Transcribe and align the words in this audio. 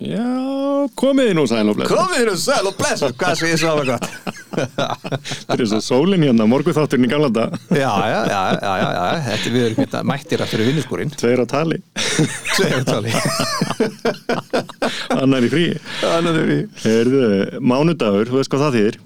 Já, 0.00 0.24
komið 0.96 1.34
nú 1.36 1.42
sæl 1.44 1.68
og 1.68 1.76
blessa 1.76 1.92
Komið 1.92 2.22
þér 2.22 2.28
um 2.32 2.38
sæl 2.40 2.68
og 2.70 2.76
blessu, 2.78 3.10
hvað 3.20 3.34
sé 3.36 3.50
ég 3.50 3.58
svo 3.60 3.68
alveg 3.74 3.90
gott 3.90 4.06
Þetta 5.50 5.58
er 5.58 5.68
svo 5.68 5.80
sólin 5.84 6.24
hérna, 6.24 6.46
morguþátturinn 6.48 7.04
í 7.04 7.10
gamla 7.10 7.28
dag 7.36 7.52
Já, 7.68 7.92
já, 8.08 8.20
já, 8.30 8.40
já, 8.56 8.72
já, 8.80 8.88
já, 8.96 9.02
þetta 9.26 9.52
við 9.52 9.66
erum 9.66 9.78
hérna 9.82 10.00
mættir 10.08 10.40
að 10.40 10.48
fyrir 10.54 10.70
vinnuskúrin 10.70 11.12
Tveir 11.20 11.44
á 11.44 11.46
tali, 11.52 11.76
Tveir 12.56 12.80
tali. 12.88 13.12
Annar 15.20 15.44
í 15.44 15.52
frí. 15.52 15.66
Þannig 16.00 16.40
er 16.40 16.48
við 16.48 16.64
Heyrðu, 16.84 17.24
mánudagur, 17.60 18.28
þú 18.30 18.36
veist 18.40 18.52
hvað 18.52 18.64
það 18.66 18.76
þýðir? 18.78 18.96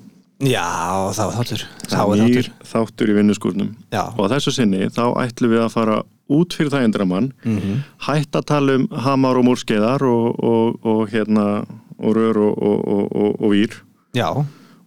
Já, 0.44 0.68
það 1.14 1.28
var 1.28 1.34
þáttur. 1.38 1.62
Var 1.64 1.94
er 1.94 1.94
þáttur. 1.94 2.24
nýr 2.24 2.46
þáttur 2.70 3.10
í 3.10 3.14
vinnuskúrnum. 3.18 3.70
Já. 3.94 4.02
Og 4.14 4.22
að 4.26 4.32
þessu 4.36 4.52
sinni, 4.56 4.80
þá 4.92 5.04
ætlum 5.22 5.50
við 5.54 5.60
að 5.64 5.74
fara 5.74 5.96
út 6.30 6.54
fyrir 6.56 6.70
það 6.72 6.84
endramann. 6.88 7.32
Mm 7.44 7.56
Mhm. 7.58 7.80
Hætt 8.06 8.32
að 8.38 8.44
tala 8.46 8.74
um 8.78 8.86
hamar 8.88 9.36
og 9.36 9.44
múrskeiðar 9.44 10.02
og, 10.02 10.38
og, 10.44 10.78
og 10.84 11.08
hérna 11.10 11.66
og 11.98 12.14
rör 12.16 12.36
og, 12.36 12.62
og, 12.62 12.88
og, 12.88 13.16
og, 13.16 13.40
og 13.42 13.50
vír. 13.52 13.74
Já, 14.14 14.28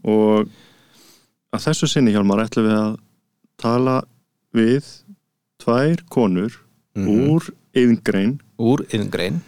og 0.04 0.48
að 1.54 1.64
þessu 1.68 1.88
sinni 1.88 2.12
Hjálmar 2.14 2.44
ætlum 2.46 2.66
við 2.68 2.78
að 2.78 2.98
tala 3.58 4.02
við 4.54 4.84
tvær 5.64 6.04
konur 6.10 6.52
Mhm. 6.98 7.30
úr 7.30 7.50
yðngrein 7.78 8.40
úr 8.58 8.82
yðingrein 8.90 9.42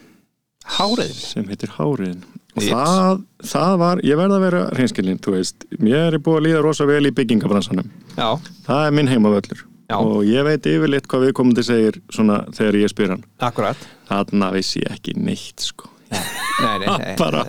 Háriðin 0.77 1.13
sem 1.17 1.47
heitir 1.49 1.69
Háriðin 1.79 2.21
og 2.55 2.63
það, 2.63 3.23
það 3.41 3.77
var, 3.79 3.97
ég 4.05 4.17
verð 4.19 4.35
að 4.35 4.41
vera 4.43 4.61
hreinskilin, 4.75 5.17
þú 5.23 5.31
veist, 5.33 5.65
mér 5.79 6.13
er 6.13 6.19
búið 6.19 6.37
að 6.37 6.45
líða 6.45 6.61
rosa 6.65 6.85
vel 6.85 7.05
í 7.09 7.11
byggingabransanum, 7.15 7.89
Já, 8.17 8.37
það 8.67 8.85
er 8.85 8.91
minn 8.91 9.07
heimavöllur 9.09 9.63
Já. 9.89 9.97
og 9.97 10.19
ég 10.27 10.45
veit 10.45 10.67
yfirleitt 10.69 11.07
hvað 11.09 11.23
viðkomandi 11.27 11.63
segir 11.65 11.95
svona 12.13 12.43
þegar 12.53 12.75
ég 12.77 12.91
spyr 12.91 13.15
hann. 13.15 13.23
Akkurat. 13.41 13.87
Þarna 14.09 14.51
vissi 14.53 14.83
ég 14.83 14.91
ekki 14.93 15.15
neitt 15.17 15.65
sko. 15.65 15.89
Nei, 16.09 16.75
nei, 16.81 16.85
nei 16.89 17.15
bara, 17.21 17.43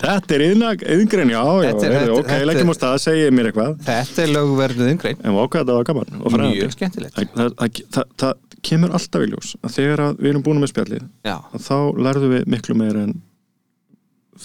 þetta 0.00 0.36
er 0.36 0.44
yðngrein, 0.46 1.32
já, 1.32 1.40
já, 1.40 1.66
Þetta 1.68 1.90
er- 2.00 2.12
ok, 2.14 2.30
leggjum 2.48 2.72
á 2.72 2.74
stað, 2.76 2.96
segið 3.04 3.34
mér 3.36 3.50
eitthvað. 3.50 3.74
Þetta 3.86 4.22
er 4.24 4.32
lögverðið 4.32 4.86
yðingrein 4.86 5.20
en 5.22 5.36
vákað 5.36 5.60
þetta 5.62 5.76
var 5.76 5.88
gaman 5.90 6.16
og 6.20 6.34
fræðandi. 6.34 6.70
Það, 7.16 7.28
það, 7.36 7.82
það, 7.96 8.08
það, 8.24 8.40
kemur 8.66 8.96
alltaf 8.98 9.22
í 9.22 9.28
ljós 9.30 9.52
að 9.60 9.74
þegar 9.76 10.02
að 10.06 10.22
við 10.24 10.32
erum 10.32 10.46
búin 10.48 10.62
með 10.62 10.72
spjallið 10.72 11.04
þá 11.68 11.76
lærðum 12.08 12.32
við 12.32 12.48
miklu 12.56 12.76
meira 12.80 13.04
en 13.06 13.12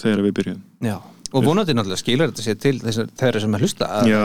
þegar 0.02 0.24
við 0.28 0.36
byrjuðum. 0.38 0.62
Já 0.84 0.96
Og 1.32 1.46
vonandi 1.46 1.74
náttúrulega 1.76 2.00
skilur 2.00 2.32
þetta 2.32 2.44
sér 2.44 2.58
til 2.60 2.74
þessar 2.82 3.10
þeirra 3.22 3.42
sem 3.44 3.56
að 3.56 3.64
hlusta 3.64 3.90
að, 3.98 4.10
Já. 4.12 4.22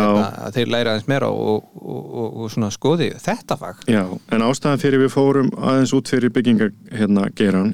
að 0.48 0.58
þeir 0.58 0.72
læra 0.74 0.94
aðeins 0.94 1.10
meira 1.12 1.30
og, 1.32 1.68
og, 1.80 2.02
og, 2.06 2.30
og 2.44 2.52
svona 2.54 2.72
skoði 2.76 3.10
þetta 3.24 3.60
fag. 3.62 3.84
Já, 3.92 4.04
en 4.36 4.46
ástæðan 4.48 4.84
fyrir 4.84 5.04
við 5.06 5.14
fórum 5.16 5.52
aðeins 5.58 5.96
út 5.96 6.12
fyrir 6.12 6.34
bygginga 6.36 6.72
hérna 6.92 7.28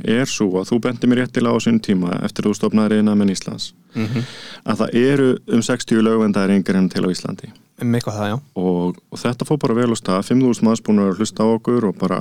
er 0.03 0.29
svo 0.29 0.51
að 0.61 0.69
þú 0.71 0.81
bendi 0.87 1.09
mér 1.09 1.23
réttilega 1.23 1.57
á 1.57 1.65
sinn 1.65 1.81
tíma 1.83 2.19
eftir 2.21 2.49
þú 2.49 2.55
stopnaði 2.59 2.99
reyna 2.99 3.17
með 3.17 3.35
Íslands. 3.37 3.73
Mm 3.93 4.23
að 4.63 4.79
það 4.79 4.95
eru 4.99 5.29
um 5.51 5.61
60 5.65 6.03
lögvendar 6.05 6.51
yngrein 6.53 6.89
til 6.91 7.03
á 7.03 7.09
Íslandi 7.11 7.51
Um 7.83 7.97
eitthvað 7.97 8.17
það, 8.19 8.29
já. 8.31 8.37
Og, 8.63 8.97
og 9.11 9.19
þetta 9.19 9.47
fór 9.49 9.59
bara 9.61 9.77
vel 9.77 9.91
á 9.91 9.97
stað. 9.99 10.21
5.000 10.29 10.65
manns 10.67 10.83
búin 10.85 11.03
að 11.03 11.19
hlusta 11.19 11.43
á 11.43 11.47
okkur 11.51 11.89
og 11.89 11.99
bara 11.99 12.19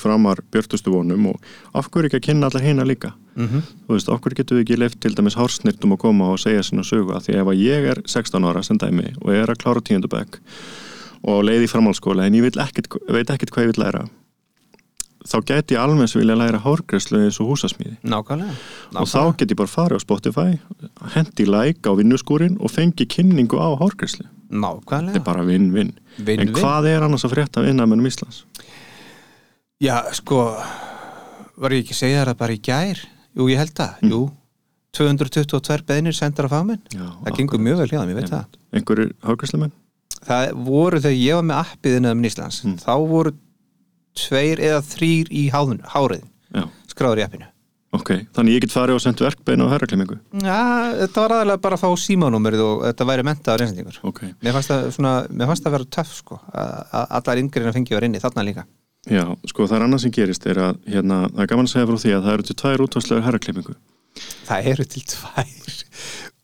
framar 0.00 0.42
björtustu 0.54 0.94
vonum. 0.94 1.28
Og 1.32 1.76
af 1.76 1.90
hverju 1.92 2.10
ekki 2.10 2.20
að 2.22 2.26
kynna 2.30 2.50
allar 2.50 2.64
hina 2.64 2.86
líka? 2.88 3.12
Mm 3.36 3.62
þú 3.86 3.94
veist, 3.94 4.08
okkur 4.10 4.34
getum 4.34 4.56
við 4.56 4.64
ekki 4.64 4.80
leift 4.80 5.00
til 5.00 5.14
dæmis 5.14 5.36
hársnirtum 5.36 5.92
að 5.92 6.02
koma 6.02 6.32
og 6.32 6.40
segja 6.40 6.62
sinna 6.62 6.82
sögu 6.82 7.14
að 7.14 7.28
því 7.28 7.36
ef 7.40 7.46
að 7.52 7.60
ég 7.62 7.88
er 7.92 8.00
16 8.06 8.44
ára 8.48 8.62
sem 8.62 8.78
dæmi 8.78 9.12
og 9.20 9.30
er 9.30 9.50
að 9.50 9.60
klára 9.62 9.80
tíundabæk 9.80 10.40
og 11.22 11.44
leiði 11.44 11.68
í 11.68 11.70
framhaldsskóla 11.70 12.26
en 12.26 12.34
ég 12.34 12.48
ekkit, 12.50 12.88
veit 13.08 13.30
ekkert 13.30 13.52
hvað 13.52 13.66
ég 13.66 13.72
vil 13.74 13.84
læra 13.84 14.06
þá 15.26 15.36
geti 15.46 15.76
ég 15.76 15.82
alveg 15.82 16.14
vilja 16.16 16.36
læra 16.38 16.62
hárgræslu 16.62 17.20
eins 17.24 17.40
og 17.42 17.50
húsasmíði. 17.50 17.96
Nákvæmlega, 18.06 18.54
og 18.94 19.10
þá 19.10 19.36
get 19.38 19.52
ég 19.52 19.58
bara 19.58 19.72
farið 19.72 19.98
á 19.98 20.04
Spotify 20.04 20.48
hendi 21.16 21.46
like 21.48 21.86
á 21.86 21.92
vinnuskúrin 21.98 22.58
og 22.60 22.72
fengi 22.72 23.08
kynningu 23.10 23.58
á 23.58 23.74
hárgræslu 24.50 25.12
þetta 25.12 25.16
Nákvæmlega 25.16 25.16
er 25.16 25.24
bara 25.26 25.44
vinn-vinn. 25.44 25.92
En 26.28 26.52
hvað 26.54 26.86
er 26.92 27.02
annars 27.06 27.24
að 27.26 27.32
frétta 27.34 27.60
af 27.62 27.66
innamennum 27.70 28.06
Íslands? 28.06 28.44
Já, 29.82 30.02
sko 30.12 30.56
Var 31.56 31.70
ég 31.72 31.82
ekki 31.84 31.94
að 31.96 32.00
segja 32.02 32.24
það 32.28 32.36
bara 32.38 32.52
í 32.56 32.60
gær? 32.60 32.98
Jú, 33.36 33.46
ég 33.48 33.56
held 33.60 33.72
það, 33.76 33.94
jú 34.10 34.20
222 34.96 35.82
beðnir 35.88 36.14
sendar 36.16 36.46
á 36.48 36.50
fagmenn. 36.52 36.80
Já, 36.92 37.04
Það 37.24 37.36
gengur 37.36 37.60
mjög 37.60 37.78
vel 37.82 37.88
hjá 37.90 37.98
þeim, 38.00 38.10
ég 38.12 38.16
veit 38.16 38.30
það. 38.32 38.44
Einhverjir 38.72 39.10
hárgræslumenn? 39.26 39.72
Það 40.26 40.52
voru 40.66 41.00
þegar 41.04 41.18
ég 41.20 41.34
var 41.36 41.44
með 41.50 41.60
appið 41.64 41.96
innan 42.00 42.24
Íslands 42.24 42.62
Mm. 42.64 42.76
þá 42.80 42.94
voru 43.08 43.32
tveir 44.16 44.58
eða 44.64 44.80
þrýr 44.82 45.28
í 45.30 45.42
háriðin 45.52 46.24
skráður 46.88 47.20
í 47.20 47.24
appinu 47.26 47.46
ok, 47.96 48.12
þannig 48.36 48.56
ég 48.56 48.64
get 48.64 48.74
farið 48.76 48.98
og 48.98 49.02
sendt 49.04 49.22
verkbein 49.24 49.64
á 49.64 49.66
herraklimingu 49.72 50.18
Já, 50.44 50.60
þetta 51.02 51.24
var 51.24 51.36
aðalega 51.38 51.62
bara 51.66 51.78
að 51.78 51.84
fá 51.84 52.02
símanúmerið 52.06 52.64
og 52.64 52.86
þetta 52.86 53.08
væri 53.10 53.26
mentaður 53.26 53.66
einsendingur 53.66 54.00
ok, 54.12 54.22
Mér 54.44 54.56
fannst 54.56 54.72
það, 54.72 54.88
svona, 54.96 55.14
mér 55.30 55.50
fannst 55.52 55.66
það 55.66 55.76
vera 55.76 55.90
töff 55.98 56.14
sko, 56.20 56.40
að 56.52 57.16
allar 57.20 57.42
yngreina 57.42 57.74
fengi 57.76 57.96
var 57.96 58.06
inni 58.08 58.22
þarna 58.22 58.46
líka. 58.46 58.66
Já, 59.06 59.22
sko 59.46 59.66
það 59.66 59.76
er 59.76 59.84
annað 59.86 60.02
sem 60.02 60.14
gerist 60.14 60.46
er 60.50 60.58
að 60.58 60.80
hérna, 60.90 61.20
það 61.30 61.42
er 61.44 61.50
gaman 61.52 61.68
að 61.68 61.74
segja 61.74 61.90
frá 61.90 62.00
því 62.02 62.14
að 62.16 62.24
það 62.24 62.36
eru 62.36 62.46
til 62.48 62.56
tvær 62.62 62.82
útvarslegar 62.86 63.26
herraklippingu 63.28 63.76
Það 64.46 64.70
eru 64.72 64.86
til 64.94 65.02
tvær 65.12 65.52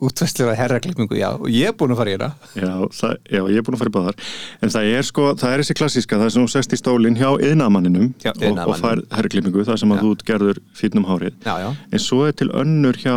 útvæstlur 0.02 0.50
að 0.50 0.58
herraklippingu, 0.58 1.14
já, 1.14 1.28
og 1.36 1.46
ég 1.52 1.70
er 1.70 1.76
búin 1.78 1.92
að 1.94 2.00
fara 2.00 2.10
í 2.10 2.14
hérna 2.16 2.30
Já, 2.58 2.72
það, 2.98 3.12
já, 3.30 3.40
ég 3.52 3.60
er 3.60 3.66
búin 3.66 3.76
að 3.76 3.82
fara 3.82 3.92
í 3.92 3.94
báðar. 3.94 4.16
En 4.58 4.72
það 4.74 4.88
er 4.96 5.06
sko, 5.06 5.26
það 5.38 5.52
er 5.54 5.62
þessi 5.62 5.76
klassíska 5.78 6.18
það 6.18 6.26
er 6.26 6.34
sem 6.34 6.46
þú 6.46 6.52
sest 6.56 6.74
í 6.74 6.80
stólinn 6.80 7.18
hjá 7.20 7.28
yðnamanninum 7.36 8.08
og, 8.32 8.58
og 8.64 8.74
fær 8.80 9.04
herraklippingu 9.14 9.66
það 9.68 9.78
sem 9.84 9.94
að 9.94 10.00
Já. 10.00 10.02
þú 10.02 10.28
gerður 10.32 10.60
fýtnum 10.80 11.06
hárið. 11.06 11.38
Já, 11.46 11.54
já. 11.62 11.70
En 11.92 12.02
svo 12.02 12.24
er 12.26 12.34
til 12.42 12.50
önnur 12.50 12.98
hjá 12.98 13.14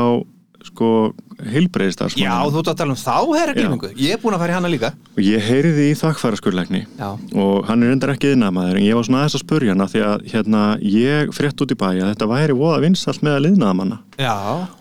sko 0.65 0.89
heilbreyðistar 1.35 2.13
Já, 2.15 2.33
þú 2.47 2.61
ert 2.61 2.69
að 2.71 2.77
tala 2.79 2.93
um 2.95 2.99
þá 2.99 3.15
herraklippingu. 3.35 3.89
Ég 3.99 4.15
er 4.15 4.21
búin 4.21 4.35
að 4.37 4.43
fara 4.43 4.53
í 4.53 4.55
hana 4.55 4.71
líka. 4.71 4.91
Og 5.15 5.21
ég 5.25 5.43
heyriði 5.49 5.87
í 5.91 5.97
þakkfæraskurleikni 5.99 6.81
Já, 6.85 7.09
og 7.43 7.67
hann 7.67 7.83
er 7.83 7.91
reyndar 7.91 8.13
ekki 8.15 8.31
yðnaðamaður 8.33 8.79
en 8.79 8.87
ég 8.87 8.97
var 8.97 9.07
svona 9.07 9.21
aðeins 9.23 9.37
að 9.37 9.43
spurja 9.43 9.75
hana 9.75 9.89
því 9.91 10.03
að 10.07 10.25
hérna, 10.31 10.63
ég 10.95 11.35
frétt 11.35 11.65
út 11.65 11.75
í 11.75 11.79
bæ 11.81 11.87
að 11.91 12.09
þetta 12.13 12.29
væri 12.31 12.57
voða 12.61 12.81
vinsalt 12.85 13.25
með 13.25 13.37
að 13.37 13.45
liðnaðamanna 13.49 13.99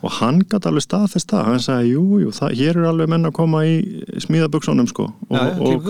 og 0.04 0.16
hann 0.20 0.40
gæti 0.46 0.70
alveg 0.70 0.86
staðfest 0.86 1.34
það. 1.34 1.46
Hann 1.50 1.66
sagði, 1.66 1.92
jú, 1.96 2.06
jú, 2.22 2.32
það, 2.38 2.56
hér 2.62 2.74
eru 2.76 2.88
alveg 2.92 3.12
menn 3.14 3.30
að 3.30 3.36
koma 3.40 3.64
í 3.66 3.76
smíðaböksunum 4.22 4.90
sko 4.90 5.10
og, 5.10 5.38
og 5.58 5.88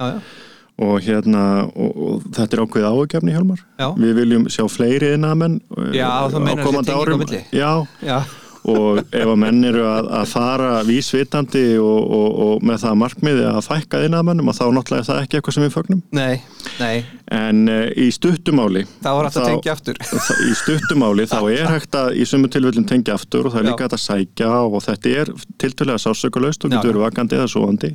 já, 0.00 0.10
já, 0.10 0.14
og 0.80 1.00
hérna, 1.04 1.68
og, 1.76 1.96
og 2.00 2.28
þetta 2.32 2.56
er 2.56 2.62
ákveð 2.64 2.84
Já. 3.76 3.86
við 4.00 4.14
viljum 4.16 4.46
sjá 4.48 4.64
fleiri 4.72 5.10
þessi 5.12 6.86
tenging 6.88 7.12
á 7.12 7.20
milli. 7.20 7.40
já, 7.52 7.72
já. 8.00 8.18
Og 8.68 9.00
ef 9.00 9.24
að 9.24 9.38
menn 9.40 9.64
eru 9.70 9.86
að, 9.88 10.10
að 10.20 10.26
fara 10.34 10.72
vísvitandi 10.86 11.64
og, 11.80 12.00
og, 12.18 12.28
og 12.44 12.66
með 12.66 12.82
það 12.84 12.98
markmiði 13.04 13.46
að 13.48 13.62
fækka 13.68 14.02
innamennum 14.06 14.52
og 14.52 14.58
þá 14.58 14.64
náttúrulega 14.76 15.00
er 15.00 15.08
það 15.08 15.22
ekki 15.24 15.38
eitthvað 15.38 15.56
sem 15.56 15.66
við 15.66 15.74
fögnum? 15.78 16.02
Nei, 16.16 16.42
nei, 16.80 16.96
en 17.30 17.68
uh, 17.70 17.86
í 17.94 18.08
stuttumáli 18.14 18.84
það 19.04 19.16
var 19.16 19.28
hægt 19.28 19.38
að 19.40 19.48
tengja 19.50 19.74
aftur. 19.76 20.00
í 20.48 20.54
stuttumáli 20.58 21.26
þá 21.30 21.38
er 21.52 21.68
hægt 21.70 21.98
að 22.00 22.16
í 22.18 22.26
sumu 22.28 22.50
tilfellin 22.52 22.88
tengja 22.90 23.16
aftur 23.18 23.46
og 23.46 23.54
það 23.54 23.60
er 23.62 23.68
líka 23.70 23.86
hægt 23.86 23.98
að 23.98 24.04
sækja 24.04 24.50
og 24.64 24.78
þetta 24.86 25.12
er 25.22 25.32
tiltölulega 25.62 26.02
sásökulaust 26.02 26.66
og 26.66 26.74
getur 26.74 26.90
verið 26.92 27.04
vakandi 27.06 27.38
eða 27.38 27.50
svoandi 27.54 27.92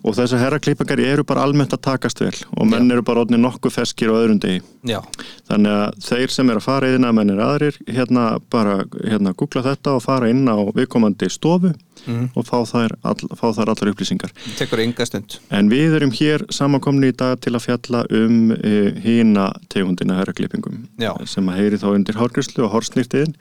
og 0.00 0.16
þessar 0.16 0.44
herraklippingar 0.44 1.02
eru 1.04 1.24
bara 1.28 1.44
almennt 1.44 1.74
að 1.76 1.82
takast 1.88 2.20
vel 2.22 2.34
og 2.56 2.68
menn 2.68 2.90
eru 2.92 3.04
bara 3.04 3.24
odni 3.24 3.40
nokkuð 3.40 3.74
feskir 3.74 4.12
degi. 4.40 4.60
Já, 4.88 5.00
þannig 5.48 5.74
að 5.76 5.98
þeir 6.06 6.32
sem 6.32 6.50
er 6.50 6.60
að 6.60 6.64
fara 6.64 6.88
yfirna 6.88 7.12
mennir 7.12 7.42
aðrir 7.44 7.76
hérna 7.86 8.24
bara 8.52 8.80
hérna 9.04 9.34
googla 9.36 9.64
þetta 9.66 9.96
og 9.98 10.04
fara 10.04 10.30
inn 10.32 10.48
á 10.48 10.56
viðkomandi 10.72 11.28
stofu 11.32 11.74
Mhm. 12.06 12.30
og 12.34 12.46
fá 12.46 12.58
þær, 12.66 12.94
all, 13.04 13.28
fá 13.36 13.46
þær 13.56 13.72
allar 13.72 13.90
upplýsingar. 13.92 14.32
Tekur 14.58 14.82
enga 14.84 15.06
stund. 15.06 15.38
En 15.50 15.70
við 15.70 15.96
erum 15.98 16.12
hér 16.16 16.44
samankomni 16.52 17.12
í 17.12 17.16
dag 17.16 17.40
til 17.40 17.54
að 17.54 17.66
fjalla 17.66 18.04
um 18.10 18.50
uh, 18.56 18.90
hína 19.04 19.50
tegundina 19.68 20.18
herraklippingum 20.20 20.88
sem 21.26 21.48
að 21.48 21.60
heyri 21.60 21.80
þá 21.80 21.88
undir 21.94 22.18
hárgrislu 22.20 22.64
og 22.66 22.74
hársnýrtiðin 22.74 23.34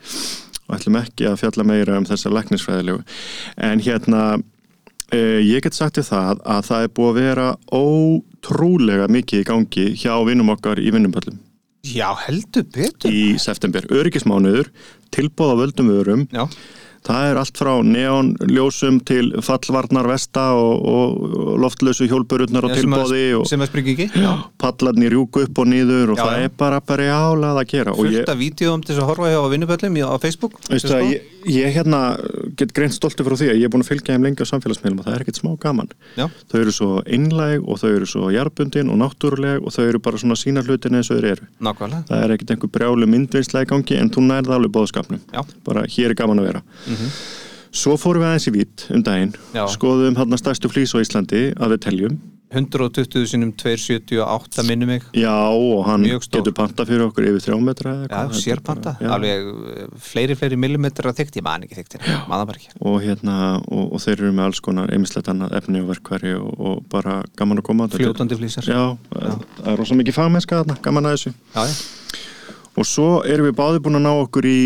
og 0.69 0.77
ætlum 0.77 0.99
ekki 1.01 1.27
að 1.29 1.39
fjalla 1.41 1.65
meira 1.65 1.97
um 1.97 2.05
þessa 2.05 2.29
læknisfræðilegu. 2.29 3.03
En 3.57 3.79
hérna, 3.79 4.23
uh, 5.13 5.39
ég 5.41 5.61
get 5.63 5.73
sagt 5.77 5.97
þér 5.97 6.09
það 6.11 6.41
að 6.45 6.65
það 6.69 6.87
er 6.87 6.95
búið 6.99 7.09
að 7.09 7.21
vera 7.23 7.51
ótrúlega 7.71 9.07
mikið 9.09 9.43
í 9.43 9.47
gangi 9.47 9.85
hjá 9.97 10.15
vinnum 10.27 10.51
okkar 10.55 10.81
í 10.81 10.91
vinnumöllum 10.93 11.39
Já, 11.87 12.11
heldur 12.27 12.65
betur. 12.75 13.07
Í 13.11 13.37
september. 13.39 13.85
Öryggismánuður, 13.87 14.67
tilbúð 15.15 15.53
á 15.55 15.59
völdum 15.61 15.91
vörum, 15.93 16.25
Já, 16.27 16.43
Það 17.07 17.29
er 17.31 17.37
allt 17.39 17.57
frá 17.57 17.71
neonljósum 17.85 18.97
til 19.07 19.31
fallvarnar 19.45 20.07
vesta 20.09 20.49
og, 20.57 20.83
og 20.83 21.59
loftlösu 21.63 22.07
sem 22.75 22.93
að- 22.93 23.05
tilbóði 23.07 23.23
og 23.39 23.47
sem 23.49 23.63
að 23.63 23.69
springi 23.71 23.93
ekki 23.95 24.07
já, 24.23 24.31
pallarnir 24.61 25.13
rjúku 25.15 25.43
upp 25.47 25.61
og 25.63 25.67
niður 25.71 26.11
og 26.13 26.17
Já, 26.19 26.23
það 26.25 26.35
já. 26.37 26.43
er 26.49 26.53
bara 26.59 26.79
bara 26.81 27.03
jálað 27.09 27.61
að 27.63 27.67
gera. 27.71 27.91
Og 27.95 28.03
fullt 28.03 28.17
ég, 28.19 28.29
af 28.29 28.37
vídeoum 28.37 28.83
til 28.85 28.95
þess 28.95 29.03
að 29.03 29.09
horfa 29.13 29.31
hjá 29.31 29.41
vinnuböllum 29.55 29.97
á 30.05 30.15
Facebook 30.19 30.59
veistu 30.69 30.93
að 30.93 31.05
ég, 31.15 31.21
ég 31.47 31.73
hérna 31.75 31.99
get 32.57 32.73
greint 32.75 32.93
stolti 32.93 33.23
frá 33.23 33.35
því 33.39 33.49
að 33.53 33.59
ég 33.59 33.67
er 33.67 33.71
búin 33.73 33.83
að 33.83 33.91
fylgja 33.91 34.15
þeim 34.15 34.25
lengi 34.27 34.43
á 34.43 34.51
samfélagsmiðlum 34.51 35.01
og 35.01 35.05
það 35.07 35.15
er 35.15 35.23
ekkert 35.25 35.39
smá 35.39 35.51
gaman. 35.63 35.91
Já, 36.19 36.25
þau 36.51 36.57
eru 36.59 36.73
svo 36.75 36.89
einlæg 37.05 37.67
og 37.67 37.79
þau 37.81 37.89
eru 37.91 38.09
svo 38.09 38.31
jarbundin 38.33 38.89
og 38.93 38.99
náttúruleg 39.01 39.63
og 39.63 39.75
þau 39.75 39.83
eru 39.87 39.99
bara 39.99 40.21
svona 40.21 40.37
sína 40.39 40.63
hlutin 40.65 40.95
eins 40.99 41.11
og 41.11 41.19
þau 41.21 41.31
eru. 41.33 41.49
Nákvæmlega. 41.61 42.03
Það 42.09 42.23
er 42.25 42.33
ekkert 42.35 42.55
einhver 42.55 42.73
brjálu 42.77 43.09
myndvinnsla 43.09 43.63
í 43.63 43.69
gangi 43.69 43.99
en 43.99 44.09
þú 44.15 44.25
nærða 44.27 44.57
alveg 44.59 44.73
bóðskapnum 44.75 45.21
Já. 45.33 45.43
bara 45.65 45.85
hér 45.87 46.09
er 46.11 46.19
gaman 46.19 46.39
að 46.43 46.49
vera. 46.51 46.63
Mhm. 46.87 47.13
svo 47.71 47.93
fórum 48.01 48.23
við 48.23 48.31
aðeins 48.31 48.47
í 48.49 48.51
vít 48.51 48.85
um 48.89 49.03
daginn. 49.03 49.33
Já. 49.53 49.67
skoðum 49.69 50.15
hann 50.17 50.37
stærstu 50.37 50.69
flýs 50.71 50.95
á 50.95 50.97
Íslandi 51.05 51.53
að 51.53 51.75
við 51.75 51.81
teljum 51.85 52.19
120 52.49 53.27
sinum 53.29 53.51
278 53.53 54.63
minni 54.65 54.87
mig. 54.89 55.03
Já 55.13 55.33
og 55.53 55.83
hann 55.85 56.03
getur 56.07 56.53
panta 56.57 56.85
fyrir 56.87 57.05
okkur 57.05 57.27
yfir 57.29 57.43
þrjá 57.45 57.57
metra 57.61 57.93
eða 57.93 57.99
Já, 57.99 58.07
eitthvað. 58.07 58.29
Þetta 58.29 58.39
er 58.39 58.45
sérpanta, 58.45 58.93
bara- 58.95 59.05
já. 59.05 59.13
alveg 59.15 59.49
eh, 59.75 59.91
fleiri, 60.09 60.37
fleiri 60.39 60.57
millimetrar 60.57 61.13
þykkt, 61.13 61.37
ég 61.37 61.45
man 61.45 61.67
ekki 61.67 61.83
ekki. 61.83 62.01
Og 62.81 62.97
hérna 63.05 63.37
og, 63.67 63.93
og 63.93 64.01
þeir 64.01 64.17
eru 64.17 64.31
með 64.33 64.49
alls 64.49 64.63
konar 64.65 64.89
einmislegt 64.93 65.29
annað 65.29 65.55
efni 65.61 65.83
og 65.83 65.91
verkværi 65.93 66.33
og, 66.39 66.49
og 66.59 66.83
bara 66.89 67.19
gaman 67.37 67.61
að 67.61 67.67
koma 67.69 67.87
Fljótandi 67.89 68.37
flýsar 68.39 68.65
já, 68.65 68.81
það 69.13 69.71
er 69.73 69.79
rosa 69.79 69.97
mikið 69.99 70.17
fagmennska 70.17 70.63
gaman 70.81 71.05
að 71.09 71.17
þessu. 71.17 71.33
Já, 71.53 71.63
já. 71.69 71.77
Og 72.79 72.87
svo 72.87 73.07
erum 73.27 73.49
við 73.49 73.55
báði 73.57 73.81
búin 73.83 73.99
að 73.99 74.05
ná 74.05 74.11
okkur 74.21 74.47
í 74.47 74.59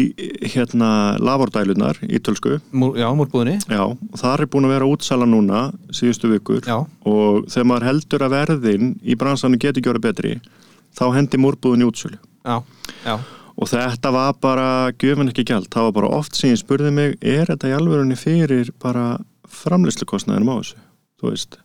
hérna 0.53 0.89
lavordælunar 1.17 1.99
í 2.05 2.21
tölsku. 2.21 2.59
Múr, 2.75 2.97
já 3.01 3.07
múrbúðinni. 3.17 3.57
Já, 3.65 3.83
og 3.89 4.19
það 4.21 4.35
er 4.35 4.51
búin 4.53 4.67
að 4.67 4.75
vera 4.75 4.89
útsala 4.89 5.27
núna 5.29 5.63
síðustu 5.93 6.29
vikur. 6.31 6.61
Já, 6.67 6.83
og 7.09 7.47
þegar 7.49 7.69
maður 7.71 7.87
heldur 7.89 8.27
að 8.27 8.35
verðin 8.37 8.91
í 9.01 9.17
bransanum 9.17 9.61
getur 9.61 9.93
orðið 9.93 10.05
betri 10.05 10.35
þá 10.93 11.05
hendi 11.17 11.41
múrbúðin 11.41 11.85
í 11.85 11.89
útsölu. 11.89 12.21
Já, 12.45 12.61
já. 13.07 13.17
Og 13.53 13.69
þetta 13.69 14.09
var 14.13 14.37
bara 14.41 14.67
gjöfin 14.97 15.29
ekki 15.29 15.45
gjald, 15.45 15.69
það 15.73 15.89
var 15.89 15.97
bara 15.99 16.13
oft 16.17 16.37
sem 16.37 16.53
ég 16.53 16.61
spurði 16.61 16.89
mig, 16.93 17.19
er 17.21 17.49
þetta 17.51 17.69
í 17.69 17.75
alvörunni 17.77 18.17
fyrir 18.17 18.71
bara 18.81 19.19
framlýslukostnaðinum 19.61 20.49
á 20.49 20.55
þessu? 20.57 20.79
Þú 21.21 21.29
veist, 21.29 21.59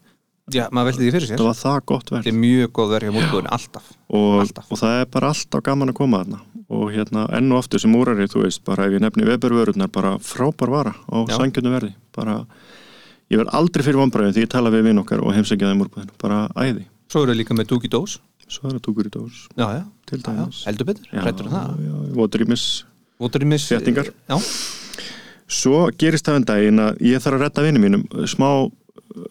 Já, 0.55 0.65
maður 0.73 0.91
veldi 0.91 1.05
því 1.05 1.13
fyrir 1.15 1.29
sér. 1.29 1.41
Það 1.41 1.49
var 1.49 1.59
það 1.59 1.79
gott 1.91 2.05
Þetta 2.09 2.17
verð 2.19 2.31
er 2.31 2.39
mjög 2.43 2.71
góð 2.79 2.93
verið 2.95 3.11
á 3.11 3.17
múrbúðinni, 3.17 3.53
alltaf 3.57 3.91
og, 4.09 4.29
alltaf. 4.43 4.69
og 4.69 4.81
það 4.83 5.01
er 5.01 5.11
bara 5.17 5.33
alltaf 5.35 5.65
gaman 5.69 5.93
að 5.93 5.99
koma 5.99 6.23
þarna. 6.23 6.41
Og 6.69 6.87
hérna 6.93 7.25
enn 7.39 7.53
og 7.53 7.63
aftur 7.63 7.83
sem 7.83 7.97
úrari 7.97 8.29
þú 8.29 8.45
veist, 8.45 8.63
bara 8.65 8.89
ef 8.89 8.97
ég 8.97 9.05
nefni 9.05 9.29
veburvörurnar 9.29 9.93
bara 9.93 10.15
frábær 10.21 10.73
vara 10.73 10.95
á 10.95 11.17
sangjöndu 11.33 11.73
verði. 11.73 11.93
Bara, 12.17 12.39
ég 13.33 13.41
verð 13.41 13.55
aldrei 13.61 13.87
fyrir 13.87 14.01
vonbræðin 14.03 14.37
því 14.37 14.47
ég 14.47 14.53
tala 14.53 14.73
við 14.73 14.89
vinn 14.91 15.03
okkar 15.05 15.25
og 15.25 15.37
heimsækja 15.37 15.73
þeim 15.73 15.85
úrbúðinu, 15.87 16.17
bara 16.21 16.47
æði. 16.57 16.89
Svo 17.09 17.25
eru 17.25 17.37
líka 17.37 17.57
með 17.57 17.71
dúki 17.73 17.89
dós 17.93 18.19
svo 18.49 18.69
er 18.69 18.79
það 18.79 18.85
túkur 18.87 19.09
í 19.09 19.13
dós. 19.13 19.45
Já, 19.59 19.67
já, 19.77 19.85
til 20.09 20.21
dæmis. 20.25 20.63
Hrættur 20.65 21.49
um 21.49 21.55
það. 21.55 21.67
Svo 25.49 25.87
gerist 25.97 26.29
það 26.29 26.39
en 26.39 26.47
daginn 26.49 26.83
að 26.85 26.99
ég 27.09 27.23
þarf 27.25 27.39
að 27.39 27.45
redda 27.47 27.65
vinni 27.65 27.81
mínum 27.81 28.03
smá 28.29 28.49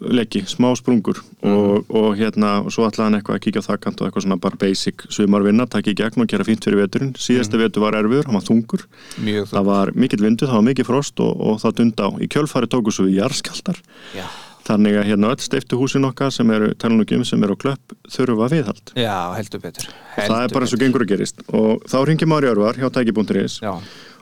leiki, 0.02 0.44
smá 0.50 0.72
sprungur. 0.78 1.19
Og, 1.46 1.86
og 1.90 2.10
hérna, 2.19 2.58
og 2.64 2.74
svo 2.74 2.88
ætlaði 2.88 3.08
hann 3.08 3.19
eitthvað 3.19 3.38
að 3.40 3.44
kíkja 3.46 3.66
þakkant 3.68 4.02
og 4.02 4.10
eitthvað 4.10 4.25
svona 4.25 4.40
bara 4.42 4.60
basic 4.62 5.06
sumarvinna, 5.14 5.68
taka 5.69 5.94
í 5.94 5.98
gegn 5.98 6.24
og 6.24 6.31
gera 6.31 6.48
fínt 6.48 6.66
fyrir 6.68 6.81
veturinn. 6.84 7.14
Síðasti 7.19 7.62
vetur 7.62 7.86
var 7.86 8.00
erfiður, 8.00 8.30
hann 8.30 8.40
var 8.40 8.48
þungur. 8.48 8.88
Mjög 9.24 9.52
það 9.54 9.69
var 9.69 9.94
mikill 9.96 10.24
vindu, 10.24 10.50
það 10.50 10.60
var 10.60 10.68
mikið 10.72 10.90
frost 10.90 11.24
og, 11.24 11.46
og 11.52 11.62
það 11.64 11.80
dund 11.81 12.04
á, 12.04 12.08
í 12.22 12.30
kjölfari 12.34 12.69
tóku 12.72 12.94
svo 12.94 13.08
við 13.08 13.22
jarðskjaldar, 13.22 13.81
Já, 14.18 14.25
þannig 14.68 14.98
að 15.00 15.08
hérna 15.12 15.31
öll 15.31 15.44
steiftu 15.44 15.80
húsin 15.80 16.08
okkar 16.08 16.34
sem 16.34 16.50
eru, 16.52 16.74
talunum 16.80 17.24
sem 17.28 17.44
eru 17.46 17.56
á 17.56 17.62
klöpp 17.62 17.96
þurfa 18.12 18.50
viðhald, 18.52 18.92
já 19.00 19.16
heldur 19.38 19.63
betur. 19.63 19.88
Það 20.18 20.42
er 20.42 20.54
bara 20.54 20.68
eins 20.68 20.75
og 20.75 20.84
gengur 20.84 21.06
að 21.06 21.13
gerist. 21.13 21.44
Og 21.56 21.86
þá 21.88 21.98
ringi 22.10 22.28
Mári 22.28 22.52
Örvar 22.52 22.80
hjá 22.80 22.88
Já, 22.88 23.74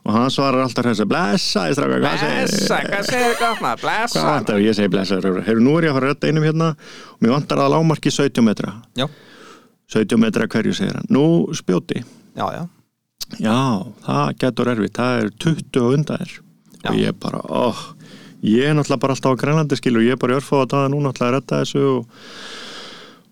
og 0.05 0.13
hann 0.13 0.29
svarar 0.33 0.61
alltaf 0.61 0.85
þess 0.85 1.01
að 1.01 1.09
blessa, 1.09 1.65
segir 1.73 2.01
blessa, 2.03 2.77
hvað 2.85 3.07
segir 3.09 3.37
gott 3.39 3.63
maður, 3.63 3.81
blessa. 3.81 4.19
Hvað 4.19 4.29
vantar? 4.29 4.61
Ég 4.61 4.77
segi 4.77 4.91
blessaður 4.93 5.41
Hefur 5.47 5.63
nú 5.65 5.73
er 5.79 5.87
ég 5.87 5.93
að 5.93 5.97
fara 5.97 6.09
að 6.09 6.13
redda 6.13 6.29
einum 6.29 6.45
hérna. 6.45 6.67
Og 7.15 7.25
mér 7.25 7.33
vantar 7.35 7.63
að 7.63 7.73
lámarki 7.73 8.13
17 8.13 8.45
metra. 8.45 8.75
Já, 8.99 9.07
17 9.95 10.21
metra 10.21 10.47
hverju 10.51 10.75
segir 10.77 10.99
hann. 10.99 11.09
Nú 11.13 11.25
spjóti. 11.57 12.03
Já, 12.37 12.45
já, 12.53 12.63
Já, 13.41 13.57
það 14.05 14.35
getur 14.43 14.69
erfitt. 14.75 14.95
Það 14.99 15.19
er 15.23 15.29
20 15.41 15.81
og 15.81 15.93
undan 15.97 16.25
Já. 16.29 16.91
og 16.91 16.99
ég 17.01 17.17
bara, 17.19 17.41
óh. 17.49 17.79
Ég 18.45 18.69
er 18.69 18.75
náttúrulega 18.77 19.01
bara 19.01 19.15
alltaf 19.15 19.33
á 19.33 19.41
grænlandi 19.41 19.77
skilur. 19.79 20.05
Ég 20.05 20.13
er 20.13 20.21
bara 20.21 20.35
í 20.35 20.37
örfáða 20.37 20.67
daga 20.69 20.91
núna 20.93 21.09
alltaf 21.09 21.25
að 21.27 21.33
redda 21.39 21.61
þessu 21.63 21.81
og, 21.89 22.19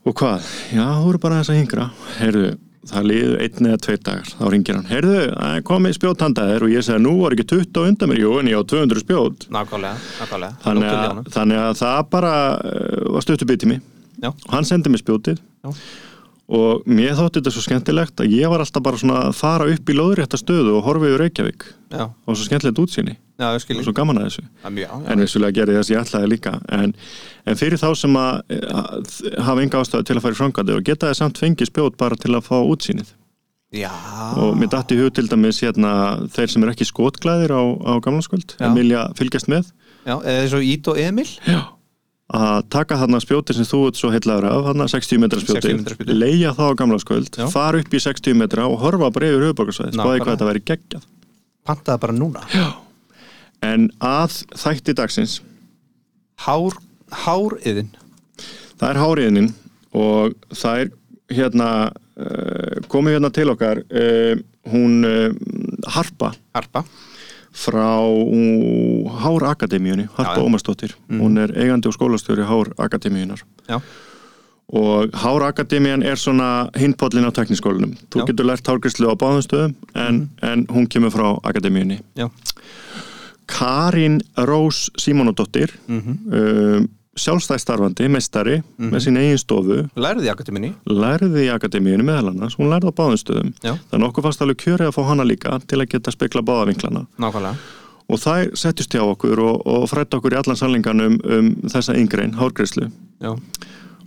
og 0.09 0.15
hvað? 0.17 0.47
Já, 0.73 0.87
þú 1.03 1.11
eru 1.11 1.21
bara 1.21 1.41
þess 1.41 1.53
að 1.53 1.59
hingra 1.61 1.85
Heyrðu, 2.17 2.47
það 2.89 3.07
liðu 3.09 3.35
einn 3.45 3.69
eða 3.69 3.80
tveit 3.85 4.03
dagar. 4.07 4.31
Þá 4.39 4.44
ringir 4.53 4.77
hann, 4.77 4.88
heyrðu, 4.89 5.19
komið 5.68 5.97
spjóthandaðir 5.97 6.65
og 6.68 6.74
ég 6.74 6.85
segi, 6.85 7.03
nú 7.03 7.15
var 7.21 7.35
ekki 7.35 7.47
20 7.53 7.81
og 7.81 7.89
undan 7.91 8.12
mér. 8.12 8.21
Jú, 8.24 8.33
en 8.41 8.51
ég 8.51 8.59
á 8.59 8.63
200 8.74 9.03
spjót. 9.03 9.47
Nákvæmlega, 9.53 10.07
nákvæmlega. 10.21 10.59
Þannig 10.65 10.88
til 10.89 11.00
að, 11.00 11.21
þannig 11.38 11.62
að 11.63 11.75
það 11.83 12.01
bara 12.15 12.33
uh, 12.59 13.03
var 13.15 13.27
stuttu 13.27 13.69
mig 13.71 13.81
Já, 14.24 14.30
og 14.31 14.51
hann 14.56 14.68
sendi 14.68 14.91
mér 14.91 15.03
spjótið. 15.03 15.39
Já. 15.63 15.71
Og 16.53 16.85
mér 16.89 17.15
þótti 17.17 17.39
þetta 17.39 17.53
svo 17.55 17.63
skemmtilegt 17.65 18.21
að 18.21 18.35
ég 18.35 18.51
var 18.51 18.61
alltaf 18.61 18.83
bara 18.85 19.00
svona 19.01 19.19
að 19.29 19.38
fara 19.39 19.67
upp 19.73 19.89
í 19.89 19.95
lóðrétta 19.97 20.38
stöðu 20.38 20.77
og 20.77 20.85
horfa 20.85 21.09
yfir 21.09 21.23
Reykjavík. 21.23 21.65
Já, 21.94 22.03
og 22.05 22.38
svo 22.38 22.45
skemmtilegt 22.45 22.81
útsýni. 22.83 23.15
Já, 23.41 23.47
og 23.57 23.83
svo 23.88 23.95
gaman 23.97 24.21
að 24.21 24.29
þessu. 24.29 24.45
Það 24.61 24.79
já, 24.83 24.89
en 25.09 25.23
vissulega 25.23 25.57
gerði 25.57 25.79
þess 25.79 25.89
að 25.89 25.95
ég 25.95 26.05
ætlaði 26.05 26.29
líka. 26.29 26.53
En, 26.77 26.94
en 27.50 27.59
fyrir 27.59 27.81
þá 27.81 27.89
sem 27.97 28.19
að, 28.21 28.55
að 28.69 29.11
hafa 29.47 29.65
enga 29.65 29.81
ástæðu 29.81 30.07
til 30.09 30.17
að 30.17 30.23
fara 30.27 30.38
í 30.38 30.39
framkvæmdi 30.44 30.77
og 30.77 30.88
geta 30.88 31.09
þið 31.09 31.19
samt 31.23 31.41
fengið 31.41 31.71
spjót 31.71 32.00
bara 32.00 32.19
til 32.21 32.35
að 32.38 32.45
fá 32.45 32.56
útsýnið. 32.61 33.13
Og 34.38 34.53
mér 34.59 34.69
dætti 34.69 34.99
hug 34.99 35.13
til 35.17 35.25
dæmis 35.31 35.63
hérna, 35.65 35.94
þeir 36.35 36.51
sem 36.53 36.65
er 36.65 36.73
ekki 36.75 36.85
skotglæðir 36.85 37.56
á, 37.57 37.61
á 37.89 37.94
gamlanskvöld 38.06 38.53
en 38.61 38.77
vilja 38.77 39.07
fylgjast 39.17 39.49
með. 39.49 39.71
Eða 40.06 40.51
svo 40.51 40.61
Ít 40.61 40.89
og 40.91 40.99
Emil. 41.01 41.25
Já. 41.49 41.63
Að 42.33 42.69
taka 42.71 42.95
þarna 43.01 43.19
spjóti 43.21 43.53
sem 43.57 43.65
þú 43.67 43.79
ert 43.89 43.99
svo 43.99 44.09
heitlaður 44.13 44.47
af, 44.49 44.61
þarna 44.69 44.85
60 44.93 45.19
metra 45.21 45.39
60 45.41 45.49
spjóti, 45.59 45.73
metra 45.79 45.95
spjótið. 45.97 46.19
leia 46.21 46.53
það 46.55 46.69
á 46.71 46.79
gamla 46.79 46.99
skvöld 47.03 47.35
Já. 47.37 47.47
fara 47.51 47.81
upp 47.83 47.93
í 47.93 47.99
60 48.01 48.37
metra 48.39 48.67
og 48.71 48.79
horfa 48.79 49.09
bara 49.13 49.27
yfir 49.27 49.43
höfuborgarsvæðis, 49.49 49.97
bara- 49.99 50.19
hvað 50.23 50.33
þetta 50.37 50.47
væri 50.49 50.63
geggjað. 50.71 51.03
Pantaði 51.67 51.99
bara 51.99 52.13
núna. 52.13 52.41
En 53.63 53.89
að 54.03 54.39
þætti 54.59 54.95
dagsins? 54.95 55.37
Hár, 56.43 56.73
háriðin. 57.11 57.91
Það 58.79 58.89
er 58.89 58.99
háriðinin 58.99 59.51
og 59.93 60.33
það 60.51 60.81
er 60.81 60.89
hérna 61.37 61.69
uh, 62.17 62.81
komið 62.91 63.15
hérna 63.19 63.31
til 63.31 63.47
okkar 63.53 63.79
uh, 63.87 64.35
hún 64.73 65.05
uh, 65.07 65.31
Harpa. 65.93 66.33
Harpa 66.55 66.83
frá 67.53 67.97
Hár 69.23 69.44
Akademíunni, 69.44 70.07
Harpa 70.17 70.39
já. 70.39 70.44
Ómarsdóttir 70.44 70.95
hún 71.09 71.38
er 71.38 71.53
eigandi 71.57 71.88
og 71.88 71.94
skólastjóri 71.94 72.44
Hár 72.44 72.73
Akademíunar 72.77 73.44
Já, 73.69 73.79
og 74.73 75.09
Hár 75.13 75.44
Akademían 75.44 76.03
er 76.03 76.17
svona 76.17 76.69
hinpollin 76.75 77.25
á 77.25 77.31
tekniskólanum. 77.31 77.94
Þú. 78.09 78.19
Mhm. 78.19 78.25
getur 78.27 78.45
lært 78.45 78.67
hárgrislu 78.67 79.05
á 79.11 79.15
báðum 79.15 79.44
stöðum 79.45 79.75
en, 79.95 80.29
en 80.41 80.65
hún 80.67 80.88
kemur 80.88 81.11
frá 81.11 81.39
Akademíunni. 81.44 82.00
Karin 83.47 84.21
Rós 84.37 84.89
Símonadóttir 84.97 85.69
mhm 85.87 86.18
um, 86.31 86.89
sjálfstæðstarfandi, 87.19 88.07
meistari 88.09 88.55
með 88.81 89.03
sín 89.05 89.17
eigin 89.21 89.37
stofu, 89.41 89.83
Lærði 89.99 90.25
í 90.25 90.31
akademinni 90.33 90.71
lærði 90.89 91.43
í 91.45 91.51
Akademíunni 91.53 92.05
meðal 92.07 92.31
annars, 92.31 92.55
hún 92.57 92.71
lærði 92.71 92.89
á 92.89 92.97
báðum 92.97 93.19
stöðum. 93.21 93.51
Já, 93.61 93.75
Þannig 93.91 94.07
okkur 94.09 94.25
fannst 94.25 94.41
alveg 94.41 94.57
kjörið 94.63 94.89
að 94.89 94.95
fá 94.97 95.01
hana 95.11 95.25
líka 95.29 95.59
til 95.69 95.79
að 95.83 95.89
geta 95.93 96.13
spekla 96.15 96.41
báðavinklana. 96.47 97.05
nákvæmlega 97.21 97.55
Og 98.11 98.19
það 98.19 98.49
settist 98.59 98.91
hjá 98.97 99.03
okkur 99.05 99.39
og, 99.39 99.61
og 99.69 99.85
frætti 99.87 100.17
okkur 100.17 100.33
í 100.35 100.39
allan 100.41 100.57
sannlinganum 100.59 101.19
um 101.23 101.53
þessa 101.71 101.93
yngrein, 101.95 102.33
hárgrislu. 102.35 102.89
Já, 103.23 103.31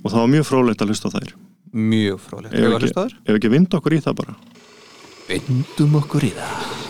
Og 0.05 0.11
það 0.13 0.21
var 0.21 0.29
mjög 0.35 0.45
frólægt 0.51 0.83
að 0.85 0.91
hlusta 0.93 1.09
á 1.09 1.15
þær. 1.17 1.31
mjög 1.73 2.19
fróðlegt 2.27 2.53
Ef 2.55 2.61
Hefur 2.61 2.75
ekki, 2.77 2.85
hlustaður? 2.87 3.15
ef 3.27 3.35
ekki 3.39 3.51
vind 3.55 3.75
okkur 3.79 3.97
í 3.97 4.03
það 4.05 4.19
bara. 4.21 4.37
Vindum 5.31 5.97
okkur 6.03 6.27
í 6.29 6.33
það 6.37 6.85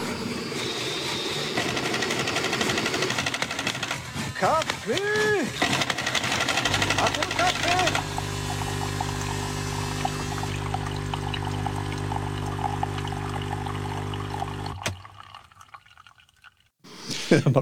Kaffi! 4.41 5.66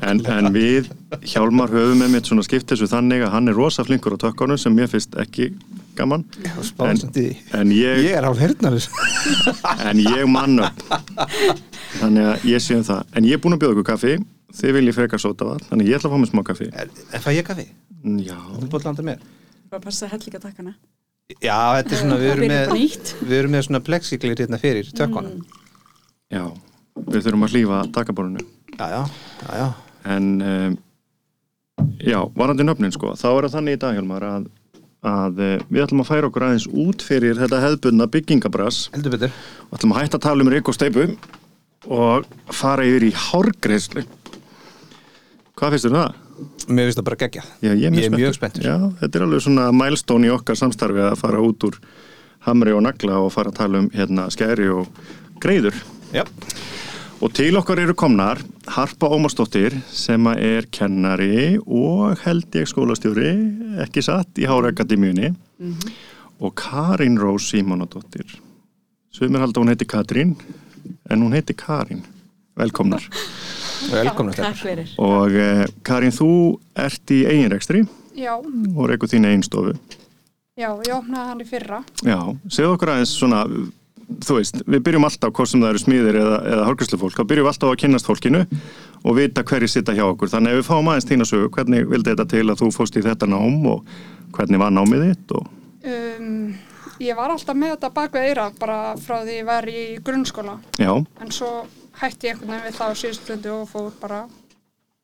En, 0.05 0.21
en 0.29 0.51
við 0.53 0.91
Hjálmar 1.25 1.73
höfum 1.73 2.03
með 2.03 2.13
mitt 2.13 2.29
svona 2.29 2.45
skipt 2.45 2.69
þessu 2.71 2.89
þannig 2.91 3.25
að 3.25 3.33
hann 3.33 3.49
er 3.49 3.57
rosa 3.57 3.85
flinkur 3.87 4.17
á 4.17 4.19
tökkunum 4.27 4.61
sem 4.61 4.75
mér 4.77 4.91
finnst 4.93 5.17
ekki 5.21 5.51
gaman. 5.97 6.27
Spáðsandi 6.65 7.31
en 7.57 7.73
ég, 7.73 8.03
Ég 8.05 8.19
er 8.19 8.29
á 8.29 8.33
hernarus 8.37 8.91
en 9.89 10.03
ég 10.05 10.29
mann 10.29 10.61
upp 10.67 10.85
þannig 12.01 12.29
að 12.35 12.47
ég 12.51 12.65
sé 12.65 12.77
um 12.77 12.85
það. 12.87 13.05
En 13.17 13.29
ég 13.29 13.39
er 13.39 13.45
búin 13.45 13.57
að 13.57 13.65
bjóða 13.65 13.77
ykkur 13.79 13.89
kaffi 13.95 14.17
þið 14.55 14.75
viljið 14.79 14.99
frekar 14.99 15.23
sóta 15.23 15.49
vatn 15.49 15.69
þannig 15.71 15.87
að 15.87 15.91
ég 15.93 15.99
ætla 15.99 16.11
að 16.11 16.15
fá 16.15 16.21
mig 16.23 16.31
smá 16.33 16.43
kaffi. 16.51 16.69
En 16.75 17.25
fæ 17.25 17.31
ég 17.35 17.47
kaffi? 17.49 17.67
já, 18.25 18.37
Þú 18.61 18.69
búið 18.75 18.87
landa 18.91 19.07
mér? 19.07 19.25
bara 19.71 19.83
passa 19.83 20.07
að 20.07 20.13
hella 20.15 20.29
líka 20.29 20.43
takkana 20.45 20.75
Já, 21.41 21.57
þetta 21.81 21.95
er 21.97 22.01
svona, 22.03 22.17
við 22.21 22.31
erum 22.35 22.51
með. 22.53 22.73
Við 23.25 23.39
erum 23.39 23.55
með 23.57 23.63
svona 23.65 23.81
plexiglir 23.81 24.37
hérna 24.39 24.59
fyrir 24.61 24.91
tökkunum. 24.95 25.39
Já 26.31 26.45
við 27.09 27.25
þurfum 27.25 27.47
að 27.47 27.55
hlýfa 27.57 27.79
takaborinu 27.95 28.43
Já, 28.77 28.85
já, 28.93 29.01
já, 29.41 29.55
já. 29.59 29.69
En 30.15 30.27
um, 30.45 30.77
já, 32.05 32.19
varandi 32.37 32.67
nöfnin 32.67 32.93
sko 32.95 33.15
þá 33.19 33.27
er 33.33 33.47
það 33.49 33.55
þannig 33.57 33.77
í 33.79 33.81
dag 33.83 33.97
Hjálmar 33.97 34.27
að, 34.29 34.47
að 35.11 35.41
eh, 35.47 35.55
við 35.71 35.85
ætlum 35.87 36.03
að 36.05 36.11
færa 36.11 36.29
okkur 36.29 36.47
aðeins 36.49 36.67
út 36.85 37.05
fyrir 37.07 37.41
þetta 37.41 37.63
hefðbundna 37.65 38.09
byggingabrass. 38.15 38.89
Heldur 38.95 39.15
betur. 39.17 39.39
Og 39.71 39.79
ætlum 39.79 39.95
að 39.97 40.03
hætta 40.05 40.21
að 40.21 40.27
tala 40.29 40.45
um 40.47 40.53
reyk 40.55 40.71
og 40.71 40.77
steipu 40.77 41.07
og 41.95 42.29
fara 42.57 42.85
yfir 42.89 43.09
í 43.09 43.15
hárgreðslu 43.27 44.05
hvað 45.59 45.75
finnst 45.77 45.87
þér 45.89 45.95
um 45.95 46.01
það? 46.01 46.21
mér 46.69 46.89
finnst 46.89 46.99
það 46.99 47.07
bara 47.09 47.21
gegja 47.25 47.45
Já, 47.63 47.71
ég 47.71 47.85
er 47.87 47.95
mjög, 47.95 48.03
Ég 48.03 48.09
er 48.11 48.19
mjög 48.19 48.37
spenntur. 48.39 48.65
Já, 48.67 48.77
þetta 49.01 49.19
er 49.19 49.27
alveg 49.29 49.45
svona 49.45 49.67
milestone 49.75 50.29
í 50.29 50.33
okkar 50.35 50.59
samstarfi 50.59 51.05
að 51.07 51.19
fara 51.21 51.43
út 51.45 51.67
úr 51.69 51.79
hamri 52.49 52.75
og 52.75 52.83
nagla 52.85 53.21
og 53.23 53.31
fara 53.33 53.53
að 53.53 53.59
tala 53.61 53.85
um 53.85 53.91
hérna 53.95 54.27
skæri 54.35 54.67
og 54.73 54.89
greiður 55.43 55.77
já, 56.15 56.25
Og 57.25 57.33
til 57.33 57.55
okkar 57.57 57.79
eru 57.81 57.95
komnar 57.97 58.41
Harpa 58.75 59.09
Ómarsdóttir 59.15 59.77
sem 59.89 60.27
er 60.35 60.67
kennari 60.75 61.55
og 61.63 62.19
held 62.25 62.59
ég 62.59 62.69
skólastjóri, 62.69 63.31
ekki 63.81 64.03
satt, 64.05 64.35
í 64.37 64.49
Hára 64.51 64.75
Akademíunni 64.75 65.31
og 66.43 66.53
Karin 66.59 67.17
Rós 67.17 67.47
Símonadóttir. 67.49 68.27
Sumir 69.15 69.41
halda 69.41 69.61
að 69.61 69.63
hún 69.63 69.73
heiti 69.73 69.89
Katrín 69.89 70.35
en 71.09 71.23
hún 71.23 71.33
heiti 71.33 71.57
Karin. 71.57 72.03
Velkomnar. 72.59 73.07
velkomna 73.93 74.33
fyrir. 74.59 74.91
Og 75.03 75.35
eh, 75.39 75.65
Karin, 75.87 76.15
þú 76.15 76.29
ert 76.77 77.15
í 77.15 77.23
eiginrekstri 77.29 77.85
Já, 78.15 78.35
og 78.39 78.85
reyku 78.91 79.09
þín 79.11 79.27
eiginstofu. 79.31 79.75
já, 80.55 80.69
ég 80.87 80.93
opnaði 80.95 81.31
hann 81.33 81.41
í 81.43 81.49
fyrra. 81.49 81.81
Já, 82.07 82.19
segðu 82.49 82.77
okkur 82.77 82.93
aðeins 82.95 83.15
svona, 83.19 83.41
þú 84.23 84.37
veist, 84.39 84.61
við 84.71 84.83
byrjum 84.87 85.07
alltaf, 85.09 85.33
hvort 85.35 85.51
sem 85.51 85.61
það 85.65 85.73
eru 85.75 85.83
smíðir 85.83 86.19
eða, 86.21 86.37
eða 86.53 86.67
hálfgræslufólk, 86.69 87.17
þá 87.19 87.25
byrjum 87.33 87.47
við 87.49 87.53
alltaf 87.53 87.73
að 87.73 87.81
kynnast 87.83 88.07
fólkinu 88.11 88.45
og 89.05 89.17
vita 89.19 89.43
hverju 89.43 89.69
sitta 89.73 89.97
hjá 89.97 90.05
okkur. 90.07 90.31
Þannig 90.31 90.55
ef 90.55 90.61
við 90.63 90.69
fáum 90.71 90.93
aðeins 90.93 91.09
þína 91.11 91.27
sögu, 91.29 91.51
hvernig 91.57 91.89
vildi 91.91 92.13
þetta 92.15 92.29
til 92.31 92.45
að 92.55 92.61
þú 92.63 92.71
fóst 92.77 92.97
í 93.01 93.03
þetta 93.05 93.27
nám 93.35 93.67
og 93.73 93.83
hvernig 94.37 94.63
var 94.63 94.75
námið 94.79 95.09
þitt 95.11 95.37
og, 95.41 95.51
Um, 95.85 96.55
ég 96.97 97.13
var 97.19 97.29
alltaf 97.35 97.53
með 97.61 97.75
þetta 97.75 97.89
bak 97.93 98.15
við 98.17 98.23
eira 98.31 98.45
bara 98.57 98.77
frá 98.97 99.19
því 99.21 99.35
ég 99.37 99.45
var 99.45 99.67
í 99.69 99.83
grunnskóla. 100.01 100.55
já, 100.81 100.95
En 101.21 101.29
svo 101.35 101.67
hætti 102.01 102.27
ég 102.29 102.35
einhvern 102.35 102.51
veginn 102.51 102.67
við 102.69 102.79
það 102.79 102.91
á 102.91 102.95
síðustu 103.01 103.25
stundu 103.25 103.53
og 103.55 103.69
fór 103.71 103.91
bara 104.01 104.21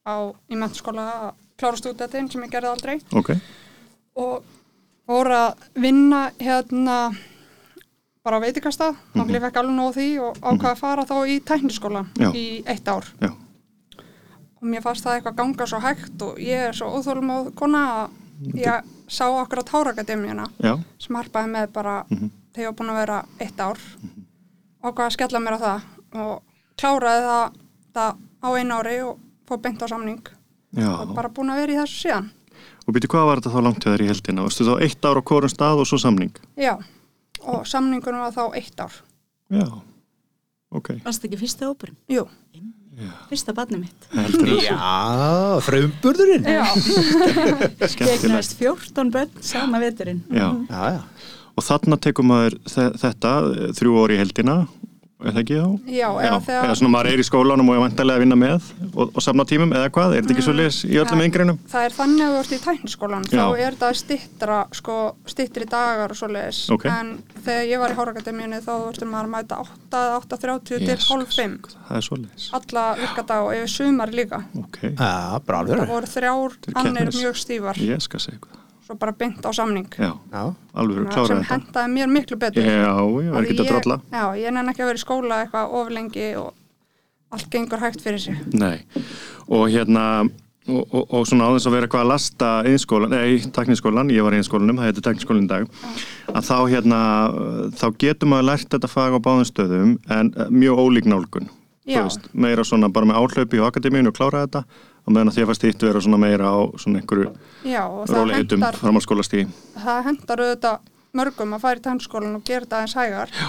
á, 0.07 0.15
í 0.51 0.57
mennskóla 0.59 1.07
að 1.11 1.35
klára 1.61 1.77
stúdetinn 1.81 2.31
sem 2.31 2.43
ég 2.43 2.51
gerði 2.51 2.71
aldrei. 2.73 3.01
ok, 3.13 3.35
Og 4.17 4.43
fór 5.07 5.31
að 5.33 5.67
vinna 5.75 6.31
hérna 6.41 6.97
bara 8.25 8.37
á 8.37 8.45
veitikastað. 8.45 8.97
Mm 9.15 9.23
-hmm. 9.23 9.35
Ég 9.35 9.41
fekk 9.41 9.57
alveg 9.57 9.77
nóg 9.77 9.89
af 9.89 9.97
því 9.97 10.09
og 10.21 10.37
ákvaði 10.43 10.73
að 10.73 10.79
fara 10.79 11.05
þá 11.05 11.17
í 11.29 11.41
tækniskóla 11.41 12.05
í 12.35 12.63
eitt 12.67 12.89
ár. 12.89 13.05
já, 13.21 13.31
og 14.61 14.63
mér 14.69 14.83
fannst 14.83 15.05
það 15.05 15.15
eitthvað 15.15 15.37
ganga 15.37 15.67
svo 15.67 15.79
hægt 15.81 16.23
og 16.23 16.39
ég 16.39 16.69
er 16.69 16.73
svo 16.75 16.87
óþólum 16.87 17.31
á 17.31 17.39
kona 17.55 17.81
að 17.89 18.11
ég 18.55 18.85
sá 19.09 19.25
okkur 19.29 19.59
á 19.59 19.71
Tárakademíuna 19.71 20.47
sem 20.99 21.17
harpaði 21.17 21.49
með 21.51 21.67
bara 21.73 22.05
þegar 22.09 22.63
ég 22.63 22.67
var 22.67 22.75
búin 22.75 22.91
að 22.91 23.01
vera 23.01 23.25
eitt 23.41 23.61
ár. 23.61 23.79
Hvað 24.83 25.07
að 25.07 25.13
skella 25.13 25.39
mér 25.41 25.57
á 25.57 25.61
það 25.61 25.81
og 26.21 26.43
kláraði 26.81 27.25
það, 27.29 27.57
það 27.95 28.13
á 28.41 28.49
einu 28.57 28.79
ári 28.81 28.97
og 29.05 29.19
fór 29.49 29.61
beint 29.65 29.83
á 29.85 29.87
samning 29.93 30.23
já. 30.77 30.89
og 30.91 31.15
bara 31.17 31.29
búin 31.33 31.53
að 31.53 31.61
vera 31.65 31.77
í 31.77 31.81
þessu 31.85 32.01
síðan 32.07 32.31
Og 32.89 32.95
byrju, 32.97 33.09
hvað 33.13 33.27
var 33.29 33.41
þetta 33.41 33.51
þá 33.55 33.61
langt 33.65 33.85
hjá 33.85 33.91
þér 33.93 34.03
í 34.03 34.09
heldina? 34.11 34.43
Varstu 34.47 34.65
þá 34.67 34.73
eitt 34.85 35.05
ár 35.07 35.19
á 35.21 35.23
hvorum 35.31 35.51
stað 35.53 35.81
og 35.83 35.87
svo 35.89 35.99
samning? 36.03 36.33
já, 36.59 36.75
og 37.45 37.67
samningunum 37.69 38.25
var 38.27 38.35
þá 38.35 38.45
eitt 38.59 38.81
ár 38.83 38.97
Já, 39.51 39.67
ok. 40.75 40.89
Varst 41.05 41.25
ekki 41.29 41.39
fyrsta 41.41 41.69
óperum? 41.71 41.97
jú, 42.11 42.27
Fyrsta 43.31 43.55
barni 43.57 43.79
mitt. 43.81 44.09
Já, 44.13 44.77
frumburðurinn 45.65 46.45
já, 46.45 46.65
já. 46.67 47.89
Gegnast 47.97 48.57
14 48.59 49.11
börn 49.15 49.31
sama 49.41 49.81
veturinn. 49.81 50.21
Já, 50.31 50.51
já, 50.69 51.01
og 51.57 51.65
þarna 51.65 51.97
tekur 52.03 52.27
maður 52.29 52.59
þe- 52.69 52.93
þetta 53.01 53.33
þrjú 53.79 53.95
orði 54.03 54.19
í 54.19 54.21
heldina, 54.21 54.57
er 55.25 55.35
það 55.35 55.41
ekki 55.43 55.57
þá? 55.61 55.69
já, 55.91 56.07
eða 56.27 56.39
þegar 56.47 56.65
eða 56.69 56.77
svona 56.81 56.93
maður 56.95 57.09
er 57.13 57.21
í 57.23 57.27
skólanum 57.29 57.69
og 57.71 57.75
er 57.77 57.83
vantarlega 57.85 58.17
að 58.21 58.25
vinna 58.25 58.39
með 58.41 58.69
og, 58.95 59.11
og 59.15 59.25
samna 59.25 59.45
tímum 59.51 59.75
eða 59.77 59.91
hvað, 59.97 60.15
er 60.17 60.23
þetta 60.25 60.35
ekki 60.37 60.45
svo 60.47 60.55
les 60.57 60.79
í 60.89 60.95
öllum 61.01 61.21
Ja. 61.21 61.27
yngrinum? 61.29 61.59
Það 61.73 61.87
er 61.89 61.97
þannig 61.99 62.25
að 62.27 62.35
þú 62.35 62.41
ert 62.41 62.55
í 62.57 62.61
tækniskólan, 62.65 63.27
þá 63.31 63.45
er 63.67 63.79
það 63.81 63.99
stittra, 64.01 64.59
sko, 64.81 64.97
stittri 65.35 65.69
dagar 65.71 66.15
og 66.15 66.21
svoleiðis. 66.21 66.61
Ok. 66.75 66.87
En 66.91 67.13
þegar 67.45 67.67
ég 67.71 67.83
var 67.85 67.95
í 67.95 67.99
Hárakademíunni 68.01 68.63
þá 68.65 68.73
þurftum 68.87 69.13
maður 69.13 69.29
að 69.29 69.35
mæta 69.37 69.61
8, 69.65 70.05
8.30 70.21 70.65
til 70.71 70.81
Jesus, 70.87 71.09
hálf 71.11 71.37
5. 71.37 71.59
Það 71.89 71.97
er 72.01 72.07
svo 72.07 72.21
les. 72.21 72.49
Alla 72.61 72.87
virkadag 73.01 73.49
og 73.49 73.53
yfir 73.59 73.75
sumar 73.75 74.15
líka. 74.15 74.43
Ok, 74.61 74.81
Það 75.01 75.87
voru 75.91 76.07
þrjár 76.15 76.57
Til 76.65 76.75
annir 76.81 77.13
mjög 77.15 77.39
stífar, 77.41 77.81
ég 77.83 78.01
skal 78.05 78.21
segja 78.23 78.39
eitthvað. 78.39 78.60
Svo 78.91 78.99
bara 78.99 79.15
beint 79.15 79.47
á 79.47 79.51
samning. 79.55 79.87
Já, 79.95 80.11
já, 80.33 80.43
alveg 80.75 80.97
Svona 80.99 81.15
klára 81.15 81.31
sem 81.31 81.41
þetta. 81.45 81.55
hendaði 81.55 81.95
mér 81.95 82.11
miklu 82.11 82.39
betur. 82.41 82.67
Já, 82.67 82.93
ég 83.23 83.33
var 83.33 83.47
ekki 83.47 83.63
að 83.63 83.71
drolla. 83.71 84.01
Já, 84.11 84.25
ég 84.43 84.55
nenni 84.57 84.75
ekki 84.75 84.83
að 84.85 84.91
vera 84.91 85.01
í 85.01 85.05
skóla 85.05 85.41
eitthvað 85.45 85.75
of 85.81 85.91
lengi 85.95 86.29
og 86.41 86.53
allt 87.31 87.51
gengur 87.53 87.83
hægt 87.85 88.03
fyrir 88.03 88.19
sig. 88.19 88.39
Nei, 88.53 88.81
og 89.47 89.69
hérna 89.71 90.05
og, 90.71 90.83
og, 90.91 91.05
og 91.15 91.29
svona 91.29 91.47
á 91.47 91.55
þess 91.55 91.69
að 91.71 91.77
vera 91.77 91.87
eitthvað 91.87 92.05
að 92.05 92.11
lasta 92.11 92.51
einskólan, 92.67 93.15
nei, 93.15 93.39
tekniskólan, 93.55 94.11
ég 94.15 94.27
var 94.27 94.35
í 94.35 94.41
einskólanum, 94.43 94.81
það 94.81 94.91
heitir 94.91 95.07
tekniskólan 95.07 95.47
í 95.47 95.51
dag 95.51 95.71
að 96.35 96.45
þá 96.51 96.57
hérna, 96.75 96.99
þá 97.79 97.87
getur 98.03 98.31
maður 98.31 98.49
lært 98.51 98.69
þetta 98.75 98.91
fag 98.91 99.17
á 99.17 99.21
báðum 99.23 99.49
stöðum 99.49 99.97
en 100.11 100.35
uh, 100.37 100.51
mjög 100.51 100.83
ólík 100.85 101.09
nálgun 101.11 101.49
Þú 101.81 101.97
Já. 101.97 102.03
veist, 102.05 102.27
meira 102.37 102.63
svona 102.63 102.91
bara 102.93 103.09
með 103.09 103.19
áhlaupi 103.19 103.59
á 103.59 103.67
akademíinu 103.67 104.13
og 104.13 104.19
klára 104.19 104.45
þetta 104.45 104.61
og 105.11 105.17
meðan 105.17 105.35
því 105.35 105.43
að 105.43 105.51
fannst 105.51 105.67
hitt 105.67 105.83
vera 105.83 106.03
svona 106.05 106.21
meira 106.23 106.53
á 106.55 106.59
svona 106.79 107.01
einhverju 107.03 107.33
Já, 107.67 107.83
og 107.91 108.07
það 108.07 108.35
hendar, 108.37 108.79
það 108.79 110.05
hendar 110.07 110.45
auðvitað 110.45 110.87
mörgum 111.19 111.57
að 111.57 111.65
fara 111.65 111.81
í 111.81 111.83
tækniskólan 111.85 112.39
og 112.39 112.45
gera 112.47 112.67
þetta 112.67 112.79
aðeins 112.79 112.97
hægar. 113.01 113.35
Já. 113.35 113.49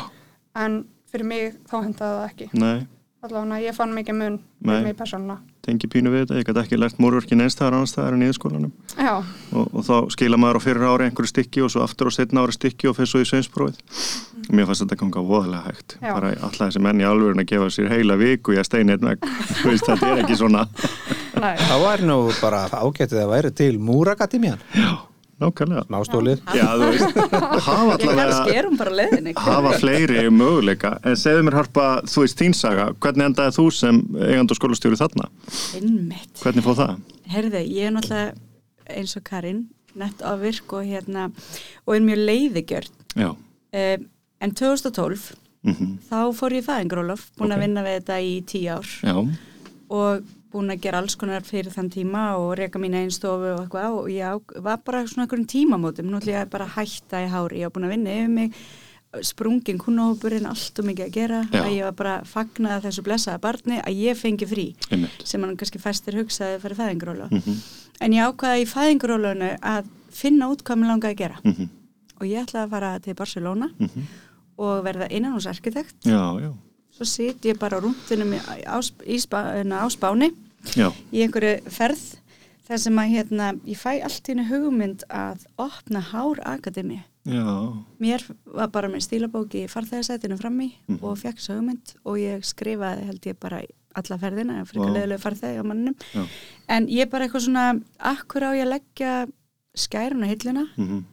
En 0.64 0.80
fyrir 1.12 1.28
mig 1.30 1.60
þá 1.70 1.76
hendaði 1.78 2.18
það 2.18 2.26
ekki. 2.32 2.48
Nei, 2.58 2.88
allavega 3.22 3.60
ég 3.62 3.76
fann 3.78 3.92
mikið 3.94 4.18
mun 4.18 4.38
fyrir 4.66 4.86
mig 4.86 4.96
persónulega. 4.98 5.42
Tengi 5.62 5.88
pínu 5.94 6.10
við 6.10 6.24
þetta, 6.24 6.38
ég 6.40 6.48
gæti 6.48 6.62
ekki 6.64 6.80
lært 6.80 7.02
múrverkin 7.02 7.44
einstæðar 7.46 7.76
annars 7.78 7.92
staðar 7.94 8.16
en 8.18 8.24
í 8.26 8.30
skólanum 8.34 8.72
já, 8.98 9.12
og, 9.54 9.68
og 9.78 9.86
þá 9.86 9.94
skila 10.16 10.40
maður 10.42 10.58
á 10.58 10.62
fyrir 10.66 10.88
ári 10.90 11.06
einhverju 11.06 11.30
stykki 11.30 11.62
og 11.62 11.70
svo 11.74 11.84
aftur 11.86 12.10
á 12.10 12.12
setna 12.18 12.42
ári 12.42 12.56
stykki 12.58 12.90
og 12.90 12.98
fyrir 12.98 13.12
svo 13.12 13.22
í 13.22 13.28
sveinsprófið 13.30 13.78
og 14.48 14.58
mér 14.58 14.70
fannst 14.70 14.86
þetta 14.88 14.98
ganga 15.04 15.26
voðalega 15.28 15.62
hægt. 15.70 15.98
Já. 16.02 16.16
bara 16.16 16.34
alltaf 16.34 16.66
þessi 16.66 16.82
menn 16.82 17.04
í 17.04 17.08
alvörin 17.12 17.46
að 17.46 17.52
gefa 17.54 17.70
sér 17.78 17.94
heila 17.94 18.18
viku 18.18 18.58
í 18.58 18.60
að 18.62 18.70
steina 18.72 18.98
einn 18.98 19.22
veist, 19.70 19.86
þetta 19.86 20.16
er 20.16 20.24
ekki 20.26 20.40
svona. 20.42 20.66
Nei, 21.38 21.54
það 21.62 21.86
var 21.86 22.06
nú 22.10 22.20
bara 22.42 22.66
ágætið 22.74 23.22
að 23.22 23.32
væri 23.36 23.56
til 23.62 23.74
Múrakademían 23.82 24.66
nákvæmlega 25.42 25.84
Mástólið 25.94 26.42
Já, 26.56 26.68
þú 26.78 26.88
veist, 26.92 27.20
hafa 27.68 27.98
Ég 27.98 28.06
kannski 28.06 28.24
allavega 28.24 28.64
hún 28.68 28.78
bara 28.80 28.94
leiðinni. 29.00 29.34
hafa 29.38 29.74
fleiri 29.82 30.24
möguleika 30.32 30.94
en 31.04 31.18
segðu 31.20 31.44
mér 31.50 31.58
harpa, 31.60 31.86
þú 32.08 32.24
veist 32.26 32.40
þín 32.42 32.56
saga 32.58 32.88
hvernig 33.02 33.28
endaði 33.32 33.56
þú 33.58 33.66
sem 33.76 34.02
eigand 34.22 34.54
og 34.56 34.60
skólastjóri 34.62 35.00
þarna 35.02 35.28
Einmitt. 35.78 36.34
hvernig 36.44 36.66
fóð 36.66 36.82
það? 36.84 36.96
Herði, 37.36 37.62
ég 37.76 37.90
er 37.90 37.96
náttúrulega 37.98 38.98
eins 38.98 39.16
og 39.20 39.24
Karin, 39.28 39.62
nett 39.96 40.20
á 40.26 40.32
virk 40.42 40.74
og 40.76 40.84
hérna, 40.88 41.30
og 41.86 41.96
er 41.96 42.02
mjög 42.04 42.26
leiðigjörn. 42.28 42.92
Já, 43.16 43.30
Um, 43.72 44.02
en 44.44 44.52
2012, 44.52 45.30
mm 45.64 45.92
þá 46.10 46.18
fór 46.36 46.52
ég 46.58 46.66
fæðingarólof, 46.66 47.22
búin 47.40 47.54
Ok. 47.54 47.56
að 47.56 47.62
vinna 47.64 47.84
við 47.86 47.94
þetta 48.02 48.18
í 48.20 48.34
tíu 48.44 48.74
ár 48.74 48.90
já, 49.00 49.14
og 49.96 50.26
búin 50.52 50.70
að 50.74 50.82
gera 50.84 50.98
alls 51.02 51.16
konar 51.16 51.42
fyrir 51.48 51.72
þann 51.72 51.90
tíma 51.90 52.36
og 52.38 52.54
reka 52.60 52.80
mín 52.80 52.94
einn 52.96 53.12
stofu 53.12 53.54
og 53.56 53.60
eitthvað 53.66 53.98
og 54.02 54.08
ég 54.12 54.62
var 54.64 54.78
bara 54.86 55.06
svona 55.08 55.26
einhverjum 55.26 55.48
tímamótum, 55.48 56.06
nú 56.12 56.18
ætlum 56.20 56.36
ég 56.36 56.50
bara 56.50 56.66
að 56.66 56.76
hætta 56.78 57.24
í 57.26 57.30
hári, 57.32 57.60
ég 57.62 57.70
var 57.70 57.76
búin 57.78 57.86
að 57.90 57.94
vinna 57.96 58.10
yfir 58.20 58.30
mig 58.30 58.54
sprungin 59.28 59.78
kunnahópurinn, 59.78 60.46
allt 60.48 60.80
og 60.80 60.86
mikið 60.88 61.06
að 61.06 61.12
gera. 61.18 61.40
Já. 61.52 61.62
að 61.66 61.74
ég 61.76 61.84
var 61.84 61.96
bara 62.00 62.14
fagnaði 62.24 62.86
þessu 62.86 63.04
blessaða 63.04 63.42
barni 63.44 63.80
að 63.84 63.98
ég 64.00 64.16
fengi 64.16 64.48
frí 64.48 64.66
einmitt. 64.90 65.26
sem 65.28 65.44
hann 65.44 65.58
kannski 65.60 65.80
fæstir 65.84 66.16
hugsaði 66.16 66.60
fyrir 66.64 66.78
fæðingarólof 66.80 67.32
mm 67.32 67.62
en 68.02 68.14
ég 68.14 68.24
ákvaði 68.26 68.62
í 68.64 68.66
fæðingarólöfunu 68.66 69.50
að 69.62 69.86
finna 70.10 70.48
út 70.50 70.64
hvað 70.66 70.78
mér 70.80 70.88
langaði 70.90 71.12
að 71.14 71.18
gera. 71.20 71.36
-hmm. 71.44 71.68
og 72.20 72.26
ég 72.26 72.42
ætlaði 72.48 72.66
að 72.66 72.70
fara 72.70 73.00
til 73.00 73.14
Barcelona 73.14 73.68
Mhm. 73.78 74.02
og 74.58 74.84
verða 74.86 75.08
innanhúsarkitekt. 75.12 75.96
Já, 76.06 76.40
já, 76.42 76.54
svo 76.96 77.06
sit 77.08 77.42
ég 77.48 77.58
bara 77.60 77.78
á 77.80 77.84
rúndinum 77.84 78.34
í, 78.38 78.40
í 79.08 79.18
spá, 79.22 79.40
á 79.58 79.88
spáni 79.90 80.32
já, 80.76 80.90
í 81.12 81.24
einhverju 81.26 81.62
ferð 81.72 82.02
þar 82.68 82.80
sem 82.80 83.00
að 83.02 83.10
hérna, 83.16 83.48
ég 83.68 83.78
fæ 83.80 84.00
allt 84.06 84.28
í 84.30 84.32
henni 84.34 84.46
hugmynd 84.48 85.04
að 85.10 85.46
opna 85.60 86.00
Hár 86.12 86.40
Akademi 86.46 87.02
mér 88.02 88.24
var 88.46 88.70
bara 88.74 88.90
með 88.90 89.04
stílabóki 89.06 89.66
í 89.66 89.70
farþegarsætinu 89.70 90.38
frammi 90.40 90.72
Mhm. 90.88 91.00
og 91.04 91.18
fekk 91.22 91.38
svo 91.40 91.58
hugmynd 91.60 91.94
og 92.06 92.18
ég 92.18 92.42
skrifaði 92.44 93.06
held 93.06 93.22
ég 93.30 93.38
bara 93.40 93.62
alla 93.94 94.18
ferðina, 94.18 94.64
fyrir 94.66 94.82
Vá. 94.82 94.88
wow. 94.88 94.94
leðilegu 94.96 95.20
farþegi 95.22 95.60
á 95.60 95.64
mannum 95.68 95.96
já. 96.16 96.24
en 96.70 96.88
ég 96.88 97.10
bara 97.12 97.28
eitthvað 97.28 97.46
svona 97.46 97.82
akkur 98.00 98.42
á 98.48 98.52
ég 98.56 98.64
að 98.66 98.74
leggja 98.74 99.28
skærun 99.76 100.24
á 100.24 100.28
hilluna 100.32 100.66
Mm 100.78 101.04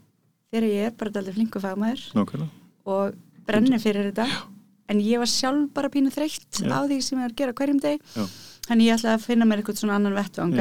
þegar 0.53 0.65
ég 0.65 0.87
er 0.87 0.91
bara 0.97 1.11
aldrei 1.21 1.35
flinku 1.35 1.61
fagmaður 1.61 2.01
Nákvæmlega 2.15 2.49
og 2.87 3.15
brenni 3.47 3.79
fyrir 3.79 4.13
þetta 4.13 4.25
en 4.89 5.01
ég 5.05 5.19
var 5.21 5.27
sjálf 5.31 5.69
bara 5.75 5.89
pínu 5.93 6.11
þreytt 6.15 6.63
á 6.69 6.79
því 6.89 6.99
sem 7.05 7.19
ég 7.19 7.25
er 7.29 7.33
að 7.35 7.37
gera 7.43 7.53
hverjum 7.59 7.81
deg 7.83 8.01
þannig 8.69 8.89
ég 8.89 8.99
ætlaði 8.99 9.15
að 9.17 9.25
finna 9.25 9.45
mér 9.49 9.63
eitthvað 9.63 9.81
svona 9.81 9.97
annan 9.97 10.17
vettvang 10.17 10.55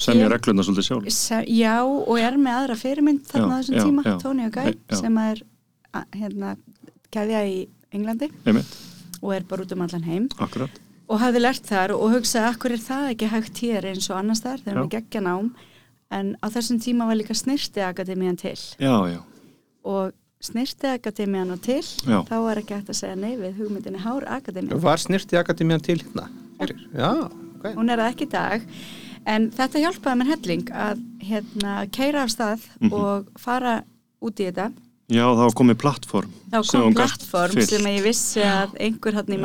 semja 0.00 0.26
ég- 0.26 0.32
reglurna 0.32 0.62
svolítið 0.64 0.86
sjálf. 0.88 1.10
Se, 1.12 1.38
já, 1.48 1.76
og 1.84 2.18
er 2.18 2.36
með 2.40 2.58
aðra 2.60 2.76
fyrirmynd 2.80 3.24
þarna 3.28 3.56
Já, 3.56 3.62
þessum 3.62 3.74
já, 3.76 3.84
tíma. 3.84 4.20
Tony 4.20 4.46
og 4.46 4.52
Guy, 4.52 4.74
sem 4.96 5.18
er 5.18 5.42
hérna, 6.16 6.56
keðja 7.12 7.40
í 7.48 7.68
Englandi. 7.92 8.30
Einmitt, 8.46 8.76
og 9.22 9.32
er 9.34 9.42
bara 9.48 9.64
út 9.64 9.72
um 9.72 9.82
allan 9.82 10.04
heim. 10.06 10.28
Akkurat. 10.38 10.70
Og 11.10 11.18
hafði 11.18 11.40
lært 11.42 11.66
þar 11.66 11.90
og 11.96 12.12
hugsaði 12.14 12.52
akkur 12.54 12.72
er 12.76 12.78
það 12.84 13.08
ekki 13.16 13.28
hægt 13.32 13.58
hér 13.64 13.88
eins 13.90 14.06
og 14.10 14.16
annars 14.20 14.40
þar 14.44 14.60
þegar 14.62 14.84
við 14.84 14.90
geggja 14.94 15.20
nám? 15.26 15.50
En 16.10 16.36
á 16.42 16.46
þessum 16.50 16.78
tíma 16.82 17.06
var 17.08 17.16
líka 17.18 17.34
snirti 17.34 17.82
akademían 17.82 18.38
til. 18.38 18.54
Já, 18.78 18.94
já, 19.10 19.20
og 19.84 20.12
snirti 20.40 20.88
akademían 20.88 21.50
og 21.52 21.60
til 21.64 21.82
Já. 22.06 22.22
þá 22.28 22.34
var 22.46 22.60
ekki 22.62 22.74
hægt 22.78 22.88
að 22.92 22.98
segja 23.00 23.16
nei 23.20 23.34
við 23.36 23.58
hugmyndinni 23.60 24.00
Hár 24.00 24.24
akademían 24.38 24.80
Var 24.82 24.96
snirti 25.02 25.36
akademían 25.36 25.80
til 25.84 25.98
hérna? 26.00 26.28
Fyrir? 26.60 26.80
Já, 26.96 27.10
ok. 27.60 27.66
hún 27.76 27.90
er 27.92 27.98
það 28.00 28.12
ekki 28.14 28.26
í 28.28 28.30
dag 28.32 28.62
en 29.26 29.50
þetta 29.52 29.82
hjálpaði 29.84 30.18
mér 30.22 30.30
helling 30.32 30.70
að 30.72 31.02
hérna 31.28 31.74
keira 31.92 32.22
af 32.24 32.30
stað 32.32 32.60
Mhm. 32.80 32.92
og 32.92 33.26
fara 33.38 33.82
út 34.22 34.40
í 34.40 34.48
þetta 34.48 34.70
já, 35.10 35.24
það 35.26 35.40
var 35.44 35.54
komið 35.60 35.78
plattform. 35.82 36.30
Þá 36.50 36.56
sem 36.66 36.80
kom 36.80 36.86
hún 36.88 36.94
gat 36.98 37.10
plattform 37.10 37.52
fyllt. 37.58 37.68
sem 37.70 37.86
ég 37.90 38.02
vissi 38.06 38.40
að 38.46 38.72
einhver 38.86 39.14
hann 39.18 39.26
í 39.34 39.38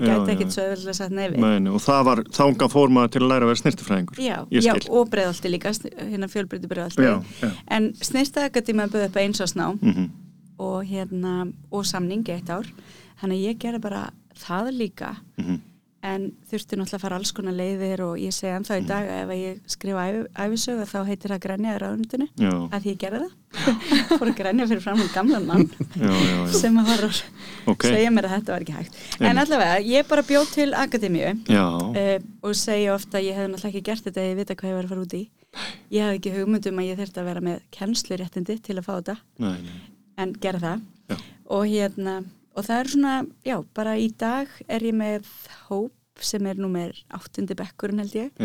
Já, 0.00 0.06
gæti 0.06 0.34
ekkit 0.34 0.54
svo 0.54 0.62
öðvöldlega 0.64 0.94
sagt 1.00 1.10
nei 1.16 1.28
við. 1.32 1.38
Meni, 1.44 1.72
og 1.74 1.82
það 1.84 2.04
var, 2.08 2.22
þánga 2.38 2.68
fór 2.72 2.88
maður 2.96 3.12
til 3.16 3.22
að 3.24 3.28
læra 3.32 3.44
að 3.48 3.52
vera 3.52 3.62
snirtifræðingur 3.62 4.22
Já, 4.24 4.36
já, 4.50 4.74
og 4.90 5.10
breiðalti 5.12 5.52
líka, 5.52 5.74
hérna 5.98 6.30
fjölbrytti 6.32 6.70
breiðalti 6.70 7.04
Já, 7.08 7.14
já. 7.42 7.50
en 7.78 7.90
snirsta 8.00 8.46
akadémi 8.48 8.84
að 8.86 8.94
bauða 8.96 9.10
upp 9.10 9.20
einsásná 9.24 9.68
Mhm. 9.80 10.10
og 10.58 10.84
hérna 10.86 11.52
og 11.72 11.84
samningi 11.84 12.30
eitt 12.38 12.48
ár. 12.50 12.66
Þannig 13.20 13.38
að 13.40 13.46
ég 13.48 13.58
gerði 13.58 13.80
bara 13.80 14.10
það 14.38 14.72
líka. 14.78 15.16
Mhm. 15.38 15.60
en 16.04 16.32
þurfti 16.50 16.76
náttúrulega 16.76 16.98
að 16.98 17.00
fara 17.00 17.16
alls 17.16 17.30
konar 17.32 17.54
leiðir 17.56 18.00
og 18.04 18.18
ég 18.20 18.28
segi 18.28 18.52
ennþá 18.52 18.74
Mhm. 18.76 18.84
í 18.84 18.86
dag 18.86 19.06
að 19.08 19.22
ef 19.22 19.30
ég 19.40 19.60
skrifa 19.66 20.02
æfi, 20.04 20.26
æfisögu 20.36 20.84
þá 20.84 21.06
heitir 21.08 21.30
það 21.32 21.40
grænja 21.40 21.72
í 21.72 21.78
fór 24.18 24.28
að 24.30 24.36
grænja 24.38 24.66
fyrir 24.70 24.82
fram 24.84 25.00
um 25.02 25.10
gamlan 25.14 25.46
mann 25.48 25.64
já, 25.96 26.08
já, 26.10 26.34
já. 26.34 26.52
sem 26.60 26.78
að 26.80 26.90
var 26.92 27.04
að 27.08 27.20
Ok. 27.64 27.86
segja 27.88 28.10
mér 28.12 28.26
að 28.28 28.34
þetta 28.36 28.52
var 28.52 28.64
ekki 28.66 28.76
hægt 28.76 28.96
en 29.18 29.26
Einmitt. 29.30 29.42
allavega, 29.44 29.78
ég 29.88 30.08
bara 30.10 30.24
bjóð 30.28 30.50
til 30.52 30.68
akademíu 30.76 31.30
uh, 31.32 32.18
og 32.44 32.58
segja 32.60 32.92
ofta 32.94 33.18
að 33.20 33.28
ég 33.30 33.38
hefði 33.38 33.52
náttúrulega 33.54 33.72
ekki 33.72 33.84
gert 33.88 34.04
þetta 34.08 34.20
ef 34.24 34.30
ég 34.34 34.38
vita 34.42 34.56
hvað 34.60 34.70
ég 34.72 34.76
var 34.78 34.84
að 34.88 34.92
fara 34.94 35.04
út 35.06 35.16
í 35.16 35.22
ég 35.94 36.04
hafði 36.04 36.18
ekki 36.20 36.34
hugmyndum 36.36 36.80
að 36.82 36.88
ég 36.90 37.00
þurfti 37.00 37.22
að 37.22 37.28
vera 37.30 37.44
með 37.48 37.64
kennsluréttindi 37.78 38.56
til 38.66 38.78
að 38.80 38.86
fá 38.88 38.94
þetta 38.98 39.16
nei, 39.44 39.58
nei. 39.64 39.82
en 40.24 40.36
gera 40.44 40.60
það 40.64 41.18
og 41.54 41.66
hérna 41.70 42.16
og 42.54 42.62
það 42.68 42.78
er 42.82 42.90
svona, 42.92 43.14
já, 43.48 43.56
bara 43.74 43.96
í 43.98 44.08
dag 44.20 44.50
er 44.68 44.84
ég 44.86 44.94
með 44.98 45.28
hóp 45.68 45.92
sem 46.22 46.44
er 46.46 46.60
númer 46.62 46.92
áttundi 47.10 47.56
bekkurinn 47.58 48.02
held 48.04 48.14
ég 48.14 48.44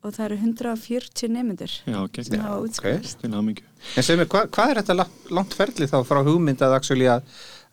og 0.00 0.14
það 0.16 0.24
eru 0.30 0.36
140 0.40 1.28
nemyndur 1.34 1.72
já, 1.84 1.98
gegn 2.14 2.24
sem 2.30 2.40
hafa 2.40 2.58
ok. 2.58 2.68
útskrifast 2.70 3.20
til 3.20 3.32
hamingju 3.36 3.66
En 3.96 4.04
segir 4.04 4.20
mér, 4.20 4.28
hva, 4.32 4.42
hvað 4.52 4.70
er 4.74 4.80
þetta 4.82 4.96
la- 4.96 5.08
langt 5.36 5.54
ferli 5.56 5.86
þá 5.88 5.98
frá 6.08 6.20
hugmynd 6.26 6.60
að, 6.64 6.74
actually 6.76 7.06
að, 7.08 7.22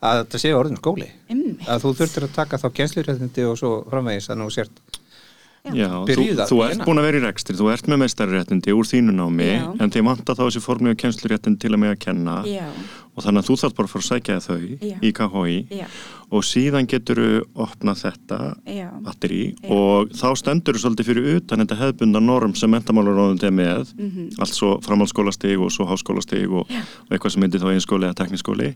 að 0.00 0.22
þetta 0.22 0.38
sé 0.44 0.52
orðin 0.56 0.78
skóli? 0.80 1.08
Einmitt. 1.28 1.66
Að 1.68 1.82
þú 1.84 1.92
þurftir 1.98 2.26
að 2.28 2.32
taka 2.38 2.60
þá 2.62 2.68
kennsluréttindi 2.78 3.44
og 3.48 3.58
svo 3.60 3.72
framvegis 3.90 4.30
að 4.32 4.40
nú 4.42 4.48
sért 4.54 4.80
Já. 5.68 5.72
Já, 5.74 5.88
þú, 6.06 6.24
þú 6.48 6.58
ert 6.64 6.82
búin 6.86 7.00
að 7.02 7.06
vera 7.08 7.18
í 7.18 7.22
rekstri, 7.26 7.54
þú 7.58 7.66
ert 7.74 7.88
með 7.90 7.98
meistariréttindi 8.04 8.72
úr 8.78 8.86
þínu 8.88 9.12
námi 9.18 9.48
Já. 9.50 9.64
en 9.82 9.90
þið 9.92 10.04
vanta 10.06 10.36
þá 10.38 10.42
þessi 10.46 10.62
formlega 10.64 10.96
kennsluréttindi 11.02 11.60
til 11.64 11.72
að 11.74 11.80
með 11.82 11.92
að 11.92 11.98
kenna 12.06 12.36
já, 12.48 12.62
og 13.18 13.24
þannig 13.24 13.42
að 13.42 13.48
þú 13.50 13.56
þarf 13.62 13.76
bara 13.78 13.88
að 13.88 13.92
fara 13.92 14.04
að 14.04 14.08
sækja 14.12 14.38
þau 14.44 14.60
Já. 14.78 14.96
í 15.02 15.10
KHI 15.18 15.58
og 16.28 16.44
síðan 16.44 16.88
getur 16.88 17.18
þú 17.18 17.28
opnað 17.64 18.02
þetta 18.02 18.38
batteri 19.04 19.40
og 19.74 20.12
þá 20.16 20.26
stendur 20.38 20.76
þú 20.76 20.82
svolítið 20.82 21.08
fyrir 21.08 21.28
utan 21.38 21.62
þetta 21.64 21.78
hefðbunda 21.80 22.22
norm 22.22 22.54
sem 22.58 22.70
mentamálaróðund 22.72 23.46
er 23.48 23.54
með. 23.54 23.94
Mhm. 23.96 24.28
allt 24.38 24.54
svo 24.54 24.74
framhaldsskólastig 24.84 25.58
og 25.58 25.72
svo 25.72 25.88
háskólastig 25.88 26.46
og, 26.52 26.68
og 26.68 27.10
eitthvað 27.10 27.34
sem 27.34 27.42
myndir 27.42 27.64
þá 27.64 27.72
einskóli 27.72 28.08
eða 28.08 28.18
tekniskóli 28.22 28.74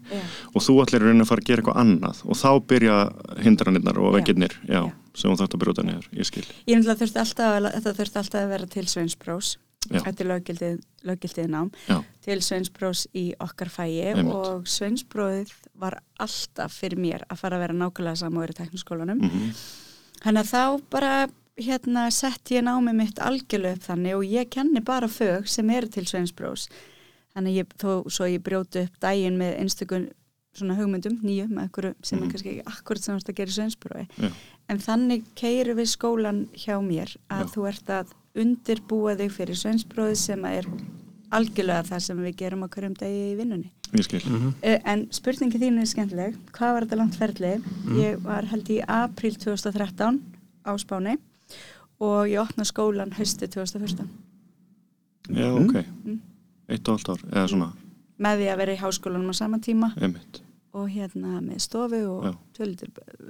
og 0.55 0.65
þú 0.65 0.79
allir 0.83 1.07
raunin 1.07 1.25
að 1.25 1.31
fara 1.31 1.45
að 1.45 1.51
gera 1.51 1.63
eitthvað 1.63 1.83
annað. 1.85 2.23
Og 2.25 2.41
þá 2.41 2.51
byrja 2.73 2.97
hindranirnar 3.45 4.01
og 4.01 4.19
Já. 4.19 4.91
sem 5.15 5.31
þú 5.31 5.37
þarft 5.43 5.55
að 5.55 5.63
brjóta 5.63 5.85
niður, 5.85 6.09
ég 6.17 6.27
skil. 6.27 6.47
Ég 6.67 6.81
þurfti 6.87 7.21
alltaf 7.21 7.59
að, 7.61 7.69
alltaf 7.77 8.41
að 8.41 8.49
vera 8.49 8.67
til 8.67 8.89
sveinsbrós 8.89 9.59
Er 9.91 9.99
löggildið, 10.31 10.81
löggildið 11.05 11.49
nám 11.51 11.71
Já, 11.89 11.97
til 12.23 12.39
sveinsbrós 12.41 13.07
í 13.19 13.33
okkar 13.43 13.69
fæi 13.69 13.99
Einmitt. 14.13 14.33
og 14.35 14.65
sveinsbróðið 14.71 15.51
var 15.75 15.99
alltaf 16.23 16.73
fyrir 16.73 16.99
mér 17.03 17.25
að 17.29 17.37
fara 17.43 17.57
að 17.57 17.61
vera 17.67 17.75
nákvæmlega 17.81 18.17
er 18.45 18.51
í 18.55 18.59
tekniskólanum 18.61 19.19
mm 19.23 19.53
Þannig 20.23 20.41
að 20.45 20.53
þá 20.53 20.83
bara 20.91 21.29
hérna 21.59 22.11
sett 22.15 22.45
ég 22.55 22.63
námið 22.63 22.95
mitt 22.95 23.19
algjörlega 23.19 23.75
upp 23.75 23.83
þannig 23.83 24.15
og 24.15 24.25
ég 24.25 24.51
kenni 24.55 24.81
bara 24.81 25.09
fög 25.09 25.49
sem 25.49 25.69
eru 25.71 25.89
til 25.89 26.05
sveinsbrós. 26.07 26.69
Þannig 27.35 27.57
ég, 27.59 27.67
þó 27.77 28.05
svo 28.09 28.25
ég 28.31 28.39
brjóti 28.45 28.85
upp 28.87 29.01
daginn 29.01 29.37
með 29.41 29.59
einstakun 29.59 30.07
svona 30.55 30.77
hugmyndum, 30.77 31.19
nýju, 31.25 31.49
með 31.49 31.63
einhverju 31.67 31.95
sem 32.05 32.19
er 32.19 32.23
Mhm. 32.25 32.31
kannski 32.31 32.51
ekki 32.53 32.65
akkurat 32.67 33.03
sem 33.03 33.15
þú 33.17 33.19
ert 33.19 33.29
að 33.29 33.35
gera 33.35 33.51
í 33.51 33.57
sveinsbrói. 33.59 34.07
Já. 34.19 34.31
En 34.69 34.79
þannig 34.79 35.25
keiru 35.35 35.75
við 35.75 35.89
skólan 35.97 36.47
hjá 36.55 36.77
mér 36.81 37.17
að 37.31 37.43
Já. 37.47 37.53
þú 37.55 37.69
ert 37.69 37.87
að 37.89 38.07
undirbúa 38.39 39.15
þig 39.19 39.33
fyrir 39.35 39.59
sveinsbróði 39.59 40.17
sem 40.17 40.45
er 40.49 40.67
algjörlega 41.33 41.87
það 41.89 42.05
sem 42.07 42.21
við 42.25 42.37
gerum 42.43 42.65
á 42.65 42.69
hverjum 42.73 42.95
degi 43.01 43.23
í 43.33 43.37
vinnunni. 43.39 43.71
Mhm. 43.93 44.55
Uh, 44.65 44.79
en 44.89 45.07
spurningi 45.13 45.59
þín 45.61 45.81
er 45.81 45.89
skemmtileg. 45.91 46.37
Hvað 46.57 46.73
var 46.75 46.87
þetta 46.87 46.97
langt 46.97 47.19
ferli? 47.21 47.53
Ég 47.99 48.23
var 48.25 48.47
held 48.49 48.71
í 48.73 48.79
apríl 48.89 49.37
2013 49.37 50.21
á 50.65 50.73
Spáni 50.81 51.19
og 52.01 52.27
ég 52.31 52.41
opna 52.41 52.65
skólan 52.65 53.13
hausti 53.13 53.47
2014 53.47 54.09
Já, 55.31 55.47
ok, 55.55 55.77
eitt 56.69 56.89
og 56.89 56.97
allt 56.99 57.11
ár 57.13 57.21
eða 57.31 57.49
svona, 57.53 57.69
með 58.19 58.41
því 58.41 58.49
að 58.51 58.57
vera 58.63 58.73
í 58.75 58.81
háskólanum 58.81 59.31
á 59.31 59.35
sama 59.39 59.59
tíma. 59.63 59.93
Einmitt. 60.01 60.41
Og 60.75 60.89
hérna 60.91 61.39
með 61.45 61.61
stofu 61.63 62.01
og 62.09 62.25
Já. 62.27 62.33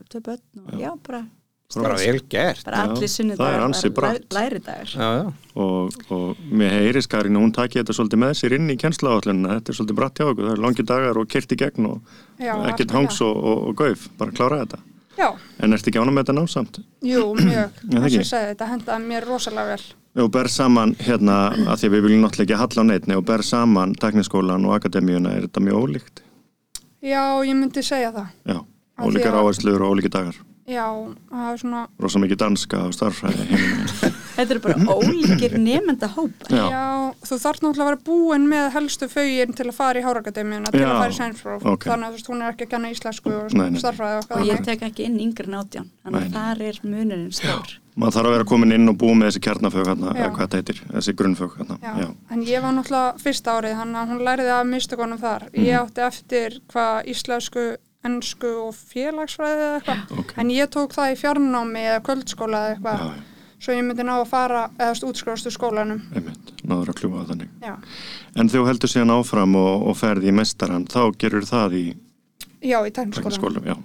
tvö 0.08 0.20
börn 0.22 0.62
og 0.62 0.80
já, 0.80 0.90
bara 1.04 1.26
bara 1.74 1.96
vel 1.96 2.20
gert. 2.28 2.64
bara 2.64 2.82
allir 2.84 2.96
það 2.96 3.02
er 3.02 3.12
sunnudagar 3.14 3.60
læ- 3.72 4.26
læridagar 4.36 4.92
Já, 4.92 5.08
já. 5.22 5.32
og, 5.56 5.92
og 6.10 6.36
mér 6.52 6.70
heyris 6.78 7.06
Karin 7.08 7.36
hún 7.40 7.52
taki 7.56 7.78
þetta 7.80 7.96
svolítið 7.96 8.22
með 8.24 8.32
sér 8.42 8.56
inn 8.58 8.68
í 8.70 8.76
kennsláallunina 8.76 9.56
þetta 9.58 9.72
er 9.72 9.78
svolítið 9.80 9.98
bratt 10.02 10.18
hjá 10.20 10.26
okkur, 10.28 10.44
það 10.48 10.52
er 10.56 10.62
langi 10.66 10.86
dagar 10.92 11.18
og 11.22 11.28
kyrt 11.32 11.52
í 11.52 11.56
gegn 11.64 11.86
og 11.86 12.00
Já, 12.42 12.54
ekkert 12.72 12.90
hangs 12.96 13.20
og, 13.24 13.36
og, 13.36 13.68
og 13.70 13.76
gauf, 13.80 14.08
bara 14.18 14.30
klára 14.36 14.60
þetta 14.66 14.78
Já, 15.18 15.28
en 15.60 15.72
ertu 15.76 15.90
ekki 15.92 16.00
ánum 16.00 16.14
með 16.16 16.24
þetta 16.24 16.34
námsamt? 16.40 16.78
jú, 17.04 17.24
mjög. 17.36 17.80
það 17.84 18.06
Þess 18.06 18.16
að 18.16 18.30
segja, 18.30 18.46
þetta 18.54 18.68
hendaði 18.70 19.08
mér 19.10 19.26
rosalega 19.28 19.74
vel. 19.76 19.82
og 20.24 20.30
ber 20.32 20.48
saman 20.48 20.94
hérna 21.00 21.36
að 21.52 21.76
því 21.82 21.86
að 21.88 21.92
við 21.96 22.02
viljum 22.06 22.22
náttúrulega 22.24 22.46
ekki 22.48 22.60
halla 22.62 22.80
á 22.80 22.88
neitni 22.88 23.16
og 23.16 23.24
ber 23.28 23.42
saman 23.44 23.92
tekniskólan 24.00 24.64
og 24.68 24.74
akademíuna 24.80 25.34
er 25.36 25.46
þetta 25.48 25.60
mjög 25.68 25.82
ólíkt 25.84 26.22
Já, 27.02 27.22
ég 27.44 27.56
myndi 27.58 27.82
segja 27.82 28.12
það. 28.14 28.26
já, 28.46 28.58
ólíkar 29.04 29.34
áherslur 29.40 29.82
og 29.84 29.92
ólíkar 29.96 30.12
dagar 30.16 30.36
Já, 30.70 30.86
það 31.30 31.46
er 31.50 31.58
svona, 31.58 31.80
rosa 31.98 32.20
mikið 32.22 32.38
danska 32.38 32.82
og 32.86 32.94
starffræði 32.94 33.46
heiminn 33.50 33.88
þetta 34.36 34.54
eru 34.54 34.62
bara 34.62 34.94
ólíkir 34.94 35.56
nefnda 35.58 36.08
hópa 36.14 36.48
Já. 36.54 36.64
já. 36.70 36.84
þú 37.26 37.38
þarf 37.42 37.62
náttúrulega 37.64 37.82
að 37.82 37.90
vera 37.90 38.00
búin 38.06 38.48
með 38.52 38.68
helstu 38.76 39.10
fögin 39.10 39.56
til 39.58 39.68
að 39.68 39.76
fara 39.76 40.00
í 40.00 40.06
Hárakademíuna, 40.06 40.72
til 40.72 40.84
Já, 40.84 40.88
að 40.88 41.02
fara 41.02 41.12
í 41.12 41.18
sænsfróf. 41.18 41.66
ok. 41.74 41.88
Þannig 41.90 42.06
að 42.06 42.14
þú 42.14 42.20
veist, 42.20 42.32
hún 42.32 42.42
er 42.46 42.54
ekki 42.54 42.68
að 42.68 42.72
kenna 42.76 42.94
íslensku 42.94 43.36
og 43.36 43.54
starfræði 43.82 44.22
og 44.22 44.34
og 44.38 44.48
ég 44.52 44.64
tek 44.66 44.88
ekki 44.88 45.08
inn 45.10 45.20
yngri 45.26 45.50
en 45.50 45.60
átján 45.60 45.92
þannig 46.02 46.28
að 46.28 46.36
þar 46.38 46.66
er 46.70 46.82
munurinn 46.86 47.32
stór 47.34 47.78
maður 47.92 48.14
þarf 48.16 48.28
að 48.28 48.34
vera 48.36 48.48
komin 48.48 48.72
inn 48.72 48.88
og 48.88 48.96
búið 49.00 49.18
með 49.20 49.28
þessi 49.28 49.42
kjarnafög 49.44 49.88
hérna, 49.90 50.12
eða 50.16 50.28
hvað 50.32 50.46
þetta 50.46 50.60
heitir, 50.60 50.78
þessi 50.94 51.14
grunnfög 51.18 51.56
hérna. 51.58 51.76
Já. 51.82 51.92
já, 52.00 52.08
en 52.32 52.44
ég 52.48 52.64
var 52.64 52.76
náttúrulega 52.76 53.20
fyrsta 53.20 53.56
árið, 53.58 53.74
hann 53.76 53.96
hún 54.12 54.22
læriði 54.24 54.54
af 54.56 54.68
mistökunum 54.70 55.20
þar. 55.20 55.44
Mhm. 55.50 55.66
Ég 55.66 55.80
átti 55.82 56.04
eftir 56.06 56.56
hvað 56.72 57.10
íslensku, 57.12 57.66
ennsku 58.04 58.50
og 58.66 58.74
félagsfræði 58.74 59.66
eða 59.66 59.76
eitthvað. 59.80 60.18
ok 60.18 60.32
En 60.42 60.50
ég 60.50 60.70
tók 60.74 60.94
það 60.96 61.12
í 61.14 61.18
fjarnámi 61.20 61.84
eða 61.90 62.00
kvöldskóla 62.08 62.62
eða 62.66 62.74
eitthvað. 62.76 63.04
já, 63.06 63.28
Svo 63.62 63.72
ég 63.76 63.84
myndi 63.86 64.02
ná 64.02 64.16
að 64.18 64.24
fara 64.26 64.62
eða 64.74 64.88
þú 64.88 64.92
veist, 64.92 65.04
útskrifast 65.06 65.46
úr 65.46 65.52
skólanum. 65.54 66.00
einmitt, 66.18 66.48
náður 66.66 66.88
að 66.90 66.96
kljúa 66.98 67.20
þannig 67.28 67.48
Já. 67.62 67.76
en 68.34 68.48
þú 68.50 68.64
heldur 68.66 68.90
síðan 68.90 69.12
áfram 69.14 69.54
og, 69.54 69.84
og 69.86 69.96
ferði 70.00 70.32
í 70.32 70.34
mestaran 70.34 70.86
þá 70.90 71.12
gerur 71.18 71.46
það 71.46 71.76
í 71.78 71.84
Já, 72.62 72.78
í 72.86 72.90
já, 72.90 73.76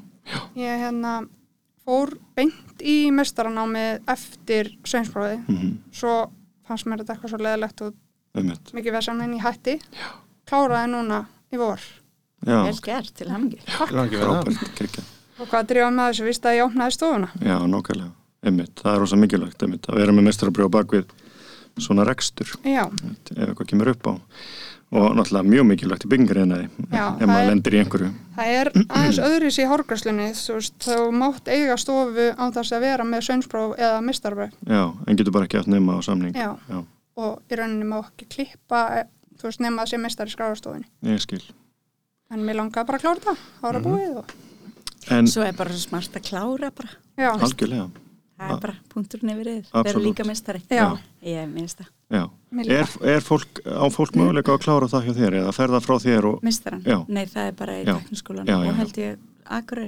Ég 0.58 0.82
hérna 0.82 1.28
fór 1.86 2.18
beint 2.36 2.82
í 2.84 3.12
mestaranámi 3.16 3.86
eftir 4.12 4.74
sveinsprófi. 4.84 5.38
mm 5.48 5.78
Svo 5.94 6.32
fannst 6.68 6.86
mér 6.90 7.00
þetta 7.04 7.14
eitthvað 7.16 7.30
svo 7.32 7.38
leðilegt 7.46 7.82
og 7.86 7.94
einmitt 8.36 8.74
mikið 8.74 8.92
vesan 8.98 9.22
en 9.22 9.34
ég 9.38 9.46
hætti. 9.46 9.78
Já. 9.94 10.10
Kláraði 10.50 10.90
núna 10.92 11.22
í 11.54 11.58
vor. 11.62 11.80
Já, 12.46 12.60
vel 12.68 12.80
gert 12.86 13.14
til 13.16 13.30
hamingi 13.32 13.60
Og 15.38 15.46
hvað 15.52 15.68
drífa 15.70 15.90
með 15.94 16.08
þessu, 16.10 16.24
víst 16.26 16.46
að 16.50 16.56
ég 16.58 16.66
opnaði 16.66 16.94
stofuna. 16.96 17.28
já, 17.46 17.58
nákvæmlega, 17.70 18.12
einmitt, 18.44 18.72
það 18.82 18.94
er 18.96 19.00
rosa 19.04 19.18
mikilvægt 19.22 19.62
einmitt, 19.68 19.86
að 19.86 20.00
vera 20.02 20.16
með 20.18 20.26
mestarabrjóð 20.32 20.72
bakvið 20.74 21.12
svona 21.78 22.06
rekstur. 22.08 22.50
Já, 22.66 22.88
ef 22.90 23.44
eitthvað 23.46 23.68
kemur 23.70 23.92
upp 23.94 24.10
á. 24.10 24.14
Og 24.98 25.14
náttúrulega 25.18 25.52
mjög 25.52 25.66
mikilvægt 25.68 26.06
í 26.08 26.10
byggingariðnaði 26.14 26.66
ef 26.72 26.90
það 26.90 27.28
maður 27.28 27.44
er- 27.44 27.50
lendir 27.52 27.76
í 27.76 27.80
einhverju. 27.84 28.10
það 28.38 28.52
er 28.56 28.70
aðeins 28.88 29.20
öðris 29.28 29.58
í 29.60 29.66
veist, 30.56 30.78
þú 30.80 31.12
mátt 31.12 31.48
eiga 31.52 31.76
stofu 31.78 32.28
á 32.40 32.44
þess 32.56 32.72
að 32.72 32.86
vera 32.88 33.04
með 33.04 33.26
sönnspróf 33.28 33.76
eða 33.78 34.02
mistarbröf 34.02 34.54
já, 34.66 34.84
en 35.08 35.16
getur 35.20 35.32
bara 35.36 35.46
ekki 35.46 35.60
átt 35.60 35.68
nema 35.68 36.00
á 36.00 36.02
samning. 36.02 36.34
Já. 36.34 36.56
já. 36.72 36.84
Og 37.18 37.42
í 37.52 37.56
rauninni 37.60 37.84
má 37.86 38.00
ekki 38.00 38.26
klippa, 38.32 38.82
eh, 39.02 39.08
þú 39.38 39.44
veist, 39.52 39.60
nema 39.60 39.84
að 39.84 39.92
sé 39.92 40.00
mistar 40.02 40.26
í 40.26 40.34
skráðarstofunni. 40.34 40.88
ég 41.04 41.20
skil 41.22 41.44
En 42.34 42.44
mér 42.44 42.58
langaði 42.60 42.88
bara 42.90 42.98
að 43.00 43.06
klára 43.06 43.20
þetta, 43.24 43.36
ára 43.64 43.80
búið 43.84 44.18
og 44.20 44.34
en 45.16 45.28
Svo 45.32 45.46
er 45.48 45.54
bara 45.56 45.72
svo 45.72 45.80
smart 45.88 46.18
að 46.20 46.26
klára 46.28 46.72
bara. 46.76 46.90
já, 47.18 47.30
algjörlega, 47.32 47.90
Það 48.38 48.52
er 48.54 48.60
bara 48.62 48.74
punkturinn 48.94 49.30
yfir 49.34 49.48
yfir. 49.50 49.70
Absolutt. 49.74 50.04
líka 50.06 50.24
mestari. 50.28 50.60
Já. 50.70 50.98
Ég 51.26 51.48
minnst 51.50 51.80
það. 51.80 51.88
já 52.14 52.24
Mér 52.54 52.70
er, 52.70 52.90
er 53.16 53.22
fólk, 53.26 53.62
á 53.66 53.86
fólk 53.90 54.14
möguleika 54.20 54.54
að 54.54 54.62
klára 54.62 54.88
það 54.92 55.08
hjá 55.08 55.14
þér 55.18 55.38
eða 55.40 55.54
ferða 55.58 55.80
frá 55.82 55.96
þér 56.04 56.28
og 56.30 56.44
Mistaran? 56.44 56.84
Já. 56.86 57.00
Nei, 57.08 57.26
það 57.26 57.48
er 57.48 57.56
bara 57.58 57.78
í 57.82 57.86
tekniskólan 57.88 58.52
og 58.54 58.76
held 58.78 58.98
ég 59.02 59.18
aðgurri. 59.50 59.88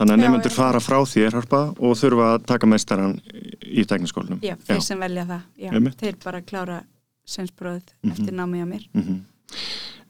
þannig 0.00 0.12
að 0.16 0.20
nefnendur 0.24 0.50
fara 0.56 0.80
frá 0.80 0.98
þér 1.04 1.36
harpa 1.38 1.60
og 1.78 1.94
þurfa 2.00 2.26
að 2.34 2.46
taka 2.50 2.66
meistaran 2.66 3.14
í 3.62 3.84
tekniskólanum 3.86 4.40
Já, 4.42 4.56
þeir 4.66 4.80
sem 4.82 4.98
velja 4.98 5.26
það. 5.28 5.94
Þeir 6.00 6.16
bara 6.24 6.40
klára 6.42 6.80
sensbróð 7.28 7.82
Mhm. 8.02 8.10
eftir 8.12 8.32
námi 8.34 8.64
á 8.64 8.66
mér. 8.66 8.88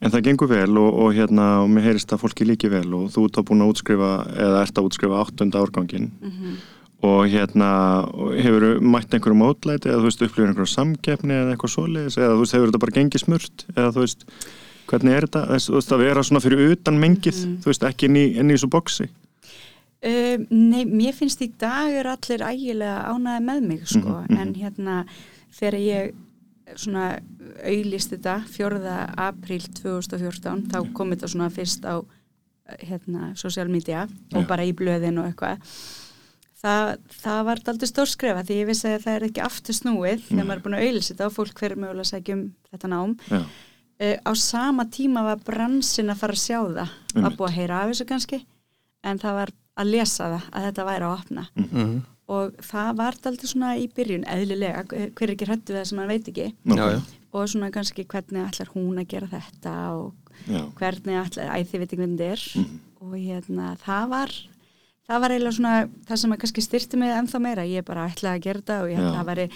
En 0.01 0.11
það 0.11 0.23
gengur 0.31 0.49
vel 0.49 0.79
og, 0.81 0.95
og 1.05 1.11
hérna 1.15 1.47
og 1.63 1.69
mér 1.69 1.91
heyrist 1.91 2.13
að 2.15 2.23
fólki 2.23 2.47
líki 2.49 2.71
vel 2.73 2.89
og 2.97 3.11
þú 3.13 3.25
ert 3.29 3.37
þá 3.37 3.43
búin 3.51 3.65
að 3.67 3.73
útskrifa 3.75 4.11
eða 4.33 4.63
ert 4.65 4.79
að 4.81 4.87
útskrifa 4.89 5.19
áttunda 5.25 5.61
árgangin 5.61 6.11
Mhm. 6.23 6.55
og 7.03 7.29
hérna 7.33 7.69
hefur 8.41 8.81
mætt 8.81 9.13
einhverju 9.17 9.37
mótlæti 9.41 9.89
eða 9.89 10.01
þú 10.01 10.09
veist 10.09 10.23
upplifir 10.25 10.49
einhverju 10.51 10.73
samkeppni 10.75 11.33
eða 11.37 11.53
eitthvað 11.55 11.75
svoleiðis 11.75 12.17
eða 12.21 12.35
þú 12.35 12.41
veist 12.45 12.53
hefur 12.57 12.69
þetta 12.71 12.83
bara 12.85 12.97
gengið 12.99 13.25
smurt 13.25 13.65
eða 13.77 13.93
þú 13.93 14.01
veist 14.05 14.25
hvernig 14.91 15.13
er 15.17 15.27
þetta 15.27 15.43
þú 15.69 15.75
veist 15.79 15.93
að 15.93 15.99
vera 16.05 16.23
svona 16.23 16.41
fyrir 16.45 16.73
utan 16.73 17.01
mengið 17.01 17.39
Mhm. 17.47 17.57
þú 17.61 17.65
veist 17.73 17.83
ekki 17.89 18.05
inn 18.09 18.17
í, 18.17 18.37
inn 18.37 18.51
í 18.51 18.55
þessu 18.57 18.69
boksi 18.71 19.09
Um, 20.03 20.47
nei, 20.51 20.87
mér 20.89 21.13
finnst 21.13 21.43
í 21.45 21.51
dag 21.61 21.93
er 21.93 22.07
allir 22.09 22.41
ægilega 22.41 23.05
ánæði 23.13 23.43
með 23.45 23.61
mig 23.69 23.81
sko, 23.85 23.99
Mhm, 24.09 24.31
mhm. 24.31 24.39
en 24.41 24.55
hérna 24.55 25.05
þegar 25.53 25.77
ég 25.77 26.15
svona 26.77 27.07
auðlist 27.65 28.13
þetta 28.15 28.37
4. 28.47 28.95
apríl 29.17 29.65
2014 29.81 30.69
þá 30.71 30.79
kom 30.95 31.11
þetta 31.15 31.29
svona 31.33 31.51
fyrst 31.51 31.85
á 31.89 31.99
hérna, 32.85 33.33
social 33.35 33.67
media 33.69 34.05
og 34.35 34.47
bara 34.47 34.63
í 34.63 34.71
blöðin 34.77 35.19
og 35.19 35.27
eitthvað 35.27 35.65
það, 36.61 36.91
það 37.23 37.41
var 37.49 37.63
aldrei 37.73 37.89
stór 37.91 38.11
skrefa 38.11 38.45
því 38.47 38.59
ég 38.61 38.69
vissi 38.69 38.91
að 38.93 39.05
það 39.07 39.17
er 39.17 39.27
ekki 39.31 39.43
aftur 39.47 39.75
snúið 39.79 40.23
þegar 40.29 40.39
Nei. 40.39 40.47
maður 40.47 40.61
er 40.61 40.65
búin 40.67 40.79
að 40.79 40.85
auðlist 40.87 41.13
þetta 41.15 41.27
og 41.31 41.35
fólk 41.39 41.63
hver 41.65 41.75
mögulega 41.81 42.07
að 42.07 42.13
segja 42.13 42.37
um 42.37 42.45
þetta 42.71 42.91
nám 42.93 43.17
Já, 43.31 43.41
uh, 43.41 44.17
á 44.23 44.33
sama 44.39 44.87
tíma 44.93 45.25
var 45.27 45.43
bransin 45.47 46.13
að 46.15 46.21
fara 46.23 46.37
að 46.39 46.45
sjá 46.45 46.59
það 46.61 46.95
Einmitt. 47.17 47.39
búið 47.41 47.49
að 47.51 47.57
heyra 47.59 47.81
af 47.83 47.91
þessu 47.95 48.09
kannski 48.13 48.41
en 49.11 49.19
það 49.23 49.39
var 49.41 49.55
að 49.81 49.91
lesa 49.97 50.29
það 50.37 50.49
að 50.53 50.67
þetta 50.69 50.89
væri 50.93 51.09
að 51.09 51.19
opna 51.19 51.47
Mhm. 51.57 52.01
Og 52.31 52.55
það 52.63 52.91
var 53.01 53.17
aldrei 53.27 53.49
svona 53.51 53.73
í 53.81 53.89
byrjun 53.97 54.25
eðlilega, 54.31 54.85
hver 54.91 55.27
er 55.27 55.35
ekki 55.35 55.49
hrættu 55.49 55.73
við 55.75 55.81
það 55.81 55.89
sem 55.91 55.99
hann 56.03 56.13
veit 56.13 56.31
ekki? 56.31 56.47
Já, 56.77 56.85
já. 56.95 57.01
og 57.33 57.49
svona 57.51 57.71
kannski 57.75 58.05
hvernig 58.11 58.45
ætlar 58.47 58.71
hún 58.77 59.01
að 59.03 59.09
gera 59.11 59.29
þetta 59.35 59.75
og 59.97 60.15
já, 60.47 60.63
hvernig 60.79 61.19
ætlar, 61.25 61.51
æ 61.51 61.59
þið 61.67 61.83
veit 61.83 61.91
ekki 61.91 62.01
hvernig 62.05 62.23
þetta 62.23 62.33
er. 62.37 62.47
Mhm. 62.63 62.81
og 63.01 63.13
hérna 63.17 63.69
það 63.83 64.09
var 64.15 64.33
það 65.11 65.21
var 65.25 65.31
eiginlega 65.35 65.57
svona 65.59 65.75
það 66.07 66.19
sem 66.23 66.33
að 66.35 66.41
kannski 66.45 66.63
styrti 66.69 66.99
mig 67.01 67.15
ennþá 67.17 67.39
meira, 67.43 67.65
ég 67.67 67.85
bara 67.89 68.09
ætlaði 68.11 68.37
að 68.39 68.45
gera 68.47 68.61
þetta 68.61 68.81
og 68.85 68.91
ég 68.91 68.97
held 69.01 69.09
að 69.11 69.17
það 69.21 69.31
væri 69.31 69.47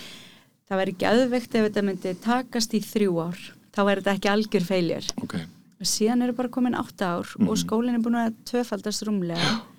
væri 0.74 0.94
geðveikt 0.98 1.54
ef 1.54 1.66
þetta 1.68 1.82
myndi 1.84 2.14
takast 2.24 2.72
í 2.74 2.80
þrjú 2.82 3.12
ár, 3.22 3.38
þá 3.76 3.80
væri 3.87 4.00
þetta 4.02 4.14
ekki 4.18 4.30
algjör 4.32 4.64
feiljur 4.66 5.10
ok, 5.22 5.34
síðan 5.84 6.24
eru 6.24 6.32
bara 6.34 6.48
komin 6.48 6.74
átta 6.74 7.10
ár 7.20 7.28
Mhm. 7.38 7.48
og 7.48 7.56
skólinn 7.60 7.94
er 7.94 8.02
búin 8.02 8.16
að 8.18 8.34
tvöfaldast 8.48 9.04
rúmlega 9.06 9.60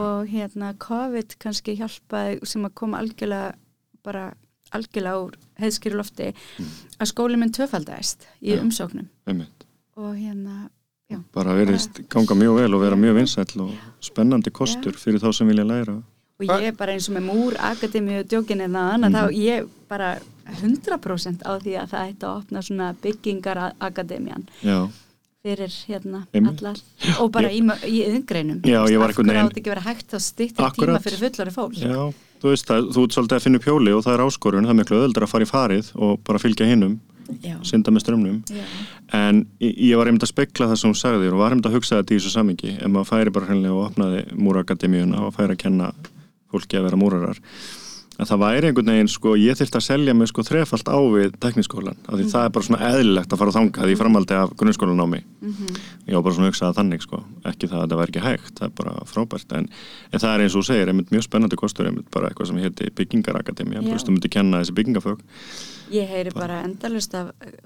og 0.00 0.26
hérna 0.28 0.74
COVID 0.78 1.36
kannski 1.38 1.76
hjálpaði 1.76 2.38
sem 2.46 2.64
að 2.64 2.74
koma 2.74 2.98
algjörlega 3.02 3.54
bara 4.04 4.32
algjörlega 4.72 5.24
úr 5.26 5.34
heiðskýru 5.60 5.96
lofti 5.98 6.32
að 7.00 7.06
skólinn 7.10 7.38
minn 7.42 7.52
tvöfaldaðist 7.52 8.26
í 8.42 8.52
Mm. 8.52 8.56
Já. 8.56 8.62
umsóknum. 8.62 9.08
Einmitt. 9.26 9.66
og 9.96 10.14
hérna 10.16 10.70
bara 11.34 11.52
verðist 11.54 12.08
ganga 12.08 12.34
mjög 12.34 12.54
vel 12.56 12.74
og 12.74 12.80
vera 12.80 12.96
mjög 12.96 13.14
vinsæll 13.18 13.60
og 13.60 13.72
spennandi 14.00 14.50
kostur 14.50 14.92
fyrir 14.92 15.18
þá 15.20 15.32
sem 15.34 15.46
vilja 15.48 15.64
læra. 15.64 15.96
Og 16.40 16.46
Hva- 16.46 16.60
ég 16.62 16.68
er 16.68 16.72
bara 16.72 16.92
eins 16.92 17.08
og 17.10 17.16
með 17.16 17.26
múr 17.28 17.56
akademíu 17.58 18.22
djókin 18.24 18.60
en 18.62 18.72
það 18.72 18.94
annað 18.94 19.12
þá 19.12 19.34
ég 19.34 19.68
bara 19.88 20.18
100% 20.62 21.42
á 21.44 21.52
því 21.60 21.74
að 21.82 21.88
það 21.90 22.08
ætti 22.08 22.26
að 22.26 22.36
opna 22.40 22.62
svona 22.62 22.94
byggingar 23.02 23.72
akademían. 23.80 24.46
Já, 24.62 24.88
fyrir 25.40 25.72
hérna 25.88 26.18
allar 26.36 26.80
og 27.22 27.30
bara 27.32 27.48
í, 27.48 27.60
mö- 27.64 27.78
í 27.88 28.02
ég 28.04 28.98
var 29.00 29.08
einhvern 29.08 29.30
veginn- 29.30 29.46
átti 29.48 29.60
ekki 29.62 29.70
verið 29.72 29.86
hægt 29.88 30.12
að 30.12 30.24
stýtti 30.26 30.66
tíma 30.76 30.98
fyrir 31.00 31.22
fullari 31.22 31.54
fólk? 31.54 31.78
Já 31.80 32.12
þú 32.40 32.50
veist 32.52 32.72
að 32.72 32.90
þú 32.92 33.04
ert 33.06 33.16
svolítið 33.16 33.36
að 33.38 33.44
finna 33.46 33.60
upp 33.60 33.68
hjóli 33.68 33.94
og 33.96 34.04
það 34.04 34.14
er 34.18 34.24
áskorun, 34.26 34.64
það 34.68 34.74
er 34.74 34.78
miklu 34.80 34.98
öðuldur 35.00 35.24
að 35.26 35.32
fara 35.32 35.46
í 35.46 35.50
farið 35.50 35.90
og 35.96 36.20
bara 36.28 36.38
fylgja 36.40 36.68
hinnum, 36.68 36.98
synda 37.64 37.92
með 37.92 38.04
strömmnum 38.04 38.38
en 39.16 39.42
ég 39.64 39.74
ég 39.88 39.96
var 39.96 40.06
einmitt 40.10 40.24
að 40.28 40.32
spekla 40.34 40.68
það 40.68 40.80
sem 40.82 40.90
hún 40.92 41.00
sagði 41.00 41.28
og 41.32 41.38
var 41.40 41.52
einmitt 41.54 41.68
að 41.70 41.76
hugsa 41.78 42.00
þetta 42.02 42.14
í 42.14 42.18
þessu 42.20 42.32
samingi 42.36 42.72
ef 42.76 42.88
maður 42.90 43.10
færi 43.14 43.32
bara 43.32 43.46
hreinlega 43.48 43.76
og 43.76 43.84
opnaði 43.90 44.24
múrakademíuna 44.36 45.24
og 45.28 45.34
færi 45.36 45.54
að 45.56 45.62
kenna 45.64 45.92
fólki 46.52 46.76
að 46.80 46.88
vera 46.90 47.00
múrarar 47.00 47.38
að 48.20 48.30
það 48.30 48.40
væri 48.44 48.68
einhvern 48.70 48.90
veginn 48.92 49.10
sko, 49.10 49.32
ég 49.40 49.56
þyrfti 49.58 49.78
að 49.80 49.84
selja 49.86 50.14
mig 50.16 50.28
sko 50.30 50.44
þrefalt 50.44 50.90
á 50.92 50.98
við 51.14 51.36
tekniskólan 51.40 51.96
af 52.04 52.18
því 52.18 52.26
það 52.32 52.44
er 52.44 52.52
bara 52.56 52.66
svona 52.68 52.90
eðlilegt 52.90 53.32
að 53.32 53.40
fara 53.42 53.54
þangað 53.56 53.92
í 53.94 53.96
framaldi 54.00 54.36
af 54.36 54.52
grunnskólanámi. 54.60 55.22
Ég 56.06 56.14
var 56.18 56.24
bara 56.26 56.36
svona 56.36 56.50
að 56.50 56.52
hugsa 56.52 56.66
það 56.68 56.78
þannig 56.80 57.06
sko 57.06 57.22
ekki 57.50 57.70
það 57.70 57.80
að 57.80 57.88
það 57.94 58.02
væri 58.02 58.14
ekki 58.14 58.24
hægt, 58.26 58.54
það 58.60 58.68
er 58.68 58.76
bara 58.82 58.94
frábært 59.08 59.56
en, 59.56 59.68
en 60.12 60.20
það 60.20 60.34
er 60.34 60.44
eins 60.46 60.58
og 60.60 60.68
segir, 60.68 60.92
einmitt 60.92 61.12
mjög 61.14 61.26
spennandi 61.26 61.60
kostur 61.60 61.88
einmitt 61.90 62.10
bara 62.12 62.28
eitthvað 62.30 62.50
sem 62.52 62.60
heiti 62.60 62.92
byggingarakademía 63.00 63.80
þú 63.80 63.90
Já. 63.90 63.96
veist, 63.96 64.08
þú 64.10 64.16
myndi 64.16 64.32
kenna 64.36 64.62
þessi 64.62 64.76
byggingafög 64.76 65.24
Ég 65.90 66.06
heyri 66.06 66.30
bara 66.34 66.60
endalust 66.62 67.14
af 67.18 67.32
eh, 67.42 67.56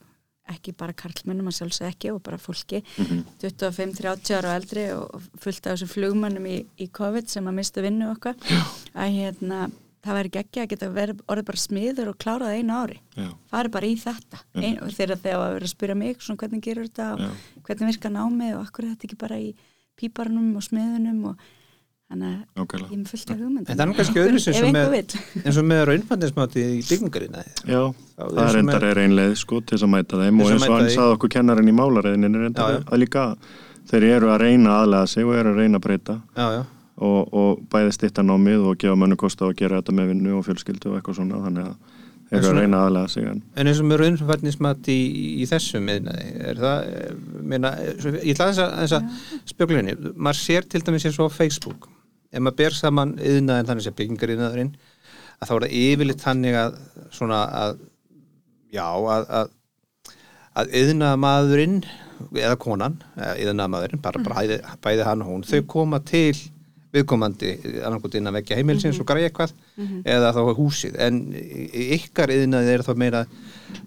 ekki 0.55 0.75
bara 0.77 0.95
karlmennum 0.97 1.49
að 1.49 1.59
sjálfsög 1.59 1.89
ekki 1.91 2.13
og 2.13 2.23
bara 2.25 2.39
fólki. 2.41 2.83
Mhm. 3.01 3.25
25-30 3.43 4.35
ára 4.37 4.53
og 4.53 4.59
eldri 4.61 4.85
og 4.93 5.23
fullt 5.41 5.67
af 5.67 5.75
þessum 5.75 5.93
flugmannum 5.93 6.47
í, 6.49 6.59
í 6.81 6.89
COVID 6.93 7.29
sem 7.33 7.49
að 7.49 7.59
mista 7.59 7.85
vinnu 7.85 8.11
okkar. 8.13 8.37
Að 8.95 9.17
hérna, 9.19 9.71
það 10.05 10.19
væri 10.19 10.31
ekki 10.43 10.63
að 10.63 10.69
geta 10.75 10.89
verið 10.95 11.21
orðið 11.33 11.49
bara 11.51 11.63
smiður 11.65 12.11
og 12.13 12.19
klárað 12.21 12.55
einu 12.59 12.77
ári. 12.77 12.99
Já, 13.17 13.29
fari 13.51 13.73
bara 13.75 13.89
í 13.91 13.97
þetta. 14.01 14.41
Ein, 14.55 14.79
þegar 14.93 15.19
þegar 15.25 15.41
að 15.41 15.55
vera 15.57 15.65
að 15.69 15.73
spyrja 15.75 15.97
mig 15.97 16.21
svona 16.21 16.41
hvernig 16.45 16.65
gerur 16.65 16.89
þetta 16.91 17.11
og 17.15 17.25
Já. 17.25 17.31
hvernig 17.69 17.91
virka 17.93 18.13
námið 18.15 18.55
og 18.59 18.65
akkur 18.69 18.85
er 18.85 18.95
þetta 18.95 19.09
ekki 19.09 19.21
bara 19.25 19.39
í 19.41 19.51
píparnum 20.01 20.57
og 20.59 20.65
smiðunum 20.67 21.21
og 21.31 21.45
þannig 22.11 22.31
að 22.31 22.63
ákveðlega 22.63 22.91
ég 22.91 22.95
er 22.95 23.01
með 23.01 23.13
fullt 23.15 23.31
af 23.33 23.39
hugmyndum. 23.41 23.71
En 23.71 23.77
það 23.79 23.85
er 23.85 23.89
nú 23.91 23.97
kannski 23.99 24.23
öðru 24.25 24.41
sem 24.45 24.67
með, 24.75 25.15
eins 25.45 25.59
og 25.61 25.69
með 25.71 25.83
raunfandismáti 25.89 26.65
í 26.65 26.81
byggingarina. 26.85 27.45
Já, 27.65 27.81
það 28.19 28.41
er 28.45 28.59
endar 28.61 28.81
með- 28.85 28.91
er 28.91 29.03
einleið 29.05 29.37
sko 29.41 29.61
til 29.65 29.79
þess 29.79 29.87
að 29.87 29.93
mæta 29.95 30.21
þeim 30.21 30.41
og 30.45 30.51
eins 30.53 30.69
og 30.69 30.75
hann 30.77 30.91
sagði 30.93 31.17
okkur 31.17 31.33
kennarinn 31.39 31.71
í 31.73 31.77
málareiðin 31.79 32.29
er 32.29 32.51
já. 32.53 32.85
að 32.85 33.01
líka 33.01 33.25
þeir 33.89 34.05
eru 34.11 34.29
að 34.35 34.41
reyna 34.45 34.77
aðlega 34.83 35.09
sig 35.09 35.25
og 35.25 35.35
eru 35.41 35.55
að 35.55 35.61
reyna 35.63 35.79
að 35.81 35.87
breyta. 35.89 36.21
Já, 36.37 36.47
já. 36.59 36.63
Og, 36.97 37.35
og 37.35 37.65
bæði 37.73 37.93
stýtta 37.97 38.23
námið 38.27 38.69
og 38.71 38.79
gefa 38.79 38.95
mönnu 39.01 39.17
kosta 39.19 39.49
að 39.49 39.57
gera 39.63 39.81
þetta 39.83 39.95
með 39.99 40.13
vinnu 40.13 40.37
og 40.39 40.45
fjölskyldu 40.47 40.93
og 40.93 40.99
eitthvað 41.01 41.21
svona 41.21 41.43
þannig 41.49 41.69
að 41.73 41.93
En 42.33 42.39
eru 42.41 42.49
að 42.55 42.57
reyna 42.63 42.79
aðlega 42.87 43.09
sig 43.13 43.27
en 43.29 43.41
En 43.61 43.69
eins 43.69 43.81
og 43.83 43.87
með 43.87 43.99
raunfandismáti 44.01 44.95
í, 44.97 45.25
í 45.45 45.47
þessum 45.47 45.85
miðnaði, 45.87 46.23
er 46.49 46.57
það, 46.63 46.87
meina, 47.53 47.71
svo- 48.01 48.15
ég 48.17 48.33
ætla 48.33 48.47
þess 48.49 48.63
að, 48.65 48.73
þess 48.81 48.95
að 48.97 49.51
spjöglinni, 49.53 49.95
maður 50.17 50.39
sér 50.41 50.67
til 50.73 50.81
dæmis 50.87 51.05
eins 51.11 51.19
og 51.21 51.29
á 51.31 51.37
Facebook, 51.37 51.87
ef 52.33 52.41
maður 52.43 52.57
ber 52.63 52.79
saman 52.79 53.13
yðnaðin 53.21 53.69
þannig 53.69 53.87
sem 53.87 53.97
byggingariðnaðurinn, 54.01 54.73
að 55.37 55.51
þá 55.51 55.55
er 55.59 55.67
það 55.67 55.77
yfirleitt 55.83 56.25
þannig 56.25 56.59
að 56.63 56.81
svona 57.21 57.43
að, 57.61 57.77
já, 58.79 58.87
að, 58.89 59.29
að, 59.43 59.53
að 60.65 60.75
yðnaðamaðurinn 60.81 61.79
eða 62.41 62.57
konan, 62.65 62.99
eða 63.21 63.37
yðnaðamaðurinn, 63.45 64.03
bara 64.09 64.25
bæði, 64.33 64.59
bæði 64.89 65.07
hann 65.13 65.23
og 65.27 65.31
hún, 65.35 65.47
þau 65.53 65.61
koma 65.77 66.01
til 66.09 66.33
viðkomandi 66.95 67.53
annarkot 67.85 68.17
innan 68.19 68.37
vekja 68.39 68.59
heimilsins 68.59 69.01
og 69.03 69.09
græja 69.09 69.31
eitthvað 69.31 69.55
eða 70.07 70.33
þá 70.37 70.43
húsið. 70.59 70.99
En 71.03 71.23
ykkar 71.99 72.33
yðnaði 72.35 72.75
er 72.75 72.85
þá 72.87 72.93
meira 73.01 73.25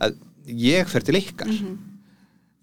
að 0.04 0.18
ég 0.48 0.90
fer 0.92 1.06
til 1.08 1.20
ykkar. 1.22 1.54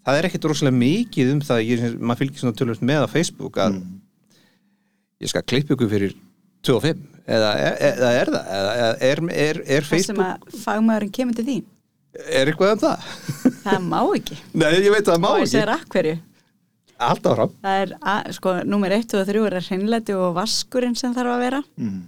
Það 0.05 0.19
er 0.19 0.27
ekkit 0.29 0.45
rosalega 0.45 0.77
mikið 0.77 1.31
um 1.33 1.41
það 1.41 1.63
ég, 1.65 1.85
maður 1.97 2.21
fylgir 2.21 2.43
svona 2.43 2.57
tölvöld 2.59 2.85
með 2.85 3.05
á 3.05 3.07
Facebook 3.09 3.57
að 3.57 3.79
ég 5.23 5.31
skal 5.31 5.45
klippa 5.47 5.73
ykkur 5.73 5.89
fyrir 5.89 6.13
25 6.65 7.01
eða, 7.25 7.53
eða 7.89 8.11
er 8.19 8.31
það? 8.35 8.51
Eða 8.59 8.75
er, 8.75 8.91
er, 9.09 9.23
er, 9.33 9.61
er 9.65 9.87
það 9.87 10.03
sem 10.05 10.21
Facebook 10.21 10.53
að 10.53 10.61
fagmaðurinn 10.65 11.15
kemur 11.17 11.39
til 11.39 11.47
þín. 11.49 11.65
Er 12.15 12.47
eitthvað 12.51 12.75
um 12.75 12.83
það? 12.85 13.09
það 13.65 13.89
má 13.89 13.99
ekki. 14.05 14.37
Nei, 14.53 14.69
ég 14.77 14.93
veit 14.93 15.03
að 15.03 15.11
það 15.11 15.21
má 15.25 15.29
og 15.33 15.49
segir 15.51 15.73
að 15.73 15.87
hverju 15.95 16.15
alltaf 16.97 17.35
fram 17.35 17.55
það 17.63 17.79
er, 17.83 17.93
að, 18.13 18.29
sko, 18.37 18.53
númer 18.65 18.95
1 18.95 19.15
og 19.19 19.25
3 19.29 19.45
er 19.49 19.57
hreinlæti 19.69 20.15
og 20.17 20.35
vaskurinn 20.37 20.95
sem 20.99 21.15
þarf 21.15 21.33
að 21.35 21.43
vera. 21.45 21.61
Mm, 21.81 22.03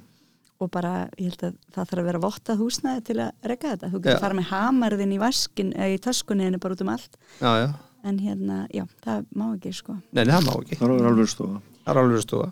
og 0.58 0.72
bara, 0.74 0.94
ég 1.20 1.32
held 1.34 1.44
að 1.50 1.58
það 1.76 1.90
þarf 1.92 2.02
að 2.02 2.08
vera 2.12 2.24
vottað 2.24 2.62
húsnæði 2.64 3.04
til 3.10 3.18
að 3.22 3.50
reyka 3.52 3.74
þetta. 3.76 3.92
Þú 3.94 4.00
getur 4.02 4.12
Já. 4.14 4.18
að 4.18 4.26
fara 4.26 4.40
með 4.40 4.52
hamarðin 4.52 5.14
í 5.14 5.20
vaskin 5.22 5.74
eða 5.76 5.90
í 5.94 6.02
töskunni 6.08 6.48
henni 6.48 6.62
bara 6.64 6.78
út 6.78 6.86
um 6.86 6.94
allt. 6.96 7.18
Já, 7.42 7.52
já, 7.62 7.68
en 8.08 8.20
hérna, 8.24 8.60
já, 8.74 8.86
það 9.06 9.26
má 9.38 9.48
ekki 9.52 9.74
sko. 9.78 9.98
Nei, 10.12 10.24
það 10.26 10.48
má 10.48 10.54
ekki. 10.62 10.80
Það 10.80 10.96
er 10.96 11.10
alveg 11.12 11.34
stofa. 11.34 11.62
það 11.84 11.94
er 11.94 12.02
alveg 12.04 12.24
stóða 12.26 12.52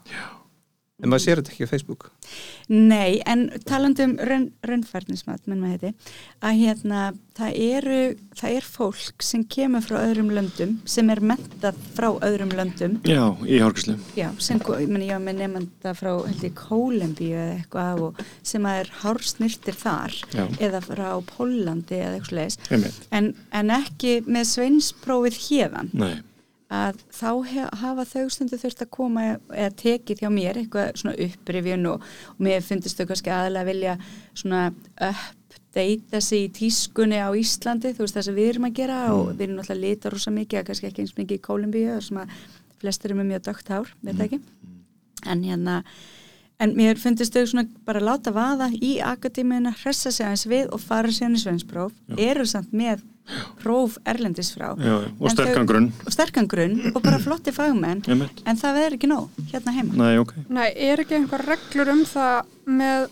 en 1.03 1.11
maður 1.11 1.23
sér 1.25 1.39
þetta 1.41 1.51
ekki 1.53 1.67
á 1.67 1.71
Facebook 1.73 2.05
Nei, 2.71 3.19
en 3.27 3.45
talandi 3.67 4.05
um 4.07 4.13
raun, 4.17 4.45
raunfærnismat, 4.65 5.43
minn 5.49 5.59
maður 5.61 5.73
heiti, 5.75 6.11
að 6.45 6.61
hérna, 6.63 7.01
það 7.37 7.57
eru, 7.65 7.97
það 8.39 8.55
er 8.57 8.67
fólk 8.75 9.25
sem 9.27 9.43
kemur 9.51 9.83
frá 9.85 9.97
öðrum 10.01 10.31
löndum, 10.33 10.77
sem 10.89 11.11
er 11.13 11.21
mentað 11.21 11.77
frá 11.97 12.07
öðrum 12.25 12.53
löndum, 12.57 12.97
Já, 13.05 13.21
í 13.45 13.59
hárgæslu. 13.61 13.97
já, 14.17 14.29
sem, 14.39 14.61
ég 14.63 14.89
meni, 14.89 15.09
ég 15.11 15.21
með 15.21 15.41
nefnda 15.43 15.93
frá, 15.99 16.13
held 16.25 16.45
ég, 16.47 16.55
Kólumbíu 16.55 17.35
eða 17.35 17.57
eitthvað 17.59 18.03
og 18.07 18.21
sem 18.41 18.65
að 18.65 18.79
er 18.83 18.93
hársnirtir 19.03 19.77
þar, 19.77 20.15
Já. 20.33 20.45
eða 20.69 20.81
frá 20.85 21.09
Pólandi 21.35 21.99
eða 21.99 22.21
eitthvað 22.21 23.03
en, 23.11 23.33
en 23.51 23.75
ekki 23.75 24.21
með 24.25 24.47
sveinsprófið 24.55 25.41
hérðan 25.49 25.91
Nei. 25.93 26.15
Að 26.75 26.99
þá 27.15 27.29
hafa 27.81 28.05
þau 28.09 28.25
stundu 28.33 28.59
þurft 28.59 28.83
að 28.85 28.91
koma 28.97 29.23
eða 29.53 29.71
tekið 29.79 30.23
hjá 30.23 30.29
mér 30.33 30.59
eitthvað 30.61 30.91
svona 31.01 31.15
upprifjun 31.25 31.89
og, 31.91 32.05
og 32.35 32.43
mér 32.47 32.65
finnst 32.65 32.99
þau 32.99 33.07
kannski 33.11 33.33
aðalega 33.33 33.69
vilja 33.69 33.95
svona 34.33 34.65
uppdeita 35.75 36.21
sig 36.23 36.47
í 36.47 36.51
tískunni 36.59 37.21
á 37.21 37.29
Íslandi, 37.35 37.93
þú 37.95 38.05
veist 38.05 38.19
það 38.19 38.27
sem 38.29 38.37
við 38.37 38.51
erum 38.53 38.67
að 38.69 38.77
gera 38.81 38.99
og 39.13 39.31
við 39.33 39.47
erum 39.47 39.57
náttúrulega 39.59 39.85
lita 39.85 40.13
rosa 40.13 40.35
mikið, 40.35 40.59
að 40.59 40.69
kannski 40.69 40.91
ekki 40.91 41.05
eins 41.05 41.17
mikið 41.17 41.39
í 41.39 41.45
Kólumbíu 41.47 41.97
sem 42.03 42.21
að 42.21 42.35
flestir 42.81 43.11
eru 43.11 43.19
með 43.21 43.31
mjög 43.33 43.47
dögt 43.49 43.73
hár, 43.73 43.95
veit 44.01 44.15
það 44.15 44.27
ekki? 44.27 44.39
En 45.25 45.43
hérna 45.43 45.81
en 46.63 46.75
mér 46.77 46.99
finnst 46.99 47.33
þau 47.35 47.43
svona 47.49 47.65
bara 47.87 48.03
láta 48.03 48.31
vaða 48.35 48.69
í 48.73 48.95
akademíuna, 49.03 49.73
hressa 49.81 50.11
sig 50.13 50.25
aðeins 50.25 50.47
við 50.47 50.71
og 50.71 50.83
fara 50.83 51.11
síðan 51.11 51.35
í 51.35 51.43
sveinspróf, 51.43 51.95
eru 52.15 52.45
samt 52.47 52.71
með 52.75 53.03
próf 53.63 53.97
erlendis 54.05 54.51
frá 54.53 54.71
Já, 54.77 54.95
já. 55.01 55.09
Og 55.19 55.31
sterkan 55.33 55.65
grunn. 55.69 55.87
og 56.05 56.13
sterkan 56.13 56.47
grunn 56.51 56.75
og 56.93 57.01
bara 57.01 57.19
flotti 57.23 57.51
fagmenn 57.55 58.03
en 58.05 58.59
það 58.61 58.77
verður 58.79 58.97
ekki 58.99 59.09
nóg 59.09 59.39
hérna 59.53 59.73
heima 59.75 59.97
Nei, 60.03 60.17
ok. 60.21 60.33
Nei, 60.49 60.67
er 60.75 61.01
ekki 61.01 61.17
einhver 61.19 61.45
reglur 61.49 61.89
um 61.95 62.03
það 62.05 62.53
með 62.81 63.07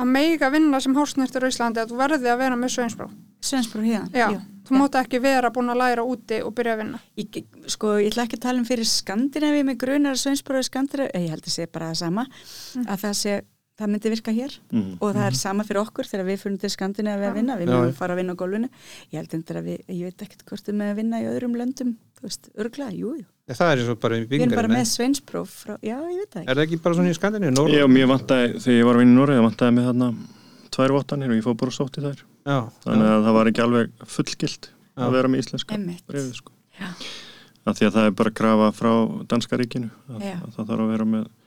að 0.00 0.08
meiga 0.14 0.48
vinna 0.54 0.78
sem 0.80 0.94
hálsnirtur 0.96 1.44
á 1.44 1.50
Íslandi 1.50 1.82
að 1.82 1.90
þú 1.92 1.98
verði 2.00 2.30
að 2.32 2.38
vera 2.40 2.56
með 2.56 2.72
sveinsbró? 2.76 3.10
Svensbrú 3.44 3.82
hérna 3.84 4.08
Já, 4.16 4.28
þú 4.68 4.78
mátt 4.80 4.96
ekki 5.00 5.18
vera 5.20 5.50
búin 5.52 5.68
að 5.72 5.80
læra 5.82 6.02
úti 6.06 6.38
og 6.44 6.54
byrja 6.56 6.74
að 6.76 6.80
vinna. 6.84 6.98
Ég, 7.20 7.38
sko, 7.72 7.94
ég 8.00 8.10
ætla 8.12 8.24
ekki 8.28 8.38
að 8.38 8.42
tala 8.46 8.60
um 8.62 8.66
fyrir 8.68 8.88
Skandinavíu 8.88 9.64
með 9.68 9.78
grunar 9.82 10.16
Svensbrú 10.20 10.60
í 10.60 10.66
Skandinavíu, 10.68 11.10
ég 11.24 11.32
held 11.34 11.44
að 11.48 11.54
sé 11.56 11.66
bara 11.68 11.90
það 11.90 12.00
sama 12.00 12.24
að 12.86 12.98
það 13.04 13.14
sé, 13.20 13.34
það 13.80 13.90
myndi 13.94 14.12
virka 14.12 14.32
hér. 14.36 14.54
Mhm. 14.70 14.92
og 15.00 15.14
það 15.16 15.26
er 15.26 15.36
sama 15.40 15.64
fyrir 15.64 15.80
okkur 15.82 16.08
þegar 16.10 16.26
við 16.28 16.40
fyrir 16.42 16.60
til 16.60 16.70
Skandinavíu 16.70 17.28
að 17.30 17.34
vinna, 17.40 17.56
við 17.58 17.72
mögum 17.72 17.94
fara 17.96 18.14
að 18.14 18.20
vinna 18.20 18.34
á 18.36 18.40
gólfinu. 18.40 18.68
Ég 19.10 19.18
held 19.20 19.34
endur 19.38 19.56
að 19.60 19.68
við, 19.70 19.78
ég 19.88 20.02
veit 20.10 20.24
ekkert 20.26 20.44
hvort 20.46 20.66
við 20.70 20.74
með 20.80 20.90
að 20.92 20.98
vinna 21.00 21.20
í 21.20 21.28
öðrum 21.30 21.56
löndum, 21.60 21.94
þú 22.20 22.26
veist, 22.28 22.50
örglega, 22.56 22.92
jú, 22.94 23.14
jú. 23.20 23.24
Ja, 23.50 23.54
það 23.58 23.70
er 23.72 23.80
eins 23.80 23.88
og 23.90 24.00
bara 24.00 24.16
í 24.20 24.26
við 24.30 24.44
erum 24.44 24.54
bara 24.54 24.68
með 24.70 24.84
Svensbrú 24.86 25.42
frá, 25.48 25.74
já, 25.82 25.96
ég 25.98 26.20
veit 26.20 26.30
það 26.30 26.42
ekki. 26.42 26.50
Er 26.50 26.54
það 26.60 26.66
ekki 26.66 26.82
bara 26.84 26.94
svona 26.94 27.10
í 27.10 27.16
Skandinu? 27.18 27.54
Já, 27.74 27.86
mér 27.90 28.06
vantaði, 28.12 28.52
þegar 28.60 28.78
ég 28.78 28.86
var 28.86 28.94
að 28.94 29.02
vinna 29.02 29.14
í 29.14 29.18
Noregi, 29.18 29.42
vantaði 29.48 29.74
mig 29.74 29.88
þarna 29.90 30.10
tvær 30.70 30.94
vottanir 30.94 31.32
og 31.32 31.38
ég 31.40 31.46
fór 31.46 31.56
bara 31.58 31.72
og 31.72 31.74
sótti 31.74 32.04
þær. 32.04 32.20
já, 32.46 32.58
Þannig 32.84 33.08
að 33.10 33.24
það 33.26 33.34
var 33.36 33.50
ekki 33.50 33.62
alveg 33.64 33.90
fullgilt 34.06 34.70
Já. 34.70 35.02
að 35.06 35.12
með 41.10 41.20
að 41.20 41.26
það 41.26 41.39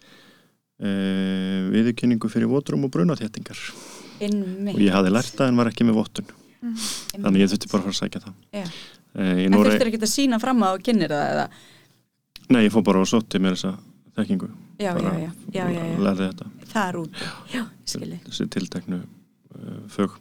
viðurkynningu 1.74 2.30
fyrir 2.32 2.50
votrum 2.52 2.84
og 2.88 2.92
brunaþéttingar. 2.94 3.60
Einmitt. 4.24 4.76
Og 4.76 4.82
ég 4.84 4.94
hafði 4.96 5.14
lært 5.14 5.36
það 5.38 5.52
en 5.52 5.60
var 5.62 5.70
ekki 5.72 5.86
með 5.88 6.00
vottun. 6.00 6.32
Þannig 7.14 7.44
ég 7.44 7.52
þurfti 7.52 7.72
bara 7.72 7.82
að 7.82 7.88
fara 7.88 7.94
að 7.94 8.02
sækja 8.02 8.22
það. 8.24 8.36
Já. 8.56 8.66
E, 9.14 9.24
En 9.46 9.54
þurftir 9.58 9.90
ekki 9.92 10.00
að 10.02 10.12
sína 10.14 10.40
fram 10.42 10.64
á 10.64 10.70
og 10.74 10.84
kynir 10.86 11.12
það 11.14 11.26
eða 11.34 11.48
nei, 12.54 12.62
ég 12.66 12.72
fór 12.74 12.84
bara 12.88 13.02
og 13.04 13.10
sótti 13.10 13.40
mér 13.42 13.56
þessa 13.58 13.74
þekkingu. 14.18 14.48
Já, 14.82 14.94
bara, 14.98 15.12
já, 15.22 15.30
já, 15.54 15.66
já. 15.74 15.84
Lærði 16.02 16.30
þetta. 16.30 16.46
það 16.74 16.88
er 16.90 16.98
út 17.02 17.20
já, 17.54 17.62
skilji 17.88 18.18
þessi 18.26 18.48
tilteknu 18.56 18.98
uh, 19.00 19.78
fög. 19.94 20.16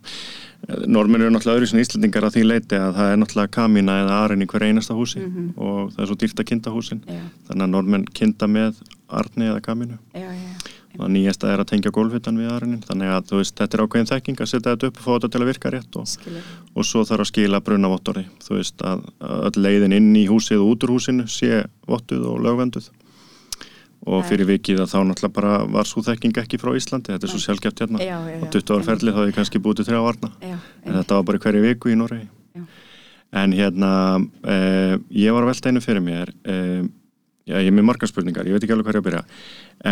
Normin 0.87 1.25
eru 1.25 1.33
náttúrulega 1.35 1.59
öðru 1.63 1.69
sem 1.73 1.81
Íslandingar 1.83 2.27
að 2.29 2.37
því 2.37 2.43
leiti 2.47 2.79
að 2.79 2.93
það 2.99 3.13
er 3.15 3.19
náttúrulega 3.23 3.53
kamína 3.57 3.97
eða 4.05 4.19
arin 4.27 4.45
í 4.45 4.49
hver 4.53 4.67
einasta 4.69 4.95
húsi 4.99 5.23
Mhm. 5.25 5.49
og 5.57 5.93
það 5.97 6.03
er 6.05 6.11
svo 6.13 6.19
dýrt 6.23 6.43
að 6.45 6.49
kinda 6.53 6.71
húsin 6.75 7.01
þannig 7.09 7.65
að 7.67 7.73
normin 7.75 8.05
kinda 8.15 8.47
með 8.47 8.83
arni 9.21 9.49
eða 9.51 9.63
já, 10.15 10.31
og 10.99 11.09
nýjasta 11.09 11.49
er 11.53 11.63
að 11.63 11.71
tengja 11.73 11.93
gólfhitan 11.95 12.39
við 12.41 12.51
arinin. 12.53 12.83
Þannig 12.85 13.13
að 13.15 13.35
veist, 13.39 13.55
þetta 13.57 13.79
er 13.79 13.85
ákveðin 13.87 14.11
þekking 14.11 14.43
að 14.43 14.51
setja 14.51 14.75
þetta 14.75 14.91
upp 14.91 14.99
og 14.99 15.07
fá 15.07 15.13
þetta 15.15 15.31
til 15.33 15.43
að 15.43 15.51
virka 15.53 15.73
rétt 15.73 16.01
og, 16.01 16.17
og 16.75 16.89
svo 16.89 17.05
þarf 17.09 17.25
að 17.25 17.31
skila 17.31 17.63
brunavottori 17.65 18.27
þú 18.45 18.59
veist 18.59 18.85
að, 18.89 19.07
öll 19.21 19.63
leiðin 19.65 19.97
inn 19.97 20.11
í 20.21 20.27
húsið 20.29 20.61
og 20.61 20.75
út 20.75 20.85
úr 20.87 20.95
húsinu 20.97 21.29
sé 21.31 21.63
vottuð 21.89 22.29
og 22.35 22.45
lögvenduð 22.45 22.91
og 24.03 24.25
fyrir 24.27 24.49
vikið 24.49 24.83
að 24.83 24.91
þá 24.91 24.99
náttúrulega 25.07 25.37
bara 25.37 25.59
var 25.71 25.87
svo 25.87 26.03
þekking 26.03 26.39
ekki 26.43 26.59
frá 26.59 26.73
Íslandi, 26.75 27.13
þetta 27.15 27.29
er 27.29 27.31
svo 27.31 27.43
sjálfgeft 27.43 27.83
hérna. 27.85 28.01
Já, 28.03 28.17
já, 28.27 28.33
já, 28.35 28.41
á 28.43 28.47
20 28.51 28.73
ára 28.75 28.87
ferli 28.89 29.13
þá 29.13 29.21
hefði 29.21 29.35
kannski 29.37 29.61
búið 29.63 29.79
til 29.79 29.87
þrjá 29.91 30.01
varna. 30.03 30.31
Já, 30.43 30.57
en 30.83 30.97
þetta 30.99 31.19
var 31.19 31.29
bara 31.29 31.43
hverju 31.45 31.63
viku 31.69 31.93
í 31.93 31.99
Noregi. 32.01 32.27
Já. 32.53 32.65
en 33.33 33.55
hérna 33.57 33.93
eh, 34.45 34.99
ég 35.17 35.33
var 35.33 35.47
að 35.47 35.53
velta 35.53 35.71
einu 35.71 35.81
fyrir 35.81 36.03
mér 36.05 36.35
eh, 36.45 36.83
já, 37.49 37.59
ég 37.59 37.69
er 37.71 37.77
með 37.77 37.89
margar 37.91 38.11
spurningar 38.11 38.49
ég 38.49 38.57
veit 38.57 38.65
ekki 38.65 38.77
alveg 38.77 38.91
hverju 38.91 39.03
að 39.03 39.09
byrja. 39.11 39.23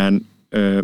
En 0.01 0.23
eh, 0.55 0.81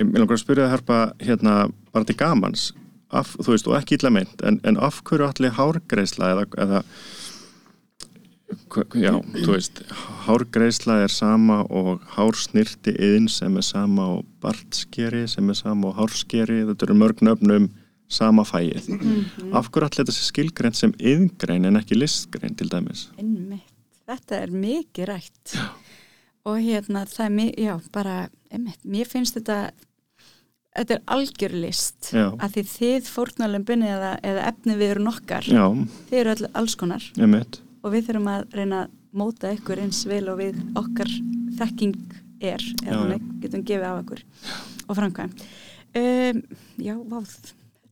ég 0.00 0.08
vil 0.08 0.22
langar 0.22 0.38
að 0.38 0.44
spyrja 0.44 0.66
það 0.66 0.74
herpa 0.76 1.00
hérna 1.20 1.56
bara 1.92 2.08
til 2.08 2.16
gamans 2.20 2.70
af, 3.10 3.34
þú 3.40 3.54
veist, 3.54 3.68
og 3.68 3.76
ekki 3.78 3.98
illa 3.98 4.12
meint 4.14 4.44
en, 4.46 4.60
en 4.66 4.78
af 4.80 5.02
hverju 5.06 5.26
allir 5.26 5.56
hárgreisla 5.58 6.30
eða, 6.34 6.46
eða 6.64 6.82
já, 8.98 9.12
þú 9.18 9.50
veist 9.52 9.82
hárgreisla 10.26 11.00
er 11.04 11.12
sama 11.12 11.60
og 11.68 12.04
hársnirti 12.16 12.94
yðin 12.96 13.28
sem 13.30 13.58
er 13.60 13.66
sama 13.66 14.08
og 14.16 14.24
bartskeri 14.42 15.26
sem 15.30 15.50
er 15.52 15.58
sama 15.58 15.90
og 15.90 16.00
hárskeri 16.00 16.62
þetta 16.70 16.88
eru 16.88 16.98
mörg 17.02 17.24
nöfnum 17.26 17.68
sama 18.10 18.46
fæið 18.46 18.88
af 19.54 19.68
hverju 19.70 19.86
allir 19.86 20.00
þetta 20.00 20.16
sé 20.16 20.30
skilgreint 20.30 20.78
sem 20.78 20.94
yðngrein 20.98 21.68
en 21.68 21.78
ekki 21.82 21.98
listgrein 21.98 22.56
til 22.58 22.70
dæmis? 22.72 23.08
Einmitt 23.20 23.69
þetta 24.10 24.40
er 24.44 24.54
mikið 24.66 25.08
rætt 25.10 25.54
já. 25.56 25.68
og 26.50 26.58
hérna 26.64 27.04
það 27.10 27.24
er 27.26 27.34
mi- 27.38 27.54
já, 27.58 27.74
bara, 27.92 28.16
einmitt, 28.50 28.82
mér 28.84 29.08
finnst 29.10 29.36
þetta 29.38 29.58
þetta 30.76 30.94
er 30.96 31.02
algjör 31.10 31.54
list 31.64 32.12
Já. 32.14 32.28
að 32.38 32.52
því 32.54 32.62
þið 32.70 33.08
fórnalömbin 33.10 33.82
eða, 33.82 34.12
eða 34.22 34.44
efni 34.52 34.76
við 34.78 34.92
eru 34.94 35.02
nokkar 35.08 35.48
já, 35.50 35.64
þið 36.10 36.18
eru 36.20 36.34
all, 36.36 36.50
alls 36.62 36.76
konar 36.78 37.06
emitt 37.18 37.58
og 37.82 37.94
við 37.94 38.06
þurfum 38.10 38.28
að 38.30 38.44
reyna 38.54 38.82
að 38.84 38.96
móta 39.20 39.50
ykkur 39.56 39.80
eins 39.82 40.04
vel 40.06 40.28
og 40.30 40.38
við 40.38 40.60
okkar 40.78 41.10
þekking 41.58 41.96
er 42.40 42.62
eða 42.86 43.16
já. 43.16 43.18
getum 43.42 43.64
gefið 43.66 43.88
af 43.90 44.02
okkur 44.04 44.22
og 44.86 44.98
framkvæm 45.00 45.34
um, 45.98 46.42
já, 46.78 46.94
vá 47.10 47.18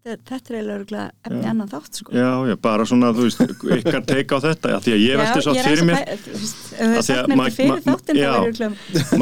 þetta, 0.09 0.25
þetta 0.33 0.51
er 0.51 0.59
eiginlega 0.59 1.05
efni 1.29 1.43
Já. 1.45 1.51
annan 1.53 1.69
þátt 1.73 1.99
sko 2.01 2.13
já, 2.17 2.29
já, 2.51 2.57
bara 2.69 2.87
svona, 2.89 3.11
þú 3.17 3.27
veist, 3.27 3.41
ykkar 3.79 4.03
teika 4.09 4.37
á 4.37 4.41
þetta 4.47 4.73
af 4.79 4.83
því 4.87 4.93
að 4.97 5.03
ég 5.05 5.21
velti 5.23 5.43
svo 5.45 5.55
er 5.55 5.69
fyrir 5.69 5.85
mér 5.89 5.99
að 5.99 6.23
þú 6.29 7.03
því 7.09 7.17
að 7.19 7.29
mér 7.29 7.37
ma- 7.39 7.49
já. 8.19 8.33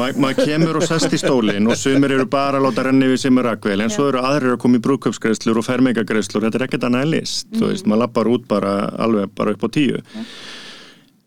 er 0.07 0.19
maður 0.23 0.41
kemur 0.47 0.79
og 0.81 0.85
sest 0.87 1.13
í 1.13 1.19
stólinn 1.21 1.67
og 1.71 1.77
sumir 1.79 2.11
eru 2.17 2.25
bara 2.29 2.59
að 2.61 2.67
láta 2.67 2.85
renni 2.87 3.09
við 3.11 3.19
sem 3.25 3.37
er 3.41 3.47
rakvel 3.51 3.77
en 3.81 3.89
Já. 3.89 3.95
svo 3.97 4.07
eru 4.11 4.21
aðrir 4.23 4.55
að 4.55 4.61
koma 4.63 4.77
í 4.79 4.83
brúköpsgreislur 4.87 5.59
og 5.61 5.65
fermingagreislur, 5.67 6.45
þetta 6.47 6.61
er 6.61 6.67
ekkert 6.67 6.87
annað 6.89 7.07
en 7.07 7.11
list 7.15 7.47
þú 7.51 7.61
Mhm. 7.63 7.71
veist, 7.73 7.85
maður 7.89 8.03
lappar 8.05 8.31
út 8.35 8.47
bara 8.47 8.73
alveg 8.97 9.29
bara 9.35 9.51
upp 9.57 9.63
á 9.63 9.69
tíu 9.69 10.01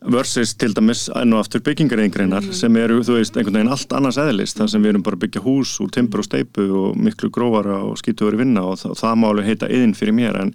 versus 0.08 0.54
til 0.56 0.72
dæmis 0.74 1.08
enn 1.16 1.32
og 1.36 1.42
aftur 1.44 1.60
byggingarengreinar 1.60 2.40
Mhm. 2.46 2.52
sem 2.56 2.76
eru, 2.76 3.00
þú 3.04 3.18
veist, 3.18 3.36
einhvern 3.36 3.54
veginn 3.58 3.70
allt 3.72 3.92
annars 3.92 4.16
eðlist 4.16 4.56
þar 4.56 4.68
sem 4.70 4.82
við 4.82 4.88
erum 4.94 5.02
bara 5.02 5.16
að 5.16 5.24
byggja 5.26 5.42
hús 5.44 5.78
úr 5.80 5.90
timbur 5.90 6.18
og 6.20 6.24
steipu 6.24 6.68
og 6.90 6.96
miklu 6.96 7.30
grófara 7.30 7.82
og 7.84 7.96
skítuður 7.98 8.36
vinna 8.38 8.62
og 8.62 8.78
það, 8.78 8.94
það 8.96 9.18
má 9.20 9.28
alveg 9.30 9.44
heita 9.46 9.68
yðin 9.68 9.94
fyrir 9.94 10.14
mér. 10.14 10.40
En, 10.40 10.54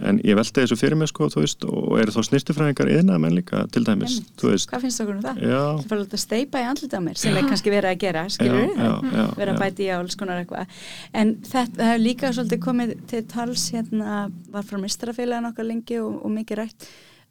en 0.00 0.18
ég 0.24 0.34
velti 0.38 0.62
þessu 0.62 0.76
fyrir 0.78 0.96
mér 0.96 1.08
sko, 1.10 1.26
þú 1.28 1.40
veist, 1.42 1.64
og 1.68 1.98
eru 2.00 2.12
þá 2.12 2.22
snirtifræðingar 2.24 2.88
yðina 2.88 3.18
menn 3.20 3.34
líka 3.36 3.66
til 3.70 3.84
dæmis, 3.84 4.14
Einmitt. 4.20 4.30
þú 4.40 4.50
veist? 4.52 4.70
Hvað 4.70 4.80
finnst 4.80 5.00
okkur 5.02 5.16
um 5.16 5.22
það? 5.22 5.42
já, 5.42 5.60
Það 5.82 5.88
fara 5.88 6.00
að 6.06 6.16
steipa 6.22 6.58
í 6.62 6.68
andlita 6.70 7.00
mér 7.02 7.16
sem 7.18 7.36
er 7.36 7.42
kannski 7.42 7.70
verið 7.74 7.90
að 7.92 7.98
gera, 7.98 8.22
skilur 8.30 8.68
Já, 8.72 8.92
já, 9.12 9.34
vera 9.36 9.52
að 9.52 9.58
bæti 9.60 9.84
í 9.84 9.90
alls 9.98 10.14
konar 10.16 10.44
eitthvað. 10.44 10.66
En 11.12 11.34
þetta 11.42 11.98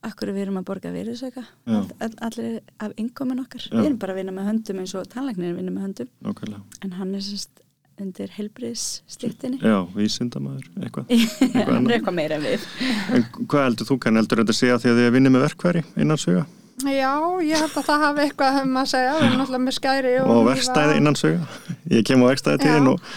akkur 0.07 0.31
við 0.33 0.45
erum 0.45 0.61
að 0.61 0.67
borga 0.69 0.91
virðisauka 0.93 1.43
Já. 1.43 1.75
all, 1.77 1.89
all, 2.01 2.13
allir 2.27 2.61
af 2.81 2.93
innkomin 3.01 3.43
okkar 3.43 3.65
Já. 3.67 3.73
við 3.75 3.89
erum 3.89 3.99
bara 4.01 4.15
að 4.15 4.21
vinna 4.21 4.35
með 4.37 4.47
höndum 4.51 4.79
eins 4.83 4.95
og 4.97 5.09
tannlæknir 5.11 5.57
vinna 5.57 5.73
með 5.75 5.87
höndum 5.87 6.13
nákvæmlega 6.25 6.85
en 6.87 6.95
hann 6.99 7.13
er 7.17 7.25
sérst 7.25 7.61
undir 8.01 8.31
helbriðsstýttinni 8.33 9.59
Já, 9.61 9.77
vísindamaður, 9.93 10.71
eitthvað. 10.81 11.11
eitthvað 11.13 11.75
er 11.75 11.93
eitthvað 11.97 12.17
meira 12.17 12.39
en 12.39 12.47
við 12.47 12.65
En 13.13 13.27
hvað 13.45 13.67
heldur 13.67 13.91
þú 13.91 13.99
kann 14.01 14.17
heldur 14.17 14.41
þetta 14.41 14.55
að 14.55 14.59
segja 14.63 14.79
því 14.81 14.91
að 14.91 14.97
þið 15.01 15.09
er 15.09 15.15
vinnið 15.17 15.35
með 15.35 15.47
verkværi 15.49 15.85
innan 16.01 16.21
söga 16.21 16.47
Já, 16.81 17.13
ég 17.45 17.59
held 17.61 17.75
að 17.77 17.85
það 17.85 18.03
hafi 18.05 18.21
eitthvað 18.25 18.59
um 18.63 18.77
að 18.81 18.87
segja, 18.89 19.11
við 19.13 19.25
erum 19.27 19.41
náttúrulega 19.41 19.63
með 19.67 19.75
skæri 19.77 20.13
og, 20.21 20.29
og 20.33 20.45
verkstæði 20.47 20.95
innan 20.97 21.17
söga 21.19 21.59
ég 21.93 22.05
kem 22.07 22.23
á 22.25 22.27
Já. 22.31 22.53
þín 22.63 22.89
og, 22.89 23.09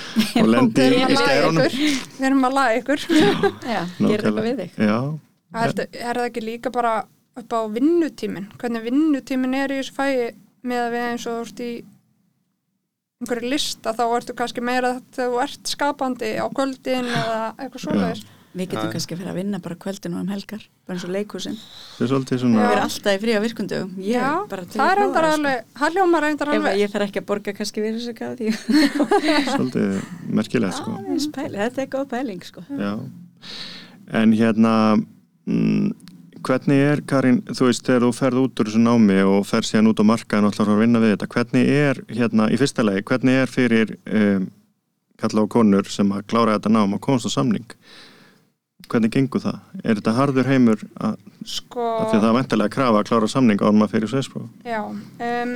og 0.42 0.50
lendi 0.52 0.84
Við 0.84 0.96
í, 0.98 1.04
ykkur. 1.06 1.78
Við 2.18 2.26
erum 2.28 2.44
að 2.48 2.56
laga 2.58 2.74
ykkur. 2.82 3.04
Já, 3.08 3.80
gera 4.02 4.18
eitthvað 4.18 4.42
við 4.44 4.60
þig. 4.60 4.76
Já, 4.84 4.98
Er, 5.54 5.74
er 5.86 6.18
það 6.18 6.28
ekki 6.28 6.42
líka 6.44 6.72
bara 6.74 6.94
upp 7.38 7.54
á 7.54 7.60
vinnutímin? 7.70 8.48
Hvernig 8.60 8.84
vinnutímin 8.88 9.54
er 9.58 9.74
í 9.74 9.80
þessu 9.82 9.94
fæi 9.96 10.34
með 10.64 10.84
að 10.86 10.94
við 10.96 11.04
eins 11.08 11.26
og 11.30 11.34
þú 11.38 11.42
ert 11.48 11.64
í 11.64 11.72
einhverju 13.24 13.50
lista 13.54 13.92
þá 13.96 14.04
ertu 14.18 14.34
kannski 14.36 14.62
meira 14.64 14.96
þegar 15.14 15.30
þú 15.34 15.42
ert 15.44 15.70
skapandi 15.74 16.30
á 16.40 16.46
kvöldin 16.52 17.06
eða 17.10 17.36
eitthvað 17.58 17.84
svoleiðis. 17.86 18.24
Við 18.54 18.68
getum 18.70 18.86
Já. 18.86 18.90
kannski 18.94 19.14
að 19.16 19.18
fyrir 19.18 19.30
að 19.32 19.38
vinna 19.40 19.58
bara 19.58 19.76
kvöldinu 19.82 20.18
um 20.20 20.28
helgar, 20.30 20.60
bara 20.86 20.94
eins 20.94 21.04
og 21.08 21.10
leikhúsin. 21.10 21.56
það 21.96 22.04
er 22.04 22.10
svolítið 22.12 22.36
Við 22.36 22.42
svona 22.44 22.66
erum 22.68 22.84
alltaf 22.84 23.16
í 23.16 23.20
frí 23.24 23.32
á 23.34 23.40
virkundum. 23.42 23.88
Ég 23.98 24.14
Já, 24.14 24.28
er 24.44 24.62
það 24.70 24.90
er 24.92 25.00
reyndar 25.00 25.26
það, 25.26 25.34
alveg, 25.38 25.64
það 25.80 25.96
hljómar 25.96 26.22
reyndar 26.22 26.52
alveg. 26.54 26.76
ég 26.78 26.92
þarf 26.92 27.08
ekki 27.08 27.22
að 27.22 27.26
borga 27.32 27.54
kannski 27.58 27.82
við 27.82 27.96
þessu 27.98 28.14
gáði 28.20 28.52
því. 28.54 28.92
svolítið 29.56 29.96
merkilegt 30.38 30.78
sko 30.78 30.94
Aðeins 31.00 31.26
pæling, 31.34 31.58
Þetta 31.64 31.82
er 31.82 31.90
góð 31.96 32.06
pæling 32.14 32.46
sko. 32.46 32.62
Já, 32.78 32.92
en 34.22 34.36
hérna 34.38 34.74
hvernig 35.44 36.80
er 36.84 37.02
Karin, 37.08 37.42
þú 37.48 37.68
veist 37.70 37.86
þegar 37.86 38.06
þú 38.06 38.10
ferð 38.16 38.42
út 38.44 38.60
úr 38.60 38.70
þessu 38.70 38.82
námi 38.84 39.20
og 39.24 39.46
ferð 39.48 39.70
síðan 39.70 39.90
út 39.92 40.02
á 40.02 40.10
markaðin 40.10 40.48
og 40.48 40.54
ætlar 40.54 40.70
að 40.70 40.74
að 40.74 40.82
vinna 40.84 41.02
við 41.04 41.14
þetta, 41.14 41.30
hvernig 41.34 41.70
er 41.74 42.02
hérna 42.18 42.48
í 42.52 42.58
fyrsta 42.60 42.84
lagi, 42.84 43.04
hvernig 43.08 43.40
er 43.42 43.52
fyrir 43.52 43.94
um, 44.04 44.48
kalla 45.20 45.44
á 45.44 45.52
konur 45.54 45.88
sem 45.92 46.10
að 46.12 46.26
klára 46.28 46.58
þetta 46.58 46.74
nám 46.74 46.96
og 46.96 47.04
komast 47.04 47.28
á 47.28 47.32
samning 47.32 47.68
hvernig 48.90 49.12
gengur 49.14 49.42
það? 49.42 49.60
Er 49.82 49.98
þetta 49.98 50.14
harður 50.18 50.50
heimur 50.50 50.82
að, 51.00 51.16
Sko, 51.48 51.84
að 51.84 52.10
því 52.10 52.18
að 52.18 52.22
það 52.24 52.28
er 52.28 52.36
mentilega 52.38 52.68
að 52.70 52.74
krafa 52.76 53.00
að 53.00 53.08
klára 53.10 53.30
samning 53.32 53.64
á 53.64 53.68
maður 53.70 53.92
fyrir 53.94 54.12
sveitspróf? 54.12 54.50
já, 54.64 54.80
um, 54.84 55.54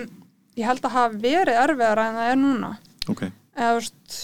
ég 0.59 0.69
held 0.69 0.89
að 0.89 0.97
hafa 0.97 1.21
verið 1.23 1.61
erfiðara 1.65 2.07
en 2.09 2.19
það 2.19 2.33
er 2.33 2.41
núna. 2.43 2.71
Ok, 3.09 3.23
eða 3.57 3.71
þú 3.71 3.81
veist, 3.83 4.19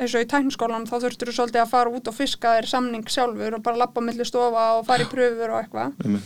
eins 0.00 0.14
og 0.14 0.24
í 0.24 0.30
tækniskólan 0.30 0.88
þá 0.88 0.96
þurftur 1.04 1.30
þú 1.30 1.36
svolítið 1.36 1.62
að 1.62 1.74
fara 1.74 1.92
út 1.94 2.08
og 2.10 2.16
fiska 2.16 2.56
þér 2.56 2.70
samning 2.70 3.10
sjálfur 3.10 3.58
og 3.58 3.66
bara 3.66 3.84
lappa 3.84 4.02
milli 4.02 4.26
stofa 4.26 4.70
og 4.78 4.88
fara 4.88 5.06
í 5.06 5.10
pröfur 5.10 5.54
og 5.54 5.60
eitthvað. 5.60 6.16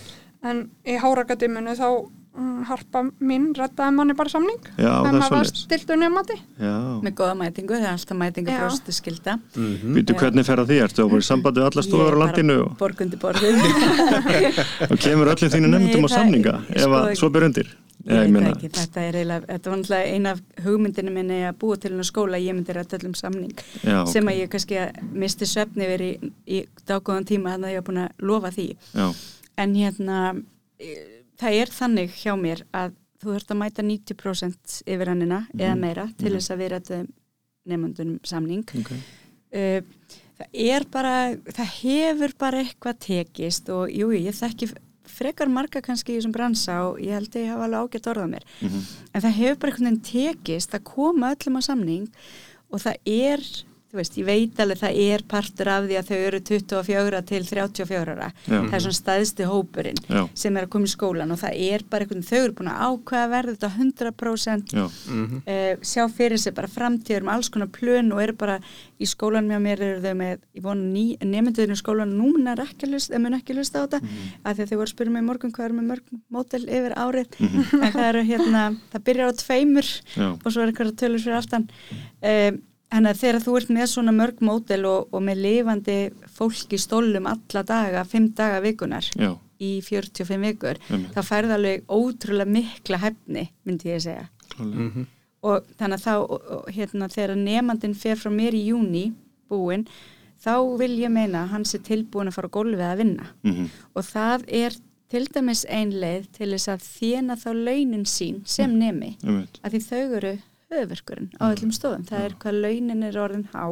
En 0.49 0.69
í 0.87 0.95
hárakadimunu 1.03 1.75
þá 1.77 1.89
mm, 1.91 2.63
harpa 2.69 3.03
mín 3.21 3.51
rettaði 3.59 3.97
manni 3.97 4.15
bara 4.17 4.33
samning. 4.33 4.71
Er 4.79 5.11
maður 5.11 5.35
var 5.35 5.51
stiltur 5.51 5.99
nefnandi 6.01 6.39
Með 7.03 7.17
góða 7.19 7.35
mætingu, 7.43 7.75
það 7.75 7.89
er 7.91 7.97
alltaf 7.97 8.21
mætingu 8.23 8.55
fróstu 8.57 8.95
skilda. 8.97 9.37
býtu 9.99 10.17
hvernig 10.17 10.49
fer 10.49 10.63
að 10.63 10.73
því? 10.73 10.79
Ertu 10.87 11.05
að 11.05 11.13
búið 11.17 11.27
sambandi 11.29 11.61
við 11.61 11.69
alla 11.69 11.85
stofur 11.89 12.17
á 12.17 12.19
landinu 12.23 12.57
og, 12.63 12.73
Borgundi 12.81 13.21
borðið. 13.21 13.61
og 14.91 14.97
kemur 15.03 15.35
öllum 15.35 15.53
þínu 15.53 15.75
nefndum 15.75 16.09
á 16.09 16.11
samninga 16.15 16.57
ef 16.73 16.99
að 17.03 17.13
svo 17.21 17.33
ber 17.35 17.51
undir? 17.51 17.75
Ég 18.09 18.33
veit 18.33 18.47
ekki, 18.49 18.71
þetta 18.73 19.03
er 19.05 19.19
eiginlega, 19.19 19.47
þetta 19.51 19.71
var 19.71 19.81
náttúrulega 19.81 20.13
eina 20.15 20.31
af 20.35 20.65
hugmyndinu 20.65 21.13
minni 21.13 21.39
að 21.45 21.59
búa 21.61 21.77
til 21.77 21.91
hennar 21.93 22.09
skóla, 22.09 22.41
ég 22.41 22.57
myndi 22.57 22.77
rætt 22.77 22.95
öllum 22.97 23.17
samning 23.19 23.53
Já, 23.83 23.99
sem 24.09 24.25
ok. 24.25 24.33
að 24.33 24.39
ég 24.39 24.53
kannski 24.55 24.79
misti 25.25 25.49
svefni 25.49 25.89
verið 25.91 26.25
í, 26.25 26.31
í 26.59 26.63
dágóðan 26.89 27.29
tíma 27.29 27.55
þannig 27.55 27.69
að 27.69 27.75
ég 27.75 27.83
var 27.83 27.89
búin 27.91 28.01
að 28.07 28.25
lofa 28.31 28.53
því. 28.55 28.69
Já, 28.95 29.07
en 29.65 29.77
hérna 29.77 30.23
e, 30.81 30.95
það 31.43 31.61
er 31.61 31.75
þannig 31.81 32.17
hjá 32.23 32.33
mér 32.41 32.65
að 32.73 32.97
þú 33.19 33.35
þurft 33.35 33.53
að 33.53 33.61
mæta 33.63 33.85
90% 33.85 34.81
yfir 34.87 35.13
hannina 35.13 35.43
eða 35.59 35.77
meira 35.79 36.09
til 36.19 36.37
þess 36.37 36.55
að 36.55 36.63
við 36.63 36.73
rættum 36.75 37.07
nefnandunum 37.69 38.19
samning. 38.27 38.65
Ok. 38.79 38.93
uh, 38.95 39.81
það 40.39 40.61
er 40.65 40.87
bara 40.93 41.15
það 41.51 41.73
hefur 41.83 42.37
bara 42.41 42.63
eitthvað 42.63 43.01
tekist 43.05 43.73
og 43.75 43.91
jú, 43.93 44.13
ég 44.15 44.37
þekki 44.39 44.71
frekar 45.09 45.49
marga 45.49 45.81
kannski 45.85 46.13
í 46.15 46.19
þessum 46.21 46.33
bransa 46.37 46.77
og 46.89 47.01
ég 47.01 47.13
held 47.17 47.31
að 47.35 47.43
ég 47.43 47.51
hafa 47.53 47.65
alveg 47.69 47.81
ágætt 47.89 48.11
orðað 48.13 48.31
mér 48.35 48.45
Mhm. 48.63 48.83
en 49.15 49.23
það 49.23 49.39
hefur 49.41 49.59
bara 49.59 49.73
einhvern 49.73 49.89
veginn 49.89 50.35
tekist 50.37 50.75
að 50.75 50.85
koma 50.85 51.35
öllum 51.35 51.59
á 51.59 51.63
samning 51.63 52.09
og 52.71 52.81
það 52.81 52.97
er 53.07 53.41
þú 53.89 53.97
veist, 53.97 54.17
ég 54.21 54.27
veit 54.29 54.59
alveg 54.61 54.81
það 54.83 54.99
er 55.01 55.23
partur 55.29 55.69
af 55.73 55.87
því 55.89 55.97
að 55.97 56.09
þau 56.11 56.17
eru 56.19 56.41
24 56.45 57.21
til 57.31 57.41
34 57.49 58.13
ára 58.13 58.27
Já. 58.45 58.59
það 58.59 58.75
er 58.77 58.83
svona 58.85 58.99
staðsti 58.99 59.47
hópurinn 59.49 60.01
Já. 60.05 60.21
sem 60.37 60.59
er 60.59 60.67
að 60.67 60.73
koma 60.75 60.85
í 60.85 60.93
skólan 60.93 61.33
og 61.33 61.41
það 61.41 61.53
er 61.69 61.85
bara 61.89 62.05
einhvern 62.05 62.27
þau 62.29 62.41
eru 62.43 62.57
búin 62.59 62.69
að 62.69 62.83
ákveða 62.85 63.23
að 63.25 63.33
verða 63.33 63.55
þetta 63.55 63.71
100% 63.79 64.75
Já, 64.77 64.85
uh, 64.85 65.73
sjá 65.89 66.05
fyrir 66.19 66.43
sig 66.43 66.57
bara 66.59 66.69
framtíður 66.69 67.25
með 67.25 67.35
alls 67.39 67.51
konar 67.55 67.73
plön 67.73 68.13
og 68.13 68.21
eru 68.27 68.37
bara 68.45 68.59
í 69.01 69.09
skólanum 69.09 69.57
hjá 69.57 69.61
mér 69.65 69.85
eru 69.89 70.05
þau 70.05 70.15
með, 70.21 70.45
ég 70.59 70.69
vona 70.69 70.85
ný, 70.93 71.07
nefnduðinu 71.25 71.79
í 71.79 71.81
skólanum 71.81 72.21
núna 72.21 72.53
er 72.53 72.65
ekki 72.67 72.85
að 72.89 72.93
lusta, 72.99 73.23
mun 73.23 73.39
ekki 73.41 73.57
að 73.57 73.61
lusta 73.63 73.81
á 73.81 73.83
þetta 73.89 74.01
af 74.45 74.53
því 74.53 74.63
að 74.63 74.69
þau 74.69 74.79
voru 74.79 74.89
að 74.89 74.95
spyrja 74.95 75.17
mig 75.17 75.29
morgun 75.31 75.55
hvað 75.57 75.69
er 75.71 75.77
með 75.79 75.91
mörg 75.95 76.05
mótel 76.35 76.65
yfir 76.67 76.93
árið? 76.99 77.39
En 77.79 77.93
það 77.95 78.09
eru 78.09 78.23
hérna, 78.27 78.63
það 78.93 79.05
byrjar 79.09 79.31
á 79.31 79.39
tveimur 79.39 79.89
já, 80.19 80.29
og 80.35 80.49
svo 80.53 80.61
er 80.67 82.59
en 82.93 83.05
að 83.07 83.19
þegar 83.21 83.43
þú 83.45 83.57
ert 83.61 83.69
með 83.77 83.87
svona 83.93 84.13
mörg 84.17 84.41
mótel 84.41 84.85
og, 84.89 85.09
og 85.13 85.23
með 85.23 85.43
lifandi 85.45 85.99
fólk 86.39 86.73
í 86.73 86.79
stólum 86.81 87.27
alla 87.29 87.63
daga, 87.63 88.05
fimm 88.09 88.31
daga 88.35 88.61
vikunar 88.65 89.05
já, 89.15 89.35
í 89.61 89.81
45 89.85 90.41
vikur, 90.47 90.79
Einmitt. 90.91 91.13
þá 91.15 91.23
færði 91.27 91.53
alveg 91.59 91.85
ótrúlega 91.89 92.47
mikla 92.55 92.99
hefni, 93.03 93.49
myndi 93.67 93.91
ég 93.93 94.01
segja 94.01 94.29
klálega. 94.55 95.07
og 95.43 95.65
þannig 95.79 95.99
að 95.99 96.05
þá 96.07 96.15
og, 96.19 96.69
hérna, 96.75 97.09
þegar 97.13 97.37
nefandin 97.37 97.95
fer 97.95 98.17
frá 98.17 98.31
mér 98.33 98.55
í 98.59 98.67
júni 98.73 99.13
búinn, 99.51 99.87
þá 100.43 100.55
vil 100.79 100.97
ég 101.03 101.11
meina 101.11 101.45
að 101.45 101.49
hann 101.53 101.65
sé 101.67 101.79
tilbúin 101.83 102.29
að 102.31 102.35
fara 102.39 102.49
gólfið 102.49 102.85
að 102.93 102.99
vinna 103.03 103.27
Mhm. 103.45 103.69
og 103.95 104.05
það 104.05 104.45
er 104.49 104.73
til 105.09 105.25
dæmis 105.33 105.65
ein 105.69 105.91
leið 105.91 106.27
til 106.37 106.51
þess 106.53 106.69
að 106.69 106.83
þjena 106.85 107.37
þá 107.37 107.49
launin 107.55 108.05
sín 108.05 108.43
sem 108.47 108.71
Mm. 108.71 108.79
nemi 108.79 109.17
Einmitt. 109.25 109.59
að 109.65 109.73
því 109.73 109.81
þau 109.89 110.17
eru 110.17 110.39
höfverkurinn 110.73 111.31
á 111.41 111.45
öllum 111.53 111.73
stofum, 111.75 112.05
það 112.09 112.27
er 112.29 112.37
hvað 112.43 112.61
launin 112.65 113.03
er 113.09 113.19
orðin 113.23 113.49
há 113.55 113.65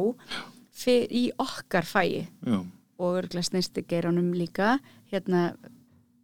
í 0.87 1.23
okkar 1.41 1.85
fæi. 1.85 2.27
Já, 2.45 2.59
og 2.97 3.19
örgla 3.21 3.43
snirstigeirunum 3.45 4.31
líka. 4.33 4.79
Hérna, 5.11 5.51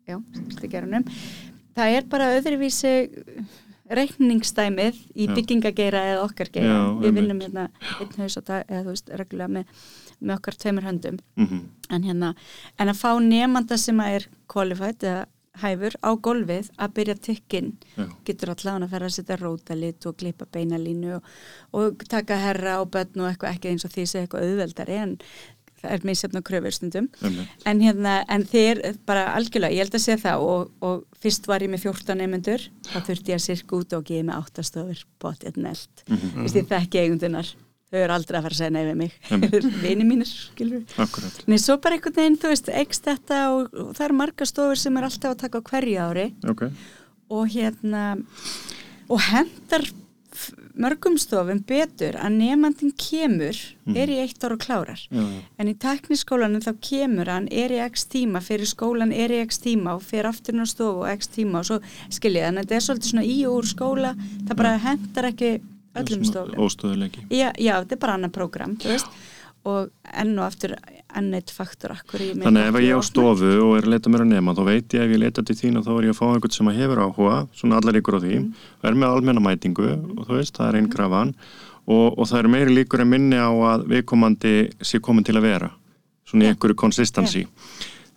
já, 0.10 0.18
snirstigeirunum 0.34 1.06
það 1.78 1.98
er 1.98 2.08
bara 2.10 2.32
öðruvísi 2.38 2.94
reikningsdæmið 3.94 5.00
í 5.20 5.28
byggingageira 5.36 6.02
eða 6.14 6.24
okkar 6.28 6.50
geira. 6.54 6.78
Við 7.02 7.18
vinnum 7.18 7.42
hérna 7.44 7.66
einn 8.00 8.16
haus 8.22 8.38
á 8.40 8.42
dag 8.42 8.70
eða 8.70 8.84
þú 8.86 8.94
veist, 8.94 9.12
reglulega 9.22 9.54
með, 9.58 9.84
með 10.22 10.36
okkar 10.38 10.58
tveimur 10.62 10.88
höndum. 10.88 11.20
Mhm, 11.38 11.60
en 11.90 12.08
hérna, 12.08 12.32
en 12.80 12.94
að 12.94 13.02
fá 13.02 13.12
nefnda 13.20 13.78
sem 13.78 14.00
að 14.00 14.18
er 14.20 14.28
qualified 14.48 15.04
eða 15.04 15.26
hæfur 15.62 15.94
á 16.02 16.10
golfið 16.18 16.70
að 16.82 16.94
byrja 16.98 17.16
tikkin 17.28 17.74
já, 17.98 18.06
getur 18.26 18.50
allavega 18.56 18.86
að 18.88 18.94
fara 18.96 19.06
að 19.06 19.16
setja 19.18 19.36
rótalit 19.38 20.06
og 20.10 20.16
klippa 20.18 20.46
beinalínu 20.52 21.16
og, 21.20 21.24
og 21.78 22.06
taka 22.10 22.38
herra 22.42 22.80
á 22.80 22.84
börn 22.90 23.22
og 23.22 23.30
eitthvað 23.30 23.54
ekki 23.58 23.70
eins 23.70 23.86
og 23.86 23.92
því 23.94 24.06
sé 24.10 24.24
eitthvað 24.24 24.48
auðveldari 24.48 24.98
en 25.04 25.18
það 25.84 25.92
er 25.98 26.06
misjafn 26.08 26.40
á 26.40 26.48
kröfur 26.48 26.72
stundum. 26.72 27.10
En 27.68 27.82
hérna, 27.84 28.24
en 28.32 28.46
er 28.56 28.96
bara 29.06 29.26
algjörlega, 29.36 29.76
ég 29.76 29.84
held 29.84 29.98
að 30.00 30.04
sé 30.06 30.16
það 30.22 30.46
og, 30.48 30.70
og 30.80 31.04
fyrst 31.20 31.46
var 31.52 31.60
ég 31.66 31.70
með 31.74 31.84
14 31.90 32.18
nefnendur 32.22 32.64
þá 32.88 32.98
þurfti 33.10 33.34
ég 33.34 33.42
að 33.42 33.44
sirka 33.44 33.76
út 33.82 33.94
og 33.98 34.06
gefa 34.08 34.24
með 34.30 34.38
áttastofur 34.40 35.04
bótið 35.20 35.58
nelt, 35.60 36.06
mm 36.08 36.16
Mhm. 36.16 36.30
-hmm. 36.30 36.44
ég 36.48 36.70
þekki 36.72 37.00
eigundunar 37.04 37.48
þau 37.94 38.02
eru 38.02 38.16
aldrei 38.16 38.40
að 38.40 38.46
fara 38.48 38.58
að 38.58 38.62
segja 38.62 38.74
nei 38.74 38.84
við 38.88 39.00
mig. 39.04 39.18
Einmitt. 39.30 39.70
vini 39.86 40.08
mínir, 40.10 40.36
Akkurat. 41.04 41.42
Nei, 41.46 41.60
svo 41.62 41.78
bara 41.84 41.98
einhvern 41.98 42.18
veginn, 42.18 42.40
þú 42.42 42.54
veist, 42.54 42.70
ekst 42.84 43.10
þetta 43.10 43.42
og, 43.54 43.74
og 43.74 43.92
það 43.98 44.06
eru 44.08 44.20
marga 44.24 44.50
stofur 44.50 44.82
sem 44.82 44.98
er 44.98 45.10
alltaf 45.10 45.36
að 45.36 45.42
taka 45.46 45.62
á 45.62 45.68
hverju 45.70 46.06
ári. 46.08 46.30
Ok, 46.50 46.64
og 47.34 47.52
hérna 47.54 48.06
og 49.12 49.22
hendar 49.30 49.86
mörgum 50.74 51.20
stofum 51.22 51.60
betur 51.70 52.16
að 52.18 52.38
nefnandin 52.40 52.94
kemur, 52.98 53.58
er 53.94 54.10
í 54.10 54.16
eitt 54.24 54.42
ára 54.42 54.56
og 54.58 54.64
klárar. 54.64 55.04
Já, 55.06 55.22
já, 55.22 55.42
en 55.62 55.70
í 55.70 55.76
tekniskólanum 55.78 56.64
þá 56.66 56.72
kemur 56.82 57.30
hann 57.30 57.46
er 57.54 57.76
í 57.76 57.78
x 57.86 58.08
tíma, 58.10 58.42
fyrir 58.42 58.70
skólan 58.70 59.14
er 59.14 59.34
í 59.36 59.44
x 59.44 59.62
tíma 59.62 59.94
og 60.00 60.06
fyrir 60.08 60.32
aftur 60.32 60.58
inn 60.58 60.66
á 60.66 60.68
stofu 60.70 61.04
og 61.06 61.12
x 61.14 61.30
tíma 61.36 61.62
og 61.62 61.70
svo 61.70 61.78
skiljið, 62.18 62.48
en 62.48 62.62
þetta 62.64 62.80
er 62.80 62.88
svolítið 62.88 63.12
svona 63.12 63.28
í 63.30 63.38
og 63.46 63.60
úr 63.60 63.70
skóla, 63.70 64.16
það 64.48 64.60
bara 64.64 64.74
hendar 64.88 65.30
ekki 65.30 65.54
öllum 65.96 66.26
stofum 66.26 66.60
Óstöðuleiki. 66.66 67.26
já, 67.30 67.52
já, 67.58 67.74
þetta 67.84 67.94
er 67.94 68.02
bara 68.02 68.18
þú 68.84 68.92
veist. 68.94 69.08
Og 69.64 69.90
enn 70.20 70.34
og 70.40 70.44
aftur 70.44 70.74
enn 71.16 71.34
eitt 71.38 71.50
faktor 71.56 71.94
akkur 71.94 72.20
í 72.20 72.34
mig 72.36 72.44
Þannig 72.44 72.66
ef 72.68 72.80
ég 72.84 72.98
á 73.00 73.02
stofu 73.08 73.52
og 73.64 73.78
er 73.78 73.86
að 73.88 73.94
leita 73.94 74.10
mér 74.12 74.24
að 74.26 74.32
nema 74.34 74.52
þá 74.58 74.64
veit 74.68 74.92
ég 74.98 75.06
ef 75.06 75.14
ég 75.14 75.22
leita 75.22 75.44
til 75.48 75.56
þín 75.56 75.78
og 75.80 75.86
þá 75.86 75.92
er 75.94 76.04
ég 76.10 76.12
að 76.12 76.18
fá 76.20 76.26
einhvern 76.34 76.52
sem 76.58 76.68
að 76.68 76.80
hefur 76.82 77.00
áhuga, 77.06 77.38
svona 77.56 77.78
allar 77.80 77.96
ykkur 78.02 78.18
á 78.20 78.24
því 78.26 78.34
Mm. 78.42 78.50
og 78.82 78.90
er 78.90 78.98
með 79.00 79.14
almenna 79.16 79.40
mætingu 79.46 79.88
og 80.20 80.28
þú 80.28 80.36
veist, 80.36 80.58
það 80.58 80.68
er 80.68 80.76
einn 80.82 80.90
grafan 80.92 81.32
og, 81.88 82.20
og 82.20 82.28
það 82.28 82.40
er 82.42 82.48
meiri 82.52 82.76
líkur 82.76 83.02
en 83.06 83.10
minni 83.14 83.40
á 83.40 83.48
að 83.72 83.88
viðkomandi 83.88 84.54
sé 84.84 85.00
komin 85.00 85.24
til 85.24 85.36
að 85.40 85.48
vera 85.48 85.72
svona 86.28 86.44
í 86.44 86.52
einhverju 86.52 86.76
konsistansi 86.76 87.46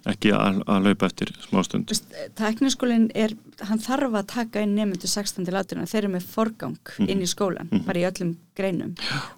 ekki 0.06 0.30
að, 0.36 0.60
að 0.70 0.84
laupa 0.86 1.06
eftir 1.10 1.32
smástund 1.48 1.90
Tækniskólinn 2.38 3.08
er, 3.14 3.32
hann 3.68 3.80
þarf 3.82 4.14
að 4.20 4.26
taka 4.32 4.62
inn 4.62 4.74
nefndu 4.78 5.08
16 5.10 5.46
til 5.48 5.54
18 5.58 5.86
þeir 5.90 6.02
eru 6.04 6.12
með 6.16 6.26
forgang 6.34 6.76
Mhm. 6.98 7.08
inn 7.10 7.22
í 7.24 7.28
skólan 7.30 7.70
bara 7.86 7.98
í 8.00 8.04
öllum 8.10 8.36
greinum. 8.56 8.94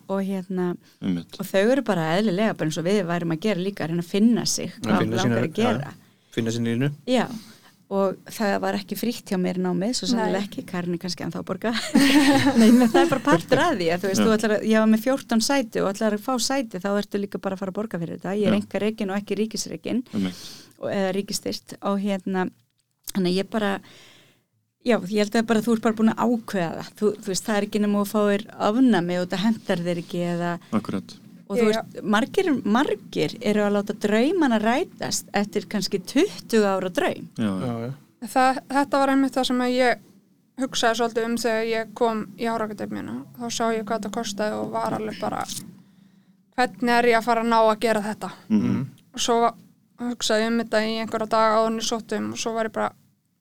Og 0.08 0.20
hérna 0.24 0.76
einmitt. 1.02 1.38
og 1.40 1.46
þau 1.46 1.70
eru 1.72 1.82
bara 1.82 2.18
eðlilega 2.18 2.56
bara 2.56 2.68
eins 2.68 2.78
og 2.78 2.84
við 2.84 3.04
værum 3.06 3.32
að 3.34 3.40
gera 3.40 3.60
líka 3.60 3.84
að 3.84 3.88
reyna 3.94 4.02
að 4.02 4.12
finna 4.12 4.44
sig 4.46 4.72
Að 4.72 4.82
hvað 4.90 4.98
finna 5.00 5.16
langar 5.22 5.42
að 5.48 5.54
gera. 5.54 5.92
finna 6.30 6.50
sinni 6.50 6.74
línu. 6.76 6.90
Já, 7.06 7.26
og 7.89 8.18
það 8.28 8.55
var 8.61 8.76
ekki 8.76 8.97
frítt 9.01 9.30
hjá 9.32 9.39
mér 9.41 9.59
námið, 9.64 9.95
svo 9.97 10.09
sannlega 10.11 10.45
ekki 10.45 10.64
Karin 10.68 10.97
er 10.97 11.01
kannski 11.01 11.24
ennþá 11.24 11.41
að 11.41 11.47
borga. 11.49 11.72
Nei, 12.61 12.68
menn 12.76 12.91
það 12.93 13.01
er 13.01 13.12
bara 13.14 13.24
partur 13.30 13.62
að 13.64 13.78
því 13.80 13.89
að 13.95 14.03
þú 14.05 14.11
veist, 14.11 14.22
þú 14.26 14.34
ætlar 14.36 14.55
að, 14.59 14.66
ég 14.68 14.82
var 14.84 14.91
með 14.93 15.05
14 15.07 15.45
sæti 15.49 15.80
og 15.82 15.89
ætlar 15.95 16.18
að 16.18 16.26
fá 16.26 16.34
sæti, 16.45 16.82
þá 16.84 16.89
ertu 17.01 17.22
líka 17.22 17.41
bara 17.41 17.57
að 17.57 17.62
fara 17.64 17.72
að 17.72 17.78
borga 17.80 18.01
fyrir 18.03 18.18
þetta, 18.20 18.36
ég 18.36 18.51
er 18.53 18.59
enga 18.59 18.82
reikin 18.84 19.14
og 19.14 19.22
ekki 19.22 19.95
og- 20.78 20.93
eða 20.93 21.11
ríkistyrt 21.16 21.74
og 21.82 21.99
hérna 22.03 22.45
þannig 23.14 23.32
að 23.32 23.39
ég 23.41 23.49
bara 23.51 23.72
já, 24.86 24.97
ég 25.01 25.18
held 25.24 25.39
að 25.41 25.47
bara 25.49 25.62
þú 25.64 25.74
ert 25.74 25.82
bara 25.86 25.99
búin 25.99 26.12
að 26.12 26.20
ákveða 26.22 26.82
það. 26.82 26.93
Þú, 27.01 27.11
þú 27.24 27.32
veist, 27.32 27.47
það 27.49 27.57
er 27.57 27.66
ekki 27.68 27.80
nema 27.82 28.03
að 28.05 28.12
fá 28.12 28.20
þér 28.28 28.45
afnami 28.68 29.18
og 29.22 29.28
það 29.32 29.45
hendar 29.47 29.82
þér 29.89 30.03
ekki 30.05 30.22
eða 30.34 30.53
akkurat 30.78 31.16
og 31.49 31.57
þú 31.57 31.68
veist, 31.70 32.03
margir, 32.03 32.51
margir 32.64 33.36
eru 33.40 33.64
að 33.64 33.78
láta 33.78 33.96
draumana 34.07 34.59
rætast 34.62 35.30
eftir 35.36 35.68
kannski 35.70 36.01
20 36.01 36.66
ára 36.68 36.92
draum 36.92 37.30
já, 37.38 37.49
já. 37.49 37.72
já. 37.86 37.90
Það, 38.28 38.61
þetta 38.74 39.01
var 39.01 39.12
einmitt 39.14 39.36
það 39.38 39.49
sem 39.49 39.64
að 39.64 39.74
ég 39.76 40.05
hugsaði 40.59 40.99
svolítið 40.99 41.26
um 41.28 41.36
þegar 41.38 41.66
ég 41.70 41.90
kom 41.99 42.22
í 42.34 42.49
árakademina. 42.51 43.16
Þá 43.38 43.44
sá 43.55 43.64
ég 43.76 43.84
hvað 43.86 44.01
þetta 44.01 44.14
kostaði 44.16 44.57
og 44.59 44.72
var 44.74 44.96
alveg 44.96 45.20
bara 45.22 45.44
hvernig 46.59 46.94
er 46.96 47.11
ég 47.12 47.18
að 47.20 47.28
fara 47.28 47.44
að 47.44 47.53
ná 47.53 47.59
að 47.61 47.80
gera 47.84 48.03
þetta? 48.03 48.30
Mhm. 48.49 48.80
Og 49.14 49.22
svo 49.22 49.36
hugsaði 50.03 50.46
ég 50.46 50.51
um 50.53 50.59
þetta 50.62 50.80
í 50.86 50.96
einhverja 51.03 51.30
daga 51.30 51.61
áðurinn 51.61 51.82
í 51.82 51.86
sóttum 51.86 52.32
og 52.32 52.38
svo 52.38 52.55
var 52.57 52.66
ég 52.66 52.74
bara 52.74 52.90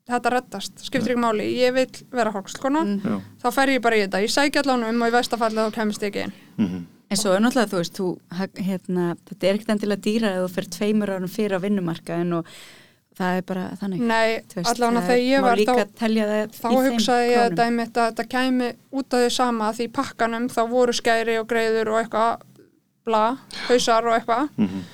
þetta 0.08 0.32
reddast, 0.32 0.86
skiptir 0.86 1.14
ekki 1.14 1.20
máli, 1.20 1.48
ég 1.58 1.74
vil 1.74 1.88
vera 2.12 2.32
hókskona, 2.32 2.86
já. 3.04 3.18
þá 3.44 3.48
fer 3.52 3.74
ég 3.74 3.82
bara 3.82 3.98
í 3.98 4.06
þetta, 4.06 4.22
ég 4.24 4.32
sækja 4.32 4.62
allan 4.64 4.86
um 4.88 5.02
og 5.02 5.10
í 5.10 5.16
vestafalli 5.18 5.66
þá 5.66 5.74
kemist 5.76 6.02
ég 6.02 6.14
ekki 6.14 6.24
inn. 6.24 6.34
Mhm. 6.58 6.86
En 7.08 7.20
svo 7.20 7.36
er 7.36 7.44
náttúrulega, 7.44 7.72
þú 7.72 7.80
veist, 7.82 8.00
þú, 8.02 8.08
hérna, 8.68 9.06
þetta 9.30 9.48
er 9.48 9.56
ekkert 9.56 9.72
endilega 9.76 10.04
dýra 10.08 10.34
ef 10.36 10.44
þú 10.44 10.52
fyrir 10.58 10.74
tveimur 10.76 11.14
árum 11.16 11.32
fyrir 11.32 11.56
á 11.56 11.64
vinnumarkaðin 11.64 12.36
og 12.40 12.52
það 13.18 13.40
er 13.40 13.46
bara 13.48 13.64
þannig 13.80 14.04
Nei, 14.04 14.28
veist, 14.52 14.70
allavega 14.74 15.00
það 15.00 15.08
þegar 15.08 15.24
ég 15.24 15.46
var 15.46 15.62
líka 15.62 15.78
þá, 15.80 15.96
telja 16.02 16.28
það 16.32 16.58
þá 16.58 16.68
hugsaði 16.76 17.32
ég 17.32 17.40
að 17.46 17.98
þetta 17.98 18.28
kæmi 18.34 18.70
út 18.92 19.18
af 19.18 19.24
því 19.24 19.32
sama 19.38 19.72
því 19.80 19.90
pakkanum 19.98 20.52
þá 20.54 20.62
voru 20.74 20.96
skæri 20.98 21.40
og 21.42 21.50
greiður 21.50 21.94
og 21.94 22.00
eitthvað 22.04 22.46
bla, 23.08 23.24
hausar 23.70 24.08
og 24.08 24.18
eitthvað. 24.18 24.50
Mhm. 24.60 24.86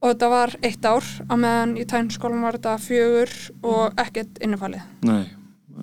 og 0.00 0.08
þetta 0.14 0.28
var 0.32 0.54
eitt 0.64 0.86
ár 0.88 1.04
á 1.28 1.34
meðan 1.36 1.76
í 1.76 1.84
tænskólan 1.88 2.44
var 2.44 2.56
þetta 2.56 2.78
fjögur 2.80 3.34
og 3.68 4.00
ekkert 4.00 4.40
innifalið. 4.40 4.84
nei, 5.04 5.26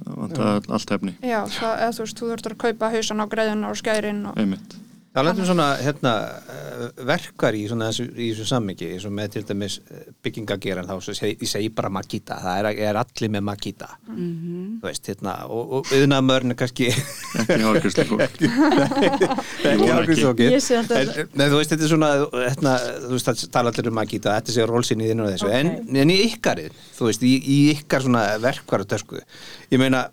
vantar 0.06 0.62
allt 0.70 0.92
efni. 0.92 1.14
Já, 1.22 1.44
það, 1.46 1.74
eða 1.82 1.94
þú 1.98 2.06
veist, 2.06 2.18
þú 2.18 2.32
þurftur 2.32 2.56
að 2.56 2.64
kaupa 2.66 2.92
hausan 2.94 3.22
á 3.22 3.26
greiðuna 3.30 3.70
og 3.70 3.78
skærin 3.78 4.26
og 4.30 4.38
einmitt 4.38 4.78
Það 5.18 5.40
er 5.42 5.48
svona 5.50 5.68
hérna, 5.82 6.12
eh, 6.54 6.84
verkar 7.10 7.56
í, 7.58 7.64
svona, 7.70 7.88
þessu, 7.90 8.04
í 8.14 8.28
þessu 8.32 8.46
sammingi 8.52 8.90
eins 8.94 9.06
og 9.10 9.14
með 9.18 9.32
til 9.34 9.44
dæmis 9.50 9.80
eh, 9.90 10.04
byggingageran 10.24 10.86
þá 10.86 10.94
ég 11.26 11.48
segi 11.50 11.70
bara 11.74 11.90
Makita 11.90 12.38
það 12.44 12.60
er, 12.62 12.82
er 12.92 13.00
allir 13.02 13.32
með 13.34 13.46
Makita 13.48 13.90
Mhm. 14.08 14.80
þú 14.82 14.86
veist, 14.88 15.08
hérna, 15.10 15.34
og, 15.50 15.72
og 15.80 15.90
yðnaðmörn 15.98 16.54
er 16.54 16.58
kannski 16.60 16.88
ekki 16.92 18.06
fólk 18.08 18.22
ekki 18.28 18.48
nei, 21.34 21.48
þú 21.50 21.58
veist, 21.58 21.74
þetta 21.74 21.84
er 21.88 21.92
svona 21.92 22.12
hérna, 22.34 22.76
þú 23.08 23.14
veist, 23.16 23.32
það 23.32 23.52
tala 23.58 23.74
allir 23.74 23.90
um 23.92 23.98
Makita 23.98 24.36
þetta 24.38 24.56
sé 24.56 24.68
rólsinni 24.70 25.10
þinn 25.10 25.26
og 25.26 25.32
þessu. 25.34 25.50
Ok. 25.50 25.58
en, 25.58 25.98
en 26.04 26.14
í 26.14 26.20
ykkarið, 26.30 26.78
þú 26.98 27.10
veist, 27.10 27.26
í, 27.28 27.34
í 27.42 27.58
ykkar 27.76 28.06
svona 28.06 28.24
verkvar 28.44 28.86
og 28.86 28.90
törsku 28.94 29.22
ég 29.74 29.82
meina 29.82 30.08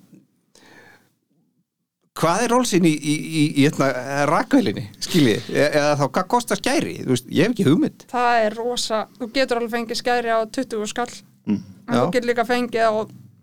hvað 2.19 2.45
er 2.45 2.53
rólsinni 2.55 2.91
í, 2.95 2.99
í, 3.11 3.15
í, 3.15 3.45
í 3.59 3.65
hérna, 3.67 3.89
rakvælinni, 4.31 4.85
skiljið 5.03 5.49
E- 5.51 5.71
eða 5.81 5.95
þá, 5.99 6.05
hvað 6.15 6.29
kostar 6.31 6.61
skæri, 6.61 6.93
þú 7.03 7.11
veist, 7.15 7.27
ég 7.35 7.49
hef 7.49 7.55
ekki 7.57 7.67
hugmynd. 7.67 8.05
Það 8.13 8.43
er 8.45 8.55
rosa, 8.61 9.01
þú 9.19 9.29
getur 9.35 9.59
alveg 9.61 9.73
fengið 9.75 9.99
skæri 10.01 10.31
á 10.31 10.39
20 10.47 10.87
skall. 10.93 11.11
Mm. 11.45 11.59
en 11.89 11.95
þú 11.99 12.05
Já. 12.07 12.13
getur 12.15 12.29
líka 12.31 12.45
fengið 12.49 12.87
á 12.87 12.93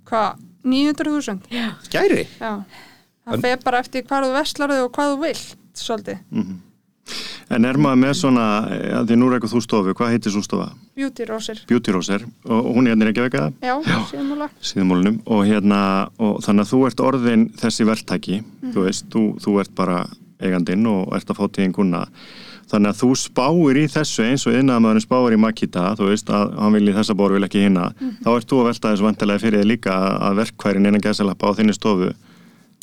hvað, 0.09 0.39
900.000 0.63 1.41
skæri, 1.85 2.23
Já, 2.39 2.53
það 3.27 3.41
fer 3.43 3.59
bara 3.65 3.79
eftir 3.83 4.03
hvað 4.07 4.25
þú 4.25 4.31
veslarðu 4.39 4.79
og 4.87 4.91
hvað 4.95 5.11
þú 5.11 5.19
vilt 5.27 5.55
svolítið, 5.77 6.19
Mhm. 6.31 6.55
En 7.51 7.65
er 7.67 7.75
maður 7.81 7.97
með 7.99 8.13
svona, 8.15 8.43
að 9.01 9.09
því 9.09 9.15
nú 9.19 9.27
er 9.27 9.33
eitthvað 9.35 9.51
þú 9.55 9.61
stofu, 9.65 9.93
hvað 9.97 10.11
heitir 10.13 10.31
svo 10.31 10.41
stofa? 10.45 10.67
beauty 10.95 11.25
rósir. 11.27 11.59
Beauty 11.67 11.91
Roser 11.91 12.23
og 12.45 12.69
hún 12.75 12.87
er 12.87 12.93
hérna 12.95 13.09
ekki 13.11 13.23
vekað 13.25 13.53
Já, 13.65 13.73
síðanmúla 14.11 14.47
síðumólunum 14.61 15.17
og 15.25 15.41
hérna 15.49 15.79
og 16.21 16.39
þannig 16.45 16.63
að 16.67 16.71
þú 16.71 16.79
ert 16.87 17.03
orðin 17.07 17.45
þessi 17.59 17.87
verktæki 17.89 18.37
þú 18.71 18.85
veist, 18.85 19.05
þú, 19.11 19.23
þú 19.43 19.55
ert 19.63 19.73
bara 19.75 19.97
eigandinn 20.41 20.85
og 20.87 21.11
ert 21.17 21.29
að 21.33 21.39
fá 21.41 21.45
tíðin 21.57 21.73
kuna 21.75 22.05
þannig 22.71 22.93
að 22.93 22.99
þú 23.01 23.09
spáir 23.19 23.79
í 23.81 23.87
þessu 23.91 24.23
eins 24.29 24.45
og 24.47 24.55
innæðamaðurinn 24.55 25.03
spáir 25.07 25.35
í 25.35 25.41
Makita 25.41 25.89
þú 25.99 26.07
veist 26.11 26.29
að 26.31 26.53
hann 26.61 26.75
vilji 26.77 26.93
þessa 26.95 27.17
bór 27.19 27.33
vil 27.35 27.43
ekki 27.49 27.65
hinna 27.65 27.89
þá 28.23 28.29
ert 28.37 28.47
þú 28.51 28.61
að 28.61 28.69
velta 28.71 28.93
þessu 28.93 29.07
vantilega 29.09 29.43
fyrir 29.43 29.63
þig 29.65 29.71
líka 29.73 29.91
að- 29.97 30.19
að 30.29 30.39
verkværin 30.43 30.87
innan 30.87 31.03
gæsalappa 31.03 31.51
á 31.51 31.57
þinni 31.59 31.75
stofu 31.75 32.13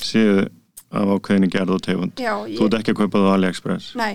séu 0.03 0.49
af 0.89 1.14
ákveðinni 1.14 1.51
gerð 1.53 1.76
og 1.76 1.82
tegund. 1.84 2.20
Já, 2.20 2.34
þú 2.49 2.68
ert 2.68 2.76
ég, 2.76 2.78
ekki 2.80 2.95
að 2.95 3.01
kaupa 3.03 3.22
það 3.22 3.28
á 3.28 3.34
AliExpress. 3.36 3.89
Nei, 3.99 4.12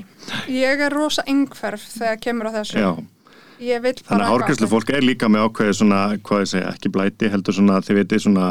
ég 0.49 0.85
er 0.87 0.93
rosa 0.93 1.25
engferf 1.29 1.89
þegar 1.97 2.21
kemur 2.23 2.49
á 2.49 2.51
þessu. 2.61 2.85
Ég 3.63 3.79
þannig 3.79 4.01
bara 4.09 4.25
að 4.25 4.31
hárgræslu 4.33 4.67
fólk 4.67 4.89
er 4.91 5.05
líka 5.05 5.27
með 5.31 5.45
ákveði 5.47 5.73
svona, 5.77 5.99
hvað 6.25 6.41
ég 6.41 6.49
segja, 6.51 6.71
ekki 6.73 6.89
blæti 6.91 7.29
heldur 7.31 7.55
svona, 7.55 7.79
þið 7.85 7.99
veitir 7.99 8.23
svona 8.23 8.47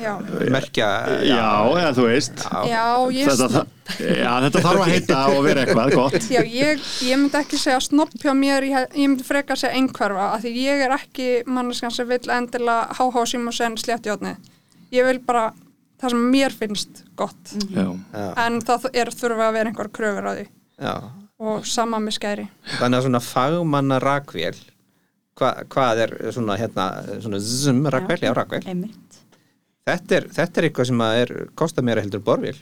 Já, 0.00 0.12
merkja 0.52 0.88
Já, 1.28 1.50
eða 1.78 1.90
þú 1.96 2.06
veist. 2.08 2.44
Já, 2.68 2.86
ég, 3.14 3.28
þetta, 3.28 3.48
það, 3.52 4.00
já, 4.18 4.30
þetta 4.46 4.62
þarf 4.66 4.84
að 4.84 4.92
heita 4.94 5.18
og 5.30 5.40
vera 5.46 5.64
eitthvað 5.64 5.94
gott. 5.94 6.28
Já 6.32 6.40
ég, 6.40 6.86
ég 7.06 7.20
myndi 7.20 7.40
ekki 7.40 7.60
segja 7.60 7.80
snopp 7.84 8.16
hjá 8.24 8.32
mér, 8.38 8.66
ég, 8.68 8.88
ég 8.96 9.12
myndi 9.12 9.26
freka 9.26 9.58
segja 9.60 9.78
engferfa, 9.78 10.30
af 10.34 10.44
því 10.44 10.54
ég 10.64 10.86
er 10.88 10.96
ekki 10.96 11.28
manneskan 11.46 11.94
sem 11.94 12.08
vil 12.08 12.22
endilega 12.34 12.96
háhá 12.98 13.26
sím 13.28 13.46
og 13.52 13.56
sen 13.56 13.78
sléttjóðni. 13.80 14.34
Ég 14.94 15.06
vil 15.08 15.20
bara 15.26 15.52
það 16.04 16.14
sem 16.14 16.24
mér 16.34 16.54
finnst 16.60 17.02
gott, 17.18 17.54
Já, 17.74 17.86
já, 17.88 18.28
en 18.46 18.60
það 18.68 18.86
er 18.92 19.10
þurfa 19.14 19.48
að 19.48 19.56
vera 19.58 19.72
einhver 19.72 19.90
kröfur 19.98 20.28
á 20.28 20.32
því. 20.38 20.46
Já. 20.84 20.94
og 21.44 21.66
sama 21.66 21.98
með 22.02 22.16
skæri. 22.18 22.44
þannig 22.78 22.98
að 23.00 23.06
svona 23.08 23.20
fagmanna 23.24 23.98
rakvél 24.02 24.54
hva, 25.38 25.48
hvað 25.70 26.02
er 26.04 26.12
svona 26.34 26.54
hérna 26.60 26.84
svona 27.24 27.40
zum 27.42 27.82
rakvél, 27.90 28.20
já 28.22 28.32
rakvél. 28.36 28.62
Einmitt. 28.70 29.18
þetta 29.88 30.16
er, 30.20 30.28
þetta 30.36 30.60
er 30.62 30.68
eitthvað 30.68 30.88
sem 30.92 31.02
að 31.04 31.18
er 31.24 31.32
kostar 31.58 31.84
mér 31.86 32.00
heldur 32.04 32.22
borvél. 32.24 32.56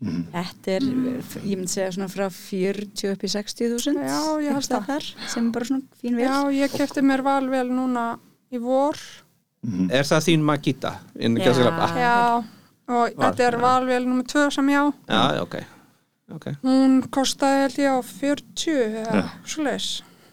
Þetta 0.00 0.70
er, 0.78 0.84
ég 1.44 1.58
myndi 1.58 1.68
segja 1.74 1.90
svona 1.92 2.06
frá 2.08 2.26
40 2.32 3.10
upp 3.12 3.24
í 3.26 3.28
60.000 3.28 3.98
Já, 4.00 4.20
ég 4.40 4.54
held 4.56 4.68
það. 4.70 4.86
þar, 4.88 5.08
sem 5.28 5.48
er 5.48 5.50
bara 5.52 5.68
svona 5.68 5.98
fín 6.00 6.16
vel 6.16 6.24
Já, 6.24 6.36
ég 6.56 6.72
kefti 6.72 7.02
mér 7.04 7.20
valvel 7.26 7.66
núna 7.68 8.04
í 8.48 8.60
vor. 8.64 8.96
er 9.92 10.08
það 10.08 10.24
þín 10.24 10.46
Magita 10.48 10.94
Já. 11.20 11.52
Já, 12.00 12.16
og 12.90 13.16
Val, 13.16 13.30
þetta 13.30 13.46
er 13.46 13.56
já. 13.56 13.60
valvel 13.64 14.06
nummer 14.10 14.26
2 14.34 14.50
sem 14.58 14.70
ég 14.74 14.78
á. 14.82 14.86
já, 15.08 15.22
já, 15.36 15.42
ok, 15.46 15.56
okay. 16.36 16.54
Hún 16.66 17.00
kostaði 17.14 17.64
held 17.64 17.78
ég 17.78 17.90
á 17.94 17.98
40 18.02 18.78
eða 19.00 19.18
Já. 19.20 19.26
svoleiðis. 19.46 19.90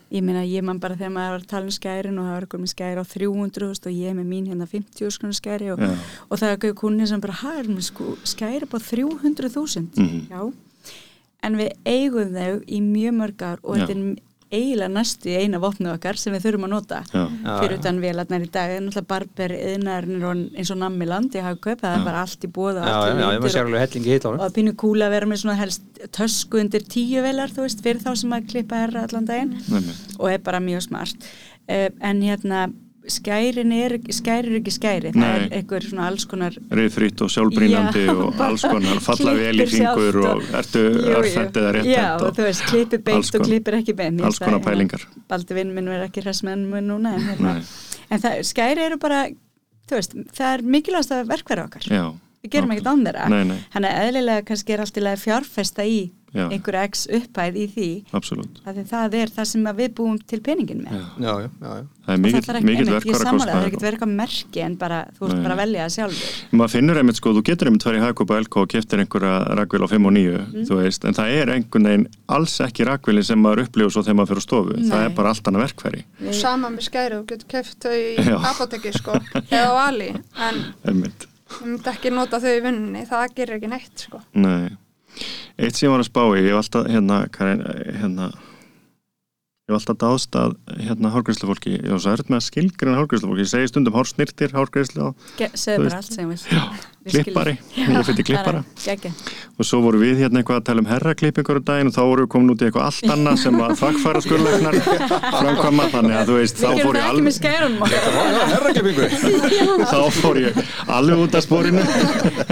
Ég 0.10 0.24
meina, 0.24 0.40
ég 0.48 0.64
man 0.64 0.78
bara 0.80 0.96
þegar 0.96 1.12
maður 1.12 1.32
var 1.34 1.42
að 1.42 1.48
tala 1.52 1.68
um 1.68 1.74
skærin 1.76 2.16
og 2.20 2.24
það 2.24 2.36
var 2.38 2.46
eitthvað 2.46 2.62
með 2.64 2.72
skæri 2.72 3.02
á 3.04 3.06
300.000 3.12 3.90
og 3.90 3.92
ég 3.98 4.08
er 4.08 4.16
með 4.16 4.28
mín 4.32 4.46
hérna 4.48 4.68
50.000 4.72 5.34
skæri 5.36 5.68
og, 5.74 5.82
já, 5.84 5.90
og 6.32 6.40
það 6.40 6.48
er 6.48 6.54
eitthvað 6.56 6.78
kunni 6.80 7.08
sem 7.10 7.20
bara, 7.26 7.34
hæ, 7.42 7.52
er 7.60 7.68
með 7.68 7.84
sko, 7.90 8.06
skæri 8.24 8.64
upp 8.64 8.74
á 8.74 8.80
300.000 8.80 9.90
Mhm. 9.98 10.30
Já, 10.32 10.54
en 11.44 11.58
við 11.60 11.74
eigum 11.86 12.32
þau 12.34 12.64
í 12.66 12.80
mjög 12.82 13.14
mörg 13.20 13.42
ár 13.44 13.60
og 13.64 13.76
Já. 13.78 13.86
þetta 13.86 13.92
er 13.98 14.16
eiginlega 14.52 14.92
næstu 14.94 15.32
í 15.32 15.36
eina 15.42 15.60
vopnu 15.62 15.92
okkar 15.94 16.20
sem 16.20 16.34
við 16.36 16.46
þurfum 16.46 16.68
að 16.68 16.74
nota. 16.74 17.02
Já, 17.12 17.24
fyrir 17.48 17.76
utan 17.78 18.02
vélarnar 18.04 18.46
í 18.46 18.50
dag, 18.54 18.74
en 18.78 18.88
náttúrulega 18.88 19.10
barber 19.12 19.56
yðnarinn 19.58 20.26
og 20.30 20.44
eins 20.58 20.72
og 20.74 20.80
nammiland 20.82 21.36
ég 21.38 21.48
hafa 21.48 21.60
kaupað, 21.60 21.84
það 21.84 21.98
er 21.98 22.08
bara 22.08 22.24
allt 22.24 22.48
í 22.48 22.52
bóða 22.58 22.86
já, 22.88 22.96
já, 22.96 23.12
já, 23.12 23.28
ég 23.28 23.44
maður 23.44 23.56
sér 23.58 23.68
alveg 23.68 23.86
hellingi 23.86 24.16
hitt 24.16 24.28
á 24.28 24.30
og 24.32 24.46
að 24.48 24.58
pínu 24.58 24.76
kúla 24.80 25.10
að 25.10 25.16
vera 25.18 25.30
með 25.32 25.44
svona 25.44 25.60
helst 25.60 26.02
tösku 26.16 26.62
undir 26.62 26.88
tíu 26.96 27.24
velar, 27.26 27.54
þú 27.54 27.68
veist, 27.68 27.84
fyrir 27.86 28.04
þá 28.04 28.12
sem 28.24 28.36
að 28.38 28.50
klippa 28.54 28.84
herra 28.86 29.06
allan 29.08 29.28
daginn. 29.28 29.56
Og 30.18 30.28
er 30.32 30.44
bara 30.44 30.64
mjög 30.64 30.88
smart. 30.88 31.32
Uh, 31.68 31.90
en 32.08 32.24
hérna 32.24 32.68
skærin 33.12 33.72
er, 33.76 33.96
skæri 34.14 34.52
er 34.52 34.58
ekki 34.60 34.74
skæri 34.76 35.12
það 35.14 35.20
Nei. 35.22 35.30
er 35.38 35.46
einhver 35.60 35.86
svona 35.88 36.08
alls 36.12 36.26
konar 36.30 36.58
Reyðfrýtt 36.72 37.24
og 37.26 37.32
sjálfbrínandi 37.34 38.04
Já, 38.08 38.14
og 38.16 38.42
alls 38.48 38.66
konar 38.68 39.02
falla 39.08 39.34
vel 39.38 39.64
í 39.64 39.68
fingur 39.72 40.20
og- 40.22 40.30
og 40.44 40.54
ertu 40.62 40.84
örfend 41.16 41.60
eða 41.62 41.74
rétt 41.78 41.90
já, 41.94 42.06
og 42.20 42.36
þú 42.38 42.48
veist, 42.50 42.66
klippir 42.70 43.00
alls 43.00 43.32
beint 43.32 43.40
og 43.42 43.48
klippir 43.48 43.80
ekki 43.82 43.96
beint 43.98 44.22
alls 44.22 44.40
konar 44.44 44.64
pælingar. 44.66 45.08
Baldur 45.30 45.56
vinn 45.62 45.74
minn 45.76 45.90
verður 45.92 46.10
ekki 46.10 46.26
með 46.48 46.68
mér 46.74 46.88
núna 46.92 47.16
en, 47.18 47.28
hérna, 47.32 47.56
en 48.10 48.24
það, 48.24 48.40
skæri 48.52 48.86
eru 48.90 48.98
bara 49.02 49.26
þú 49.88 49.96
veist, 50.02 50.16
það 50.36 50.54
er 50.54 50.66
mikilvægast 50.76 51.14
að 51.16 51.28
verkværa 51.32 51.68
okkar. 51.70 51.88
Já, 51.88 52.06
við 52.48 52.54
gerum 52.58 52.72
ekkert 52.78 52.92
án 52.94 53.06
þeirra. 53.08 53.28
Þannig 53.76 53.92
að 53.92 54.06
eðlilega 54.08 54.48
kannski 54.52 54.74
er 54.78 54.86
allt 54.88 54.98
í 54.98 55.06
lagi 55.08 55.20
að 55.22 55.26
fjárfesta 55.28 55.86
í 55.88 56.00
Já. 56.38 56.44
einhverja 56.52 56.82
x 56.92 57.06
upphæð 57.08 57.56
í 57.58 57.66
því. 57.72 57.86
Því 58.12 58.84
það 58.92 59.14
er 59.16 59.30
það 59.32 59.46
sem 59.48 59.64
að 59.72 59.78
við 59.80 59.94
búum 59.96 60.18
til 60.28 60.40
peningin 60.44 60.82
með. 60.84 60.92
Já. 60.92 61.06
já, 61.24 61.32
já, 61.40 61.48
já, 61.48 61.70
já. 61.72 61.86
það 62.04 62.12
er 62.12 62.12
það 62.12 62.14
er 62.14 62.20
mikill 62.28 62.56
einmitt, 62.58 62.78
ég 62.78 62.92
verkvara 62.92 63.24
sammála, 63.24 63.48
það 63.48 63.62
er 63.62 63.68
ekkert 63.70 63.86
verið 63.86 63.96
eitthvað 63.98 64.12
merki 64.20 64.60
en 64.66 64.76
bara 64.78 64.98
þú 65.18 65.22
ert 65.30 65.40
bara 65.46 65.54
að 65.56 65.62
velja 65.64 65.80
það 65.88 65.94
sjálfur. 65.96 66.36
Maður 66.60 66.74
finnur 66.76 67.00
einmitt 67.02 67.18
sko, 67.22 67.34
þú 67.38 67.44
getur 67.48 67.68
einmitt 67.72 67.86
farið 67.88 68.00
í 68.00 68.04
Hagkaup 68.06 68.30
og 68.36 68.38
Elko 68.42 68.58
og 68.62 68.70
keftir 68.76 69.02
einhverja 69.06 69.34
rakvél 69.62 69.84
á 69.88 69.90
5 69.96 70.06
og 70.06 70.14
9 70.14 70.38
Mhm. 70.38 70.66
þú 70.68 70.74
veist, 70.84 71.02
en 71.08 71.14
það 71.18 71.28
er 71.40 71.48
einhvern 71.56 71.88
veginn 71.90 72.08
alls 72.28 72.56
ekki 72.68 72.86
rakvélin 72.92 73.24
sem 73.26 73.40
maður 73.42 73.64
upplifur 73.66 73.92
svo 73.96 74.04
þegar 74.04 74.18
maður 74.20 74.30
fyrir 74.36 74.44
á 74.44 74.48
stofu, 74.48 74.74
það 74.78 75.00
Nei. 75.00 75.06
er 75.08 75.16
bara 75.16 75.30
allt 75.32 75.44
annað 75.48 75.64
verkfæri. 75.68 76.02
Og 76.28 76.34
sama 76.36 76.68
með 76.70 76.84
skæri, 76.92 77.14
þú 77.16 77.26
getur 77.26 77.48
keft 77.48 77.80
ég 81.52 81.64
myndi 81.68 81.94
ekki 81.94 82.12
nota 82.14 82.42
þau 82.44 82.54
í 82.54 82.66
vinnunni, 82.66 83.06
það 83.08 83.34
gerir 83.40 83.58
ekki 83.60 83.72
neitt 83.72 84.06
sko. 84.08 84.22
nei 84.38 84.76
eitt 85.58 85.78
sem 85.78 85.88
ég 85.88 85.94
var 85.94 86.04
að 86.04 86.10
spá 86.12 86.22
í, 86.28 86.44
ég 86.46 86.54
var 86.54 86.62
alltaf 86.62 86.88
hérna, 86.92 87.18
Karin, 87.34 87.64
hérna 88.02 88.30
ég 89.68 89.74
var 89.76 89.82
alltaf 89.82 89.98
dáðst 90.00 90.36
að 90.40 90.54
hérna 90.80 91.10
hárgræslufólki, 91.12 91.74
ég 91.76 91.92
var 91.92 92.00
svo 92.00 92.12
erfitt 92.14 92.30
með 92.32 92.38
að 92.40 92.44
skilgrina 92.46 93.00
hárgræslufólki, 93.02 93.44
ég 93.44 93.50
segi 93.52 93.68
stundum 93.68 93.98
hársnirtir 93.98 94.54
og 94.56 94.70
Þú 94.72 95.50
segðu 95.60 95.84
bara 95.84 95.98
allt 95.98 96.08
sem 96.16 96.30
við 96.32 96.40
klippari, 97.12 97.56
ég 97.76 98.08
fyrir 98.08 98.28
klippara. 98.30 98.62
og 99.60 99.68
svo 99.68 99.82
voru 99.84 100.00
við 100.00 100.24
hérna 100.24 100.40
eitthvað 100.40 100.62
að 100.62 100.68
tala 100.70 100.80
um 100.86 100.88
herraklippingur 100.88 101.60
á 101.60 101.62
daginn 101.68 101.92
og 101.92 101.96
þá 101.98 102.04
voru 102.08 102.24
við 102.24 102.32
komin 102.32 102.54
út 102.54 102.64
í 102.64 102.68
eitthvað 102.70 102.88
allt 102.88 103.12
annað 103.18 103.36
sem 103.44 103.60
að 103.60 103.76
þakkfæra 103.82 104.20
skurðlegnar 104.24 104.76
framkvæma. 105.36 105.84
Þannig 105.98 106.16
að 106.16 106.32
þú 106.32 106.36
veist, 106.40 106.56
þá 106.64 106.70
fór 106.80 106.96
ég 106.96 107.06
alveg 107.12 107.34
þá 109.92 110.00
fór 110.22 110.36
ég 110.46 110.64
alveg 110.88 111.18
út 111.28 111.36
af 111.36 111.44
spórinu 111.44 111.84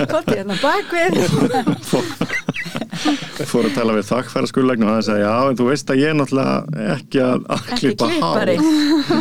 Kotið 0.03 0.36
hérna 0.36 0.55
bakvið 0.59 1.13
fór, 3.45 3.67
að 3.67 3.75
tala 3.75 3.95
við 3.97 4.07
þakkfæra 4.09 4.49
skurðlegnar 4.51 4.91
og 4.91 4.97
það 4.97 5.05
sagði, 5.09 5.23
já, 5.25 5.35
en 5.49 5.59
þú 5.59 5.67
veist 5.69 5.91
að 5.93 6.01
ég 6.01 6.11
er 6.11 6.17
náttúrulega 6.19 6.87
ekki 6.95 7.23
að, 7.25 7.45
að 7.55 7.71
Ekki 7.75 7.91
klippa 7.93 8.09
hár. 8.21 8.53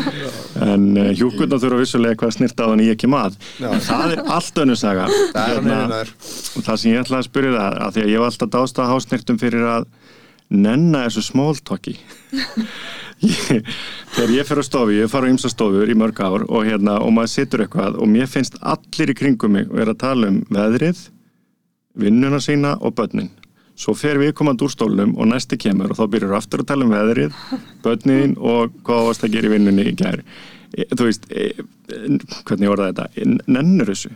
en 0.72 0.88
uh, 0.96 1.10
hjúkurna 1.18 1.60
þurfa 1.62 1.82
vissulega 1.82 2.14
eitthvað 2.14 2.32
að 2.32 2.36
snirta 2.38 2.66
á 2.66 2.70
þannig 2.72 2.90
ég 2.92 3.00
kem 3.04 3.18
að 3.18 3.38
en 3.64 3.84
það 3.84 4.16
er 4.16 4.24
allt 4.38 4.60
önnur 4.64 4.80
saga. 4.80 5.08
Það 5.34 5.44
er 5.44 5.60
hann 5.60 5.72
Hérna, 5.74 6.02
og 6.54 6.66
það 6.66 6.80
sem 6.80 6.92
ég 6.92 7.04
ætlaði 7.04 7.20
að 7.20 7.28
spyrja 7.28 7.54
það 7.54 7.78
að 7.84 7.94
því 7.94 8.04
að 8.04 8.12
ég 8.12 8.22
var 8.22 8.32
alltaf 8.32 8.52
dást 8.54 8.80
að 8.80 8.92
hásnirtum 8.92 9.40
fyrir 9.40 9.66
að 9.68 9.88
nenna 10.54 11.04
þessu 11.06 11.24
smóltokki 11.30 11.96
þegar 14.14 14.32
ég 14.34 14.48
fer 14.48 14.60
á 14.60 14.64
stofu 14.66 14.94
ég 14.94 15.10
fara 15.10 15.30
á 15.30 15.32
ymsa 15.32 15.50
stofur 15.52 15.90
í 15.90 15.96
mörg 15.98 16.20
ár 16.20 16.44
og, 16.44 16.66
hérna, 16.66 16.98
og 17.00 17.14
maður 17.16 17.32
situr 17.32 17.64
eitthvað 17.64 17.98
og 17.98 18.10
mér 18.10 18.28
finnst 18.30 18.58
allir 18.60 19.14
í 19.14 19.16
kringum 19.18 19.56
mig 19.56 19.70
og 19.70 19.80
er 19.80 19.92
að 19.94 20.02
tala 20.04 20.30
um 20.32 20.42
veðrið 20.52 21.06
vinnuna 21.98 22.40
sína 22.42 22.74
og 22.80 22.96
börnin 22.98 23.32
svo 23.74 23.94
fer 23.98 24.20
við 24.22 24.34
komand 24.38 24.62
úr 24.62 24.72
stólnum 24.72 25.14
og 25.18 25.30
næsti 25.30 25.58
kemur 25.60 25.92
og 25.92 25.98
þá 25.98 26.04
byrjar 26.12 26.36
aftur 26.38 26.62
að 26.62 26.70
tala 26.70 26.86
um 26.86 26.94
veðrið 26.94 27.40
börnin 27.84 28.36
og 28.38 28.74
hvað 28.86 29.08
varst 29.08 29.26
að 29.26 29.34
gera 29.36 29.50
í 29.50 29.54
vinnunni 29.54 29.88
í 29.90 29.96
gær. 29.98 30.22
E- 30.74 30.88
þú 30.90 31.08
veist, 31.08 31.26
e, 31.30 31.50
e, 31.90 32.04
hvernig 32.46 32.70
voru 32.70 32.88
þetta? 32.88 33.08
Nennur 33.46 33.90
þessu 33.92 34.14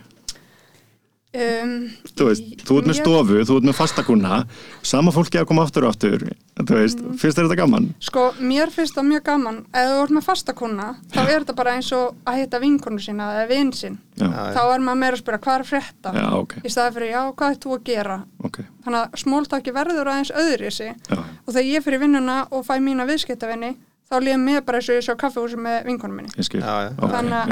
um, 1.33 1.73
þú 2.17 2.27
veist, 2.29 2.47
þú 2.65 2.77
ert 2.79 2.87
með 2.89 2.97
stofu, 2.97 3.39
þú 3.45 3.57
ert 3.59 3.67
með 3.69 3.75
fastakuna 3.77 4.39
sama 4.81 5.13
fólki 5.13 5.39
að 5.41 5.47
koma 5.49 5.65
aftur 5.67 5.85
og 5.85 5.93
aftur 5.93 6.23
þú 6.57 6.77
veist, 6.79 7.01
finnst 7.21 7.37
þér 7.37 7.47
þetta 7.47 7.57
gaman? 7.59 7.89
Sko, 8.03 8.23
mér 8.41 8.71
finnst 8.73 8.97
það 8.97 9.09
mjög 9.09 9.23
gaman. 9.29 9.59
Ef 9.71 9.91
þú 9.91 9.99
ert 10.03 10.15
með 10.17 10.25
fastakonna, 10.27 10.87
þá 11.13 11.19
er 11.21 11.31
þetta 11.35 11.57
bara 11.59 11.75
eins 11.77 11.91
og 11.95 12.17
að 12.29 12.39
hitta 12.41 12.61
vinkonu 12.63 13.03
sína 13.03 13.29
eða 13.35 13.49
vinn 13.51 13.73
sín 13.75 13.99
Já, 14.19 14.27
þá 14.55 14.61
er 14.63 14.83
maður 14.83 15.01
meira 15.03 15.15
að 15.15 15.21
spyrja 15.23 15.41
hvað 15.45 15.59
er 15.59 15.67
frétta? 15.69 16.15
Já, 16.15 16.25
ok, 16.39 16.55
í 16.63 16.71
staði 16.73 16.95
fyrir 16.97 17.13
já, 17.13 17.21
hvað 17.39 17.53
er 17.53 17.61
þú 17.63 17.75
að 17.75 17.85
gera? 17.91 18.17
Ok. 18.43 18.57
Þannig 18.85 18.99
að 18.99 19.21
smóltaki 19.23 19.75
verður 19.75 20.11
aðeins 20.11 20.33
öðri 20.35 20.71
sig 20.75 20.91
já, 20.91 21.19
og 21.19 21.53
þegar 21.53 21.69
ég 21.69 21.85
fyrir 21.85 22.03
vinnuna 22.03 22.39
og 22.51 22.65
fæ 22.67 22.75
mína 22.83 23.07
viðskiptavinni 23.07 23.71
þá 24.09 24.17
líður 24.25 24.41
mér 24.41 24.63
bara 24.65 24.81
eins 24.81 24.89
og 24.89 24.97
ég 24.97 25.05
svo 25.05 25.15
kaffehúsi 25.21 25.59
með 25.61 25.85
vinkonum 25.85 26.15
minni. 26.17 26.33
Ég 26.33 26.49
Já, 26.57 26.89
Þannig 26.97 27.45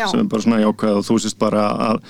já, 0.00 0.06
sem 0.10 0.22
er 0.24 0.28
bara 0.32 0.46
svona 0.46 0.60
jákvæð 0.64 1.00
og 1.00 1.08
þú 1.08 1.18
sést 1.24 1.38
bara 1.40 1.64
að 1.90 2.02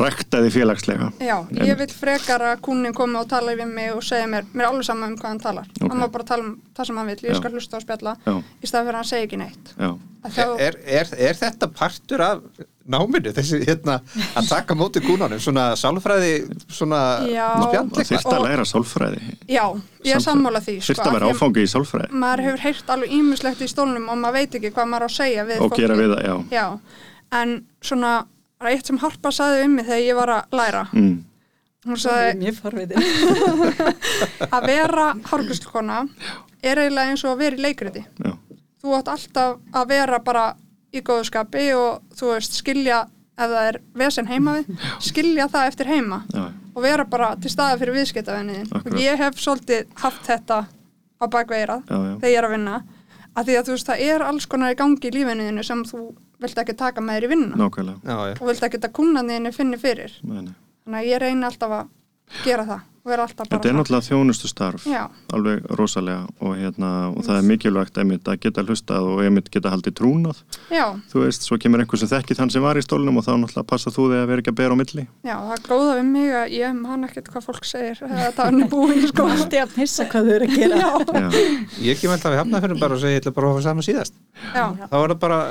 rækta 0.00 0.40
því 0.40 0.50
félagslega. 0.54 1.10
Já, 1.20 1.34
ég 1.68 1.76
vil 1.76 1.88
frekar 1.92 2.40
að 2.48 2.62
kúnin 2.64 2.94
komi 2.96 3.18
og 3.20 3.26
tala 3.28 3.52
við 3.58 3.68
mig 3.68 3.90
og 3.92 4.00
segja 4.06 4.28
mér, 4.30 4.46
mér 4.54 4.64
er 4.64 4.70
alveg 4.70 4.86
sama 4.88 5.10
um 5.10 5.18
hvað 5.18 5.28
hann 5.34 5.42
talar. 5.42 5.66
Ok. 5.82 5.90
hann 5.90 6.00
má 6.00 6.06
bara 6.14 6.24
tala 6.30 6.46
um 6.46 6.54
það 6.72 6.88
sem 6.88 7.00
hann 7.02 7.10
vil, 7.12 7.18
ég 7.26 7.34
Já. 7.34 7.40
skal 7.42 7.52
hlusta 7.52 7.76
og 7.76 7.84
spjalla 7.84 8.14
já, 8.24 8.32
í 8.40 8.70
staði 8.70 8.88
fyrir 8.88 8.96
að 8.96 9.02
hann 9.02 9.10
segja 9.10 9.26
ekki 9.28 9.40
neitt. 9.42 9.74
Þá, 9.76 10.44
er, 10.64 10.78
er, 10.86 11.12
er 11.28 11.36
þetta 11.42 11.68
partur 11.76 12.24
af 12.24 12.40
náminu, 12.90 13.32
þessi 13.36 13.60
hérna 13.66 13.98
að 14.38 14.48
taka 14.50 14.76
móti 14.78 15.02
kúnanum, 15.04 15.40
svona 15.42 15.70
sálfræði 15.78 16.32
svona 16.72 17.00
Já. 17.30 17.46
það 17.62 17.86
spjall 17.92 18.08
þyrft 18.10 18.32
að 18.32 18.44
læra 18.46 18.66
sálfræði. 18.68 19.22
Já, 19.50 19.64
ég 20.06 20.16
er 20.16 20.24
sammála 20.24 20.62
því 20.64 20.76
sko, 20.80 20.88
þyrft 20.90 21.06
að 21.06 21.16
vera 21.18 21.30
áfangi 21.32 21.64
í 21.64 21.70
sálfræði. 21.72 22.20
maður 22.24 22.44
hefur 22.48 22.64
heyrt 22.66 22.92
alveg 22.96 23.16
ímislegt 23.18 23.62
í 23.62 23.70
stólnum 23.70 24.08
og 24.12 24.20
maður 24.22 24.38
veit 24.38 24.58
ekki 24.58 24.72
hvað 24.74 24.90
maður 24.92 25.06
á 25.06 25.08
að 25.08 25.16
segja 25.16 25.46
við 25.48 25.66
og 25.66 25.76
gera 25.78 25.98
við 25.98 26.14
það, 26.14 26.22
já. 26.26 26.36
Já, 26.58 26.66
en 27.42 27.56
svona 27.82 28.14
það 28.62 28.70
er 28.70 28.76
eitt 28.76 28.90
sem 28.90 29.02
Harpa 29.02 29.34
saði 29.34 29.66
um 29.66 29.76
mig 29.78 29.86
þegar 29.88 30.06
ég 30.06 30.18
var 30.18 30.34
að 30.36 30.56
læra. 30.58 30.82
Mm, 30.94 31.14
hún 31.86 31.96
forvitin 32.62 33.02
að 34.54 34.66
vera 34.70 35.06
hárgríslukona 35.30 36.02
er 36.62 36.78
eiginlega 36.78 37.10
eins 37.10 37.24
og 37.26 37.34
að 37.34 37.42
vera 37.42 37.58
í 37.58 37.64
leikriti. 37.64 38.04
Já, 38.22 38.36
þú 38.82 38.94
átt 38.98 39.10
alltaf 39.10 39.56
að 39.74 39.88
vera 39.90 40.20
bara 40.22 40.44
í 40.92 41.02
góðskapi 41.04 41.66
og 41.78 42.16
þú 42.18 42.32
veist 42.34 42.58
skilja 42.60 43.02
ef 43.32 43.48
það 43.48 43.68
er 43.70 43.78
vesen 44.02 44.28
heima 44.28 44.58
við 44.58 44.82
skilja 45.08 45.48
það 45.52 45.68
eftir 45.72 45.92
heima 45.92 46.22
já, 46.32 46.42
og 46.74 46.82
vera 46.84 47.06
bara 47.08 47.34
til 47.40 47.52
staða 47.52 47.78
fyrir 47.80 47.96
viðskiptavenniðin 48.00 48.72
og 48.82 48.98
ég 49.00 49.20
hef 49.20 49.40
svolítið 49.40 49.88
haft 50.02 50.26
þetta 50.28 50.64
á 50.68 51.24
bakveirað 51.30 51.86
þegar 51.88 52.28
ég 52.32 52.38
er 52.42 52.48
að 52.48 52.54
vinna 52.56 52.82
að 53.32 53.48
því 53.48 53.56
að 53.56 53.68
þú 53.68 53.76
veist 53.76 53.88
það 53.88 54.04
er 54.10 54.24
alls 54.26 54.46
konar 54.50 54.74
í 54.74 54.78
gangi 54.78 55.08
í 55.08 55.14
lífinuðinu 55.14 55.64
sem 55.64 55.84
þú 55.88 56.02
vilt 56.42 56.58
ekki 56.58 56.74
taka 56.76 57.04
með 57.04 57.18
þér 57.18 57.24
í 57.24 57.30
vinna 57.32 57.58
nákvæmlega. 57.60 57.98
Já, 58.04 58.36
og 58.42 58.48
vilt 58.50 58.64
ekki 58.66 58.80
að 58.82 58.94
kunnanðinu 58.98 59.52
finni 59.54 59.78
fyrir. 59.80 60.14
Nei, 60.26 60.42
nei. 60.42 60.54
þannig 60.84 60.98
að 60.98 61.08
ég 61.08 61.22
reyni 61.22 61.48
alltaf 61.48 61.74
að 61.78 61.90
gera 62.44 62.64
það 62.64 62.80
og 63.02 63.10
vera 63.10 63.24
alltaf 63.26 63.48
bara 63.50 63.58
Þetta 63.58 63.68
er 63.68 63.74
náttúrulega 63.74 64.06
þjónustu 64.06 64.48
starf 64.48 64.84
Já. 64.86 65.00
alveg 65.34 65.64
rosalega 65.74 66.20
og, 66.38 66.52
hérna, 66.54 66.90
og 67.10 67.24
það 67.26 67.38
er 67.40 67.46
mikilvægt 67.48 67.96
einmitt 67.98 68.28
að 68.30 68.36
geta 68.44 68.62
hlustað 68.62 69.08
og 69.10 69.22
einmitt 69.24 69.48
geta 69.50 69.72
haldið 69.72 69.96
trúnað. 69.98 70.38
Já, 70.70 70.84
þú 71.10 71.24
veist, 71.24 71.42
svo 71.48 71.58
kemur 71.58 71.82
einhver 71.82 71.98
sem 71.98 72.10
þekki 72.12 72.36
þann 72.38 72.52
sem 72.54 72.62
var 72.62 72.78
í 72.78 72.84
stólnum 72.86 73.18
og 73.18 73.26
þá 73.26 73.32
náttúrulega 73.42 73.66
passa 73.72 73.90
þú 73.90 74.06
þig 74.12 74.20
að 74.22 74.30
vera 74.30 74.44
ekki 74.44 74.54
að 74.54 74.58
bera 74.62 74.78
á 74.78 74.80
milli. 74.82 75.04
Já, 75.26 75.34
það 75.34 75.56
er 75.56 75.66
góða 75.66 75.98
við 75.98 76.06
mig 76.12 76.30
að 76.44 76.54
ég 76.60 76.78
man 76.78 77.08
ekkert 77.08 77.32
hvað 77.34 77.46
fólk 77.50 77.68
segir 77.72 77.98
það 78.06 78.44
er 78.46 78.56
nú 78.60 78.70
búin 78.70 79.02
sko. 79.10 79.26
Allt 79.34 79.58
í 79.58 79.62
að 79.64 79.76
hissa 79.82 80.06
hvað 80.14 80.30
þau 80.30 80.34
eru 80.38 80.46
að 80.46 80.56
gera. 80.62 80.94
Já, 81.18 81.28
ég 81.90 82.00
kem 82.04 82.14
alltaf 82.14 82.36
við 82.36 82.42
hafnað 82.44 82.66
fyrir 82.68 82.82
bara 82.86 83.00
og 83.00 83.02
segja 83.02 83.18
ég 83.18 83.24
ætla 83.26 83.34
bara 83.34 83.50
að 83.50 83.56
hafa 83.56 83.66
saman 83.66 83.88
síðast. 83.90 84.14
Já, 84.54 84.64
þá 84.78 84.96
er 85.02 85.14
það 85.16 85.20
bara 85.26 85.42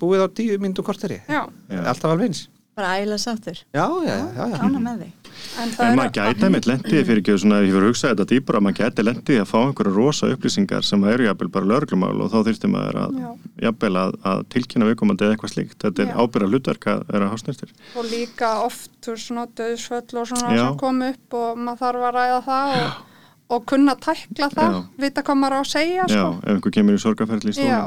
búið 0.00 0.24
á 0.24 0.28
tíu 0.32 0.74
korteri. 0.80 1.20
Alltaf 1.28 2.08
alveg 2.08 2.30
eins. 2.32 2.46
Bara 2.76 2.96
æla 3.00 3.16
sáttur. 3.20 3.60
Já, 3.72 3.84
já, 4.04 4.16
já, 4.36 4.48
já. 4.56 5.25
Með 5.56 5.80
en 5.80 5.86
en 5.86 5.98
maður 5.98 6.12
gæti 6.16 6.46
einmitt 6.46 6.68
lendið 6.68 7.02
fyrir 7.08 7.20
ekki 7.22 7.36
svona, 7.40 7.60
ég 7.64 7.72
fyrir 7.72 7.86
að 7.86 7.92
hugsa 7.92 8.10
þetta 8.12 8.26
dýpra, 8.32 8.60
maður 8.64 8.78
gæti 8.82 9.04
lendið 9.06 9.40
að 9.42 9.48
fá 9.50 9.56
einhverja 9.62 9.94
rosa 9.96 10.30
upplýsingar 10.34 10.86
sem 10.86 11.06
eru 11.12 11.26
jafnvel 11.28 11.50
bara 11.56 11.70
lögreglumál 11.72 12.20
og 12.24 12.30
þá 12.34 12.38
þyrfti 12.50 12.70
maður 12.72 13.00
að 13.04 13.18
Já. 13.22 13.30
jafnvel 13.66 13.92
að, 14.02 14.16
að 14.32 14.44
tilkynna 14.56 14.90
viðkomandi 14.90 15.26
eða 15.26 15.36
eitthvað 15.36 15.54
slíkt, 15.54 15.78
þetta 15.84 16.04
er 16.04 16.12
Já. 16.12 16.16
ábyrra 16.20 16.50
hlutverk 16.52 16.88
að 16.92 17.04
vera 17.14 17.32
hásnýrstir 17.32 17.74
og 17.96 18.08
líka 18.12 18.52
oft 18.66 19.10
svona 19.16 19.46
döðsföll 19.56 20.20
og 20.20 20.30
svona 20.32 20.54
Já. 20.54 20.64
sem 20.64 20.80
kom 20.82 21.04
upp 21.06 21.38
og 21.40 21.60
maður 21.60 21.82
þarf 21.84 22.08
að 22.10 22.16
ræða 22.20 22.40
það 22.50 22.76
og, 22.80 23.04
og 23.46 23.62
kunna 23.70 23.94
tækla 24.02 24.48
það 24.50 24.72
Já. 24.74 24.78
vita 25.04 25.22
hvað 25.22 25.36
maður 25.38 25.54
á 25.54 25.60
að 25.60 25.68
segja 25.70 26.06
Já, 26.06 26.08
sko, 26.10 26.30
ef 26.42 26.48
einhver 26.50 26.72
kemur 26.74 26.96
í 26.96 27.02
sorgaferðli 27.02 27.52
já, 27.54 27.82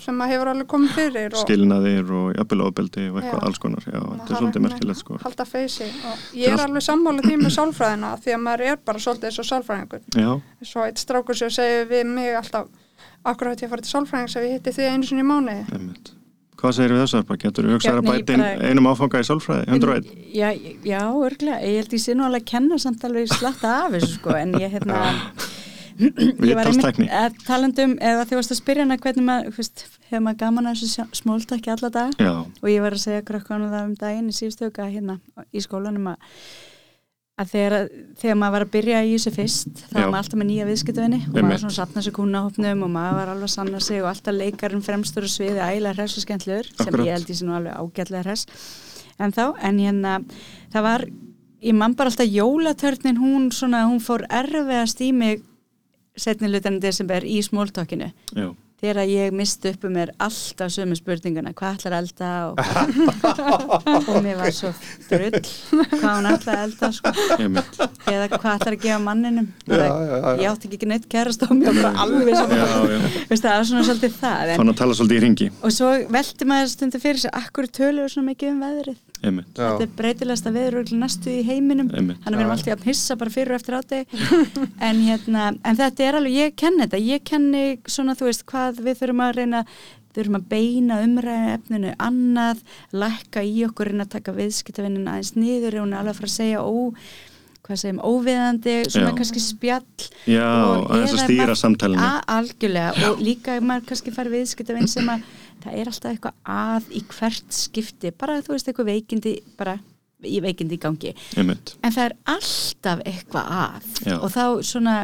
sem 0.00 0.16
maður 0.16 0.32
hefur 0.32 0.50
alveg 0.52 0.68
komið 0.72 0.94
fyrir 0.96 1.36
og 1.36 1.42
skilnaðir 1.42 2.12
og 2.16 2.38
jafnvel 2.38 2.64
ofbeldi 2.68 3.04
og 3.10 3.18
eitthvað 3.20 3.42
Já. 3.42 3.46
alls 3.50 3.60
konar, 3.60 3.84
já, 3.84 4.00
þetta 4.00 4.32
er 4.32 4.40
svolítið 4.40 4.64
merkilegt 4.66 5.02
sko. 5.02 5.18
halda 5.26 5.46
feysi 5.48 5.90
og 5.90 6.24
ég 6.38 6.48
er 6.48 6.56
er 6.56 6.64
alveg 6.64 6.86
sammála 6.88 7.26
því 7.26 7.36
með 7.42 7.54
sálfræðina 7.58 8.14
því 8.24 8.36
að 8.38 8.42
maður 8.46 8.64
er 8.70 8.80
bara 8.88 9.04
svolítið 9.04 9.28
eins 9.28 9.42
og 9.42 9.50
sálfræðingur. 9.50 10.02
Já, 10.16 10.30
svo 10.72 10.86
eitt 10.86 11.04
strákur 11.04 11.36
sem 11.42 11.52
segir 11.52 11.86
við 11.92 12.08
mig 12.08 12.32
alltaf 12.40 12.72
akkur 13.28 13.52
hætti 13.52 13.66
ég 13.66 13.68
að 13.68 13.76
fara 13.76 13.84
til 13.84 13.92
sálfræðings 13.92 14.36
ef 14.40 14.48
ég 14.48 14.56
hitti 14.56 14.76
þig 14.78 14.96
einu 14.96 15.08
sinni 15.12 15.26
í 15.26 15.28
mánuði 15.28 16.21
Hvað 16.62 16.74
segir 16.76 16.92
við 16.94 17.00
þessu 17.02 17.16
Arpa? 17.18 17.36
Getur 17.42 17.66
við 17.66 17.74
hugsað 17.74 17.96
að 17.98 18.04
bæta 18.06 18.34
einum 18.68 18.86
áfanga 18.86 19.18
í 19.18 19.24
sálfræði? 19.26 19.64
101? 19.74 20.12
Já, 20.30 20.48
já, 20.86 21.00
örglega, 21.10 21.56
ég 21.66 21.80
held 21.80 21.96
ég 21.96 22.02
sé 22.04 22.14
nú 22.14 22.22
alveg 22.28 22.44
að 22.44 22.50
kenna 22.52 22.78
samt 22.78 23.06
alveg 23.08 23.32
slatta 23.32 23.72
af 23.80 23.96
þessu 23.96 24.10
sko, 24.12 24.36
en 24.38 24.54
ég 24.62 24.76
hérna 24.76 25.00
ég 26.48 26.54
var 26.54 26.70
einmitt 26.70 27.00
að 27.10 27.40
talandum, 27.48 27.96
eða 27.98 28.28
því 28.28 28.38
varst 28.38 28.54
að 28.54 28.60
spyrja 28.60 28.86
hana 28.86 28.98
hvernig 29.02 29.26
maður, 29.26 29.58
hefur 30.06 30.24
maður 30.28 30.40
gaman 30.44 30.70
að 30.70 30.84
þessu 30.84 31.06
smóltakki 31.18 31.74
alla 31.74 31.90
dag 31.98 32.22
Já, 32.22 32.32
og 32.46 32.70
ég 32.70 32.86
var 32.86 32.94
að 32.94 33.04
segja 33.08 33.26
krökkunum 33.26 33.72
það 33.74 33.88
um 33.88 33.96
daginn 33.98 34.30
í 34.30 34.36
síðustu 34.36 34.70
auka 34.70 34.86
hérna 34.86 35.18
í 35.50 35.64
skólanum 35.66 36.12
að, 36.14 36.30
að 37.40 37.52
þegar, 37.52 37.74
þegar 38.20 38.38
maður 38.38 38.54
var 38.54 38.64
að 38.66 38.72
byrja 38.74 39.02
í 39.06 39.12
þessu 39.14 39.32
fyrst 39.32 39.82
þá 39.88 39.94
var 39.96 40.10
maður 40.12 40.18
alltaf 40.20 40.38
með 40.38 40.48
nýja 40.50 40.66
viðskiptavinni 40.68 41.20
og 41.30 41.36
maður 41.38 41.62
svona 41.62 41.76
sapna 41.78 42.02
sér 42.04 42.14
kúnahopnum 42.18 42.82
og 42.84 42.90
maður 42.92 43.18
var 43.18 43.32
alveg 43.32 43.48
að 43.48 43.54
sanna 43.54 43.80
sig 43.80 44.02
og 44.02 44.08
alltaf 44.10 44.36
leikarinn 44.36 44.84
fremstur 44.84 45.26
og 45.26 45.32
sviði 45.32 45.62
ægilega 45.64 45.96
hress 45.96 46.18
og 46.18 46.26
skemmtlur 46.26 46.68
sem 46.76 46.98
ég 47.00 47.12
held 47.16 47.32
sé 47.32 47.46
nú 47.48 47.56
alveg 47.56 47.78
ágætlega 47.78 48.24
hress. 48.26 48.66
En 49.22 49.32
þá, 49.32 49.44
en 49.64 49.80
hérna 49.80 50.18
það 50.74 50.86
var, 50.88 51.06
ég 51.64 51.78
man 51.78 51.96
bara 51.96 52.12
alltaf 52.12 52.28
jólatörnin, 52.28 53.20
hún 53.22 53.48
svona, 53.54 53.86
hún 53.88 54.02
fór 54.04 54.26
erfiðast 54.28 55.00
í 55.00 55.12
mig 55.16 55.40
setni 56.20 56.52
lutan 56.52 56.76
í 56.76 56.84
desember 56.84 57.24
í 57.24 57.40
smóltókinu 57.44 58.12
þegar 58.82 59.06
ég 59.06 59.34
misti 59.36 59.70
upp 59.70 59.84
um 59.86 59.92
mér 59.94 60.10
alltaf 60.22 60.72
sömu 60.74 60.96
spurninguna, 60.98 61.52
hvað 61.54 61.76
ætlar 61.76 61.94
að 61.94 62.02
elda 62.02 62.30
og, 62.48 62.56
og 64.10 64.18
mér 64.24 64.40
var 64.40 64.56
svo 64.56 64.72
drull 65.06 65.38
hvað 65.38 66.08
hún 66.08 66.28
ætlar 66.32 66.58
að 66.58 66.64
elda 66.66 66.90
sko. 66.96 67.12
eða 68.10 68.26
hvað 68.32 68.56
ætlar 68.56 68.76
að 68.76 68.80
gefa 68.82 68.98
manninum. 69.04 69.48
Já, 69.68 69.78
já, 69.78 69.86
já. 69.86 70.28
ég 70.42 70.50
átti 70.50 70.72
ekki 70.72 70.90
neitt 70.90 71.08
kærast 71.12 71.46
á 71.46 71.50
mér 71.54 71.78
bara 71.78 71.94
alveg 72.02 72.34
svona 72.40 72.58
það 73.30 73.48
er 73.52 73.70
svona 73.70 73.86
svolítið 73.86 74.18
það 74.18 74.52
en, 74.56 74.74
að 74.74 75.46
og 75.62 75.78
svo 75.78 75.94
velti 76.18 76.50
maður 76.50 76.74
stundu 76.74 77.02
fyrir 77.02 77.22
sig 77.22 77.34
akkur 77.42 77.70
tölur 77.70 78.10
svona 78.10 78.32
mikið 78.32 78.54
um 78.56 78.62
veðrið 78.66 79.00
einmitt, 79.22 79.48
Já. 79.54 79.64
þetta 79.78 79.86
er 79.86 79.94
breytilegasta 80.00 80.52
veður 80.54 80.92
næstu 80.98 81.32
í 81.32 81.40
heiminum. 81.46 81.88
Þannig 81.92 82.20
að 82.26 82.36
við 82.36 82.42
erum 82.42 82.52
alltaf 82.56 82.76
að 82.76 82.86
hissa 82.90 83.16
bara 83.20 83.34
fyrir 83.34 83.54
og 83.54 83.60
eftir 83.60 83.78
átti 83.78 84.02
en, 84.88 85.02
hérna, 85.06 85.48
en 85.62 85.80
þetta 85.80 86.06
er 86.08 86.20
alveg, 86.20 86.38
ég 86.40 86.54
kenni 86.62 86.84
þetta. 86.86 87.02
Ég 87.06 87.26
kenni 87.32 87.64
svona 87.86 88.16
þú 88.18 88.30
veist 88.30 88.46
hvað 88.50 88.80
við 88.86 89.02
þurfum 89.02 89.24
að 89.26 89.34
reyna 89.40 89.64
þurfum 90.12 90.38
að 90.42 90.48
beina 90.50 91.00
umræðinu 91.06 91.52
efninu 91.56 91.92
annað 92.02 92.62
lækka 92.92 93.44
í 93.48 93.62
okkur 93.68 93.92
reyna 93.92 94.04
að 94.04 94.14
taka 94.18 94.34
viðskiptavinnin 94.36 95.08
aðeins 95.08 95.34
niður 95.38 95.78
hún 95.80 95.94
er 95.94 96.02
alveg 96.02 96.12
að 96.12 96.18
fara 96.20 96.32
að 96.32 96.34
segja 96.36 96.64
ó 96.64 96.72
hvað 97.62 97.78
segjum, 97.78 98.00
óviðandi, 98.02 98.72
svona 98.90 99.12
Já. 99.12 99.16
kannski 99.20 99.40
spjall 99.42 100.06
já, 100.26 100.46
og 100.50 100.88
aðeins 100.90 101.12
að 101.14 101.20
stýra 101.22 101.54
A- 102.02 102.24
algjörlega. 102.40 103.10
Og 103.12 103.20
líka 103.22 103.54
maður 103.62 103.86
kannski 103.92 104.14
fær 104.14 104.30
viðskiptavinn 104.32 104.90
sem 104.90 105.06
að 105.12 105.22
það 105.64 105.78
er 105.80 105.90
alltaf 105.92 106.10
eitthvað 106.12 106.34
að 106.44 106.90
í 106.98 107.02
hvert 107.14 107.56
skipti 107.62 108.12
bara 108.18 108.40
þú 108.42 108.54
veist 108.56 108.68
eitthvað 108.70 108.90
veikindi 108.92 109.34
bara 109.58 109.78
í 110.22 110.38
veikindi 110.44 110.76
í 110.78 110.82
gangi. 110.82 111.14
Einmitt, 111.36 111.74
en 111.82 111.92
það 111.96 112.04
er 112.10 112.14
alltaf 112.36 113.00
eitthvað 113.06 113.48
að. 113.62 113.88
Já. 114.06 114.16
og 114.22 114.30
þá 114.30 114.44
svona 114.62 114.96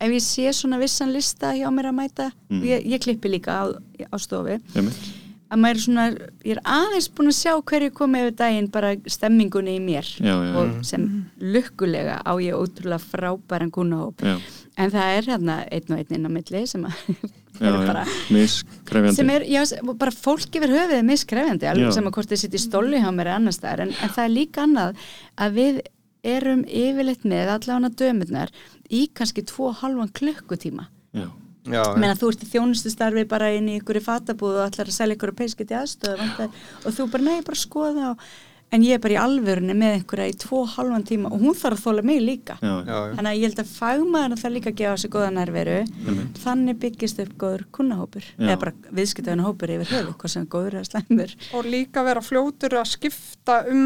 ef 0.00 0.10
ég 0.12 0.20
sé 0.26 0.50
svona 0.52 0.76
vissan 0.82 1.12
lista 1.14 1.52
hjá 1.56 1.68
mér 1.72 1.86
að 1.92 1.94
mæta 2.00 2.32
Mm. 2.50 2.62
ég, 2.62 2.82
ég 2.86 3.00
klippi 3.00 3.30
líka 3.30 3.54
á, 3.62 3.64
á 4.12 4.16
stofu. 4.18 4.58
Einmitt. 4.76 5.06
Að 5.46 5.60
maður 5.62 5.78
svona, 5.78 6.04
ég 6.44 6.56
er 6.56 6.60
aðeins 6.66 7.06
búin 7.14 7.28
að 7.30 7.36
sjá 7.38 7.52
hverju 7.62 7.90
komið 7.94 8.24
yfir 8.26 8.34
daginn 8.36 8.66
bara 8.70 8.96
stemmingunni 9.06 9.76
í 9.78 9.80
mér. 9.80 10.02
Já, 10.18 10.34
já, 10.42 10.56
og 10.58 10.84
sem 10.84 11.04
lukkulega 11.38 12.16
á 12.26 12.32
ég 12.42 12.54
ótrúlega 12.58 12.98
frábæran 12.98 13.70
kunnahóp 13.70 14.18
já, 14.26 14.36
en 14.76 14.92
það 14.92 15.16
er 15.16 15.28
hérna 15.32 15.56
einn 15.72 15.92
og 15.94 16.00
einn 16.00 16.16
inn 16.18 16.28
á 16.28 16.30
milli 16.36 16.62
sem 16.68 16.86
að 16.88 16.96
já, 17.64 17.72
bara 17.72 18.04
miskrefjandi. 18.32 19.16
sem 19.16 19.32
er, 19.32 19.46
já, 19.48 19.62
bara 19.96 20.12
fólk 20.14 20.58
yfir 20.58 20.74
höfuðið 20.74 20.98
er 20.98 21.06
miskrefjandi, 21.10 21.68
alveg 21.70 21.90
Já. 21.90 21.96
sem 21.96 22.08
að 22.10 22.16
hvort 22.18 22.32
þið 22.32 22.42
sitt 22.42 22.56
í 22.58 22.62
stóli 22.62 23.00
hjá 23.02 23.10
mér 23.14 23.32
eða 23.32 23.40
annars 23.40 23.60
staðar, 23.60 23.86
en, 23.86 23.94
en 23.96 24.12
það 24.16 24.24
er 24.26 24.34
líka 24.34 24.66
annað 24.66 25.06
að 25.46 25.58
við 25.60 25.80
erum 26.26 26.62
yfirleitt 26.66 27.26
með 27.28 27.52
allavega 27.54 27.92
dömurnar 28.02 28.52
í 28.90 29.06
kannski 29.14 29.44
tvo 29.46 29.70
og 29.70 29.80
halvan 29.82 30.10
klukkutíma. 30.14 30.88
Já, 31.16 31.28
Já, 31.66 31.82
menna 31.98 32.16
þú 32.18 32.32
ert 32.32 32.42
í 32.44 32.50
þjónustu 32.50 32.90
starfi 32.92 33.24
bara 33.30 33.52
inn 33.54 33.70
í 33.70 33.78
ykkur 33.80 33.98
í 33.98 34.02
fatabúð 34.04 34.60
og 34.60 34.68
ætlar 34.68 34.90
að 34.90 34.98
selja 34.98 35.16
ykkur 35.16 35.32
peiskett 35.38 35.72
í 35.72 35.78
aðstöðu 35.78 36.28
og 36.46 36.94
þú 36.94 37.06
bara, 37.14 37.26
nei, 37.26 37.40
bara 37.46 37.58
skoða 37.58 38.10
og, 38.12 38.26
en 38.74 38.82
ég 38.82 38.96
er 38.96 39.00
bara 39.02 39.14
í 39.14 39.18
alvörunni 39.22 39.74
með 39.78 39.92
einhverja 40.00 40.32
í 40.32 40.36
tvo 40.42 40.64
halvan 40.66 41.04
tíma 41.06 41.30
og 41.32 41.38
hún 41.40 41.54
þarf 41.54 41.78
að 41.78 41.84
þóla 41.86 42.02
mig 42.08 42.18
líka 42.20 42.56
já, 42.60 42.72
já, 42.82 42.96
já. 42.96 43.12
Þannig 43.16 43.30
að 43.30 43.36
ég 43.38 43.44
held 43.46 43.60
að 43.62 43.70
fagmaður 43.76 44.40
það 44.42 44.54
líka 44.56 44.70
að 44.72 44.78
gefa 44.80 44.96
sér 45.02 45.12
góða 45.14 45.28
nærveru 45.36 45.76
Einmitt. 45.86 46.40
þannig 46.42 46.80
byggist 46.82 47.20
upp 47.22 47.36
góður 47.38 47.64
kunnahópur 47.78 48.24
Já. 48.26 48.46
eða 48.50 48.56
bara 48.64 48.72
viðskiptöðuna 48.98 49.46
hópur 49.46 49.72
yfir 49.76 49.92
höfu 49.94 50.16
hvað 50.18 50.32
sem 50.34 50.42
er 50.42 50.50
góður 50.56 50.78
eða 50.80 50.90
slæmur 50.90 51.36
og 51.60 51.70
líka 51.76 52.04
vera 52.08 52.24
fljótur 52.26 52.78
að 52.82 52.90
skipta 52.96 53.60
um 53.70 53.84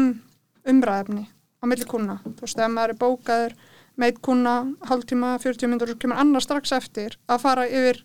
umræðefni 0.65 1.27
á 1.61 1.63
milli 1.69 1.85
kuna. 1.85 2.15
Þú 2.25 2.41
veist, 2.41 2.57
ef 2.57 2.71
maður 2.73 2.95
er 2.95 2.97
bókaður 3.01 3.53
með 4.01 4.07
eitt 4.09 4.21
kuna, 4.25 4.53
hálftíma, 4.89 5.35
40 5.43 5.69
minnur 5.69 5.91
og 5.93 5.99
kemur 6.01 6.17
annar 6.17 6.41
strax 6.41 6.71
eftir 6.73 7.17
að 7.29 7.41
fara 7.43 7.67
yfir 7.69 7.99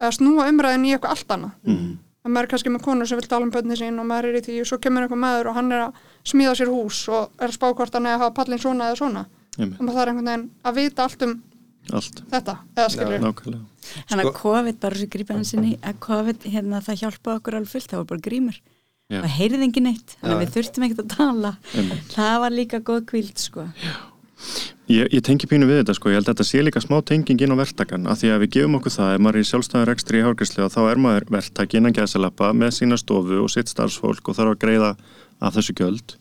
eða 0.00 0.12
snúa 0.16 0.46
umræðin 0.48 0.86
í 0.88 0.94
eitthvað 0.96 1.12
allt 1.18 1.34
annað. 1.36 1.52
Mhm. 1.68 1.92
Að 2.22 2.30
maður 2.30 2.46
er 2.46 2.50
kannski 2.52 2.70
með 2.74 2.82
konu 2.86 3.06
sem 3.06 3.18
vil 3.18 3.28
tala 3.28 3.44
um 3.46 3.50
bönni 3.54 3.76
sín 3.78 3.98
og 3.98 4.06
maður 4.06 4.28
er 4.30 4.38
í 4.38 4.42
því 4.46 4.58
og 4.62 4.66
svo 4.70 4.78
kemur 4.78 5.02
einhver 5.06 5.18
maður 5.18 5.48
og 5.50 5.56
hann 5.58 5.72
er 5.72 5.80
að 5.88 6.02
smíða 6.32 6.54
sér 6.60 6.70
hús 6.70 7.00
og 7.10 7.32
er 7.42 7.48
að 7.50 7.56
spá 7.58 7.66
hvort 7.74 7.94
hann 7.98 8.06
er 8.06 8.14
að 8.16 8.22
hafa 8.26 8.34
pallin 8.40 8.62
svona 8.62 8.90
eða 8.92 9.00
svona. 9.02 9.24
Þannig 9.56 9.80
að 9.82 9.96
það 9.96 10.02
er 10.04 10.12
einhvern 10.12 10.30
veginn 10.30 10.44
að 10.70 10.78
vita 10.78 11.02
allt 11.08 11.22
um 11.26 11.34
allt 11.92 12.20
þetta, 12.30 12.54
eða 12.78 12.90
skilur. 12.94 13.18
nákvæmlega 13.26 13.64
Þannig 14.06 14.22
að 14.22 14.28
Sko- 14.30 14.38
COVID 14.42 14.76
bara 14.80 14.94
svo 15.00 15.06
grípa 15.10 15.34
hann 15.34 15.44
sinni 15.48 15.72
að 15.82 15.96
COVID 16.06 16.44
hérna 16.54 16.78
það 16.86 17.00
hjálpa 17.02 17.34
okkur 17.40 17.56
alveg 17.58 17.72
fullt 17.74 17.90
það 17.90 17.98
var 17.98 18.06
bara 18.12 18.22
grímur 18.28 18.60
Já. 19.10 19.18
og 19.18 19.26
heyrði 19.34 19.64
engin 19.66 19.84
neitt 19.90 20.14
þannig 20.22 20.36
að 20.36 20.38
Já. 20.38 20.44
við 20.44 20.52
þurftum 20.54 20.84
ekkert 20.86 21.02
að 21.02 21.10
tala 21.16 21.50
Einmitt. 21.74 22.14
það 22.14 22.36
var 22.44 22.54
líka 22.54 22.80
góð 22.86 23.02
kvíld 23.10 23.42
sko 23.42 23.66
Ég, 24.90 25.06
ég 25.14 25.22
tengi 25.24 25.46
pínu 25.48 25.68
við 25.68 25.78
þetta 25.80 25.94
sko, 25.96 26.10
ég 26.10 26.18
held 26.18 26.26
að 26.26 26.34
þetta 26.34 26.44
sé 26.48 26.62
líka 26.62 26.80
smá 26.82 26.96
tenging 27.06 27.40
inn 27.44 27.54
á 27.54 27.56
verktakan 27.56 28.08
af 28.10 28.18
því 28.20 28.32
að 28.34 28.40
við 28.42 28.50
gefum 28.56 28.78
okkur 28.80 28.92
það, 28.92 29.12
ef 29.14 29.22
maður 29.22 29.38
er 29.38 29.44
í 29.44 29.48
sjálfstæðar 29.48 29.88
rekstri 29.88 30.20
í 30.20 30.24
hárgæslu 30.26 30.68
þá 30.74 30.80
er 30.82 31.00
maður 31.00 31.26
verktaki 31.36 31.78
innan 31.78 31.94
gæðsalappa 31.96 32.50
með 32.58 32.74
sína 32.76 32.98
stofu 33.00 33.38
og 33.44 33.52
sitt 33.52 33.70
starfsfólk 33.70 34.28
og 34.28 34.36
þarf 34.36 34.56
að 34.56 34.60
greiða 34.64 34.90
af 35.40 35.56
þessu 35.56 35.76
gjöld. 35.78 36.16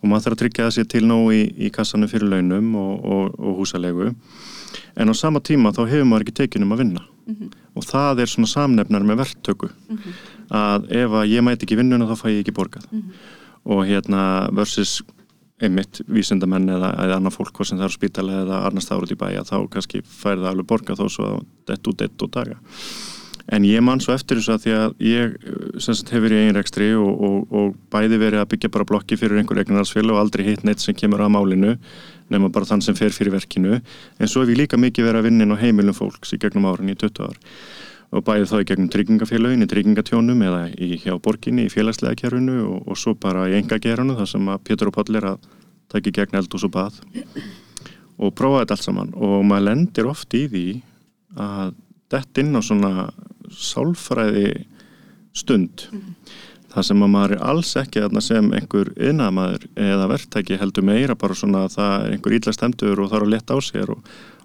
Og 0.00 0.08
maður 0.10 0.24
þarf 0.26 0.36
að 0.36 0.42
tryggja 0.42 0.70
sér 0.74 0.88
til 0.90 1.04
nóg 1.06 1.28
í, 1.36 1.42
í 1.66 1.70
kassanum 1.72 2.10
fyrir 2.10 2.32
launum 2.32 2.72
og, 2.80 3.04
og, 3.04 3.36
og 3.38 3.60
húsalegu 3.60 4.10
en 4.96 5.12
á 5.12 5.14
sama 5.16 5.42
tíma 5.44 5.72
þá 5.76 5.84
hefur 5.86 6.08
maður 6.08 6.26
ekki 6.26 6.38
tekinum 6.40 6.74
að 6.74 6.82
vinna. 6.82 7.04
Og 7.76 7.84
það 7.84 8.22
er 8.24 8.32
svona 8.32 8.50
samnefnar 8.50 9.04
með 9.04 9.22
verktöku 9.24 9.70
að 10.54 10.88
ef 10.94 11.18
að 11.20 11.32
ég 11.32 11.44
mæti 11.44 11.66
ekki 11.66 11.78
vinnuna 11.78 12.08
þá 12.08 12.16
fæ 12.22 12.28
ég 12.32 12.40
ekki 12.44 12.56
borgað. 12.56 12.88
Og 13.66 13.84
hérna 13.88 14.48
versus 14.54 15.00
einmitt 15.62 16.02
vísindamenn 16.12 16.68
eða, 16.68 16.92
eða 17.06 17.18
annar 17.20 17.32
fólk 17.32 17.62
sem 17.64 17.78
það 17.80 17.88
á 17.88 17.96
spítala 17.96 18.40
eða 18.42 18.62
annars 18.68 18.88
það 18.90 19.04
út 19.06 19.12
í 19.14 19.20
bæja 19.20 19.44
þá 19.48 19.56
kannski 19.72 20.02
fær 20.04 20.40
það 20.40 20.50
alveg 20.52 20.70
borga 20.72 20.96
þó 20.98 21.06
svo 21.08 21.28
að 21.30 21.44
dett 21.70 21.92
út 21.92 22.00
dett 22.02 22.24
og 22.26 22.32
daga. 22.34 22.58
En 23.46 23.62
ég 23.62 23.82
man 23.84 24.00
svo 24.02 24.10
eftir 24.10 24.40
þessu 24.40 24.56
að 24.56 24.62
því 24.64 24.72
að 24.74 24.94
ég 25.06 25.34
sem 25.78 25.94
sagt 25.94 26.10
hefur 26.10 26.34
í 26.34 26.40
einrekstri 26.48 26.88
og, 26.98 27.12
og, 27.28 27.36
og 27.54 27.76
bæði 27.94 28.18
verið 28.18 28.42
að 28.42 28.48
byggja 28.52 28.72
bara 28.74 28.88
blokki 28.88 29.18
fyrir 29.20 29.38
einhver 29.38 29.60
eignarnarsfél 29.62 30.10
og 30.10 30.18
aldrei 30.18 30.48
hitt 30.48 30.64
neitt 30.66 30.82
sem 30.82 30.96
kemur 30.98 31.22
að 31.22 31.30
málinu 31.36 31.76
nema 32.34 32.50
bara 32.50 32.66
þann 32.66 32.82
sem 32.82 32.98
fer 32.98 33.14
fyrir 33.14 33.36
verkinu. 33.36 33.78
En 34.18 34.30
svo 34.30 34.42
hef 34.42 34.50
ég 34.50 34.64
líka 34.64 34.80
mikið 34.82 35.08
verið 35.08 35.22
að 35.22 35.28
vinna 35.30 35.46
inn 35.46 35.54
á 35.54 35.62
heimilum 35.62 35.94
fólks 35.94 36.34
í 36.34 36.40
gegnum 36.42 36.66
árin 36.66 36.90
í 36.90 36.98
20 36.98 37.22
ár 37.22 37.38
og 38.14 38.24
bæði 38.26 38.48
þá 38.50 38.56
í 38.58 38.66
gegnum 38.70 38.90
tryggingafélagin 38.92 39.64
í 39.64 39.68
tryggingatjónum 39.70 40.42
eða 40.46 40.62
í, 40.72 40.96
hjá 41.02 41.16
borginni 41.22 41.66
í 41.66 41.72
félagslega 41.72 42.18
kerfinu 42.22 42.58
og, 42.64 42.82
og 42.86 43.00
svo 43.00 43.16
bara 43.18 43.48
í 43.50 43.56
enga 43.58 43.80
gerunu 43.82 44.16
þar 44.18 44.30
sem 44.30 44.50
að 44.52 44.62
Pétur 44.68 44.92
og 44.92 44.96
Páll 44.96 45.18
er 45.18 45.30
að 45.32 45.48
taka 45.92 46.10
í 46.10 46.14
gegn 46.14 46.38
eldús 46.40 46.66
og 46.66 46.74
bað. 46.76 47.00
Og 48.16 48.32
prófa 48.36 48.62
þetta 48.62 48.76
allt 48.76 48.86
saman. 48.86 49.14
Og 49.18 49.42
maður 49.44 49.66
lendir 49.68 50.10
oft 50.10 50.36
í 50.38 50.46
því 50.50 50.66
að 51.36 51.74
dett 52.12 52.40
inn 52.40 52.54
á 52.56 52.60
svona 52.64 52.92
sálfræði 53.52 54.48
stund. 55.36 55.88
Það 56.72 56.88
sem 56.90 57.02
að 57.04 57.12
maður 57.12 57.34
er 57.36 57.44
alls 57.50 57.72
ekki 57.80 58.02
þarna 58.04 58.22
sem 58.24 58.48
einhver 58.56 58.90
yðnaðamaður 58.96 59.66
eða 59.80 60.08
verktæki 60.12 60.58
heldur 60.60 60.86
meira 60.86 61.16
bara 61.18 61.36
svona 61.36 61.64
að 61.66 61.76
það 61.76 61.94
er 61.98 62.16
einhver 62.16 62.36
ítla 62.36 62.54
stemtur 62.56 63.00
og 63.02 63.14
er 63.16 63.24
að 63.24 63.32
leta 63.32 63.56
á 63.56 63.60
sér 63.64 63.92
og, 63.94 64.02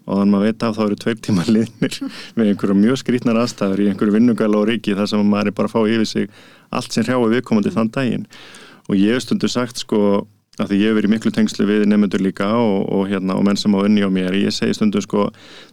og 0.08 0.18
þannig 0.18 0.28
að 0.28 0.34
maður 0.34 0.48
veit 0.48 0.66
að 0.66 0.78
þá 0.78 0.82
eru 0.86 1.00
tveir 1.04 1.22
tíma 1.28 1.46
liðnir 1.56 1.98
með 2.36 2.52
einhverju 2.52 2.78
mjög 2.82 3.02
skrítnar 3.02 3.42
aðstæður 3.44 3.84
í 3.84 3.88
einhverju 3.92 4.18
vinnugæla 4.18 4.60
og 4.62 4.68
ríki 4.72 4.98
þar 4.98 5.10
sem 5.12 5.24
að 5.24 5.32
maður 5.32 5.52
er 5.52 5.58
bara 5.60 5.72
að 5.72 5.76
fá 5.76 5.82
yfir 5.96 6.10
sig 6.10 6.30
allt 6.72 6.96
sem 6.96 7.08
hrjáu 7.08 7.30
viðkomandi 7.32 7.74
þann 7.76 7.92
daginn. 7.94 8.28
Og 8.90 8.98
ég 8.98 9.16
hef 9.16 9.26
stundu 9.26 9.50
sagt 9.52 9.82
sko 9.84 10.02
að 10.60 10.74
því 10.74 10.80
ég 10.82 10.90
hef 10.92 10.98
verið 10.98 11.14
miklu 11.14 11.32
tengslu 11.36 11.68
við 11.70 11.86
nefnendur 11.88 12.24
líka 12.24 12.50
og, 12.58 12.82
og, 12.92 13.06
hérna, 13.10 13.38
og 13.38 13.46
menn 13.48 13.60
sem 13.60 13.74
á 13.74 13.80
unni 13.82 14.04
á 14.04 14.10
mér 14.12 14.36
ég 14.36 14.54
segi 14.56 14.76
stundu 14.78 15.02
sko, 15.04 15.30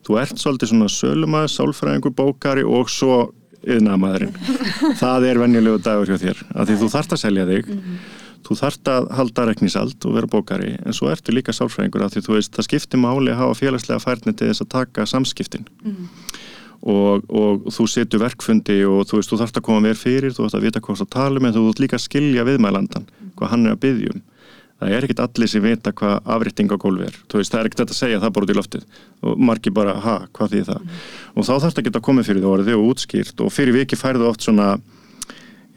þú 0.07 0.21
ert 0.23 0.39
svolítið 0.39 0.73
svona 0.73 0.91
sölumæður, 0.93 1.53
sálfræðingur, 1.57 2.15
bókari 2.17 2.65
og 2.67 2.93
svo 2.93 3.19
yðnaðamaðurinn 3.67 4.37
það 5.03 5.27
er 5.33 5.43
venjulegu 5.43 5.83
dagur 5.83 6.13
hjá 6.13 6.21
þér 6.23 6.43
að 6.55 6.71
því 6.71 6.79
þú 6.79 6.91
þarft 6.95 7.15
að 7.17 7.23
selja 7.25 7.49
þig 7.49 7.73
þú 8.47 8.57
þarft 8.59 8.91
að 8.93 9.09
halda 9.19 9.47
reknisald 9.49 10.07
og 10.09 10.15
vera 10.17 10.31
bókari 10.31 10.77
en 10.79 10.97
svo 10.97 11.11
ertu 11.13 11.35
líka 11.35 11.55
sálfræðingur 11.57 12.05
að 12.07 12.17
því 12.17 12.25
þú 12.27 12.37
veist 12.37 12.55
það 12.57 12.69
skiptir 12.69 13.03
máli 13.03 13.33
að 13.33 13.41
hafa 13.43 13.59
félagslega 13.59 14.05
færni 14.05 14.35
til 14.35 14.49
þess 14.51 14.65
að 14.65 14.73
taka 14.77 15.07
samskiptin. 15.07 15.67
Og, 16.79 17.25
og 17.27 17.67
þú 17.75 17.89
setur 17.91 18.23
verkfundi 18.23 18.85
og 18.87 19.03
þú 19.11 19.19
veist 19.19 19.33
þú 19.33 19.41
þarft 19.41 19.57
að 19.59 19.67
koma 19.67 19.83
mér 19.89 19.99
fyrir 19.99 20.31
þú 20.31 20.45
þarft 20.45 20.59
að 20.61 20.67
vita 20.69 20.81
hvað 20.81 21.01
það 21.03 21.15
tala 21.17 21.41
um 21.41 21.49
en 21.49 21.55
þú 21.57 21.65
þarft 21.67 21.83
líka 21.83 21.99
að 21.99 22.05
skilja 22.07 22.45
viðmælandan 22.47 23.09
hvað 23.35 23.51
hann 23.51 23.67
er 23.67 23.75
að 23.75 23.83
byggja 23.83 24.15
um. 24.15 24.23
Það 24.79 24.93
er 24.95 25.05
ekkit 25.05 25.21
allir 25.25 25.51
sem 25.51 25.65
vita 25.65 25.91
hvað 25.91 26.29
afritting 26.37 26.71
á 26.71 26.79
gólfi 26.79 27.09
er. 27.09 27.17
Þú 27.27 27.41
veist 27.41 27.51
það 27.51 27.61
er 27.61 27.67
ekkit 27.67 27.83
að 27.83 27.97
segja 27.99 28.21
það 28.23 28.35
bara 28.37 28.47
út 28.47 28.53
í 28.53 28.55
loftið. 28.55 28.85
Og 29.27 29.41
margir 29.43 29.75
bara, 29.75 29.97
ha, 30.05 30.15
hvað 30.39 30.53
því 30.53 30.61
það? 30.69 31.01
Og 31.35 31.49
þá 31.49 31.51
það 31.51 31.67
að 31.73 31.87
geta 31.89 32.05
komið 32.07 32.29
fyrir 32.29 32.45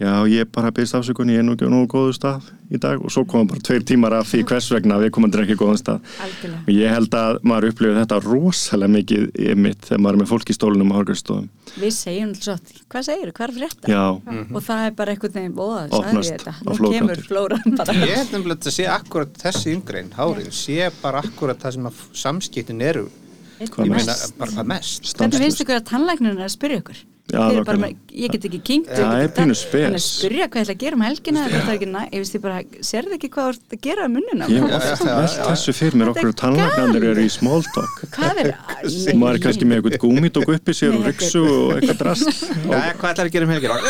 já, 0.01 0.13
ég 0.33 0.49
bara 0.55 0.71
byrst 0.73 0.95
afsökun, 0.97 1.29
ég 1.29 1.41
er 1.41 1.45
nú 1.45 1.53
ekki 1.55 1.67
á 1.69 1.71
nógu 1.71 1.87
góðu 1.93 2.15
stað 2.17 2.47
í 2.71 2.79
dag 2.81 3.01
og 3.03 3.11
svo 3.13 3.21
koma 3.29 3.45
bara 3.51 3.61
tveir 3.67 3.83
tímar 3.85 4.15
af 4.17 4.29
því 4.31 4.41
hvers 4.49 4.69
vegna 4.73 4.97
við 5.01 5.11
komum 5.13 5.29
ekki 5.43 5.57
góðan 5.59 5.79
stað 5.81 5.99
algjörlega. 6.25 6.61
og 6.65 6.71
ég 6.73 6.93
held 6.95 7.17
að 7.21 7.39
maður 7.51 7.67
upplifir 7.71 7.99
þetta 8.01 8.19
rosalega 8.25 8.93
mikið 8.95 9.25
í 9.45 9.55
mitt 9.59 9.85
þegar 9.89 10.01
maður 10.05 10.17
er 10.17 10.21
með 10.23 10.31
fólk 10.33 10.49
í 10.53 10.57
stólunum 10.57 10.91
og 10.93 10.99
hálfgjörstofum 11.01 11.49
Við 11.71 11.93
segjum 11.95 12.31
svo, 12.35 12.55
hvað 12.91 13.05
segir 13.07 13.29
hvað 13.31 13.45
er 13.47 13.53
frétta? 13.59 13.91
já, 13.91 14.01
Og 14.51 14.63
það 14.65 14.81
er 14.87 14.95
bara 14.97 15.13
einhvern 15.13 15.35
veginn, 15.37 15.53
bóða, 15.55 15.85
sagði 15.93 16.23
ég 16.25 16.41
þetta. 16.41 16.53
Nú 16.67 16.89
kemur 16.91 17.21
flóran 17.29 17.77
bara. 17.77 17.93
Ég 17.95 18.17
held 18.17 18.33
nefnilega 18.33 18.57
að 18.57 18.57
þetta 18.57 18.73
sé 18.75 18.87
akkurat 18.91 19.39
þessi 19.45 19.71
yngrein, 19.77 20.09
hárið, 20.17 20.49
sé 20.57 20.89
bara 20.99 21.21
akkurat 21.23 21.63
það 21.63 21.77
sem 21.77 21.87
að 21.87 22.01
samskiptin 22.25 22.83
eru, 22.83 23.05
Hvað 23.61 23.87
ég 23.87 23.93
mest? 23.93 24.09
meina 24.09 24.39
bara 24.41 24.51
hvað 24.57 24.69
mest. 24.73 25.13
Hvernig 25.15 25.43
finnst 25.45 25.63
ykkur 25.63 25.77
að 25.79 25.87
tannlæknirinn 25.93 26.41
er 26.43 26.49
að 26.49 26.53
spyrja 26.57 26.81
ykkur? 26.81 27.01
Já, 27.31 27.39
Þeir 27.39 27.55
eru 27.55 27.65
bara 27.67 27.89
ég 28.11 28.27
get 28.33 28.43
ekki 28.49 28.59
kynkt 28.67 28.91
Já, 28.91 28.97
það 29.01 29.21
er 29.23 29.29
pínu 29.37 29.55
spes. 29.55 29.85
Þannig 29.85 29.99
að 30.01 30.05
spyrja 30.05 30.45
hvað 30.51 30.59
ég 30.59 30.65
ætla 30.65 30.75
að 30.75 30.81
gera 30.83 30.95
um 30.97 31.03
helgina 31.05 31.39
þetta 31.45 31.61
er 31.61 31.75
ekki 31.77 31.89
næ, 31.91 32.01
ég 32.03 32.19
veist 32.21 32.35
ég 32.35 32.43
bara, 32.43 32.57
sérðu 32.89 33.13
ekki 33.17 33.29
hvað 33.31 33.43
þú 33.47 33.51
ert 33.53 33.75
að 33.77 33.81
gera 33.87 34.01
um 34.07 34.15
já. 34.21 34.23
þessu 35.47 35.71
fyrir 35.77 35.95
mér 36.01 36.11
okkur 36.11 36.31
tannlagnandir 36.41 37.03
eru 37.11 37.21
í 37.23 37.31
small 37.31 37.63
talk. 37.75 37.95
Hvað 38.17 38.35
er, 38.43 38.47
og 39.13 39.15
maður 39.21 39.35
er 39.39 39.41
kannski 39.45 39.65
með 39.69 39.75
eitthvað 39.79 40.03
gúmítók 40.03 40.47
uppi 40.57 40.73
sér 40.75 40.91
og 40.97 41.01
ryksu 41.07 41.41
og 41.45 41.77
eitthvað 41.77 41.97
drast. 42.03 42.29
Hvað 42.67 43.09
ætlar 43.13 43.25
að 43.25 43.33
gera 43.37 43.45
um 43.47 43.53
helgir? 43.55 43.71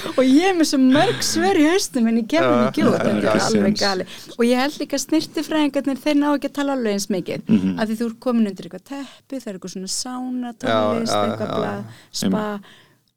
og 0.20 0.28
ég 0.28 0.50
er 0.50 0.56
með 0.58 0.68
svo 0.70 0.78
mörg 0.82 1.22
svör 1.24 1.58
í 1.60 1.64
haustum 1.70 2.08
en 2.10 2.18
ég 2.20 2.26
kemur 2.30 2.66
ekki 2.68 2.84
út, 2.84 2.98
þetta 3.00 3.32
er 3.32 3.40
alveg 3.46 3.78
gali 3.80 4.06
og 4.36 4.44
ég 4.44 4.60
held 4.60 4.76
líka 4.82 5.00
snirtifræðingarnir 5.00 6.02
þeir 6.04 6.18
ná 6.20 6.28
ekki 6.34 6.50
að 6.50 6.54
tala 6.60 6.76
alveg 6.76 6.96
eins 6.98 7.08
mikið. 7.12 7.42
Mm 7.48 7.58
Mhm. 7.60 7.74
af 7.80 7.88
því 7.88 7.96
þú 8.00 8.06
er 8.10 8.14
komin 8.26 8.50
undir 8.50 8.68
eitthvað 8.68 8.86
teppi 8.92 9.40
það 9.40 9.48
er 9.50 9.58
eitthvað 9.58 9.74
svona 9.74 9.90
sána, 9.96 10.54
tónlist 10.60 11.18
eitthvað 11.20 11.52
bla, 11.56 11.72
spa 12.12 12.44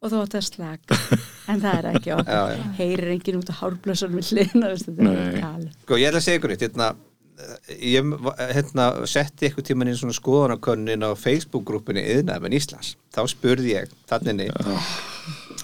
og 0.04 0.12
þú 0.12 0.22
átt 0.24 0.36
að 0.36 0.45
slaka. 0.49 0.97
En 1.51 1.60
það 1.60 1.78
er 1.78 1.86
ekki 1.93 2.12
okkur 2.16 2.62
heyrir 2.78 3.10
enginn 3.12 3.39
út 3.41 3.49
á 3.51 3.56
alveg 5.04 5.41
gali 5.41 5.72
Sko, 5.84 5.97
ég 5.99 6.08
ætla 6.08 6.22
að 6.22 6.26
segja 6.28 6.39
ykkur 6.39 6.54
eitt, 6.56 6.64
hérna, 6.64 6.88
ég 7.84 8.14
hérna, 8.54 8.86
setti 9.10 9.49
eitthvað 9.49 9.68
tíman 9.68 9.91
inn 9.91 9.97
svona 9.99 10.16
skoðanakönnin 10.16 11.04
á 11.04 11.12
Facebook-grúppinni 11.20 12.04
Yðnaðmenn 12.16 12.56
Íslands. 12.56 12.95
Þá 13.12 13.22
spurði 13.28 13.76
ég, 13.76 13.91
þannig 14.08 14.47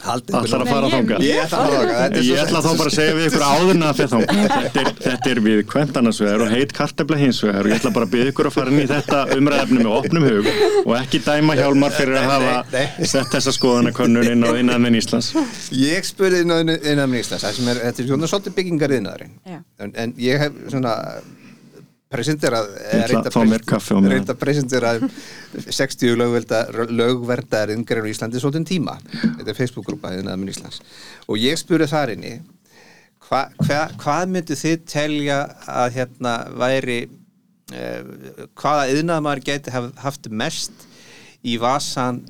haldið 0.10 0.38
Ætlar 0.40 0.64
að 0.64 0.70
fara 0.70 0.88
Nei, 0.90 1.28
ég- 1.30 1.40
ætla 1.40 1.44
að 1.44 1.52
fara 1.54 1.70
þangað, 1.80 2.00
þetta 2.00 2.20
svo 2.20 2.30
Ég 2.30 2.42
ætla 2.44 2.62
þá 2.66 2.70
bara 2.80 2.90
að 2.90 2.96
segja 2.98 3.16
við 3.20 3.28
ykkur 3.30 3.46
áður 3.50 3.72
en 3.76 3.86
að 3.90 3.94
fyrir 4.00 4.12
þangað. 4.14 4.42
Þetta, 4.60 4.84
er- 4.84 5.00
þetta 5.06 5.32
er 5.34 5.42
við 5.48 5.62
kventansvegar 5.74 6.44
og 6.46 6.54
heit 6.54 6.74
kartefla 6.80 7.20
hinsvegar 7.24 7.62
og 7.66 7.72
ég 7.74 7.80
ætla 7.80 7.92
bara 7.96 8.08
að 8.10 8.14
byggja 8.16 8.32
ykkur 8.34 8.50
að 8.50 8.56
fara 8.58 8.74
inn 8.74 8.82
í 8.84 8.88
þetta 8.90 9.22
umræðefni 9.38 9.80
með 9.84 9.92
opnum 10.00 10.28
hug 10.30 10.50
og 10.86 10.94
ekki 11.00 11.22
dæma 11.26 11.58
hjálmar 11.60 11.96
fyrir 11.98 12.20
að 12.20 12.30
hafa 12.34 12.86
sett 13.14 13.34
þessa 13.34 13.54
skoðanakönnun 13.56 14.32
inn 14.34 14.46
á 14.46 14.52
innanmenn 14.60 15.00
Íslands. 15.00 15.32
Ég 15.76 16.08
spurði 16.08 16.44
Yðnaðmenn 16.46 17.20
Íslands, 17.22 17.44
það 17.46 17.58
sem 17.60 17.72
er, 17.74 17.82
þetta 17.88 18.04
er 18.04 18.10
svona 18.14 18.30
svolítið 18.32 18.58
byggingar 18.60 18.96
yðnaðurinn. 19.00 19.36
Já. 19.50 19.60
En, 19.84 19.94
en 20.04 20.14
ég 20.22 20.42
hef 20.46 20.58
svona 20.74 20.96
presenterað 22.10 22.70
reynda 24.10 24.34
að 24.34 24.40
presenterað 24.42 25.04
60 25.70 26.16
lögvelda, 26.18 26.62
lögverdaðar 26.90 27.74
yngrein 27.76 28.08
á 28.10 28.12
Íslandi 28.12 28.42
svolítið 28.42 28.66
tíma. 28.72 28.96
Þetta 29.12 29.52
er 29.54 29.58
Facebook-grúpa 29.58 30.14
og 31.30 31.38
ég 31.38 31.60
spurði 31.62 31.90
þar 31.92 32.14
inni 32.16 32.34
hva, 33.28 33.46
hva, 33.62 33.84
hvað 34.02 34.34
myndu 34.34 34.58
þið 34.58 34.84
telja 34.90 35.38
að 35.70 36.00
hérna 36.00 36.34
væri 36.58 37.00
eh, 37.76 38.02
hvaða 38.58 38.90
yðnaðmaður 38.96 39.46
geti 39.52 39.76
haf, 39.76 39.92
haft 40.02 40.30
mest 40.34 40.88
í 41.46 41.60
vasan 41.62 42.24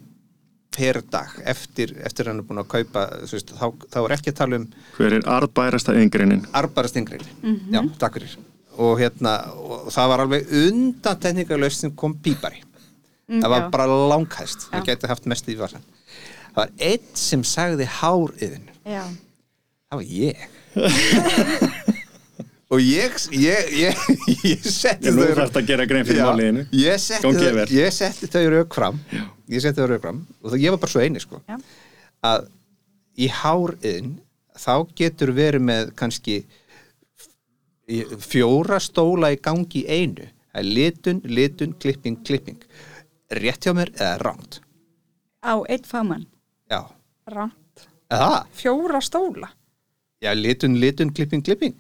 per 0.76 1.00
dag 1.12 1.32
eftir, 1.50 1.96
eftir 2.06 2.30
hann 2.30 2.44
er 2.44 2.48
búin 2.48 2.62
að 2.62 2.70
kaupa 2.76 3.08
veist, 3.32 3.56
þá, 3.56 3.72
þá 3.90 4.00
er 4.04 4.18
ekki 4.20 4.36
að 4.36 4.40
tala 4.44 4.60
um 4.60 4.68
Hver 5.00 5.18
er 5.18 5.26
arðbærasta 5.40 5.96
yngreinin? 5.98 6.46
arbarast 6.54 7.00
yngrein 7.00 7.26
já, 7.74 7.82
takk 8.00 8.20
fyrir 8.20 8.38
og 8.80 8.98
hérna, 9.02 9.36
og 9.60 9.92
það 9.94 10.12
var 10.14 10.24
alveg 10.24 10.52
undan 10.64 11.22
teknikalöst 11.22 11.84
sem 11.84 11.94
kom 12.00 12.16
pípari. 12.24 12.64
Það 13.30 13.50
var 13.52 13.66
já. 13.66 13.72
bara 13.74 13.98
langhæst. 14.10 14.70
Það 14.72 14.86
geti 14.88 15.10
haft 15.12 15.28
mest 15.30 15.50
í 15.52 15.58
vasan 15.60 15.84
það 16.50 16.60
var 16.60 16.72
einn 16.90 17.10
sem 17.18 17.44
sagði 17.46 17.88
háriðin 18.00 18.68
Já, 18.90 19.04
það 19.90 20.00
var 20.00 20.08
ég. 20.10 20.38
Og 22.70 22.82
ég 22.86 23.16
ég, 23.34 23.70
ég, 23.74 24.02
ég 24.46 24.66
setti 24.66 25.10
þau 25.10 25.24
þarf 25.40 25.58
að 25.58 25.70
gera 25.72 25.88
grein 25.90 26.06
fyrir 26.06 26.22
Já, 26.22 26.28
máliðinu 26.30 26.66
ég 26.78 27.02
setti, 27.02 27.86
setti 27.98 28.30
þau 28.30 28.44
rauk 28.54 28.78
fram. 28.78 29.00
Ég 29.50 29.64
setti 29.64 29.82
þau 29.82 29.90
rauk 29.90 30.04
fram. 30.04 30.20
Og 30.44 30.52
það, 30.52 30.62
ég 30.62 30.76
var 30.76 30.82
bara 30.84 30.94
svo 30.94 31.02
eini 31.02 31.24
sko. 31.24 31.42
Já. 31.50 31.58
að 32.30 32.50
í 33.20 33.30
háriðin 33.34 34.14
þá 34.60 34.74
getur 35.02 35.34
verið 35.34 35.66
með 35.66 35.94
kannski 35.98 36.44
fjóra 38.22 38.80
stóla 38.80 39.32
í 39.34 39.40
gangi 39.42 39.84
í 39.84 39.88
einu. 39.90 40.30
Það 40.50 40.62
er 40.64 40.72
litun, 40.78 41.22
litun, 41.26 41.76
klipping, 41.82 42.22
klipping. 42.26 42.62
Rétt 43.30 43.66
hjá 43.68 43.74
mér 43.78 43.92
eða 43.98 44.18
ránt 44.24 44.62
á 45.44 45.54
eitt 45.70 45.88
Ránt. 47.30 47.88
eða? 48.12 48.46
Fjóra 48.52 49.02
stóla. 49.02 49.50
já, 50.22 50.34
litun, 50.34 50.80
litun, 50.80 51.14
klipping, 51.14 51.42
klipping 51.42 51.76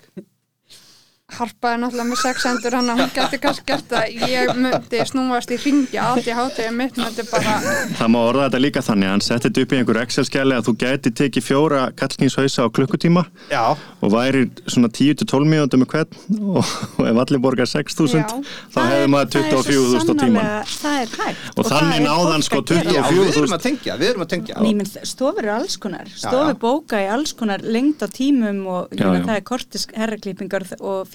Harpa 1.38 1.73
er 1.75 1.82
náttúrulega 1.84 2.09
með 2.09 2.21
sex 2.23 2.45
endur 2.49 2.75
hann 2.80 2.89
að 2.89 3.01
hún 3.03 3.11
geti 3.15 3.38
kannski 3.43 3.65
gert 3.69 3.86
það. 3.91 4.05
Ég 4.30 4.51
myndi 4.57 5.01
snúast 5.09 5.51
í 5.53 5.57
ringi 5.61 5.99
allt 6.01 6.25
í 6.27 6.34
hátíði 6.36 6.71
mitt 6.75 6.97
myndi 6.99 7.25
bara, 7.30 7.53
Það 7.99 8.09
má 8.13 8.19
orða 8.23 8.47
þetta 8.47 8.61
líka 8.63 8.82
þannig, 8.86 9.11
hann 9.13 9.23
setti 9.23 9.47
þetta 9.49 9.63
upp 9.65 9.71
í 9.75 9.80
einhver 9.80 9.99
Excel-skjali 10.03 10.57
að 10.57 10.65
þú 10.69 10.73
gæti 10.84 11.13
tekið 11.19 11.45
fjóra 11.45 11.82
kallkynshausa 11.99 12.65
á 12.65 12.67
klukkutíma 12.73 13.25
já, 13.51 13.63
og 14.01 14.13
væri 14.13 14.45
svona 14.65 14.89
10-12 14.89 15.45
mínútur 15.49 15.82
með 15.84 15.89
hvern 15.93 16.09
og, 16.49 16.63
og 16.99 17.05
ef 17.09 17.21
allir 17.23 17.41
borgar 17.43 17.69
6.000 17.69 18.19
Já. 18.19 18.25
þá 18.73 18.80
hefði 18.89 19.07
maður 19.13 19.30
24.000 19.38 19.99
á 19.99 20.15
tíman 20.23 20.49
Það 20.69 20.97
er 20.99 21.13
hægt 21.19 21.59
Og 21.59 21.69
þannig 21.69 21.99
er 21.99 22.07
hann 22.09 22.43
fólk 22.43 22.47
sko 22.49 22.59
að 22.59 22.65
gera. 22.69 22.89
já, 22.89 23.01
24.000. 23.09 23.30
við 23.30 23.38
erum 23.43 23.55
að 23.55 23.63
tengja 23.67 23.97
við 23.99 24.09
erum 24.09 24.23
að 24.25 24.32
tengja 24.34 24.53
Nýminn 24.63 24.89
stofur 25.09 25.43
eru 25.45 25.53
alls 25.55 25.77
konar, 25.82 26.09
stofur 26.09 26.53
já. 26.53 26.59
bóka 26.63 27.01
í 27.03 27.07
alls 27.11 27.34
konar 27.38 27.63
lengd 27.63 27.99
á 28.03 28.07
tímum 28.09 28.59
og 28.69 28.93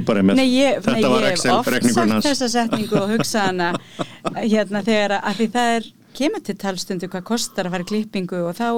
ég, 0.48 0.80
nei, 0.80 0.84
Þetta 0.84 1.12
var 1.12 1.22
ég 1.22 1.30
hef 1.30 1.44
oft 1.58 1.70
sagt 1.92 2.12
hans 2.14 2.26
þessa 2.28 2.48
setningu 2.54 2.98
og 2.98 3.12
hugsa 3.14 3.46
hana 3.48 3.70
hérna 4.52 4.82
þegar 4.86 5.18
að, 5.20 5.38
því 5.38 5.48
það 5.54 5.76
er 5.76 5.92
kemur 6.18 6.44
til 6.44 6.58
talstundu 6.58 7.08
hvað 7.12 7.28
kostar 7.30 7.68
að 7.68 7.76
fara 7.76 7.88
klippingu 7.88 8.42
og 8.48 8.56
þá 8.58 8.68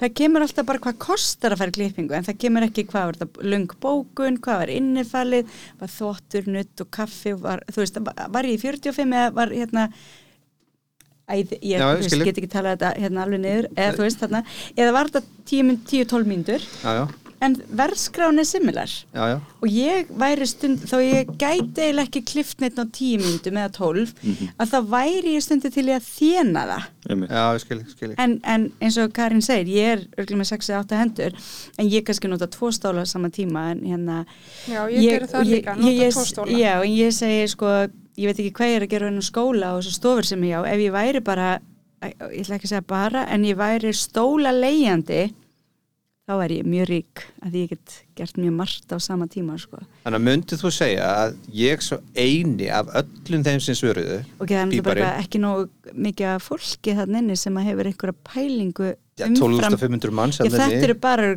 það 0.00 0.14
kemur 0.18 0.44
alltaf 0.46 0.66
bara 0.66 0.82
hvað 0.82 0.98
kostar 1.02 1.54
að 1.54 1.62
fara 1.62 1.74
klippingu 1.76 2.16
en 2.16 2.26
það 2.26 2.40
kemur 2.44 2.66
ekki 2.66 2.86
hvað 2.88 3.08
var 3.08 3.18
þetta 3.20 3.50
lung 3.52 3.74
bókun, 3.82 4.40
hvað 4.42 4.62
var 4.62 4.72
innifalið 4.72 5.60
var 5.82 5.92
þvottur, 5.92 6.48
nutt 6.56 6.82
og 6.82 6.90
kaffi 6.96 7.34
var, 7.38 7.62
þú 7.68 7.84
veist, 7.84 8.00
var 8.08 8.48
ég 8.48 8.56
í 8.56 8.62
45 8.62 9.16
eða 9.20 9.34
var 9.36 9.52
hérna 9.52 9.86
Æ, 11.30 11.34
ég, 11.38 11.78
Já, 11.78 11.86
ég 12.02 12.24
get 12.26 12.38
ekki 12.42 12.50
talað 12.50 12.76
þetta 12.76 12.92
hérna 12.98 13.24
alveg 13.26 13.42
niður 13.44 13.68
eða 13.76 13.96
þú 13.96 14.06
veist 14.08 14.22
þarna, 14.24 14.44
eða 14.76 14.94
var 14.96 15.10
þetta 15.12 15.26
10-12 15.52 16.26
mínútur? 16.28 16.64
Já, 16.82 16.90
já, 16.98 17.04
en 17.42 17.56
verðskrán 17.74 18.38
er 18.38 18.46
similar. 18.46 18.90
Já, 19.14 19.22
já. 19.32 19.36
Og 19.62 19.70
ég 19.74 20.10
væri 20.18 20.46
stund 20.46 20.84
þá 20.86 20.96
ég 21.02 21.30
gæti 21.40 21.82
eiginlega 21.82 22.04
ekki 22.06 22.22
klift 22.26 22.60
neitt 22.62 22.78
á 22.78 22.86
tíu 22.94 23.18
myndum 23.22 23.58
eða 23.58 23.72
tólf 23.74 24.12
að 24.22 24.74
þá 24.74 24.76
væri 24.92 25.32
ég 25.36 25.42
stundu 25.46 25.70
til 25.74 25.86
ég 25.90 25.98
að 25.98 26.06
þjena 26.10 26.62
það. 26.70 26.86
Já, 27.08 27.42
ég 27.42 27.64
skil, 27.64 27.78
ég 27.80 27.94
skil. 27.96 28.12
en, 28.24 28.36
en 28.54 28.68
eins 28.78 28.98
og 29.02 29.14
Karin 29.16 29.42
segir, 29.42 29.72
ég 29.74 29.96
er 29.96 30.04
örgulega 30.18 30.42
með 30.42 30.52
6-8 30.52 31.00
hendur 31.00 31.40
en 31.78 31.90
ég 31.90 32.06
kannski 32.06 32.30
nota 32.30 32.50
tvo 32.50 32.70
stóla 32.74 33.02
á 33.02 33.06
sama 33.10 33.30
tíma 33.34 33.72
en 33.72 33.82
hérna 33.90 34.20
já, 34.70 34.86
ég, 34.90 35.08
geri 35.08 35.30
það 35.32 35.40
og 35.42 35.50
líka, 35.50 35.74
nota 35.80 35.96
ég, 35.98 36.14
tvo 36.14 36.26
stóla. 36.30 36.62
Já, 36.62 36.76
en 36.78 36.94
ég 36.94 37.18
segi 37.18 37.50
sko 37.56 37.74
ég 38.22 38.30
veit 38.30 38.40
ekki 38.40 38.54
hvað 38.56 38.72
ég 38.72 38.80
er 38.80 38.86
að 38.86 38.94
gera 38.94 39.12
á 39.12 39.24
skóla 39.26 39.74
og 39.74 39.82
þessu 39.82 39.98
stofur 39.98 40.28
sem 40.28 40.48
ég 40.48 40.58
á, 40.58 40.60
ef 40.70 40.82
ég 40.82 40.94
væri 40.94 41.22
bara 41.24 41.52
ég 42.02 42.42
ætla 42.42 42.58
ekki 42.58 42.68
að 42.68 42.74
segja 42.74 42.88
bara, 42.88 43.26
en 43.30 43.46
ég 43.46 43.58
væri 43.58 43.92
stóla 43.94 44.52
leigjandi 44.54 45.22
þá 46.22 46.34
er 46.44 46.52
ég 46.54 46.66
mjög 46.70 46.86
rík 46.86 47.22
að 47.42 47.56
ég 47.58 47.72
get 47.72 47.94
gert 48.18 48.38
mjög 48.38 48.54
margt 48.60 48.94
á 48.94 48.96
sama 49.02 49.26
tíma 49.30 49.56
sko. 49.58 49.80
Þannig 50.04 50.18
að 50.20 50.24
myndið 50.28 50.62
þú 50.62 50.70
segja 50.76 51.08
að 51.24 51.34
ég 51.58 51.82
svo 51.82 51.98
eini 52.14 52.68
af 52.72 52.92
öllum 53.02 53.42
þeim 53.46 53.62
sem 53.64 53.78
svöruðu 53.78 54.20
og 54.38 54.52
það 54.52 54.76
er 54.78 54.86
bara 54.86 55.12
ekki 55.18 55.42
nógu 55.42 55.94
mikið 56.06 56.36
fólki 56.44 56.96
þannig 56.98 57.24
inni 57.24 57.38
sem 57.42 57.58
að 57.58 57.68
hefur 57.72 57.90
einhverja 57.90 58.18
pælingu 58.30 58.92
Já, 59.20 59.26
umfram 59.28 59.76
12.500 59.76 60.14
manns 60.16 60.38
Já, 60.40 60.46
þetta 60.46 60.70
inni. 60.70 60.84
eru 60.86 60.94
bara 61.02 61.34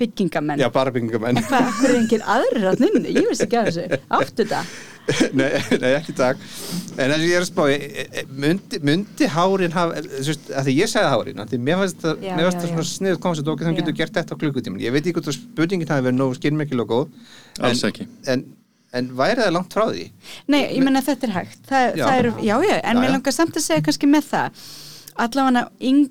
byggingamenn 0.00 0.64
Já, 0.64 0.66
bara 0.74 0.92
byggingamenn 0.96 1.38
en 1.38 1.46
hvað, 1.46 1.84
er 1.86 1.96
enginn 2.00 2.24
aðrir 2.34 2.68
að 2.72 2.82
nynni? 2.82 3.12
Ég 3.14 3.28
veist 3.30 3.44
ekki 3.46 3.60
að 3.60 3.68
þessu, 3.70 4.00
áttu 4.16 4.42
þetta 4.42 4.64
nei, 5.38 5.48
nei, 5.78 5.92
ekki 5.96 6.14
takk 6.18 6.40
En 6.96 7.12
þess 7.12 7.16
að 7.20 7.24
ég 7.28 7.36
er 7.38 7.44
að 7.44 7.48
spá 7.50 7.62
e- 7.70 7.76
e- 7.76 8.06
e- 8.22 8.24
myndi, 8.42 8.80
myndi 8.82 9.28
hárin 9.30 9.74
hafa 9.76 10.02
þú 10.02 10.34
að 10.56 10.66
því 10.66 10.74
ég 10.80 10.90
segði 10.90 11.10
hárin 11.12 11.42
að 11.44 11.52
því 11.52 11.60
mér 11.68 11.80
fannst 11.82 12.00
það, 12.02 12.24
Já, 12.26 12.32
mér 12.34 12.48
fannst 12.48 12.62
það 12.62 12.72
svona 12.72 12.86
sniðut 12.90 13.22
koncept 13.26 13.50
og 13.52 13.60
þannig 13.62 13.76
Já. 13.76 13.80
getur 13.84 13.98
gert 14.00 14.16
þetta 14.18 14.34
á 14.34 14.40
klukkutíman 14.40 14.82
ég 14.82 14.94
veit 14.96 15.02
ekki 15.04 15.16
hvort 15.18 15.30
að 15.30 15.38
spurningin 15.38 15.92
hafi 15.92 16.06
verið 16.08 16.18
nógu 16.18 16.38
skilmekkilega 16.40 16.90
góð 16.90 17.06
Alls 17.60 17.84
en, 17.84 17.92
ekki. 17.92 18.08
en, 18.32 18.44
en 18.96 19.12
væri 19.20 19.44
það 19.44 19.54
langt 19.56 19.76
frá 19.76 19.86
því? 19.92 20.08
Nei, 20.52 20.60
ég 20.64 20.82
menna 20.84 21.04
þetta 21.04 21.28
er 21.28 21.36
hægt. 21.36 21.60
Það, 21.68 21.86
Já. 22.00 22.04
það 22.06 22.18
er, 22.22 22.28
já, 22.48 22.56
já, 22.66 22.74
en 22.82 23.00
mér 23.02 23.14
langar 23.14 23.36
samt 23.36 23.56
að 23.58 23.66
segja 23.66 23.84
kannski 23.86 24.10
með 24.10 24.28
það. 24.32 24.66
Allavega 25.26 25.62
yng, 25.90 26.02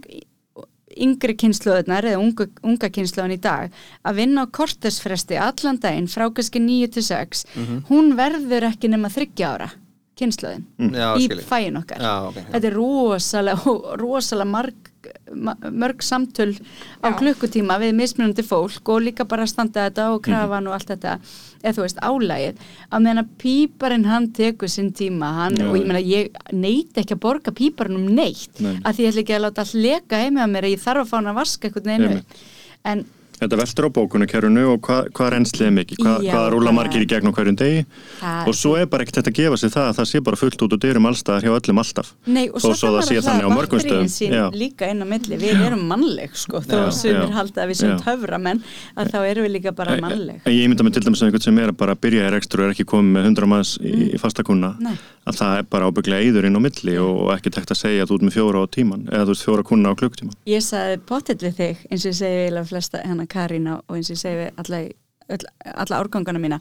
yngri 0.95 1.35
kynsluðunar 1.35 2.05
eða 2.11 2.19
unga, 2.21 2.47
unga 2.63 2.89
kynsluðan 2.89 3.33
í 3.35 3.39
dag 3.41 3.71
að 4.05 4.15
vinna 4.21 4.45
á 4.45 4.51
kortesfresti 4.51 5.37
allan 5.37 5.79
daginn 5.83 6.07
frá 6.07 6.29
kannski 6.31 6.59
9 6.63 6.87
til 6.95 7.03
6 7.03 7.45
Mhm. 7.55 7.81
hún 7.89 8.13
verður 8.15 8.69
ekki 8.71 8.89
nema 8.89 9.09
30 9.09 9.43
ára 9.43 9.69
kynsluðin 10.15 10.63
Já, 10.95 11.15
í 11.19 11.27
fæin 11.43 11.75
okkar 11.81 11.99
Já, 11.99 12.13
ok, 12.29 12.35
já. 12.35 12.45
þetta 12.53 12.67
er 12.69 12.73
rosalega, 12.77 13.97
rosalega 13.99 14.47
marg, 14.47 14.73
ma- 14.75 14.84
mörg 15.71 16.01
samtöl 16.03 16.53
á 17.03 17.09
Já. 17.11 17.17
klukkutíma 17.19 17.77
við 17.81 17.93
mismunandi 17.97 18.43
fólk 18.45 18.89
og 18.89 19.01
líka 19.01 19.25
bara 19.27 19.45
standa 19.47 19.89
þetta 19.89 20.09
og 20.13 20.21
krafan 20.23 20.63
Mhm. 20.63 20.67
og 20.67 20.73
allt 20.73 20.87
þetta 20.93 21.19
eða 21.63 21.73
þú 21.75 21.81
veist 21.85 21.99
álægið 22.01 22.55
að 22.91 23.01
meðan 23.05 23.23
að 23.23 23.29
píparinn 23.41 24.05
hann 24.05 24.27
tekur 24.31 24.69
sinn 24.69 24.91
tíma 24.93 25.33
hann, 25.35 25.55
Já, 25.57 25.69
og 25.69 25.75
ég 25.77 25.85
meina 25.87 25.99
ég 25.99 26.29
neyti 26.53 27.01
ekki 27.01 27.15
að 27.15 27.19
borga 27.19 27.51
píparinn 27.51 27.95
um 27.95 28.07
neitt 28.15 28.59
Nei. 28.59 28.75
að 28.83 28.93
því 28.95 28.99
ég 29.05 29.11
ætla 29.13 29.23
ekki 29.23 29.35
að 29.35 29.45
láta 29.45 29.59
allt 29.65 29.73
leka 29.73 30.15
heimi 30.21 30.39
á 30.41 30.47
mér 30.47 30.63
að 30.63 30.73
ég 30.75 30.81
þarf 30.83 31.01
að 31.01 31.09
fá 31.09 31.15
hann 31.17 31.27
að 31.33 31.35
vaska 31.41 31.67
eitthvað 31.69 31.85
neinu 31.85 32.21
en 32.85 33.05
Þetta 33.35 33.59
veltur 33.59 33.87
á 33.87 33.95
bókunarkerfinu 33.95 34.63
og 34.71 34.79
hvað 34.85 35.09
hva 35.17 35.29
reynsli 35.33 35.65
er 35.67 35.73
mikið, 35.75 35.99
hvað 36.01 36.25
Já, 36.25 36.31
hva 36.31 36.43
rúla 36.53 36.71
margir 36.75 37.03
í 37.03 37.07
gegn 37.09 37.27
á 37.27 37.35
hverjum 37.35 37.57
degi 37.59 37.81
það 38.21 38.49
og 38.49 38.55
svo 38.55 38.71
er 38.79 38.87
bara 38.91 39.03
ekkert 39.03 39.19
þetta 39.19 39.33
að 39.33 39.39
gefa 39.41 39.59
sig 39.59 39.73
það 39.73 39.89
að 39.89 39.97
það 39.99 40.07
sé 40.11 40.21
bara 40.25 40.39
fullt 40.39 40.63
út 40.65 40.75
og 40.77 40.81
dyrum 40.85 41.09
allstaðar 41.09 41.45
hjá 41.45 41.51
öllum 41.57 41.81
alltaf. 41.83 42.11
Nei, 42.25 42.45
og 42.47 42.63
svo, 42.63 42.73
það 42.79 43.01
sé 43.09 43.17
þannig 43.25 43.47
á 43.47 43.51
mörgum 43.51 43.83
stöðum. 43.83 44.11
sín 44.13 44.35
Já. 44.35 44.45
líka 44.55 44.89
inn 44.91 45.03
á 45.03 45.07
milli, 45.09 45.39
við 45.41 45.65
erum 45.67 45.83
mannleg 45.89 46.37
sko, 46.39 46.61
þó 46.63 46.77
að 46.85 46.93
sumir 46.99 47.35
halda 47.35 47.65
að 47.65 47.73
við 47.73 47.79
sem 47.81 47.91
já. 47.91 47.97
töframenn 48.05 48.63
að 48.95 49.11
þá 49.11 49.19
erum 49.25 49.47
við 49.47 49.53
líka 49.57 49.75
bara 49.75 49.97
mannleg 49.99 50.45
En 50.45 50.55
ég 50.55 50.69
mynda 50.71 50.87
mig 50.87 50.95
til 50.95 51.03
dæmis 51.03 51.21
að 51.23 51.29
einhvern 51.29 51.45
sem 51.45 51.59
er 51.59 51.73
að 51.73 51.79
bara 51.81 51.97
byrja 51.99 52.29
í 52.29 52.31
rekstur 52.35 52.63
og 52.63 52.69
er 52.69 52.75
ekki 52.75 52.87
komið 52.87 53.17
með 53.17 53.29
100 53.33 53.51
manns 53.51 53.75
í, 53.81 53.93
í 54.15 54.21
fastakuna 54.21 54.75
að 55.25 55.39
það 55.39 55.59
er 55.59 55.67
bara 55.73 55.89
ábygglega 55.89 56.29
íður 56.29 56.47
inn 56.49 56.57
á 56.57 56.61
milli 56.61 56.95
og, 57.01 57.21
ekki 57.35 57.51
tekt 57.53 57.73
að 57.73 57.79
segja 57.81 58.05
að 58.05 58.11
þú 58.11 58.17
ert 58.19 58.25
með 58.27 58.35
fjóra 58.37 58.61
á 58.61 58.65
tíman 58.75 59.05
eða 59.09 59.25
þú 59.25 59.35
ert 59.35 59.43
fjóra 59.45 59.65
kuna 59.65 59.91
á 59.91 59.93
klukktíman. 59.97 60.35
Ég 60.49 60.61
sagði 60.65 60.99
pottet 61.09 61.45
við 61.45 61.55
þig 61.57 61.81
eins 61.89 62.05
og 62.05 62.11
ég 62.11 62.17
segi 62.19 62.41
eiginlega 62.45 62.69
flesta 62.69 63.01
hennar 63.01 63.24
Karína 63.27 63.79
og 63.87 63.95
eins 63.97 64.09
og 64.11 64.15
ég 64.15 64.21
segi 64.21 64.35
við 64.41 64.51
alla, 64.63 64.81
alla, 65.29 65.49
alla 65.85 65.99
árgangana 66.03 66.39
mína 66.39 66.59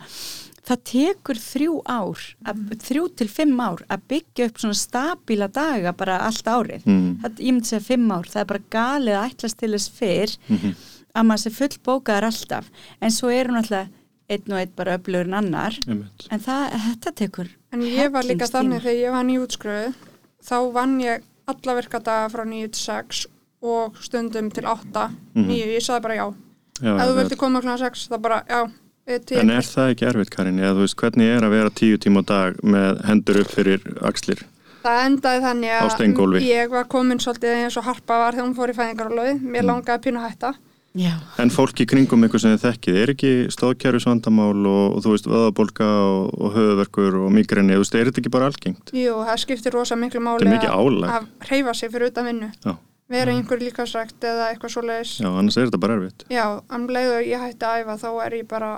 það 0.65 0.79
tekur 0.89 1.37
þrjú 1.37 1.75
ár 1.93 2.21
að, 2.49 2.61
þrjú 2.81 3.03
til 3.21 3.29
fimm 3.29 3.59
ár 3.61 3.83
að 3.93 4.05
byggja 4.09 4.47
upp 4.49 4.61
svona 4.63 4.79
stabíla 4.81 5.49
daga 5.53 5.93
bara 5.93 6.19
allt 6.25 6.45
árið 6.49 6.87
Mm. 6.87 7.19
það, 7.21 7.37
ég 7.45 7.53
myndi 7.53 7.69
segja 7.69 7.85
fimm 7.85 8.11
ár, 8.13 8.25
það 8.25 8.41
er 8.41 8.45
bara 8.53 8.63
galið 8.71 9.19
að 9.19 9.27
ætlast 9.31 9.59
til 9.61 9.71
þess 9.75 9.91
fyrr 9.91 10.37
Mhm. 10.49 10.75
að 11.15 11.27
maður 11.29 11.43
sé 11.45 11.51
full 11.53 11.77
bókaðar 11.85 12.25
alltaf 12.31 12.71
en 13.03 13.11
svo 13.11 13.29
er 13.29 13.45
hún 13.49 13.61
alltaf 13.61 13.89
einn 14.31 14.53
og 14.53 14.59
einn 14.59 14.73
bara 14.75 14.97
öflugur 14.99 15.27
en 15.29 15.35
annar 15.35 15.77
Einmitt. 15.87 16.27
en 16.31 16.41
það, 16.41 16.71
þetta 16.89 17.15
tekur 17.15 17.49
En 17.73 17.81
ég 17.83 18.11
var 18.13 18.23
líka 18.23 18.47
þannig 18.49 18.81
þegar 18.81 19.03
ég 19.05 19.11
var 19.13 19.25
nýjútskruð 19.25 19.95
þá 20.43 20.73
vann 20.73 21.01
ég 21.01 21.23
alla 21.47 21.75
virkadaga 21.83 22.31
frá 22.33 22.45
9 22.49 22.69
til 22.73 22.81
6 22.81 23.27
og 23.61 23.97
stundum 24.01 24.51
til 24.51 24.65
8 24.65 25.11
Mhm. 25.35 25.47
9, 25.47 25.77
ég 25.77 25.83
sagði 25.85 26.03
bara 26.03 26.15
já 26.17 26.35
Já, 26.83 26.95
ef 26.97 27.05
þú 27.11 27.15
vildi 27.21 27.37
koma 27.39 27.61
kl. 27.63 27.77
6 27.85 28.09
þá 28.11 28.17
bara 28.25 28.41
já, 28.49 28.65
En 29.07 29.51
er 29.53 29.63
það 29.69 29.91
ekki 29.93 30.07
erfitt 30.09 30.31
Karin? 30.33 30.59
Eða 30.59 30.75
þú 30.79 30.85
veist 30.87 30.97
hvernig 30.97 31.29
er 31.37 31.45
að 31.45 31.51
vera 31.59 31.71
tíu 31.71 31.99
tíma 32.01 32.23
á 32.23 32.29
dag 32.31 32.61
með 32.65 33.03
hendur 33.05 33.41
upp 33.45 33.51
fyrir 33.53 33.83
axlir? 34.03 34.41
það 34.85 35.01
endaði 35.07 35.41
þannig 35.41 35.71
að 35.73 36.43
ég 36.45 36.71
var 36.73 36.85
komin 36.93 37.21
svolítið 37.21 37.55
eins 37.63 37.77
og 37.81 37.85
harpa 37.89 38.19
var 38.21 38.33
þegar 38.37 38.45
hún 38.49 38.57
fór 38.59 38.73
í 38.73 38.77
fæðingarálöfi 38.77 39.35
mér 39.41 39.63
Mm. 39.63 39.69
langaði 39.71 40.13
að 40.13 40.27
hætta 40.29 40.55
Já, 40.95 41.11
En 41.43 41.51
fólk 41.51 41.81
í 41.83 41.87
kringum 41.91 42.23
ykkur 42.23 42.39
sem 42.39 42.53
þið 42.55 42.65
þekkið, 42.69 42.97
er 43.03 43.11
ekki 43.11 43.31
stóðkjærfisvandamál 43.51 44.61
og, 44.71 44.95
og 44.95 45.01
þú 45.03 45.11
veist 45.11 45.27
vöðabólka 45.27 45.89
og, 46.07 46.29
og 46.39 46.53
höfuverkur 46.55 47.17
og 47.25 47.33
migrini, 47.35 47.75
þú 47.75 47.83
veist, 47.83 47.95
er 47.99 48.11
þetta 48.11 48.21
ekki 48.23 48.31
bara 48.31 48.47
algengt? 48.47 48.93
Jú, 48.95 49.17
það 49.27 49.41
skiptir 49.43 49.75
rosa 49.75 49.97
miklu 49.99 50.21
máli 50.23 50.47
álag. 50.71 51.11
að 51.11 51.27
hreyfa 51.49 51.75
sig 51.75 51.91
fyrir 51.91 52.13
utan 52.13 52.29
vinnu 52.31 52.51
Já, 52.63 52.77
vera 53.11 53.33
í 53.33 53.37
einhverju 53.39 53.69
líkasrækt 53.69 54.25
eða 54.25 54.49
eitthvað 54.55 54.75
svoleiðis 54.77 55.15
já, 55.21 55.29
annars 55.29 55.57
er 55.61 55.67
þetta 55.69 55.81
bara 55.81 55.99
erfitt. 56.01 56.25
já, 56.33 56.45
um 56.73 56.87
leið 56.89 57.13
og 57.19 57.23
ég 57.29 57.41
hætti 57.45 57.69
að 57.69 57.85
æfa 57.85 57.97
þá 58.01 58.09
er 58.27 58.39
ég 58.41 58.49
bara 58.49 58.73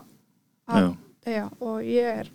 að, 0.69 0.77
Já, 0.77 1.33
já, 1.37 1.45
og 1.61 1.81
ég 1.83 2.13
er 2.25 2.31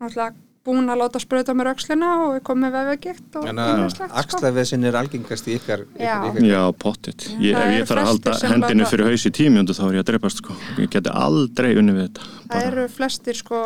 náttúrulega 0.00 0.34
búin 0.64 0.88
að 0.88 0.96
láta 1.02 1.20
sprauta 1.20 1.52
mér 1.52 1.68
öxlina 1.74 2.10
og 2.24 2.36
er 2.38 2.40
komið 2.46 2.70
vefvegikt 2.72 3.34
og 3.36 3.48
En 3.50 3.58
að 3.60 3.72
ýmislegt, 3.74 4.08
sko. 4.14 4.20
axlavesin 4.22 4.84
er 4.88 4.96
algengast 4.96 5.48
í 5.50 5.56
ykkar, 5.58 5.82
Já. 6.00 6.14
ykkar, 6.30 6.46
já, 6.48 6.60
pottit. 6.72 7.26
Ef 7.34 7.42
ég 7.42 7.84
þarf 7.84 8.00
að 8.00 8.08
halda 8.08 8.36
hendinu 8.48 8.80
láta- 8.86 8.90
fyrir 8.94 9.10
haus 9.10 9.26
í 9.28 9.32
tímjöndu 9.36 9.74
þá 9.76 9.82
er 9.90 9.98
ég 9.98 10.00
að 10.00 10.08
dreipast, 10.12 10.40
sko. 10.40 10.56
Ég 10.78 10.88
geti 10.94 11.10
aldrei 11.12 11.74
unni 11.76 11.92
við 11.92 12.06
þetta. 12.08 12.30
það 12.48 12.66
eru 12.70 12.86
flestir 12.88 13.34
sko 13.42 13.60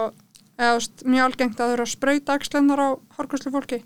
eða 0.59 0.79
mjög 1.07 1.25
algengt 1.29 1.61
að 1.61 1.69
þau 1.69 1.75
eru 1.77 1.85
að 1.85 1.91
sprauta 1.93 2.35
axlennar 2.35 2.81
á 2.83 2.89
hárgræslu 3.17 3.53
fólki 3.55 3.77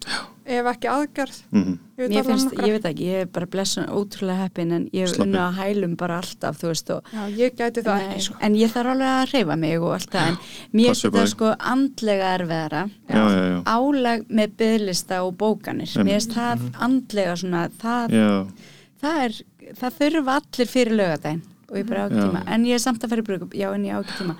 ef 0.48 0.68
ekki 0.72 0.88
aðgerð. 0.88 1.40
Mm 1.52 1.74
ég 2.02 2.08
veit 2.08 2.10
mér 2.16 2.22
allan 2.24 2.38
finnst, 2.40 2.54
ég 2.66 2.72
veit 2.74 2.86
ekki, 2.88 3.04
ég 3.12 3.20
er 3.22 3.26
bara 3.30 3.46
blessun 3.46 3.84
ótrúlega 3.92 4.42
heppin 4.46 4.72
en 4.74 4.86
ég 4.96 5.06
Slappið. 5.06 5.22
unna 5.26 5.42
að 5.50 5.58
hælum 5.60 5.92
bara 6.00 6.16
alltaf, 6.22 6.56
þú 6.58 6.70
veist, 6.72 6.90
og 6.90 7.12
já, 7.12 7.20
ég 7.38 7.54
gæti 7.60 7.84
það 7.84 7.98
Nei, 8.00 8.06
ekki 8.16 8.24
sko. 8.26 8.34
en 8.40 8.56
ég 8.58 8.72
þarf 8.72 8.90
alveg 8.94 9.10
að 9.12 9.34
reyfa 9.36 9.56
mig 9.62 9.76
og 9.84 9.92
allt 9.98 10.10
það 10.16 10.26
en 10.32 10.38
mér 10.72 10.88
Passa 10.88 11.10
finnst 11.12 11.20
þig. 11.20 11.30
sko 11.36 11.52
andlega 11.72 12.32
erfiðara 12.38 12.82
Já, 13.12 13.22
já, 13.22 13.44
já. 13.52 13.62
álag 13.76 14.24
með 14.40 14.56
byðlista 14.64 15.20
og 15.28 15.36
bókanir. 15.38 15.94
Mér 16.02 16.18
finnst 16.18 16.34
það 16.34 16.66
andlega 16.88 17.36
svona 17.36 17.62
það, 17.84 18.16
Já, 18.18 18.30
það 19.04 19.22
er 19.28 19.32
það 19.78 20.00
þurfa 20.00 20.40
allir 20.40 20.72
fyrir 20.74 20.96
lögadaginn 20.98 21.42
og 21.70 21.76
ég 21.78 21.86
bara 21.88 22.02
á 22.02 22.06
ekki 22.08 22.18
Já. 22.18 22.26
tíma, 22.26 22.42
en 22.48 22.64
ég 22.66 22.74
er 22.74 22.82
samt 22.82 23.04
að 23.04 23.08
fara 23.14 23.22
í 23.22 23.28
brugum 23.30 23.54
já 23.54 23.68
en 23.76 23.84
ég 23.86 23.94
á 23.94 24.00
ekki 24.02 24.18
tíma 24.24 24.36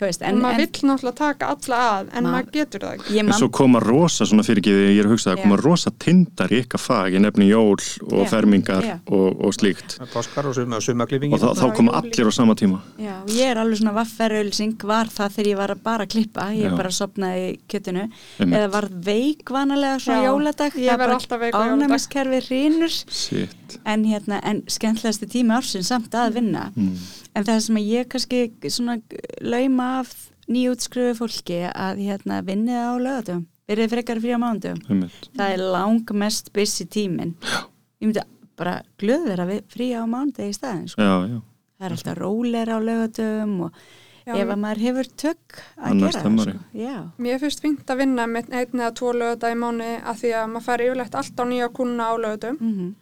veist, 0.00 0.22
en, 0.22 0.34
en, 0.34 0.40
maður 0.42 0.54
en 0.54 0.60
vill 0.64 0.88
náttúrulega 0.90 1.16
taka 1.16 1.46
alla 1.54 1.78
að 2.00 2.08
en 2.18 2.24
Ma- 2.24 2.30
maður 2.34 2.50
getur 2.52 2.80
það 2.84 2.94
ekki 2.98 3.14
ég 3.14 3.24
en 3.24 3.32
svo 3.38 3.48
koma 3.54 3.80
rosa 3.80 4.26
svona 4.26 4.42
fyrirgefið, 4.42 4.88
ég 4.90 4.98
er 5.00 5.06
að 5.08 5.12
hugsa 5.14 5.30
það, 5.30 5.36
Já. 5.38 5.42
koma 5.44 5.56
rosa 5.62 5.90
tindar 6.04 6.50
í 6.54 6.58
ykkar 6.64 6.82
fag, 6.82 7.12
ég 7.14 7.22
nefni 7.24 7.48
jól 7.48 7.78
og 8.10 8.24
Já. 8.24 8.28
fermingar 8.32 8.82
Já. 8.84 8.96
og, 9.06 9.40
og 9.46 9.54
slíkt. 9.54 9.98
páskar 10.12 10.48
og 10.50 10.54
suma, 10.58 10.80
sumaklipingi 10.80 11.34
Og 11.34 11.40
þá, 11.40 11.54
þá 11.62 11.74
koma 11.78 11.92
allir 12.00 12.26
á 12.26 12.32
sama 12.34 12.54
tíma. 12.58 12.80
já, 12.98 13.14
ég 13.30 13.50
er 13.54 13.62
alveg 13.62 13.78
svona 13.80 13.94
vafferölsing 14.00 14.76
var 14.84 15.06
það 15.14 15.36
þegar 15.38 15.50
ég 15.52 15.56
var 15.62 15.74
að 15.76 15.82
bara 15.82 16.06
klippa 16.06 16.48
ég 16.54 16.68
Já. 16.70 16.76
bara 16.76 16.90
sopnaði 16.90 17.44
í 17.54 17.58
kjötinu 17.68 18.04
Einmitt. 18.40 18.58
eða 18.58 18.70
var 18.72 18.88
veik 18.90 19.50
vanalega 19.50 19.98
svona 20.02 20.24
jóladag 20.28 20.74
ég 20.76 20.98
verð 20.98 21.16
alltaf 21.20 21.40
veik 21.40 21.54
á 21.54 21.58
jóladag. 21.62 21.86
ánæmiskerfi 21.86 22.40
hrínur 22.48 23.48
en 23.84 24.04
hérna, 24.06 24.40
en 24.44 24.62
skemmtilegasti 24.70 25.26
tími 25.30 25.54
ársinn 25.56 25.82
samt 25.86 26.10
að 26.14 26.34
vinna 26.38 26.70
Mm. 26.74 26.96
en 27.36 27.44
það 27.44 27.60
sem 27.60 27.76
að 27.76 27.88
ég 27.90 28.08
kannski 28.08 28.38
svona 28.70 28.94
lauma 29.42 29.83
af 29.84 30.12
nýjútskrufu 30.50 31.16
fólki 31.22 31.60
að 31.70 32.02
hérna 32.04 32.42
vinnið 32.44 32.80
á 32.84 32.92
lögatum 33.00 33.42
verið 33.68 33.92
frekar 33.94 34.20
frí 34.20 34.34
á 34.36 34.38
mándum 34.42 34.80
það 35.34 35.48
er 35.54 35.64
langmest 35.74 36.52
busy 36.56 36.84
tímin 36.84 37.34
ég 38.00 38.08
myndi 38.08 38.24
bara 38.58 38.78
glöð 39.00 39.28
vera 39.30 39.46
við 39.48 39.62
frí 39.72 39.90
á 39.96 40.04
mándegi 40.06 40.52
í 40.52 40.56
staðin 40.56 40.88
sko. 40.92 41.02
Já, 41.02 41.14
já. 41.32 41.38
það 41.78 41.86
er 41.88 41.94
alltaf 41.96 42.18
róleira 42.20 42.76
á 42.76 42.80
lögatum 42.80 43.60
og 43.68 43.84
Já, 44.24 44.38
ef 44.40 44.48
að 44.54 44.60
maður 44.62 44.78
hefur 44.80 45.08
tök 45.20 45.56
að 45.76 45.88
Annars 45.90 46.14
gera 46.16 46.20
það 46.24 46.38
sko. 46.44 46.92
Mér 47.20 47.40
finnst 47.42 47.60
fínt 47.60 47.90
að 47.92 47.98
vinna 48.00 48.24
með 48.24 48.54
einn 48.56 48.80
eða 48.80 48.92
tvo 48.96 49.10
lögða 49.12 49.50
í 49.52 49.58
mánu 49.60 49.88
að 50.00 50.20
því 50.22 50.30
að 50.38 50.46
maður 50.52 50.64
fær 50.64 50.84
yfirlegt 50.86 51.18
allt 51.20 51.42
á 51.42 51.44
nýja 51.50 51.68
kuna 51.76 52.06
á 52.08 52.14
lögðum 52.16 52.60
mm 52.60 52.92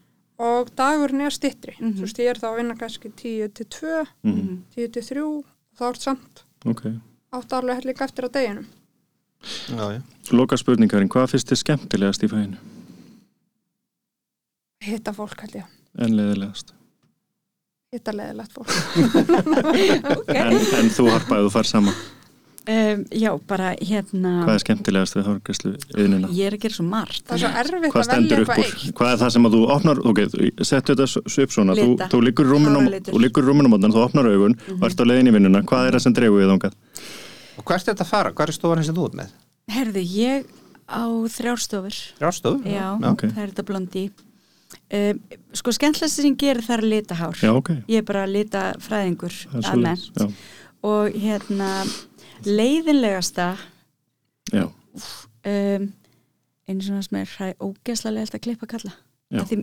og 0.43 0.73
dagurinn 0.75 1.23
er 1.23 1.35
stittri. 1.35 1.75
Mhm. 1.79 1.93
Þú 1.95 2.07
veist, 2.07 2.19
ég 2.19 2.31
er 2.33 2.41
þá 2.41 2.47
að 2.51 2.57
vinna 2.57 2.75
kannski 2.75 3.13
10 3.15 3.49
til 3.55 3.67
2, 3.67 4.07
Mm. 4.25 4.63
10 4.75 4.89
til 4.91 5.03
3 5.03 5.23
og 5.23 5.45
þá 5.79 5.85
er 5.89 6.01
samt 6.01 6.42
Ok. 6.69 6.85
átt 7.33 7.53
alveg 7.57 7.81
hellig 7.81 8.01
eftir 8.05 8.27
á 8.27 8.31
deginum. 8.33 8.67
já, 9.69 9.85
já. 9.97 10.01
Loka 10.31 10.57
spurningarinn, 10.57 11.11
hvað 11.11 11.33
finnst 11.33 11.51
þið 11.51 11.61
skemmtilegast 11.65 12.23
í 12.23 12.31
fæðinu? 12.31 12.61
Hitta 14.83 15.13
fólk 15.15 15.41
held 15.45 15.55
ég. 15.63 15.67
En 15.99 16.17
leðilegast? 16.17 16.73
Hitta 17.93 18.15
leðilegt 18.17 18.53
fólk. 18.57 18.73
En, 20.43 20.57
en 20.57 20.91
þú 20.95 21.09
harpaði 21.13 21.47
þú 21.47 21.53
far 21.55 21.69
sama. 21.69 21.95
Um, 22.69 23.05
já, 23.11 23.31
bara 23.49 23.73
hérna 23.81 24.33
Hvað 24.47 24.55
er 24.55 24.63
skemmtilegast 24.63 25.17
við 25.19 25.27
hárgræslu 25.31 25.73
viðnina? 25.97 26.31
ég 26.37 26.47
er 26.51 26.57
að 26.57 26.63
gera 26.67 26.77
svo 26.79 26.87
margt 26.87 27.25
Það 27.27 27.35
er 27.37 27.43
svo 27.43 27.51
erfitt 27.63 27.75
að 27.75 27.97
velja 27.97 28.07
stendur 28.09 28.43
upp 28.45 28.53
eitthvað 28.53 28.63
úr? 28.63 28.77
eitt. 28.87 28.95
Hvað 29.01 29.13
er 29.13 29.21
það 29.23 29.33
sem 29.37 29.49
að 29.49 29.57
þú 29.57 29.63
opnar, 29.77 30.03
ok, 30.13 30.21
settu 30.71 30.95
þetta 30.97 31.07
svip 31.37 31.55
svona, 31.57 31.77
Lita. 31.79 32.09
þú 32.13 32.23
liggur 32.29 32.47
í 32.47 32.53
rúminum, 32.55 32.87
Háralitur. 32.87 33.13
þú 33.17 33.23
liggur 33.27 33.43
í 33.43 33.51
rúminum 33.51 33.77
og 33.79 33.85
þú 33.89 34.03
opnar 34.07 34.31
augun 34.33 34.57
og 34.79 34.87
ert 34.89 35.03
á 35.03 35.05
leiðin 35.11 35.31
í 35.33 35.37
vinnuna, 35.37 35.63
hvað 35.67 35.87
er 35.91 35.97
það 35.99 36.05
sem 36.07 36.17
dreifu 36.19 36.39
við 36.39 36.51
þóngað? 36.53 36.75
og 37.59 37.65
hvert 37.69 37.83
er 37.89 37.93
þetta 37.95 38.05
að 38.07 38.13
fara? 38.15 38.33
hvað 38.33 38.49
er 38.49 38.57
stofan 38.59 38.85
sem 38.87 38.95
þú 38.97 39.07
ert 39.11 39.19
með? 39.23 39.33
herðu, 39.73 40.03
ég 40.03 40.47
á 40.93 41.03
þrjárstofur 41.31 41.97
Þrjástof? 42.19 42.63
Já, 42.67 42.87
ok. 42.99 43.23
það 43.33 43.43
er 43.43 43.51
þetta 43.53 43.67
blondi 43.69 44.03
um, 44.93 45.21
Sko 45.57 45.73
skemmtilegst 45.75 46.19
sem 46.19 46.27
ég 46.31 46.39
gerir 46.41 46.65
það 46.67 46.75
er 46.79 46.83
að 46.83 46.91
lita 46.95 47.15
hár 47.21 47.39
Já, 47.43 47.53
ok, 47.55 47.71
Ég 47.89 48.03
er 48.03 48.07
bara 48.09 48.25
að 48.27 48.35
lita 48.39 48.65
fræðingur 48.83 49.37
það 49.53 49.71
almennt 49.73 50.09
svoleiðis. 50.09 50.27
Já, 50.33 50.59
og 50.83 51.15
hérna 51.23 51.69
leiðinlegasta. 52.47 53.49
Já, 54.53 54.65
um, 54.67 55.89
einu 56.69 56.85
svona 56.87 57.03
sem 57.07 57.19
er 57.23 57.55
ógeðslega 57.63 58.15
leiðilt 58.17 58.37
að 58.39 58.45
klippa 58.47 58.67
kalla. 58.71 58.93
Því, 59.33 59.59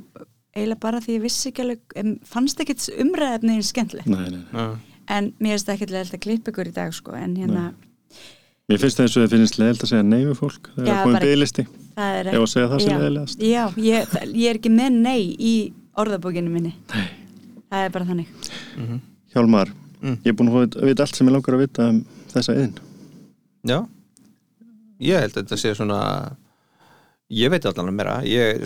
eiginlega 0.56 0.80
bara 0.82 1.00
því 1.04 1.16
ég 1.20 1.22
vissi 1.28 1.52
ekki 1.52 1.62
alveg 1.66 2.22
fannst 2.26 2.60
ekkit 2.64 2.88
umræðefni 3.04 3.56
eins 3.58 3.70
skemmtilegt. 3.74 4.10
Nei, 4.10 4.26
nei, 4.30 4.40
nei. 4.40 4.64
Já. 4.64 4.80
en 5.10 5.32
mér 5.42 5.56
finnst 5.56 5.68
það 5.70 5.76
ekkit 5.78 5.94
leiðilt 5.96 6.14
að 6.18 6.24
klippa 6.26 6.52
ykkur 6.54 6.68
í 6.70 6.74
dag 6.76 6.92
sko 6.94 7.16
en 7.18 7.36
hérna 7.38 7.68
Mér 8.70 8.78
finnst 8.82 9.00
það 9.00 9.06
eins 9.08 9.16
og 9.18 9.24
þið 9.24 9.32
finnst 9.34 9.56
leðilt 9.58 9.84
að 9.86 9.90
segja 9.90 10.06
nei 10.06 10.20
við 10.26 10.36
fólk 10.38 10.68
þegar 10.76 10.86
það 10.86 11.00
er 11.00 11.06
komið 11.08 11.24
bygglisti 11.26 11.64
það 11.96 12.18
er 12.20 12.28
ef 12.30 12.36
að 12.44 12.50
segja 12.52 12.68
það 12.70 12.82
sem 12.84 12.92
Já. 12.92 12.98
leðilegast 13.02 13.42
Já, 13.50 13.64
ég, 13.82 14.12
það- 14.12 14.34
ég 14.38 14.50
er 14.52 14.60
ekki 14.60 14.72
með 14.76 14.98
nei 15.00 15.24
í 15.40 15.54
orðabókinu 16.00 16.52
minni. 16.54 16.74
Nei. 16.94 17.08
Það 17.70 17.86
er 17.88 17.90
bara 17.96 18.06
þannig. 18.06 18.30
Hjálmar, 19.34 19.72
Mm. 20.00 20.16
ég 20.24 20.30
er 20.32 20.36
búin 20.40 20.48
að 20.54 20.78
vita 20.88 21.04
allt 21.04 21.16
sem 21.18 21.28
ég 21.28 21.34
langar 21.34 21.54
að 21.58 21.60
vita 21.66 21.90
um 21.90 21.98
þessa 22.34 22.58
yðin 22.58 22.78
Já, 23.70 23.80
ég 25.04 25.26
held 25.26 25.36
að 25.36 25.42
þetta 25.44 25.60
sé 25.60 25.74
svona 25.76 26.00
ég 27.30 27.52
veit 27.54 27.66
allan 27.70 27.92
meira. 27.94 28.16
Ég 28.26 28.64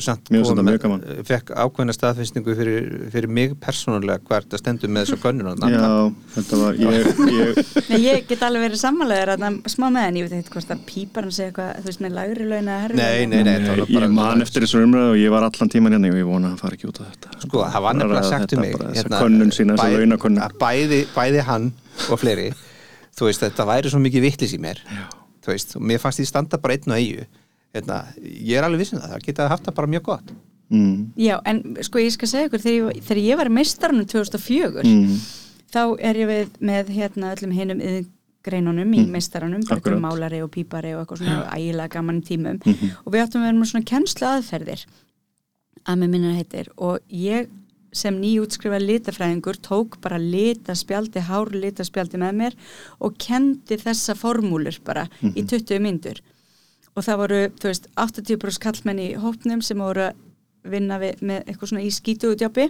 fekk 1.28 1.52
ákveðna 1.52 1.94
staðfinnsingu 1.96 2.54
fyrir, 2.56 2.86
fyrir 3.12 3.28
mig 3.28 3.56
persónulega 3.60 4.24
hvert 4.30 4.56
að 4.56 4.62
stendur 4.62 4.92
með 4.94 5.10
þessu 5.10 5.20
könnun 5.20 5.60
Já, 5.74 5.90
þetta 6.38 6.60
var 6.62 6.80
ég, 6.80 7.10
ég, 7.34 7.62
Nei, 7.90 8.00
ég 8.06 8.28
get 8.30 8.46
alveg 8.48 8.70
verið 8.70 8.82
sammálaður 8.86 9.34
að 9.36 9.60
smá 9.74 9.90
með 9.90 10.08
en 10.08 10.20
ég 10.22 10.28
veit 10.30 10.38
eitthvað 10.38 10.56
hvort 10.62 10.76
að 10.78 10.84
pípar 10.88 11.28
hann 11.28 11.36
segja 11.36 11.52
eitthvað, 11.52 11.72
þú 11.82 11.92
veist, 11.92 12.04
með 12.06 12.18
lægri 12.20 12.50
launa 12.54 12.80
Nei, 12.94 13.26
nei, 13.28 13.40
nei, 13.44 13.54
þetta 13.58 13.74
var 13.74 13.84
ég 13.84 13.96
bara 14.00 14.12
man 14.16 14.48
eftir 14.48 14.68
þessu 14.68 14.84
umræðu 14.88 15.16
og 15.18 15.24
ég 15.26 15.36
var 15.36 15.48
allan 15.50 15.74
tíman 15.76 15.98
hérna 15.98 16.14
og 16.14 16.22
ég 16.22 16.30
vona 16.32 16.48
að 16.48 16.54
hann 16.54 16.62
fari 16.64 16.80
ekki 16.80 16.92
út 16.94 17.02
af 17.04 17.12
þetta. 17.12 17.40
Sko, 17.44 17.66
það 17.68 17.88
var 17.90 18.00
nefnilega 18.00 18.30
sagt 18.32 18.56
um 18.56 18.64
mig 18.64 18.78
bara 18.80 18.94
þessa 18.96 19.24
könnun 19.26 19.56
sína, 19.60 19.80
að 20.48 20.62
bæði, 20.64 21.04
bæði 21.18 21.48
hann 21.52 21.74
og 22.08 22.22
fleiri 22.24 22.54
þú 23.14 23.30
veist, 23.30 23.44
þetta 23.46 23.66
væri 23.70 23.92
svo 23.94 24.00
mikið 24.04 24.26
vittlis 24.28 24.56
í 24.56 24.60
mér. 24.64 24.82
Já. 24.88 25.06
þú 25.44 25.52
veist, 25.54 25.76
og 25.76 25.82
mér 25.84 26.00
fannst 26.00 26.20
því 26.22 26.26
standa 26.30 26.58
bara 26.58 26.74
einn 26.78 26.92
og 26.96 26.98
eigu 26.98 27.26
hérna, 27.74 28.02
ég 28.22 28.58
er 28.58 28.64
alveg 28.68 28.84
vissin 28.84 29.00
það, 29.02 29.14
það 29.16 29.24
geta 29.28 29.48
haft 29.50 29.66
það 29.68 29.76
bara 29.80 29.92
mjög 29.96 30.04
gott. 30.08 30.34
Mm, 30.74 31.14
Já, 31.20 31.36
en 31.46 31.62
sko 31.86 32.00
ég 32.02 32.14
skal 32.16 32.30
segja 32.32 32.48
ykkur, 32.48 32.62
þegar 32.64 32.94
ég, 32.96 33.04
þegar 33.06 33.22
ég 33.24 33.38
var 33.38 33.50
meistarunum 33.54 34.06
2004 34.10 34.84
mm, 34.88 35.16
þá 35.74 35.82
er 36.00 36.20
ég 36.22 36.30
við 36.30 36.60
með 36.64 36.92
hérna 36.96 37.34
öllum 37.36 37.54
hinum 37.54 37.82
greinunum 38.44 38.94
í 38.94 39.04
Akkurat. 39.04 39.70
einhverjum 39.78 40.02
málari 40.04 40.42
og 40.44 40.52
pípari 40.52 40.94
og 40.96 41.04
eitthvað 41.04 41.22
svona 41.22 41.44
ægilega 41.56 41.94
gaman 41.94 42.20
í 42.22 42.26
tímum. 42.28 42.60
Mhm. 42.66 42.90
og 43.06 43.14
við 43.14 43.24
áttum 43.24 43.42
að 43.42 43.48
vera 43.48 43.60
með 43.60 43.72
svona 43.72 43.90
kennslu 43.92 44.28
aðferðir 44.28 44.86
að 45.84 46.00
með 46.02 46.10
minna 46.10 46.34
heitir 46.38 46.70
og 46.78 47.00
ég 47.10 47.50
sem 47.94 48.18
nýjútskrifa 48.20 48.80
litafræðingur 48.82 49.60
tók 49.64 49.98
bara 50.04 50.20
litaspjaldi, 50.22 51.24
hár 51.30 51.54
litaspjaldi 51.54 52.20
með 52.22 52.38
mér 52.42 52.60
og 53.00 53.18
kendi 53.22 53.78
þessa 53.82 54.16
formúlur 54.18 54.80
bara 54.86 55.08
í 55.22 55.46
20 55.46 55.82
myndur 55.84 56.22
og 56.94 57.06
það 57.06 57.20
voru, 57.24 57.40
þú 57.58 57.72
veist, 57.72 57.90
80% 57.98 58.62
kallmenn 58.62 59.02
í 59.02 59.10
hópnum 59.18 59.64
sem 59.66 59.80
voru 59.82 60.08
að 60.10 60.22
vinna 60.74 61.00
við, 61.02 61.22
með 61.26 61.48
eitthvað 61.50 61.72
svona 61.72 61.84
í 61.84 61.92
skítuðutjápi 61.92 62.68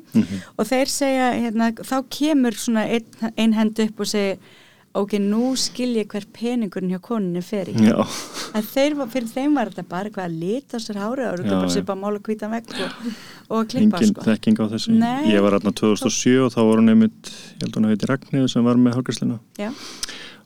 og 0.58 0.68
þeir 0.70 0.90
segja, 0.90 1.32
hérna, 1.38 1.72
þá 1.78 1.98
kemur 2.10 2.58
svona 2.58 2.88
ein, 2.90 3.34
ein 3.38 3.54
hend 3.54 3.80
upp 3.84 4.00
og 4.00 4.10
segir 4.10 4.40
ok, 4.94 5.14
nú 5.22 5.54
skil 5.58 5.90
ég 5.98 6.12
hver 6.14 6.26
peningurinn 6.36 6.92
hjá 6.94 7.00
koninni 7.02 7.42
fer 7.46 7.72
í 7.72 7.76
að 7.90 8.68
þeir, 8.70 8.96
fyrir 9.10 9.30
þeim 9.32 9.56
var 9.58 9.72
þetta 9.74 9.86
bara 9.90 10.10
eitthvað 10.10 10.28
að 10.28 10.36
lita 10.44 10.82
sér 10.84 11.00
hári 11.02 11.26
og 11.26 11.40
Já, 11.42 11.48
bara 11.50 11.66
já. 11.70 11.74
svipa 11.78 11.96
mála 11.98 12.22
hvítan 12.22 12.54
vekk 12.54 12.76
og, 12.78 13.08
og 13.50 13.56
að 13.64 13.70
klippa 13.74 14.02
engin 14.04 14.12
sko. 14.14 14.26
þekking 14.28 14.62
á 14.62 14.66
þessu 14.76 14.94
Nei. 15.00 15.32
Ég 15.34 15.42
var 15.46 15.58
hérna 15.58 15.74
2007 15.82 16.36
og 16.46 16.54
þá 16.54 16.60
voru 16.70 16.86
nefnitt 16.86 17.32
ég 17.34 17.66
held 17.66 17.80
hún 17.80 17.90
að 17.90 17.96
heiti 17.96 18.12
Ragnhildur 18.14 18.54
sem 18.54 18.70
var 18.70 18.82
með 18.86 19.00
hálfgræsluna 19.00 19.40
Já, 19.58 19.72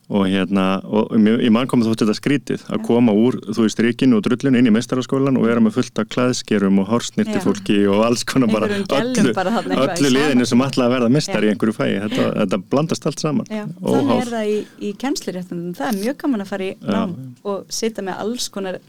og 0.08 0.24
hérna, 0.24 0.80
og 0.88 1.10
ég 1.20 1.50
mann 1.52 1.68
kom 1.68 1.82
þótt 1.84 2.00
þetta 2.00 2.16
skrítið 2.16 2.62
að 2.72 2.84
koma 2.86 3.12
úr, 3.12 3.36
þú 3.44 3.66
veist, 3.66 3.80
ríkinu 3.84 4.16
og 4.16 4.24
drullinu 4.24 4.60
inn 4.60 4.70
í 4.70 4.72
meistaraskólan 4.72 5.36
og 5.36 5.44
vera 5.44 5.60
með 5.60 5.74
fullt 5.76 6.00
af 6.00 6.08
klæðskerum 6.14 6.80
og 6.80 6.88
hársnirti 6.88 7.36
Já. 7.36 7.42
fólki 7.44 7.76
og 7.92 8.04
alls 8.06 8.24
konar 8.28 8.48
bara 8.52 8.70
öllu, 8.72 9.34
bara 9.36 9.52
öllu 9.84 10.12
liðinu 10.14 10.48
sem 10.48 10.64
ætlaði 10.64 10.86
að 10.88 10.94
verða 10.96 11.10
meistar 11.12 11.44
í 11.44 11.52
einhverju 11.52 11.76
fæi. 11.76 11.90
Þetta, 12.06 12.28
þetta 12.40 12.60
blandast 12.72 13.10
allt 13.10 13.24
saman. 13.24 13.50
Þannig 13.52 14.14
er 14.16 14.32
það 14.32 14.48
í, 14.54 14.56
í 14.80 14.94
kennsluréttundum 15.04 15.76
það 15.76 15.92
er 15.92 16.00
mjög 16.00 16.18
gaman 16.24 16.46
að 16.46 16.52
fara 16.54 16.70
í 16.70 16.72
nám 16.88 17.14
og 17.44 17.68
sitja 17.80 18.06
með 18.08 18.24
alls 18.24 18.48
konar 18.54 18.80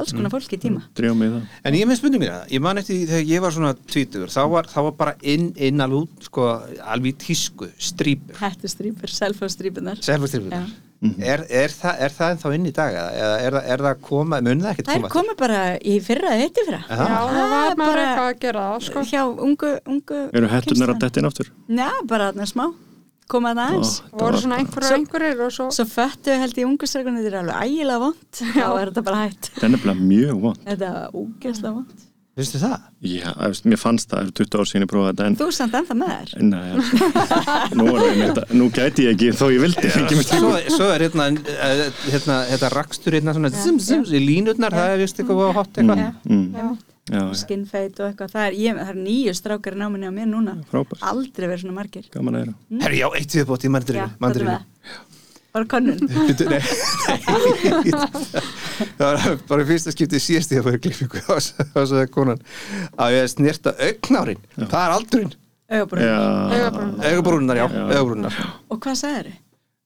alls 0.00 0.12
konar 0.16 0.32
fólki 0.34 0.58
í 0.58 0.62
tíma 0.66 0.82
það 1.36 1.64
En 1.64 1.74
ég 1.78 1.84
er 1.86 1.90
með 1.92 2.00
spurningina, 2.02 2.38
ég 2.50 2.60
man 2.64 2.78
eftir 2.82 2.96
því 2.98 3.06
þegar 3.12 3.30
ég 3.34 3.40
var 3.46 3.56
svona 3.56 3.72
tvítur, 3.94 4.28
þá 4.32 4.42
var, 4.50 4.68
þá 4.72 4.78
var 4.88 4.92
bara 5.04 5.14
inn, 5.22 5.50
inn 5.56 5.80
alveg 5.84 6.04
út, 6.08 6.28
sko, 6.30 6.46
alveg 6.94 7.16
tísku, 7.22 7.70
strípur, 7.78 8.36
hættustrýpur, 8.42 9.08
selfaststrýpunar 9.20 10.00
selfastrípunar. 10.02 10.70
Mhm. 11.00 11.22
Er, 11.24 11.40
er, 11.48 11.72
það, 11.72 11.94
er 12.04 12.12
það 12.12 12.32
ennþá 12.34 12.50
inn 12.58 12.66
í 12.68 12.72
dag 12.76 12.92
eða 12.92 13.36
er, 13.40 13.54
það- 13.56 13.68
er 13.72 13.78
það 13.80 13.86
að 13.94 14.00
koma, 14.04 14.40
mun 14.44 14.60
það 14.60 14.70
ekkert 14.74 14.86
Það 14.90 14.98
er 14.98 15.00
koma? 15.14 15.34
bara 15.40 15.60
í 15.80 15.94
fyrra 16.04 16.32
eða 16.34 16.44
eitt 16.44 16.58
í 16.60 16.64
fyrra. 16.66 16.80
Já, 16.84 16.96
það 16.98 17.06
Það 17.08 17.30
var 17.30 17.40
maður 17.40 17.78
bara- 17.80 18.02
eitthvað 18.04 18.28
að 18.34 18.40
gera 18.44 18.64
það, 18.66 18.84
sko. 18.88 19.04
hjá 19.08 19.22
ungu, 19.46 19.70
ungu 19.94 20.18
Eru 20.36 20.50
hetturnar 20.52 20.92
að 20.92 21.00
inn 21.22 21.28
aftur? 21.30 21.48
Já, 21.80 21.88
bara 22.04 22.28
þarna 22.32 22.46
smá 22.52 22.66
koma 23.32 23.54
það 23.56 23.72
þetta 23.78 24.20
voru 24.24 24.42
svona 24.44 24.58
einhverjur 24.60 24.90
Svo- 24.90 24.98
einhverjir 25.00 25.42
og 25.46 25.54
svo, 25.56 25.70
Svo 25.78 25.86
föttu 25.94 26.36
held 26.42 26.60
ég 26.60 26.68
ungu 26.68 26.90
strákunni 26.90 27.24
þetta 27.24 27.32
er 27.32 27.40
alveg 27.44 27.64
ægilega 27.70 28.04
vond. 28.04 28.22
Þá 28.42 28.68
er 28.68 28.92
þetta 28.92 29.06
bara 29.08 29.24
hætt 29.24 29.50
Þetta 29.54 29.66
er 29.70 29.74
nefnilega 29.76 30.06
mjög 30.12 30.46
vond. 30.46 30.62
Þetta 30.68 30.94
er 30.94 31.18
ógeðslega 31.24 31.74
vond. 31.80 32.06
Vistu 32.40 32.60
það? 32.62 32.76
Já, 33.04 33.32
mér 33.68 33.80
fannst 33.80 34.08
það, 34.08 34.20
það 34.20 34.22
eru 34.22 34.32
20 34.38 34.60
ár 34.60 34.68
síðan 34.70 34.84
ég 34.84 34.90
prófaði 34.92 35.10
þetta 35.10 35.26
en 35.26 35.36
Þú 35.40 35.48
samt 35.56 35.74
ennþá 35.80 35.96
með 36.00 36.12
þér. 36.14 36.30
Nei, 36.46 36.70
nú, 37.80 37.86
nú 38.60 38.68
gæti 38.72 39.04
ég 39.08 39.16
ekki 39.16 39.32
þó 39.36 39.46
ég 39.50 39.64
vildi 39.64 39.90
mig 40.16 40.28
Svo, 40.30 40.52
svo 40.76 40.86
er 40.94 41.04
hérna, 41.04 41.26
eh, 41.34 41.82
hérna, 42.06 42.38
þetta 42.52 42.70
rakstur 42.76 43.18
hérna 43.18 43.34
svona, 43.36 43.50
zim, 43.52 43.80
zim, 43.82 44.06
í 44.06 44.22
línutnar, 44.22 44.72
það 44.78 44.94
er 44.94 45.02
vist 45.02 45.20
eitthvað 45.20 45.52
hot 45.58 45.82
eitthvað. 45.82 46.78
Mm, 47.10 47.30
Skinfeit 47.40 48.00
og 48.00 48.06
eitthvað. 48.08 48.30
Það 48.34 48.44
er, 48.46 48.54
ég, 48.60 48.80
það 48.80 48.90
er 48.92 48.98
nýju 49.04 49.32
strákar 49.34 49.74
náminni 49.80 50.10
á 50.10 50.12
mér 50.14 50.28
núna. 50.30 50.52
Frábært, 50.70 51.00
Aldrei 51.10 51.46
verið 51.48 51.62
svona 51.64 51.78
margir. 51.80 52.04
Gaman 52.14 52.36
að 52.38 52.42
heyra. 52.44 52.54
Herri, 52.84 52.98
já, 53.00 53.08
eitt 53.18 53.32
við 53.34 53.44
bótt 53.50 53.66
í 53.66 53.68
það. 53.74 54.60
Bara 55.50 55.66
könnun. 55.66 55.98
Bíddu, 56.28 56.44
nei, 56.46 56.62
það 59.00 59.00
var 59.00 59.16
bara 59.50 59.64
fyrsta 59.66 59.90
skiptið 59.90 60.22
síðast 60.22 60.54
ég 60.54 60.62
að 60.62 60.78
klippingu 60.84 61.18
og 61.26 61.42
svo 61.42 61.82
sagði 61.90 62.06
konan. 62.14 62.38
Að 62.94 63.16
ég 63.16 63.26
snerta 63.32 63.74
augnárin 63.74 64.38
það 64.60 64.84
er 64.84 64.94
aldurinn, 64.94 65.34
Augabrún 65.70 66.02
Já, 66.02 66.18
augabrúnar, 67.10 67.56
já, 67.56 67.66
augabrúnar 67.70 68.34
Og 68.70 68.80
hvað 68.82 68.96
sagður 68.98 69.30
þið? 69.30 69.36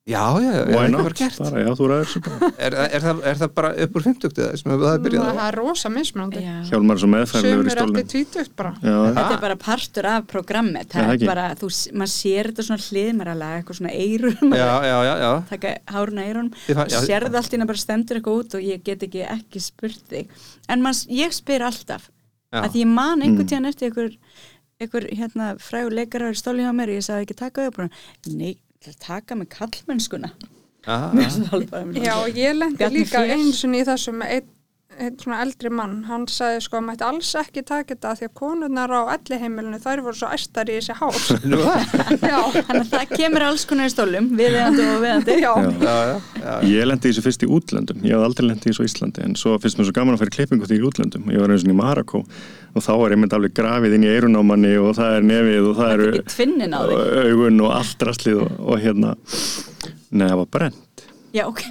Já, 0.04 0.20
já, 0.44 0.52
já, 0.68 0.88
not, 0.92 1.00
það 1.06 1.14
gert 1.16 1.38
bara, 1.40 1.60
já, 1.64 1.74
bara 1.80 2.48
er, 2.66 2.74
er, 2.74 3.00
það, 3.04 3.20
er 3.30 3.38
það 3.40 3.52
bara 3.56 3.68
upp 3.84 3.94
úr 3.96 4.02
50 4.04 4.40
eða 4.44 4.58
sem 4.60 4.72
það 4.74 4.82
er 4.90 4.98
byrjað 5.06 5.28
það 5.30 5.38
er 5.46 5.56
rosa 5.56 5.90
mismunandi. 5.94 6.42
Já. 6.44 6.56
Hjálmar 6.68 6.98
er 7.00 7.22
eftir 7.24 8.08
tvítugt 8.12 8.52
bara. 8.58 8.72
Já, 8.84 8.96
Þetta 9.16 9.24
er 9.38 9.40
bara 9.46 9.56
partur 9.64 10.08
af 10.10 10.26
programmet 10.28 10.90
Það 10.92 11.00
það 11.00 11.08
er 11.08 11.16
ekki. 11.16 11.28
bara, 11.30 11.46
þú, 11.62 11.70
maður 12.02 12.12
sér 12.14 12.50
þetta 12.50 12.66
svona 12.68 12.84
hliðmæralega 12.88 13.60
eitthvað 13.62 13.78
svona 13.80 13.94
eirur 13.96 14.36
já, 14.60 14.72
já, 14.90 14.98
já, 15.08 15.14
já, 15.24 15.30
taka 15.54 15.72
hárun 15.96 16.20
að 16.20 16.28
eirunum 16.28 16.52
Þið 16.66 16.80
fa- 16.82 16.88
já. 16.92 16.98
sérðu 17.08 17.40
allt 17.40 17.54
hérna 17.56 17.68
bara 17.72 17.82
stendur 17.86 18.20
eitthvað 18.20 18.42
út 18.44 18.58
og 18.60 18.66
ég 18.68 18.84
get 18.84 19.06
ekki 19.08 19.24
ekki 19.24 19.64
spurt 19.64 20.04
þig 20.12 20.44
en 20.68 20.84
mann, 20.84 21.00
ég 21.16 21.32
spyr 21.32 21.64
alltaf 21.70 22.10
Já. 22.54 22.60
að 22.66 22.76
því 22.76 22.84
ég 22.84 22.92
man 22.92 23.18
Mm. 23.18 23.24
einhvern 23.26 23.48
tíðan 23.50 23.66
eftir 23.72 23.88
einhver, 23.88 24.12
einhver 24.84 25.08
hérna, 25.16 25.46
frægur 25.58 25.96
leikarar 25.96 26.36
í 26.36 26.38
stóli 26.38 26.62
hjá 26.62 26.70
mér 26.76 26.92
og 26.92 27.00
ég 27.00 27.06
sagði 27.08 27.24
ekki 27.26 27.36
taka 27.40 27.64
auðvitað 27.64 27.90
nei, 28.36 28.52
til 28.84 28.94
að 28.94 29.00
taka 29.06 29.38
með 29.40 29.48
kallmennskuna 29.58 30.34
já, 32.04 32.16
ég 32.36 32.58
lendi 32.58 32.90
líka 32.92 33.24
eins 33.24 33.62
og 33.64 33.76
í 33.78 33.84
þessu 33.88 34.12
með 34.16 34.34
einn 34.36 34.38
einn 34.38 34.53
svona 35.20 35.40
eldri 35.44 35.70
mann, 35.72 35.96
hann 36.08 36.26
sagði 36.30 36.62
sko 36.64 36.78
að 36.78 36.84
mætti 36.88 37.04
alls 37.06 37.30
ekki 37.40 37.62
taka 37.66 37.94
þetta 37.94 38.12
því 38.18 38.28
að 38.28 38.32
konurnar 38.40 38.94
á 38.94 39.00
elliheimilinu 39.14 39.80
þær 39.82 40.02
voru 40.06 40.18
svo 40.18 40.30
æstar 40.34 40.70
í 40.72 40.78
þessi 40.78 40.96
hár. 40.98 41.18
Nú, 41.50 41.60
já, 41.60 42.38
þannig 42.58 42.80
að 42.80 42.92
það 42.92 43.14
kemur 43.14 43.46
alls 43.48 43.66
konar 43.70 43.90
í 43.90 43.94
stólum 43.94 44.30
viðeigandi 44.38 44.86
og 44.88 45.02
viðeigandi. 45.04 45.38
Já, 45.44 45.52
já. 45.64 45.72
já, 45.84 46.20
já, 46.40 46.54
Ég 46.70 46.88
lendi 46.90 47.10
í 47.10 47.12
þessu 47.12 47.24
fyrst 47.26 47.46
í 47.46 47.50
útlöndum, 47.58 48.04
ég 48.06 48.16
hafði 48.16 48.30
aldrei 48.30 48.48
lendi 48.50 48.68
í 48.68 48.72
þessu 48.72 48.86
á 48.86 48.88
Íslandi 48.90 49.26
en 49.26 49.38
svo 49.40 49.56
finnst 49.62 49.80
mér 49.80 49.90
svo 49.90 49.96
gaman 49.98 50.18
að 50.18 50.24
fyrir 50.24 50.36
klippingu 50.38 50.70
því 50.70 50.80
í 50.80 50.86
útlöndum. 50.90 51.28
Ég 51.34 51.44
var 51.44 51.54
eins 51.54 51.66
og 51.66 51.74
í 51.74 51.78
Marokko 51.78 52.24
og 52.74 52.82
þá 52.82 52.92
er 52.94 53.14
ég 53.14 53.20
mynd 53.22 53.36
alveg 53.36 53.54
grafið 53.56 53.98
inn 53.98 54.06
í 54.06 54.14
eirunámanni 54.14 54.72
og 54.82 54.96
það 54.98 55.18
er 55.18 55.28
nefið 55.30 55.68
og 55.70 55.76
það 55.78 55.94
eru 55.98 57.28
augun 57.28 57.62
og 57.66 57.76
allt 57.76 58.08
rastlið 58.08 58.42
og, 58.46 58.56
og 58.64 58.82
hérna. 58.82 59.14
Nei, 60.14 60.26
það 60.26 60.40
var 60.42 60.50
brent 60.58 60.83
já, 61.34 61.44
ok, 61.50 61.62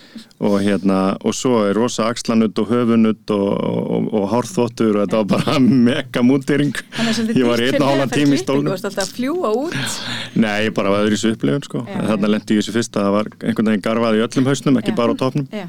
og 0.46 0.56
hérna, 0.64 0.98
og 1.22 1.36
svo 1.36 1.62
er 1.68 1.76
rosa 1.78 2.08
axlanutt 2.10 2.58
og 2.58 2.70
höfunutt 2.72 3.30
og, 3.34 3.50
og, 3.52 4.08
og 4.10 4.26
hárþvottur 4.32 4.96
og 4.96 5.04
þetta 5.04 5.20
var 5.22 5.28
bara 5.30 5.58
mega 5.88 6.22
þannig 6.22 6.82
að 6.98 7.16
svolítið 7.18 7.40
ég 7.42 7.48
var 7.48 7.62
í 7.62 7.68
einn 7.68 7.76
og 7.76 7.78
fyrir 7.78 7.88
hálfan 7.88 8.12
þig 8.12 8.16
að 8.16 8.16
tíma 8.18 8.34
í 8.34 8.42
fara 8.42 8.42
klippingu 8.42 8.42
stólnum. 8.42 8.72
og 8.72 8.80
státt 8.82 9.00
að 9.02 9.12
fljúa 9.16 9.52
út. 9.60 9.98
Nei, 10.42 10.56
ég 10.66 10.74
bara 10.76 10.94
var 10.94 11.06
öðru 11.06 11.14
í 11.14 11.20
þessu 11.20 11.32
upplifun 11.36 11.66
sko. 11.66 11.84
Já, 11.86 11.98
þarna 12.10 12.32
lendi 12.32 12.56
ég 12.56 12.58
í 12.58 12.62
þessu 12.62 12.74
fyrst 12.76 12.98
að 12.98 13.06
það 13.06 13.16
var 13.16 13.30
einhvern 13.42 13.70
veginn 13.70 13.86
garfað 13.86 14.18
í 14.18 14.24
öllum 14.26 14.50
hausnum, 14.50 14.80
ekki 14.82 14.92
Já. 14.92 14.98
bara 14.98 15.14
á 15.14 15.20
topnum 15.22 15.46
já, 15.52 15.66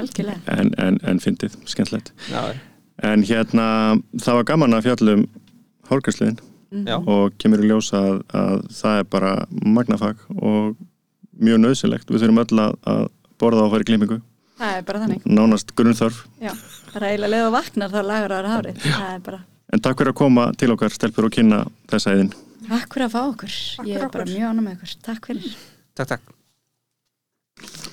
algjörlega. 0.00 0.40
En, 0.56 0.72
en, 0.86 0.98
en 1.04 1.22
fyndið, 1.22 1.58
skemmtilegt. 1.70 2.12
Já, 2.30 2.42
en 3.10 3.26
hérna, 3.28 3.68
það 4.22 4.40
var 4.40 4.48
gaman 4.52 4.78
að 4.78 4.88
fjallum 4.88 5.28
hórgæsliðin 5.90 6.40
já. 6.88 6.96
og 6.98 7.36
kemur 7.38 7.62
í 7.62 7.70
ljós 7.70 7.92
að, 7.96 8.22
að 8.34 8.66
það 8.74 9.00
er 9.00 9.08
bara 9.12 9.32
magnafag 9.50 10.26
og 10.38 10.74
mjög 11.40 11.60
nöðsilegt, 11.64 12.10
við 12.10 12.24
þurfum 12.24 12.42
öll 12.44 12.62
að, 12.66 12.78
að 12.94 13.02
borða 13.42 13.64
á 13.64 13.66
að 13.66 13.74
fara 13.74 13.86
í 13.86 13.88
klippingu, 13.90 14.20
það 14.60 14.78
er 14.78 14.86
bara 14.90 15.02
þannig. 15.04 15.26
Nánast 15.26 15.74
grunnþörf 15.78 16.22
já, 16.42 16.52
bara 16.92 17.10
eiginlega 17.10 17.34
leið 17.34 17.48
og 17.48 17.56
vaknar 17.58 17.94
þá 17.94 18.00
lagur 18.10 18.36
ára 18.38 18.54
það 18.54 19.10
er 19.10 19.26
bara 19.26 19.42
en 19.74 19.82
takk 19.82 19.98
fyrir 19.98 20.12
að 20.14 20.20
koma 20.20 20.48
til 20.60 20.70
okkar 20.74 20.94
stelpur 20.94 21.26
og 21.26 21.34
kynna 21.34 21.64
þessa 21.90 22.14
eðin 22.14 22.34
Takk 22.64 22.94
fyrir 22.96 23.08
að 23.08 23.12
fá 23.12 23.20
okkur. 23.26 23.56
Takk 23.76 23.88
Ég 23.90 24.00
er 24.00 24.12
bara 24.12 24.24
mjög 24.28 24.46
ánum 24.48 24.64
með 24.64 24.78
okkur. 24.78 24.94
Takk 25.04 25.28
fyrir. 25.28 25.58
takk, 25.98 26.14
takk 26.14 27.92